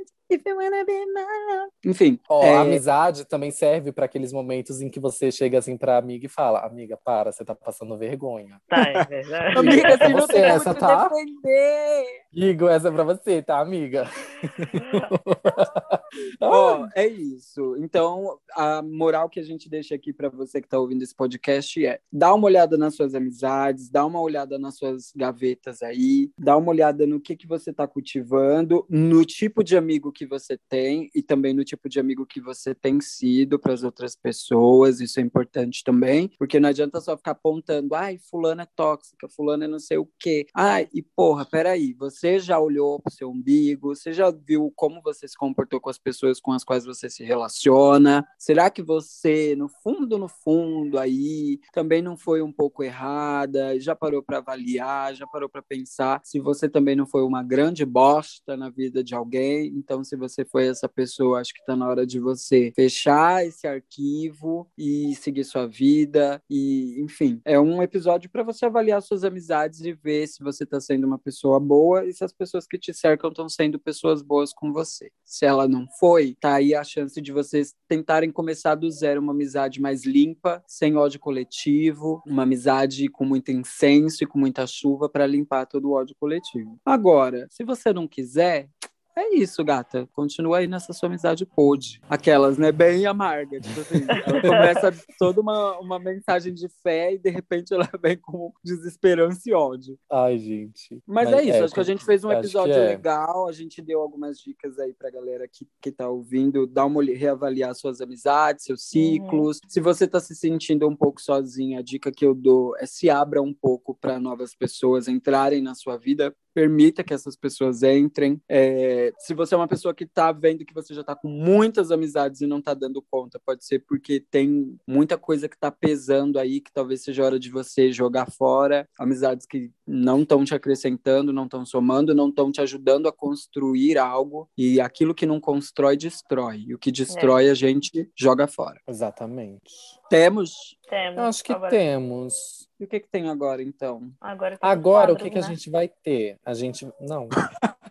ends. 0.00 0.16
If 0.28 0.42
you 0.44 0.56
wanna 0.56 0.84
be 0.84 1.06
my 1.06 1.22
love. 1.22 1.70
Enfim. 1.84 2.18
Ó, 2.28 2.42
é, 2.42 2.56
a 2.56 2.60
amizade 2.62 3.24
também 3.26 3.52
serve 3.52 3.92
para 3.92 4.06
aqueles 4.06 4.32
momentos 4.32 4.80
em 4.80 4.90
que 4.90 4.98
você 4.98 5.30
chega 5.30 5.58
assim 5.58 5.76
pra 5.76 5.98
amiga 5.98 6.26
e 6.26 6.28
fala: 6.28 6.66
Amiga, 6.66 6.98
para, 7.04 7.30
você 7.30 7.44
tá 7.44 7.54
passando 7.54 7.96
vergonha. 7.96 8.60
Tá, 8.68 8.82
é 8.88 9.04
verdade. 9.04 9.58
Amiga, 9.58 9.88
É 9.88 9.96
pra 9.96 10.08
você 10.08 10.12
não 10.12 10.20
você 10.20 10.32
tem 10.32 10.42
essa, 10.42 10.70
muito 10.70 10.80
tá? 10.80 11.08
defender. 11.08 12.25
Igor, 12.36 12.70
essa 12.70 12.88
é 12.88 12.90
pra 12.90 13.02
você, 13.02 13.40
tá, 13.40 13.58
amiga? 13.58 14.04
Ó, 16.38 16.86
é 16.94 17.06
isso. 17.06 17.76
Então, 17.78 18.38
a 18.54 18.82
moral 18.82 19.30
que 19.30 19.40
a 19.40 19.42
gente 19.42 19.70
deixa 19.70 19.94
aqui 19.94 20.12
para 20.12 20.28
você 20.28 20.60
que 20.60 20.66
está 20.66 20.78
ouvindo 20.78 21.02
esse 21.02 21.14
podcast 21.14 21.86
é: 21.86 21.98
dá 22.12 22.34
uma 22.34 22.44
olhada 22.44 22.76
nas 22.76 22.94
suas 22.94 23.14
amizades, 23.14 23.88
dá 23.88 24.04
uma 24.04 24.20
olhada 24.20 24.58
nas 24.58 24.76
suas 24.76 25.12
gavetas 25.16 25.82
aí, 25.82 26.30
dá 26.38 26.58
uma 26.58 26.70
olhada 26.70 27.06
no 27.06 27.18
que, 27.18 27.34
que 27.34 27.46
você 27.46 27.70
está 27.70 27.86
cultivando, 27.86 28.84
no 28.90 29.24
tipo 29.24 29.64
de 29.64 29.74
amigo 29.74 30.12
que 30.12 30.26
você 30.26 30.58
tem 30.68 31.10
e 31.14 31.22
também 31.22 31.54
no 31.54 31.64
tipo 31.64 31.88
de 31.88 31.98
amigo 31.98 32.26
que 32.26 32.40
você 32.42 32.74
tem 32.74 33.00
sido 33.00 33.58
para 33.58 33.72
as 33.72 33.82
outras 33.82 34.14
pessoas. 34.14 35.00
Isso 35.00 35.18
é 35.20 35.22
importante 35.22 35.82
também, 35.82 36.30
porque 36.38 36.60
não 36.60 36.68
adianta 36.68 37.00
só 37.00 37.16
ficar 37.16 37.30
apontando, 37.30 37.94
ai, 37.94 38.18
fulana 38.18 38.64
é 38.64 38.68
tóxica, 38.76 39.26
fulana 39.26 39.64
é 39.64 39.68
não 39.68 39.78
sei 39.78 39.96
o 39.96 40.06
quê. 40.18 40.46
Ai, 40.54 40.86
e 40.92 41.00
porra, 41.00 41.46
peraí, 41.46 41.94
você 41.94 42.25
já 42.38 42.58
olhou 42.58 43.00
pro 43.00 43.12
seu 43.12 43.30
umbigo, 43.30 43.94
você 43.94 44.12
já 44.12 44.30
viu 44.30 44.72
como 44.74 45.00
você 45.02 45.26
se 45.26 45.36
comportou 45.36 45.80
com 45.80 45.90
as 45.90 45.98
pessoas 45.98 46.40
com 46.40 46.52
as 46.52 46.64
quais 46.64 46.84
você 46.84 47.08
se 47.08 47.24
relaciona? 47.24 48.26
Será 48.38 48.70
que 48.70 48.82
você, 48.82 49.54
no 49.56 49.68
fundo, 49.68 50.18
no 50.18 50.28
fundo, 50.28 50.98
aí 50.98 51.60
também 51.72 52.02
não 52.02 52.16
foi 52.16 52.42
um 52.42 52.52
pouco 52.52 52.82
errada? 52.82 53.78
Já 53.80 53.94
parou 53.94 54.22
para 54.22 54.38
avaliar? 54.38 55.14
Já 55.14 55.26
parou 55.26 55.48
para 55.48 55.62
pensar 55.62 56.20
se 56.24 56.40
você 56.40 56.68
também 56.68 56.96
não 56.96 57.06
foi 57.06 57.22
uma 57.22 57.42
grande 57.42 57.84
bosta 57.84 58.56
na 58.56 58.70
vida 58.70 59.02
de 59.02 59.14
alguém? 59.14 59.72
Então, 59.76 60.04
se 60.04 60.16
você 60.16 60.44
foi 60.44 60.66
essa 60.66 60.88
pessoa, 60.88 61.40
acho 61.40 61.54
que 61.54 61.64
tá 61.64 61.76
na 61.76 61.88
hora 61.88 62.06
de 62.06 62.18
você 62.18 62.72
fechar 62.74 63.44
esse 63.44 63.66
arquivo 63.66 64.68
e 64.76 65.14
seguir 65.14 65.44
sua 65.44 65.66
vida. 65.66 66.42
E, 66.48 67.00
enfim, 67.00 67.40
é 67.44 67.58
um 67.58 67.82
episódio 67.82 68.30
para 68.30 68.42
você 68.42 68.66
avaliar 68.66 69.02
suas 69.02 69.24
amizades 69.24 69.80
e 69.80 69.92
ver 69.92 70.26
se 70.26 70.42
você 70.42 70.64
tá 70.64 70.80
sendo 70.80 71.06
uma 71.06 71.18
pessoa 71.18 71.58
boa 71.60 72.04
e 72.04 72.12
se 72.16 72.24
as 72.24 72.32
pessoas 72.32 72.66
que 72.66 72.78
te 72.78 72.92
cercam 72.92 73.30
estão 73.30 73.48
sendo 73.48 73.78
pessoas 73.78 74.22
boas 74.22 74.52
com 74.52 74.72
você. 74.72 75.10
Se 75.24 75.44
ela 75.44 75.68
não 75.68 75.86
foi, 75.98 76.36
tá 76.40 76.54
aí 76.54 76.74
a 76.74 76.82
chance 76.82 77.20
de 77.20 77.32
vocês 77.32 77.74
tentarem 77.88 78.30
começar 78.30 78.74
do 78.74 78.90
zero 78.90 79.20
uma 79.20 79.32
amizade 79.32 79.80
mais 79.80 80.04
limpa, 80.04 80.62
sem 80.66 80.96
ódio 80.96 81.20
coletivo, 81.20 82.22
uma 82.26 82.44
amizade 82.44 83.08
com 83.08 83.24
muito 83.24 83.50
incenso 83.50 84.24
e 84.24 84.26
com 84.26 84.38
muita 84.38 84.66
chuva 84.66 85.08
para 85.08 85.26
limpar 85.26 85.66
todo 85.66 85.88
o 85.88 85.92
ódio 85.92 86.16
coletivo. 86.18 86.80
Agora, 86.84 87.46
se 87.50 87.64
você 87.64 87.92
não 87.92 88.08
quiser, 88.08 88.68
é 89.16 89.34
isso, 89.34 89.64
gata. 89.64 90.06
Continua 90.12 90.58
aí 90.58 90.66
nessa 90.66 90.92
sua 90.92 91.08
amizade 91.08 91.46
pôde. 91.46 92.00
Aquelas, 92.08 92.58
né? 92.58 92.70
Bem 92.70 93.06
amarga. 93.06 93.58
Tipo 93.58 93.80
assim, 93.80 94.04
ela 94.26 94.40
começa 94.42 94.92
toda 95.18 95.40
uma, 95.40 95.78
uma 95.78 95.98
mensagem 95.98 96.52
de 96.52 96.68
fé 96.82 97.14
e 97.14 97.18
de 97.18 97.30
repente 97.30 97.72
ela 97.72 97.88
vem 98.02 98.18
com 98.18 98.52
desesperança 98.62 99.40
e 99.46 99.54
ódio. 99.54 99.98
Ai, 100.10 100.38
gente. 100.38 101.02
Mas, 101.06 101.32
é 101.32 101.42
isso, 101.42 101.52
é, 101.52 101.60
acho 101.60 101.74
que 101.74 101.80
a 101.80 101.84
gente 101.84 102.04
fez 102.04 102.24
um 102.24 102.30
episódio 102.30 102.74
é. 102.74 102.88
legal, 102.88 103.48
a 103.48 103.52
gente 103.52 103.80
deu 103.80 104.00
algumas 104.00 104.38
dicas 104.38 104.78
aí 104.78 104.92
pra 104.92 105.10
galera 105.10 105.48
que, 105.48 105.66
que 105.80 105.90
tá 105.90 106.08
ouvindo, 106.08 106.66
dar 106.66 106.84
uma 106.84 107.02
reavaliar 107.02 107.74
suas 107.74 108.00
amizades, 108.00 108.64
seus 108.64 108.88
ciclos. 108.88 109.60
Se 109.68 109.80
você 109.80 110.06
tá 110.06 110.20
se 110.20 110.34
sentindo 110.34 110.88
um 110.88 110.96
pouco 110.96 111.20
sozinha, 111.20 111.80
a 111.80 111.82
dica 111.82 112.10
que 112.10 112.24
eu 112.24 112.34
dou 112.34 112.76
é 112.78 112.86
se 112.86 113.08
abra 113.08 113.40
um 113.40 113.52
pouco 113.52 113.94
para 113.94 114.18
novas 114.18 114.54
pessoas 114.54 115.08
entrarem 115.08 115.62
na 115.62 115.74
sua 115.74 115.96
vida, 115.96 116.34
permita 116.56 117.04
que 117.04 117.12
essas 117.12 117.36
pessoas 117.36 117.82
entrem. 117.82 118.40
É, 118.48 119.12
se 119.18 119.34
você 119.34 119.54
é 119.54 119.58
uma 119.58 119.68
pessoa 119.68 119.92
que 119.92 120.06
tá 120.06 120.32
vendo 120.32 120.64
que 120.64 120.72
você 120.72 120.94
já 120.94 121.04
tá 121.04 121.14
com 121.14 121.28
muitas 121.28 121.90
amizades 121.90 122.40
e 122.40 122.46
não 122.46 122.62
tá 122.62 122.72
dando 122.72 123.04
conta, 123.10 123.38
pode 123.44 123.62
ser 123.66 123.80
porque 123.80 124.24
tem 124.30 124.74
muita 124.86 125.18
coisa 125.18 125.50
que 125.50 125.58
tá 125.58 125.70
pesando 125.70 126.38
aí, 126.38 126.62
que 126.62 126.72
talvez 126.72 127.02
seja 127.02 127.22
hora 127.22 127.38
de 127.38 127.50
você 127.50 127.92
jogar 127.92 128.30
fora, 128.30 128.88
amizades 128.98 129.44
que 129.44 129.70
não 129.86 130.22
estão 130.22 130.46
te 130.46 130.54
acrescentando, 130.54 131.30
não 131.30 131.44
estão 131.44 131.66
somando, 131.66 132.14
não 132.14 132.30
estão 132.30 132.50
te 132.50 132.62
ajudando 132.62 133.06
a 133.06 133.12
construir 133.12 133.98
algo, 133.98 134.48
e 134.56 134.80
aquilo 134.80 135.14
que 135.14 135.26
não 135.26 135.38
constrói, 135.38 135.94
destrói. 135.94 136.64
E 136.68 136.74
o 136.74 136.78
que 136.78 136.90
destrói, 136.90 137.50
a 137.50 137.54
gente 137.54 138.10
joga 138.16 138.46
fora. 138.46 138.80
Exatamente. 138.88 139.95
Temos. 140.08 140.76
Temos. 140.88 141.18
Eu 141.18 141.24
acho 141.24 141.44
que 141.44 141.52
Agora- 141.52 141.70
temos. 141.70 142.68
E 142.78 142.84
o 142.84 142.86
que, 142.86 143.00
que 143.00 143.08
tem 143.08 143.28
agora, 143.30 143.62
então? 143.62 144.10
Agora, 144.20 144.58
Agora, 144.60 145.12
o 145.12 145.16
quadros, 145.16 145.22
que, 145.22 145.30
que 145.30 145.38
a 145.38 145.42
né? 145.42 145.48
gente 145.48 145.70
vai 145.70 145.88
ter? 145.88 146.38
A 146.44 146.52
gente. 146.52 146.86
Não. 147.00 147.28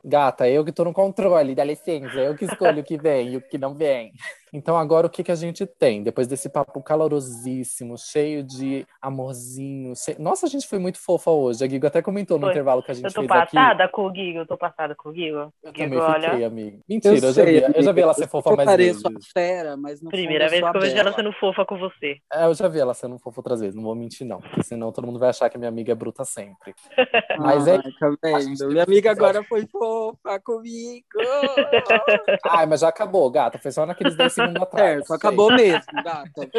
Gata, 0.04 0.48
eu 0.48 0.64
que 0.64 0.72
tô 0.72 0.84
no 0.84 0.94
controle, 0.94 1.56
dá 1.56 1.64
licença, 1.64 2.16
eu 2.20 2.36
que 2.38 2.46
escolho 2.46 2.82
o 2.82 2.84
que 2.84 2.96
vem 2.96 3.30
e 3.34 3.38
o 3.38 3.42
que 3.42 3.58
não 3.58 3.74
vem. 3.74 4.14
Então, 4.56 4.78
agora 4.78 5.06
o 5.06 5.10
que, 5.10 5.22
que 5.22 5.32
a 5.34 5.36
gente 5.36 5.66
tem? 5.66 6.02
Depois 6.02 6.28
desse 6.28 6.48
papo 6.48 6.82
calorosíssimo, 6.82 7.98
cheio 7.98 8.42
de 8.42 8.88
amorzinho. 9.02 9.94
che- 9.98 10.16
Nossa, 10.18 10.46
a 10.46 10.50
gente 10.50 10.66
foi 10.66 10.80
muito 10.80 10.98
fofa 10.98 11.30
hoje. 11.30 11.62
A 11.62 11.68
Guigo 11.68 11.86
até 11.86 12.02
comentou 12.02 12.38
no 12.38 12.44
Foi. 12.46 12.52
intervalo 12.54 12.82
que 12.82 12.90
a 12.90 12.94
Eu 12.94 12.96
gente 12.96 13.14
tô 13.14 13.20
fez 13.22 13.32
aqui. 13.32 13.56
passada 13.58 13.90
com 13.90 14.06
o 14.08 14.16
Gigo, 14.16 14.40
eu 14.40 14.48
tô 14.48 14.58
passada 14.58 14.96
com 14.96 15.10
o 15.10 15.14
Gigo. 15.14 15.38
Eu 15.38 15.52
Gigo, 15.66 15.78
também 15.78 16.00
olha. 16.00 16.30
fiquei, 16.30 16.46
amigo. 16.46 16.80
Mentira, 16.88 17.16
eu, 17.16 17.20
já, 17.22 17.34
sei, 17.34 17.46
vi, 17.46 17.52
eu 17.56 17.60
já 17.60 17.66
amiga, 17.68 17.94
vi 17.94 18.02
ela 18.02 18.14
ser 18.14 18.28
fofa 18.30 18.50
eu 18.52 18.56
mais 18.56 18.66
pareço 18.70 19.02
vezes. 19.02 19.04
uma 19.12 19.20
fera, 19.34 19.76
mas 19.76 20.02
no 20.02 20.10
Primeira 20.10 20.48
vez 20.48 20.62
eu 20.62 20.72
que 20.72 20.78
eu 20.78 20.82
a 20.82 20.84
vejo 20.86 20.98
ela 20.98 21.12
sendo 21.14 21.34
fofa 21.34 21.66
com 21.66 21.78
você. 21.78 22.18
É, 22.32 22.46
eu 22.46 22.54
já 22.54 22.68
vi 22.70 22.80
ela 22.80 22.94
sendo 22.94 23.20
fofa 23.20 23.40
outras 23.42 23.60
vezes, 23.60 23.76
não 23.76 23.84
vou 23.84 23.94
mentir, 23.96 24.26
não. 24.26 24.40
Porque 24.40 24.64
senão 24.64 24.90
todo 24.94 25.06
mundo 25.06 25.20
vai 25.20 25.30
achar 25.30 25.50
que 25.50 25.58
minha 25.58 25.68
amiga 25.70 25.92
é 25.92 25.96
bruta 25.96 26.24
sempre. 26.24 26.74
Mas 27.38 27.68
é. 27.68 27.76
Ai, 27.76 27.82
tá 28.00 28.08
A 28.08 28.40
vendo? 28.40 28.68
Minha 28.70 28.84
amiga 28.84 29.12
agora 29.12 29.44
foi 29.44 29.68
fofa 29.68 30.40
comigo. 30.40 31.06
Ai, 32.48 32.66
mas 32.66 32.80
já 32.82 32.88
acabou, 32.88 33.30
gata. 33.30 33.58
Foi 33.60 33.72
só 33.72 33.86
naqueles 33.86 34.16
10 34.16 34.34
segundos 34.46 34.62
atrás. 34.64 35.08
Só 35.08 35.14
acabou 35.16 35.52
mesmo, 35.54 35.82
gata. 36.04 36.50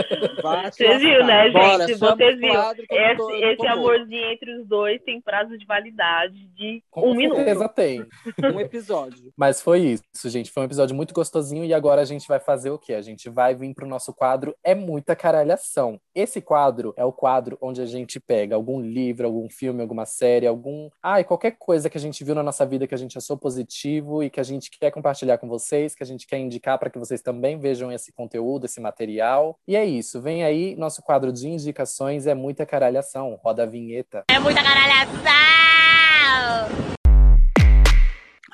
Vocês 0.71 1.01
viram, 1.01 1.27
né. 1.27 1.51
Bora, 1.51 1.87
gente? 1.87 1.99
Vocês 1.99 2.39
viram. 2.39 2.73
Esse, 2.91 3.17
tô- 3.17 3.31
esse 3.35 3.67
amorzinho 3.67 4.31
entre 4.33 4.59
os 4.61 4.67
dois 4.67 5.01
tem 5.03 5.21
prazo 5.21 5.57
de 5.59 5.67
validade 5.67 6.47
de 6.55 6.83
Com 6.91 7.11
um 7.11 7.15
minuto. 7.15 7.37
certeza 7.37 7.69
tem. 7.69 8.07
Um 8.57 8.61
episódio. 8.61 9.33
Mas 9.37 9.61
foi 9.61 9.81
isso, 9.81 10.29
gente. 10.29 10.51
Foi 10.51 10.63
um 10.63 10.67
episódio 10.67 10.95
muito 10.95 11.13
gostosinho 11.13 11.65
e 11.65 11.75
agora 11.75 12.01
a 12.01 12.05
gente 12.05 12.27
vai 12.29 12.39
fazer 12.39 12.71
o 12.71 12.79
quê? 12.79 12.95
A 12.95 13.03
gente 13.03 13.29
vai 13.29 13.55
vir 13.55 13.75
pro 13.75 13.87
nosso 13.87 14.15
quadro 14.15 14.55
É 14.63 14.75
Muita 14.75 15.17
Caralhação. 15.17 15.99
Esse 16.15 16.41
quadro 16.41 16.95
é 16.97 17.05
o 17.05 17.13
quadro 17.13 17.59
onde 17.61 17.81
a 17.83 17.87
gente 17.87 18.21
pega 18.21 18.55
algum 18.55 18.81
livro, 18.81 19.27
algum 19.27 19.49
filme, 19.51 19.81
alguma 19.83 20.07
série, 20.07 20.47
algum. 20.47 20.89
Ai, 21.03 21.25
qualquer 21.25 21.57
coisa 21.59 21.91
que 21.91 21.99
a 21.99 22.01
gente 22.01 22.23
viu 22.25 22.35
na 22.35 22.43
nossa 22.43 22.65
vida 22.65 22.87
que 22.87 22.95
a 22.95 22.99
gente 22.99 23.19
achou 23.19 23.37
positivo 23.37 24.23
e 24.23 24.31
que 24.31 24.41
a 24.41 24.45
gente 24.45 24.71
quer 24.71 24.91
compartilhar 24.91 25.39
com 25.39 25.49
vocês, 25.49 25.95
que 25.95 26.03
a 26.03 26.07
gente 26.07 26.27
quer 26.27 26.39
indicar 26.39 26.79
para 26.79 26.89
que 26.91 26.99
vocês 26.99 27.21
também 27.21 27.59
vejam 27.59 27.76
esse 27.93 28.12
conteúdo, 28.12 28.66
esse 28.66 28.81
material. 28.81 29.59
E 29.66 29.77
é 29.77 29.85
isso. 29.85 30.20
Vem 30.20 30.44
aí 30.44 30.74
nosso 30.77 31.03
quadro 31.03 31.32
de 31.32 31.48
indicações 31.48 32.27
É 32.27 32.35
Muita 32.35 32.65
Caralhação. 32.65 33.39
Roda 33.43 33.65
a 33.65 33.66
vinheta. 33.66 34.24
É 34.28 34.39
muita 34.39 34.62
caralhação! 34.62 35.27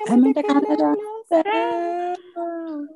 É 0.08 0.16
muita 0.16 0.42
cara 0.42 0.60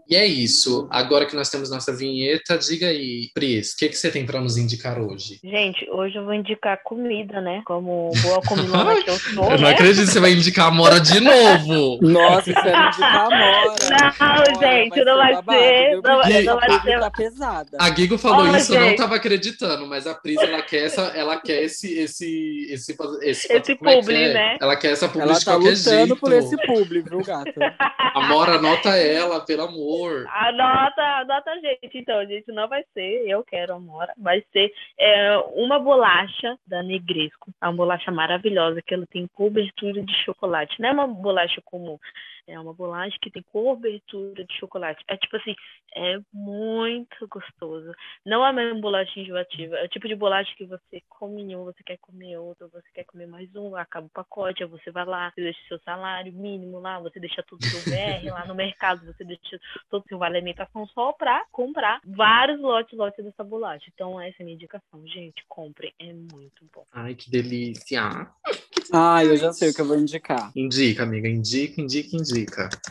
E 0.09 0.15
é 0.15 0.25
isso. 0.25 0.87
Agora 0.91 1.27
que 1.27 1.35
nós 1.35 1.51
temos 1.51 1.69
nossa 1.69 1.93
vinheta, 1.93 2.57
diga 2.57 2.87
aí, 2.87 3.29
Pris, 3.35 3.73
o 3.73 3.77
que, 3.77 3.89
que 3.89 3.97
você 3.99 4.11
tem 4.11 4.25
para 4.25 4.41
nos 4.41 4.57
indicar 4.57 4.99
hoje? 5.01 5.41
Gente, 5.43 5.89
hoje 5.91 6.17
eu 6.17 6.25
vou 6.25 6.33
indicar 6.33 6.81
comida, 6.85 7.41
né? 7.41 7.61
Como 7.67 8.13
boa 8.23 8.41
comilona 8.43 9.03
que 9.03 9.11
eu 9.11 9.19
sou, 9.19 9.45
Eu 9.51 9.59
não 9.59 9.69
né? 9.69 9.71
acredito 9.73 10.05
que 10.07 10.13
você 10.13 10.21
vai 10.21 10.33
indicar 10.33 10.69
a 10.69 10.71
Mora 10.71 11.01
de 11.01 11.19
novo. 11.21 11.99
Nossa, 12.03 12.51
isso 12.51 12.59
é 12.61 12.91
de 12.91 12.99
Camora. 12.99 13.65
Não, 13.67 14.61
gente, 14.61 15.05
não 15.05 15.17
vai 15.17 15.35
ser- 15.35 15.95
não 15.95 16.03
vai- 16.03 16.43
não 16.43 16.57
vai 16.61 16.81
ser- 16.83 17.01
Tá 17.01 17.11
pesada. 17.11 17.77
A 17.81 17.95
Gigo 17.95 18.17
falou 18.19 18.47
isso, 18.57 18.75
eu 18.75 18.81
não 18.81 18.89
gente. 18.89 18.99
tava 18.99 19.17
acreditando, 19.17 19.87
mas 19.87 20.07
a 20.07 20.15
Pris, 20.15 20.37
ela 20.39 20.63
quer 20.63 20.85
essa, 20.87 21.03
ela 21.15 21.37
quer 21.41 21.63
esse, 21.65 21.93
esse, 21.99 22.67
esse, 22.71 22.97
esse, 23.23 23.53
Esse 23.53 23.53
é 23.53 23.61
que 23.61 24.13
é? 24.13 24.33
né? 24.35 24.57
Ela 24.61 24.77
quer 24.77 24.93
essa 24.93 25.09
publi 25.09 25.23
Ela 25.29 25.39
de 25.39 25.45
tá 25.45 25.53
qualquer 25.53 25.71
lutando 25.71 25.97
jeito. 26.07 26.17
por 26.17 26.33
esse 26.33 26.57
público, 26.67 27.11
viu, 27.11 27.25
gata? 27.25 27.53
A 28.17 28.26
Mora 28.29 28.57
anota 28.57 28.91
ela, 28.97 29.41
pelo 29.45 29.63
amor. 29.63 30.27
Anota, 30.29 31.03
anota, 31.03 31.61
gente. 31.61 31.99
Então, 31.99 32.25
gente, 32.27 32.51
não 32.53 32.69
vai 32.69 32.85
ser 32.93 33.29
eu 33.29 33.43
quero 33.45 33.75
amora. 33.75 34.13
Vai 34.19 34.43
ser 34.53 34.73
é, 34.99 35.37
uma 35.55 35.79
bolacha 35.79 36.59
da 36.67 36.83
Negresco. 36.83 37.51
É 37.63 37.67
uma 37.67 37.75
bolacha 37.75 38.11
maravilhosa 38.11 38.83
que 38.83 38.95
ela 38.95 39.07
tem 39.07 39.27
cobertura 39.35 40.03
de 40.03 40.15
chocolate. 40.25 40.81
Não 40.81 40.89
é 40.89 40.93
uma 40.93 41.07
bolacha 41.07 41.61
comum. 41.65 41.99
É 42.47 42.59
uma 42.59 42.73
bolacha 42.73 43.17
que 43.21 43.31
tem 43.31 43.43
cobertura 43.43 44.45
de 44.45 44.59
chocolate. 44.59 45.03
É 45.09 45.17
tipo 45.17 45.37
assim, 45.37 45.55
é 45.95 46.19
muito 46.33 47.27
gostoso. 47.29 47.91
Não 48.25 48.47
é 48.47 48.53
mesmo 48.53 48.81
bolacha 48.81 49.19
enjoativa. 49.19 49.77
É 49.77 49.85
o 49.85 49.89
tipo 49.89 50.07
de 50.07 50.15
bolacha 50.15 50.53
que 50.57 50.65
você 50.65 51.03
come 51.09 51.57
um, 51.57 51.65
você 51.65 51.83
quer 51.85 51.99
comer 51.99 52.39
outro, 52.39 52.69
você 52.73 52.87
quer 52.95 53.05
comer 53.05 53.27
mais 53.27 53.55
um, 53.57 53.75
acaba 53.75 54.07
o 54.07 54.11
pacote, 54.11 54.63
aí 54.63 54.69
você 54.69 54.91
vai 54.91 55.05
lá, 55.05 55.31
você 55.31 55.43
deixa 55.43 55.59
seu 55.69 55.79
salário 55.81 56.33
mínimo 56.33 56.79
lá, 56.79 57.01
você 57.01 57.19
deixa 57.19 57.43
tudo 57.43 57.61
seu 57.69 57.81
VR 57.81 58.25
lá 58.33 58.47
no 58.47 58.55
mercado, 58.55 59.05
você 59.05 59.25
deixa 59.25 59.59
todo 59.91 60.05
o 60.05 60.09
seu 60.09 60.19
vale 60.19 60.37
alimentação 60.37 60.87
só 60.89 61.13
pra 61.13 61.45
comprar 61.51 62.01
vários 62.05 62.61
lotes, 62.61 62.97
lotes 62.97 63.25
dessa 63.25 63.43
bolacha. 63.43 63.87
Então, 63.93 64.21
essa 64.21 64.37
é 64.39 64.43
a 64.43 64.45
minha 64.45 64.55
indicação. 64.55 65.07
Gente, 65.07 65.45
comprem, 65.49 65.93
é 65.99 66.13
muito 66.13 66.65
bom. 66.73 66.85
Ai, 66.93 67.15
que 67.15 67.31
delícia. 67.31 68.31
Ah, 68.93 69.25
eu 69.25 69.37
já 69.37 69.53
sei 69.53 69.71
o 69.71 69.75
que 69.75 69.81
eu 69.81 69.87
vou 69.87 69.99
indicar. 69.99 70.53
Indica, 70.55 71.03
amiga, 71.03 71.29
indica, 71.29 71.81
indica, 71.81 72.17
indica. 72.17 72.36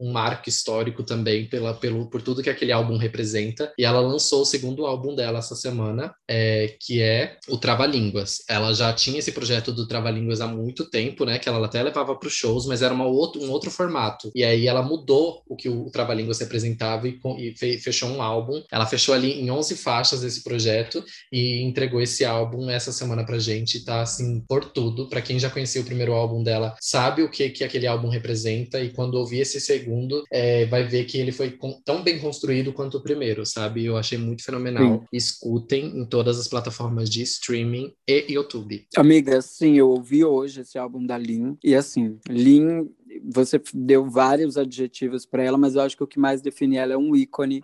um, 0.00 0.12
marco 0.12 0.48
histórico 0.48 1.02
também 1.02 1.46
pela, 1.46 1.74
pelo, 1.74 2.08
por 2.08 2.22
tudo 2.22 2.42
que 2.42 2.50
aquele 2.50 2.72
álbum 2.72 2.96
representa. 2.96 3.72
E 3.78 3.84
ela 3.84 4.00
lançou 4.00 4.42
o 4.42 4.46
segundo 4.46 4.86
álbum 4.86 5.14
dela 5.14 5.38
essa 5.38 5.54
semana, 5.54 6.14
é, 6.28 6.74
que 6.80 7.00
é 7.00 7.36
o 7.48 7.56
Trava-Línguas. 7.58 8.42
Ela 8.48 8.72
já 8.72 8.92
tinha 8.92 9.18
esse 9.18 9.32
projeto 9.32 9.72
do 9.72 9.86
Trava-Línguas 9.86 10.40
há 10.40 10.46
muito 10.46 10.88
tempo, 10.90 11.24
né? 11.24 11.38
Que 11.38 11.48
ela 11.48 11.64
até 11.66 11.82
levava 11.82 12.14
para 12.16 12.26
os 12.28 12.32
shows, 12.34 12.66
mas 12.66 12.82
era 12.82 12.94
uma 12.94 13.06
outro, 13.06 13.42
um 13.42 13.50
outro 13.50 13.70
formato. 13.70 14.30
E 14.34 14.44
aí 14.44 14.66
ela 14.66 14.82
mudou 14.82 15.42
o 15.48 15.56
que 15.56 15.68
o 15.68 15.90
Trava-Línguas 15.90 16.38
representava 16.40 17.08
e, 17.08 17.18
e 17.38 17.54
fe- 17.56 17.78
fechou 17.78 18.08
um 18.08 18.22
álbum. 18.22 18.62
Ela 18.70 18.86
fechou 18.86 19.14
ali 19.14 19.32
em 19.40 19.50
11 19.50 19.76
faixas 19.76 20.22
esse 20.22 20.42
projeto 20.42 21.04
e 21.32 21.62
entregou 21.62 22.00
esse 22.00 22.24
álbum 22.24 22.68
essa 22.70 22.92
semana 22.92 23.24
pra 23.24 23.38
gente. 23.38 23.57
Gente, 23.58 23.84
tá 23.84 24.02
assim 24.02 24.40
por 24.48 24.64
tudo. 24.64 25.08
Para 25.08 25.22
quem 25.22 25.38
já 25.38 25.50
conhecia 25.50 25.80
o 25.80 25.84
primeiro 25.84 26.12
álbum 26.12 26.42
dela, 26.42 26.76
sabe 26.80 27.22
o 27.22 27.30
que 27.30 27.48
que 27.50 27.64
aquele 27.64 27.86
álbum 27.86 28.08
representa 28.08 28.80
e 28.80 28.90
quando 28.90 29.14
ouvir 29.14 29.40
esse 29.40 29.60
segundo, 29.60 30.22
é, 30.30 30.66
vai 30.66 30.84
ver 30.84 31.04
que 31.04 31.18
ele 31.18 31.32
foi 31.32 31.58
tão 31.84 32.02
bem 32.02 32.18
construído 32.18 32.72
quanto 32.72 32.98
o 32.98 33.02
primeiro, 33.02 33.44
sabe? 33.44 33.84
Eu 33.84 33.96
achei 33.96 34.18
muito 34.18 34.44
fenomenal. 34.44 35.00
Sim. 35.00 35.06
Escutem 35.12 35.98
em 35.98 36.04
todas 36.04 36.38
as 36.38 36.48
plataformas 36.48 37.10
de 37.10 37.22
streaming 37.22 37.92
e 38.06 38.26
YouTube. 38.28 38.86
Amiga, 38.96 39.40
sim, 39.42 39.76
eu 39.76 39.90
ouvi 39.90 40.24
hoje 40.24 40.60
esse 40.60 40.78
álbum 40.78 41.04
da 41.04 41.18
Lin 41.18 41.56
e 41.62 41.74
assim, 41.74 42.18
Lin 42.28 42.88
você 43.24 43.60
deu 43.74 44.08
vários 44.08 44.56
adjetivos 44.56 45.26
para 45.26 45.42
ela, 45.42 45.58
mas 45.58 45.74
eu 45.74 45.82
acho 45.82 45.96
que 45.96 46.02
o 46.02 46.06
que 46.06 46.18
mais 46.18 46.40
define 46.40 46.76
ela 46.76 46.92
é 46.92 46.96
um 46.96 47.14
ícone, 47.14 47.62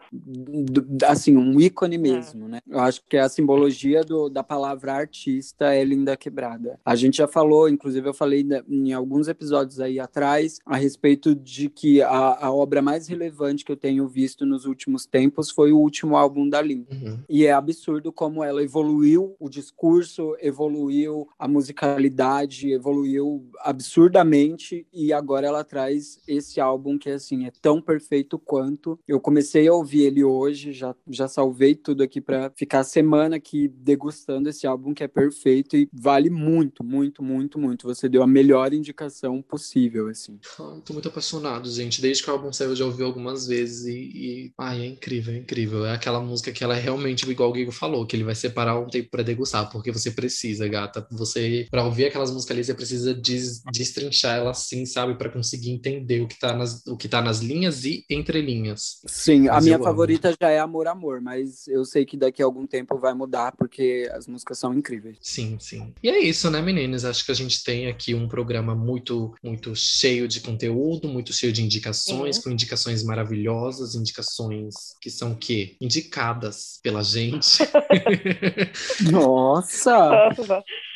assim, 1.06 1.36
um 1.36 1.60
ícone 1.60 1.98
mesmo, 1.98 2.46
é. 2.46 2.48
né? 2.48 2.60
Eu 2.68 2.80
acho 2.80 3.02
que 3.08 3.16
a 3.16 3.28
simbologia 3.28 4.02
do, 4.02 4.28
da 4.28 4.42
palavra 4.42 4.94
artista 4.94 5.74
é 5.74 5.84
linda 5.84 6.16
quebrada. 6.16 6.78
A 6.84 6.94
gente 6.94 7.18
já 7.18 7.28
falou, 7.28 7.68
inclusive 7.68 8.08
eu 8.08 8.14
falei 8.14 8.46
em 8.68 8.92
alguns 8.92 9.28
episódios 9.28 9.80
aí 9.80 9.98
atrás, 10.00 10.58
a 10.64 10.76
respeito 10.76 11.34
de 11.34 11.68
que 11.68 12.02
a, 12.02 12.46
a 12.46 12.52
obra 12.52 12.82
mais 12.82 13.06
relevante 13.06 13.64
que 13.64 13.72
eu 13.72 13.76
tenho 13.76 14.06
visto 14.08 14.46
nos 14.46 14.64
últimos 14.64 15.06
tempos 15.06 15.50
foi 15.50 15.72
o 15.72 15.78
último 15.78 16.16
álbum 16.16 16.48
da 16.48 16.60
Lin. 16.60 16.86
Uhum. 16.90 17.18
E 17.28 17.46
é 17.46 17.52
absurdo 17.52 18.12
como 18.12 18.42
ela 18.42 18.62
evoluiu 18.62 19.34
o 19.38 19.48
discurso, 19.48 20.36
evoluiu 20.40 21.28
a 21.38 21.46
musicalidade, 21.46 22.72
evoluiu 22.72 23.48
absurdamente 23.60 24.86
e 24.92 25.12
agora 25.12 25.33
agora 25.34 25.48
ela 25.48 25.64
traz 25.64 26.20
esse 26.28 26.60
álbum 26.60 26.96
que 26.96 27.10
assim 27.10 27.46
é 27.46 27.52
tão 27.60 27.82
perfeito 27.82 28.38
quanto. 28.38 28.96
Eu 29.06 29.18
comecei 29.18 29.66
a 29.66 29.72
ouvir 29.72 30.02
ele 30.02 30.22
hoje, 30.22 30.72
já, 30.72 30.94
já 31.10 31.26
salvei 31.26 31.74
tudo 31.74 32.04
aqui 32.04 32.20
para 32.20 32.52
ficar 32.56 32.80
a 32.80 32.84
semana 32.84 33.34
aqui 33.36 33.66
degustando 33.66 34.48
esse 34.48 34.64
álbum 34.64 34.94
que 34.94 35.02
é 35.02 35.08
perfeito 35.08 35.76
e 35.76 35.88
vale 35.92 36.30
muito, 36.30 36.84
muito, 36.84 37.20
muito, 37.20 37.58
muito. 37.58 37.88
Você 37.88 38.08
deu 38.08 38.22
a 38.22 38.28
melhor 38.28 38.72
indicação 38.72 39.42
possível, 39.42 40.06
assim. 40.08 40.38
Tô 40.84 40.92
muito 40.92 41.08
apaixonado, 41.08 41.68
gente. 41.68 42.00
Desde 42.00 42.22
que 42.22 42.30
o 42.30 42.32
álbum 42.32 42.52
saiu, 42.52 42.70
eu 42.70 42.76
já 42.76 42.84
ouvi 42.84 43.02
algumas 43.02 43.48
vezes 43.48 43.86
e, 43.86 43.98
e... 43.98 44.52
Ai, 44.56 44.82
é 44.82 44.86
incrível, 44.86 45.34
é 45.34 45.38
incrível. 45.38 45.84
É 45.84 45.94
aquela 45.94 46.20
música 46.20 46.52
que 46.52 46.62
ela 46.62 46.76
é 46.76 46.80
realmente, 46.80 47.28
igual 47.28 47.50
o 47.50 47.52
Guigo 47.52 47.72
falou, 47.72 48.06
que 48.06 48.14
ele 48.14 48.22
vai 48.22 48.36
separar 48.36 48.78
um 48.78 48.86
tempo 48.86 49.08
para 49.10 49.24
degustar, 49.24 49.68
porque 49.70 49.90
você 49.90 50.12
precisa, 50.12 50.68
gata. 50.68 51.04
Você, 51.10 51.66
para 51.70 51.84
ouvir 51.84 52.04
aquelas 52.06 52.30
músicas 52.30 52.56
ali, 52.56 52.64
você 52.64 52.74
precisa 52.74 53.12
des, 53.12 53.62
destrinchar 53.72 54.36
ela 54.36 54.50
assim, 54.50 54.86
sabe? 54.86 55.23
Para 55.24 55.32
conseguir 55.32 55.70
entender 55.70 56.20
o 56.20 56.28
que 56.28 56.34
está 56.34 56.54
nas, 56.54 56.86
o 56.86 56.96
que 56.96 57.08
tá 57.08 57.22
nas 57.22 57.38
linhas 57.38 57.84
e 57.84 58.04
entre 58.10 58.42
linhas. 58.42 59.00
Sim, 59.06 59.44
mas 59.44 59.56
a 59.56 59.60
minha 59.62 59.78
favorita 59.78 60.28
amo. 60.28 60.36
já 60.40 60.50
é 60.50 60.58
Amor 60.58 60.86
Amor, 60.86 61.20
mas 61.22 61.66
eu 61.66 61.84
sei 61.84 62.04
que 62.04 62.16
daqui 62.16 62.42
a 62.42 62.44
algum 62.44 62.66
tempo 62.66 62.98
vai 62.98 63.14
mudar 63.14 63.52
porque 63.56 64.10
as 64.12 64.26
músicas 64.26 64.58
são 64.58 64.74
incríveis. 64.74 65.16
Sim, 65.22 65.56
sim. 65.58 65.94
E 66.02 66.10
é 66.10 66.18
isso, 66.18 66.50
né, 66.50 66.60
meninas? 66.60 67.06
Acho 67.06 67.24
que 67.24 67.32
a 67.32 67.34
gente 67.34 67.64
tem 67.64 67.88
aqui 67.88 68.14
um 68.14 68.28
programa 68.28 68.74
muito 68.74 69.34
muito 69.42 69.74
cheio 69.74 70.28
de 70.28 70.40
conteúdo, 70.40 71.08
muito 71.08 71.32
cheio 71.32 71.52
de 71.52 71.62
indicações, 71.62 72.38
com 72.38 72.50
indicações 72.50 73.02
maravilhosas, 73.02 73.94
indicações 73.94 74.74
que 75.00 75.08
são 75.08 75.32
o 75.32 75.36
quê? 75.36 75.76
Indicadas 75.80 76.78
pela 76.82 77.02
gente. 77.02 77.58
Nossa! 79.10 80.30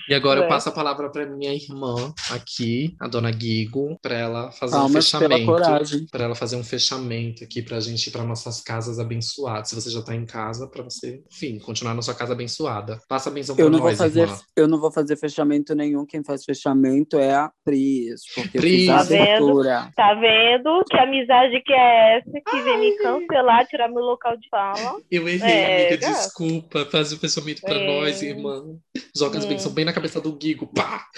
E 0.08 0.14
agora 0.14 0.40
é. 0.40 0.44
eu 0.44 0.48
passo 0.48 0.68
a 0.70 0.72
palavra 0.72 1.10
para 1.10 1.26
minha 1.26 1.52
irmã 1.52 2.14
aqui, 2.30 2.96
a 2.98 3.06
dona 3.06 3.30
Guigo, 3.30 3.98
para 4.00 4.14
ela 4.14 4.50
fazer 4.52 4.76
um 4.76 4.88
fechamento. 4.88 6.08
Para 6.10 6.24
ela 6.24 6.34
fazer 6.34 6.56
um 6.56 6.64
fechamento 6.64 7.44
aqui 7.44 7.62
para 7.62 7.76
a 7.76 7.80
gente 7.80 8.06
ir 8.06 8.10
para 8.10 8.24
nossas 8.24 8.62
casas 8.62 8.98
abençoadas. 8.98 9.68
Se 9.68 9.74
você 9.74 9.90
já 9.90 10.00
está 10.00 10.14
em 10.14 10.24
casa, 10.24 10.66
para 10.66 10.82
você, 10.82 11.22
enfim, 11.30 11.58
continuar 11.58 11.94
na 11.94 12.00
sua 12.00 12.14
casa 12.14 12.32
abençoada. 12.32 12.98
Passa 13.06 13.28
a 13.28 13.32
benção 13.32 13.54
para 13.54 13.68
nós, 13.68 13.80
vou 13.80 13.94
fazer, 13.94 14.22
irmã. 14.22 14.38
Eu 14.56 14.66
não 14.66 14.80
vou 14.80 14.90
fazer 14.90 15.16
fechamento 15.16 15.74
nenhum. 15.74 16.06
Quem 16.06 16.24
faz 16.24 16.42
fechamento 16.42 17.18
é 17.18 17.34
a 17.34 17.50
Pris. 17.62 18.22
Porque 18.34 18.58
Pris. 18.58 18.86
Tá 18.86 19.02
vendo? 19.02 19.62
tá 19.94 20.14
vendo? 20.14 20.84
Que 20.88 20.98
amizade 20.98 21.60
que 21.62 21.72
é 21.72 22.18
essa 22.18 22.30
que 22.30 22.56
Ai. 22.56 22.62
vem 22.62 22.78
me 22.78 22.96
cancelar, 22.96 23.66
tirar 23.66 23.88
meu 23.88 24.02
local 24.02 24.36
de 24.38 24.48
fala? 24.48 25.00
Eu 25.10 25.28
errei, 25.28 25.50
é, 25.50 25.88
amiga. 25.88 26.08
Desculpa. 26.08 26.86
Faz 26.86 27.12
o 27.12 27.18
fechamento 27.18 27.60
para 27.60 27.78
é. 27.78 27.86
nós, 27.86 28.22
irmã. 28.22 28.64
Joga 29.14 29.38
as 29.38 29.44
bênçãos 29.44 29.74
bem 29.74 29.84
na 29.84 29.97
cabeça 29.98 30.20
do 30.20 30.32
Guigo, 30.32 30.68
pá! 30.68 31.08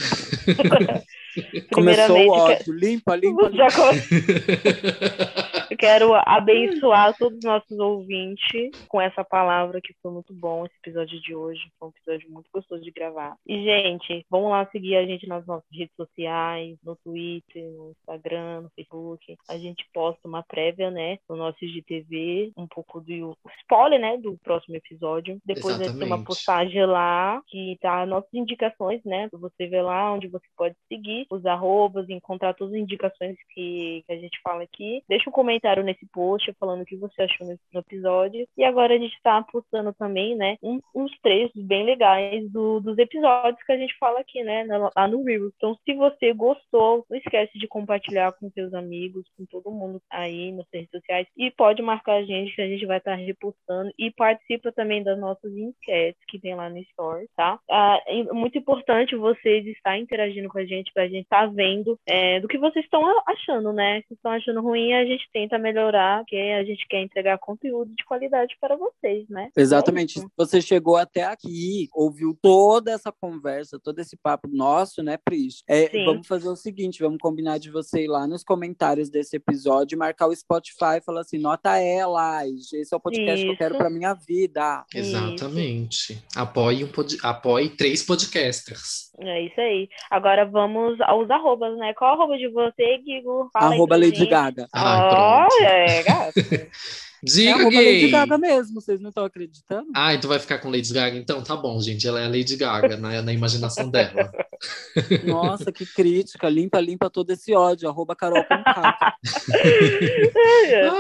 Começou 1.73 2.17
o 2.17 2.31
ódio, 2.31 2.73
limpa, 2.73 3.15
limpa. 3.15 3.53
Já 3.55 3.69
come... 3.71 4.01
Eu 5.71 5.77
quero 5.77 6.15
abençoar 6.27 7.17
todos 7.17 7.39
os 7.39 7.45
nossos 7.45 7.79
ouvintes 7.79 8.73
com 8.89 9.01
essa 9.01 9.23
palavra 9.23 9.81
que 9.81 9.95
foi 10.03 10.11
muito 10.11 10.35
bom 10.35 10.67
esse 10.67 10.75
episódio 10.83 11.21
de 11.21 11.33
hoje. 11.33 11.71
Foi 11.79 11.89
um 11.89 11.93
episódio 11.97 12.29
muito 12.29 12.51
gostoso 12.53 12.83
de 12.83 12.91
gravar. 12.91 13.37
E, 13.47 13.63
gente, 13.63 14.27
vamos 14.29 14.51
lá 14.51 14.67
seguir 14.67 14.97
a 14.97 15.07
gente 15.07 15.29
nas 15.29 15.47
nossas 15.47 15.69
redes 15.73 15.95
sociais, 15.95 16.77
no 16.85 16.97
Twitter, 16.97 17.71
no 17.71 17.93
Instagram, 17.93 18.63
no 18.63 18.71
Facebook. 18.71 19.37
A 19.49 19.57
gente 19.59 19.87
posta 19.95 20.27
uma 20.27 20.43
prévia, 20.43 20.91
né, 20.91 21.19
no 21.29 21.37
nosso 21.37 21.65
IGTV, 21.65 22.51
um 22.57 22.67
pouco 22.67 23.01
do 23.01 23.37
spoiler, 23.61 24.01
né, 24.01 24.17
do 24.17 24.37
próximo 24.43 24.75
episódio. 24.75 25.39
Depois 25.45 25.79
vai 25.79 25.87
ter 25.87 26.05
uma 26.05 26.25
postagem 26.25 26.85
lá 26.85 27.41
que 27.47 27.79
tá 27.81 28.05
nossas 28.07 28.35
indicações, 28.35 29.05
né, 29.05 29.29
pra 29.29 29.39
você 29.39 29.69
ver 29.69 29.83
lá 29.83 30.13
onde 30.13 30.27
você 30.27 30.47
pode 30.57 30.75
seguir 30.89 31.27
os 31.31 31.47
arrobas, 31.47 32.11
encontrar 32.11 32.55
todas 32.55 32.75
as 32.75 32.81
indicações 32.81 33.37
que, 33.55 34.03
que 34.05 34.13
a 34.13 34.17
gente 34.17 34.41
fala 34.43 34.65
aqui. 34.65 35.05
Deixa 35.09 35.31
um 35.31 35.33
comentário 35.33 35.60
comentário 35.61 35.85
nesse 35.85 36.07
post 36.07 36.53
falando 36.59 36.83
o 36.83 36.87
que 36.87 36.97
você 36.97 37.23
achou 37.23 37.47
nesse 37.47 37.63
episódio. 37.75 38.47
E 38.57 38.65
agora 38.65 38.95
a 38.95 38.99
gente 38.99 39.15
está 39.15 39.43
postando 39.43 39.93
também, 39.93 40.35
né, 40.35 40.57
uns, 40.63 40.81
uns 40.95 41.13
trechos 41.21 41.63
bem 41.63 41.85
legais 41.85 42.51
do, 42.51 42.81
dos 42.81 42.97
episódios 42.99 43.63
que 43.65 43.73
a 43.73 43.77
gente 43.77 43.97
fala 43.99 44.21
aqui, 44.21 44.43
né, 44.43 44.65
lá 44.97 45.09
no 45.09 45.23
Reels. 45.23 45.53
Então, 45.57 45.77
se 45.85 45.95
você 45.95 46.33
gostou, 46.33 47.05
não 47.09 47.19
esquece 47.19 47.59
de 47.59 47.69
compartilhar 47.69 48.33
com 48.33 48.51
seus 48.51 48.73
amigos, 48.73 49.25
com 49.37 49.45
todo 49.47 49.71
mundo 49.71 50.01
aí 50.11 50.53
nas 50.53 50.67
redes 50.73 50.91
sociais. 50.91 51.27
E 51.37 51.51
pode 51.51 51.83
marcar 51.83 52.15
a 52.15 52.25
gente 52.25 52.55
que 52.55 52.63
a 52.63 52.69
gente 52.69 52.87
vai 52.87 52.99
estar 52.99 53.17
tá 53.17 53.17
repostando. 53.17 53.91
E 53.99 54.11
participa 54.11 54.73
também 54.73 55.03
das 55.03 55.19
nossas 55.19 55.53
enquetes 55.53 56.21
que 56.29 56.41
tem 56.41 56.55
lá 56.55 56.71
no 56.71 56.79
Store, 56.79 57.27
tá? 57.37 57.59
Ah, 57.71 58.01
é 58.07 58.23
muito 58.33 58.57
importante 58.57 59.17
vocês 59.17 59.67
estar 59.67 59.99
interagindo 59.99 60.49
com 60.49 60.59
a 60.59 60.65
gente, 60.65 60.93
para 60.93 61.05
a 61.05 61.09
gente 61.09 61.25
estar 61.25 61.47
tá 61.47 61.53
vendo 61.53 61.99
é, 62.07 62.41
do 62.41 62.49
que 62.49 62.59
vocês 62.59 62.85
estão 62.85 63.03
achando, 63.27 63.73
né? 63.73 64.03
Se 64.09 64.15
estão 64.15 64.33
achando 64.33 64.63
ruim, 64.63 64.93
a 64.95 65.05
gente 65.05 65.29
tenta 65.33 65.50
melhorar, 65.59 66.21
porque 66.21 66.37
a 66.37 66.65
gente 66.65 66.87
quer 66.89 67.03
entregar 67.03 67.39
conteúdo 67.39 67.93
de 67.95 68.05
qualidade 68.05 68.57
para 68.61 68.77
vocês, 68.77 69.29
né? 69.29 69.51
Exatamente. 69.57 70.21
É 70.21 70.23
você 70.37 70.61
chegou 70.61 70.97
até 70.97 71.25
aqui, 71.25 71.89
ouviu 71.93 72.37
toda 72.41 72.93
essa 72.93 73.13
conversa, 73.13 73.81
todo 73.83 73.99
esse 73.99 74.17
papo 74.17 74.49
nosso, 74.49 75.03
né, 75.03 75.17
Pris? 75.17 75.63
É, 75.69 76.05
vamos 76.05 76.27
fazer 76.27 76.49
o 76.49 76.57
seguinte, 76.57 77.03
vamos 77.03 77.19
combinar 77.19 77.59
de 77.59 77.71
você 77.71 78.05
ir 78.05 78.09
lá 78.09 78.27
nos 78.27 78.43
comentários 78.43 79.11
desse 79.11 79.37
episódio, 79.37 79.99
marcar 79.99 80.27
o 80.27 80.35
Spotify 80.35 80.99
e 80.99 81.05
falar 81.05 81.23
assim, 81.23 81.39
nota 81.39 81.77
ela, 81.79 82.47
esse 82.47 82.93
é 82.93 82.97
o 82.97 83.01
podcast 83.01 83.39
Isso. 83.39 83.47
que 83.47 83.53
eu 83.53 83.57
quero 83.57 83.77
para 83.77 83.91
minha 83.91 84.15
vida. 84.15 84.85
Exatamente. 84.95 86.23
Apoie, 86.37 86.85
um 86.85 86.89
pod... 86.89 87.17
Apoie 87.23 87.69
três 87.69 88.03
podcasters. 88.03 89.11
É 89.19 89.43
isso 89.43 89.61
aí. 89.61 89.89
Agora 90.11 90.45
vamos 90.45 91.01
aos 91.03 91.31
arrobas, 91.31 91.77
né? 91.77 91.93
Qual 91.95 92.15
arroba 92.15 92.39
de 92.39 92.49
você, 92.49 92.99
Guigo? 92.99 93.51
Fala 93.53 93.75
Arroba 93.75 93.97
Lady 93.97 94.17
gente. 94.17 94.31
Gaga. 94.31 94.67
Ah, 94.73 95.09
oh, 95.09 95.40
é, 95.63 96.03
gato. 96.03 96.33
Diga, 97.23 97.63
é 97.63 97.65
Lady 97.65 98.09
Gaga 98.09 98.39
mesmo, 98.39 98.81
vocês 98.81 99.01
não 99.01 99.11
estão 99.11 99.25
acreditando? 99.25 99.89
Ah, 99.95 100.15
então 100.15 100.29
vai 100.29 100.39
ficar 100.39 100.59
com 100.59 100.71
Lady 100.71 100.93
Gaga? 100.93 101.17
Então 101.17 101.43
tá 101.43 101.57
bom, 101.57 101.81
gente. 101.81 102.07
Ela 102.07 102.21
é 102.21 102.25
a 102.25 102.29
Lady 102.29 102.57
Gaga 102.57 102.97
na, 102.97 103.21
na 103.23 103.33
imaginação 103.33 103.91
dela. 103.91 104.31
Nossa, 105.25 105.73
que 105.73 105.87
crítica. 105.87 106.49
Limpa, 106.49 106.81
limpa 106.81 107.11
todo 107.11 107.31
esse 107.31 107.55
ódio. 107.55 107.89
Arroba 107.89 108.15
Carol 108.15 108.45
com 108.45 108.55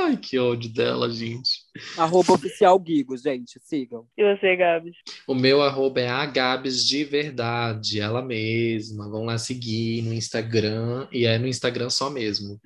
Ai, 0.04 0.16
que 0.16 0.38
ódio 0.38 0.72
dela, 0.72 1.10
gente. 1.10 1.50
Arroba 1.96 2.34
oficial 2.34 2.78
Guigo, 2.78 3.16
gente. 3.16 3.58
Sigam. 3.62 4.06
E 4.16 4.34
você, 4.34 4.56
Gabs? 4.56 4.96
O 5.26 5.34
meu 5.34 5.62
arroba 5.62 6.00
é 6.00 6.08
a 6.08 6.24
Gabs 6.26 6.84
de 6.86 7.04
verdade, 7.04 8.00
ela 8.00 8.22
mesma. 8.22 9.08
Vão 9.08 9.24
lá 9.24 9.38
seguir 9.38 10.02
no 10.02 10.12
Instagram. 10.12 11.06
E 11.12 11.24
é 11.26 11.38
no 11.38 11.46
Instagram 11.46 11.90
só 11.90 12.10
mesmo. 12.10 12.60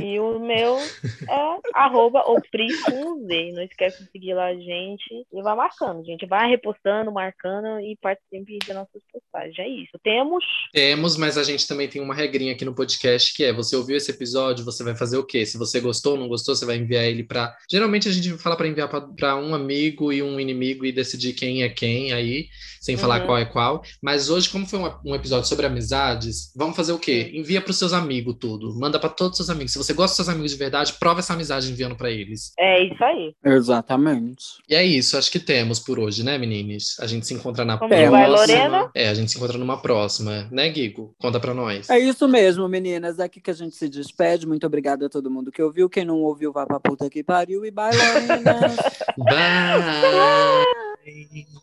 E 0.00 0.18
o 0.18 0.38
meu 0.40 0.76
é 0.78 1.60
arroba 1.74 2.22
com 3.00 3.26
Z. 3.26 3.52
Não 3.52 3.62
esquece 3.62 4.04
de 4.04 4.10
seguir 4.10 4.34
lá 4.34 4.46
a 4.46 4.54
gente. 4.54 5.26
E 5.32 5.42
vai 5.42 5.56
marcando, 5.56 6.04
gente. 6.04 6.26
Vai 6.26 6.48
repostando, 6.48 7.12
marcando 7.12 7.80
e 7.80 7.96
participe 8.00 8.58
das 8.66 8.76
nossas 8.76 9.02
postagens. 9.12 9.58
É 9.58 9.68
isso. 9.68 9.98
Temos? 10.02 10.44
Temos, 10.72 11.16
mas 11.16 11.38
a 11.38 11.44
gente 11.44 11.66
também 11.66 11.88
tem 11.88 12.00
uma 12.02 12.14
regrinha 12.14 12.52
aqui 12.52 12.64
no 12.64 12.74
podcast 12.74 13.34
que 13.34 13.44
é: 13.44 13.52
você 13.52 13.76
ouviu 13.76 13.96
esse 13.96 14.10
episódio, 14.10 14.64
você 14.64 14.84
vai 14.84 14.94
fazer 14.94 15.16
o 15.16 15.24
quê? 15.24 15.44
Se 15.46 15.58
você 15.58 15.80
gostou 15.80 16.12
ou 16.12 16.18
não 16.18 16.28
gostou, 16.28 16.54
você 16.54 16.66
vai 16.66 16.76
enviar 16.76 17.04
ele 17.04 17.24
para. 17.24 17.56
Geralmente 17.70 18.08
a 18.08 18.12
gente 18.12 18.30
fala 18.38 18.56
para 18.56 18.68
enviar 18.68 18.88
para 18.88 19.36
um 19.36 19.54
amigo 19.54 20.12
e 20.12 20.22
um 20.22 20.38
inimigo 20.38 20.84
e 20.84 20.92
decidir 20.92 21.32
quem 21.32 21.62
é 21.62 21.68
quem 21.68 22.12
aí, 22.12 22.48
sem 22.80 22.94
uhum. 22.94 23.00
falar 23.00 23.20
qual 23.20 23.38
é 23.38 23.44
qual. 23.44 23.82
Mas 24.02 24.30
hoje, 24.30 24.48
como 24.48 24.66
foi 24.66 24.78
um, 24.78 24.90
um 25.04 25.14
episódio 25.14 25.48
sobre 25.48 25.66
amizades, 25.66 26.52
vamos 26.56 26.76
fazer 26.76 26.92
o 26.92 26.98
quê? 26.98 27.30
Envia 27.34 27.60
para 27.60 27.70
os 27.70 27.78
seus 27.78 27.92
amigos 27.92 28.36
tudo. 28.38 28.78
Manda 28.78 28.98
para 28.98 29.10
todos 29.10 29.38
os 29.38 29.46
seus 29.46 29.50
amigos. 29.50 29.72
Se 29.72 29.78
você 29.78 29.92
gosta 29.92 30.10
dos 30.10 30.16
seus 30.16 30.28
amigos 30.28 30.50
de 30.52 30.58
verdade, 30.58 30.94
prova 30.94 31.20
essa 31.20 31.34
amizade 31.34 31.70
enviando 31.70 31.96
para 31.96 32.10
eles. 32.10 32.52
É, 32.58 32.82
isso 32.92 33.04
aí. 33.04 33.34
Exatamente. 33.44 34.44
E 34.68 34.74
é 34.74 34.84
isso, 34.84 35.16
acho 35.16 35.30
que 35.30 35.38
temos 35.38 35.78
por 35.78 35.98
hoje, 35.98 36.24
né, 36.24 36.36
meninas? 36.38 36.96
A 37.00 37.06
gente 37.06 37.26
se 37.26 37.34
encontra 37.34 37.64
na 37.64 37.78
Como 37.78 37.88
próxima. 37.90 38.10
vai, 38.10 38.28
Lorena? 38.28 38.90
É, 38.94 39.08
a 39.08 39.14
gente 39.14 39.30
se 39.30 39.36
encontra 39.36 39.58
numa 39.58 39.80
próxima, 39.80 40.48
né, 40.50 40.68
Guigo? 40.68 41.14
Conta 41.18 41.38
pra 41.40 41.54
nós. 41.54 41.88
É 41.90 41.98
isso 41.98 42.26
mesmo, 42.28 42.68
meninas. 42.68 43.18
É 43.18 43.24
aqui 43.24 43.40
que 43.40 43.50
a 43.50 43.54
gente 43.54 43.76
se 43.76 43.88
despede. 43.88 44.46
Muito 44.46 44.66
obrigada 44.66 45.06
a 45.06 45.08
todo 45.08 45.30
mundo 45.30 45.52
que 45.52 45.62
ouviu. 45.62 45.88
Quem 45.88 46.04
não 46.04 46.20
ouviu, 46.22 46.52
vá 46.52 46.66
pra 46.66 46.80
puta 46.80 47.08
que 47.08 47.22
pariu. 47.22 47.64
E 47.64 47.70
bye, 47.70 47.90
Lorena. 47.96 48.60
Bye! 49.18 50.64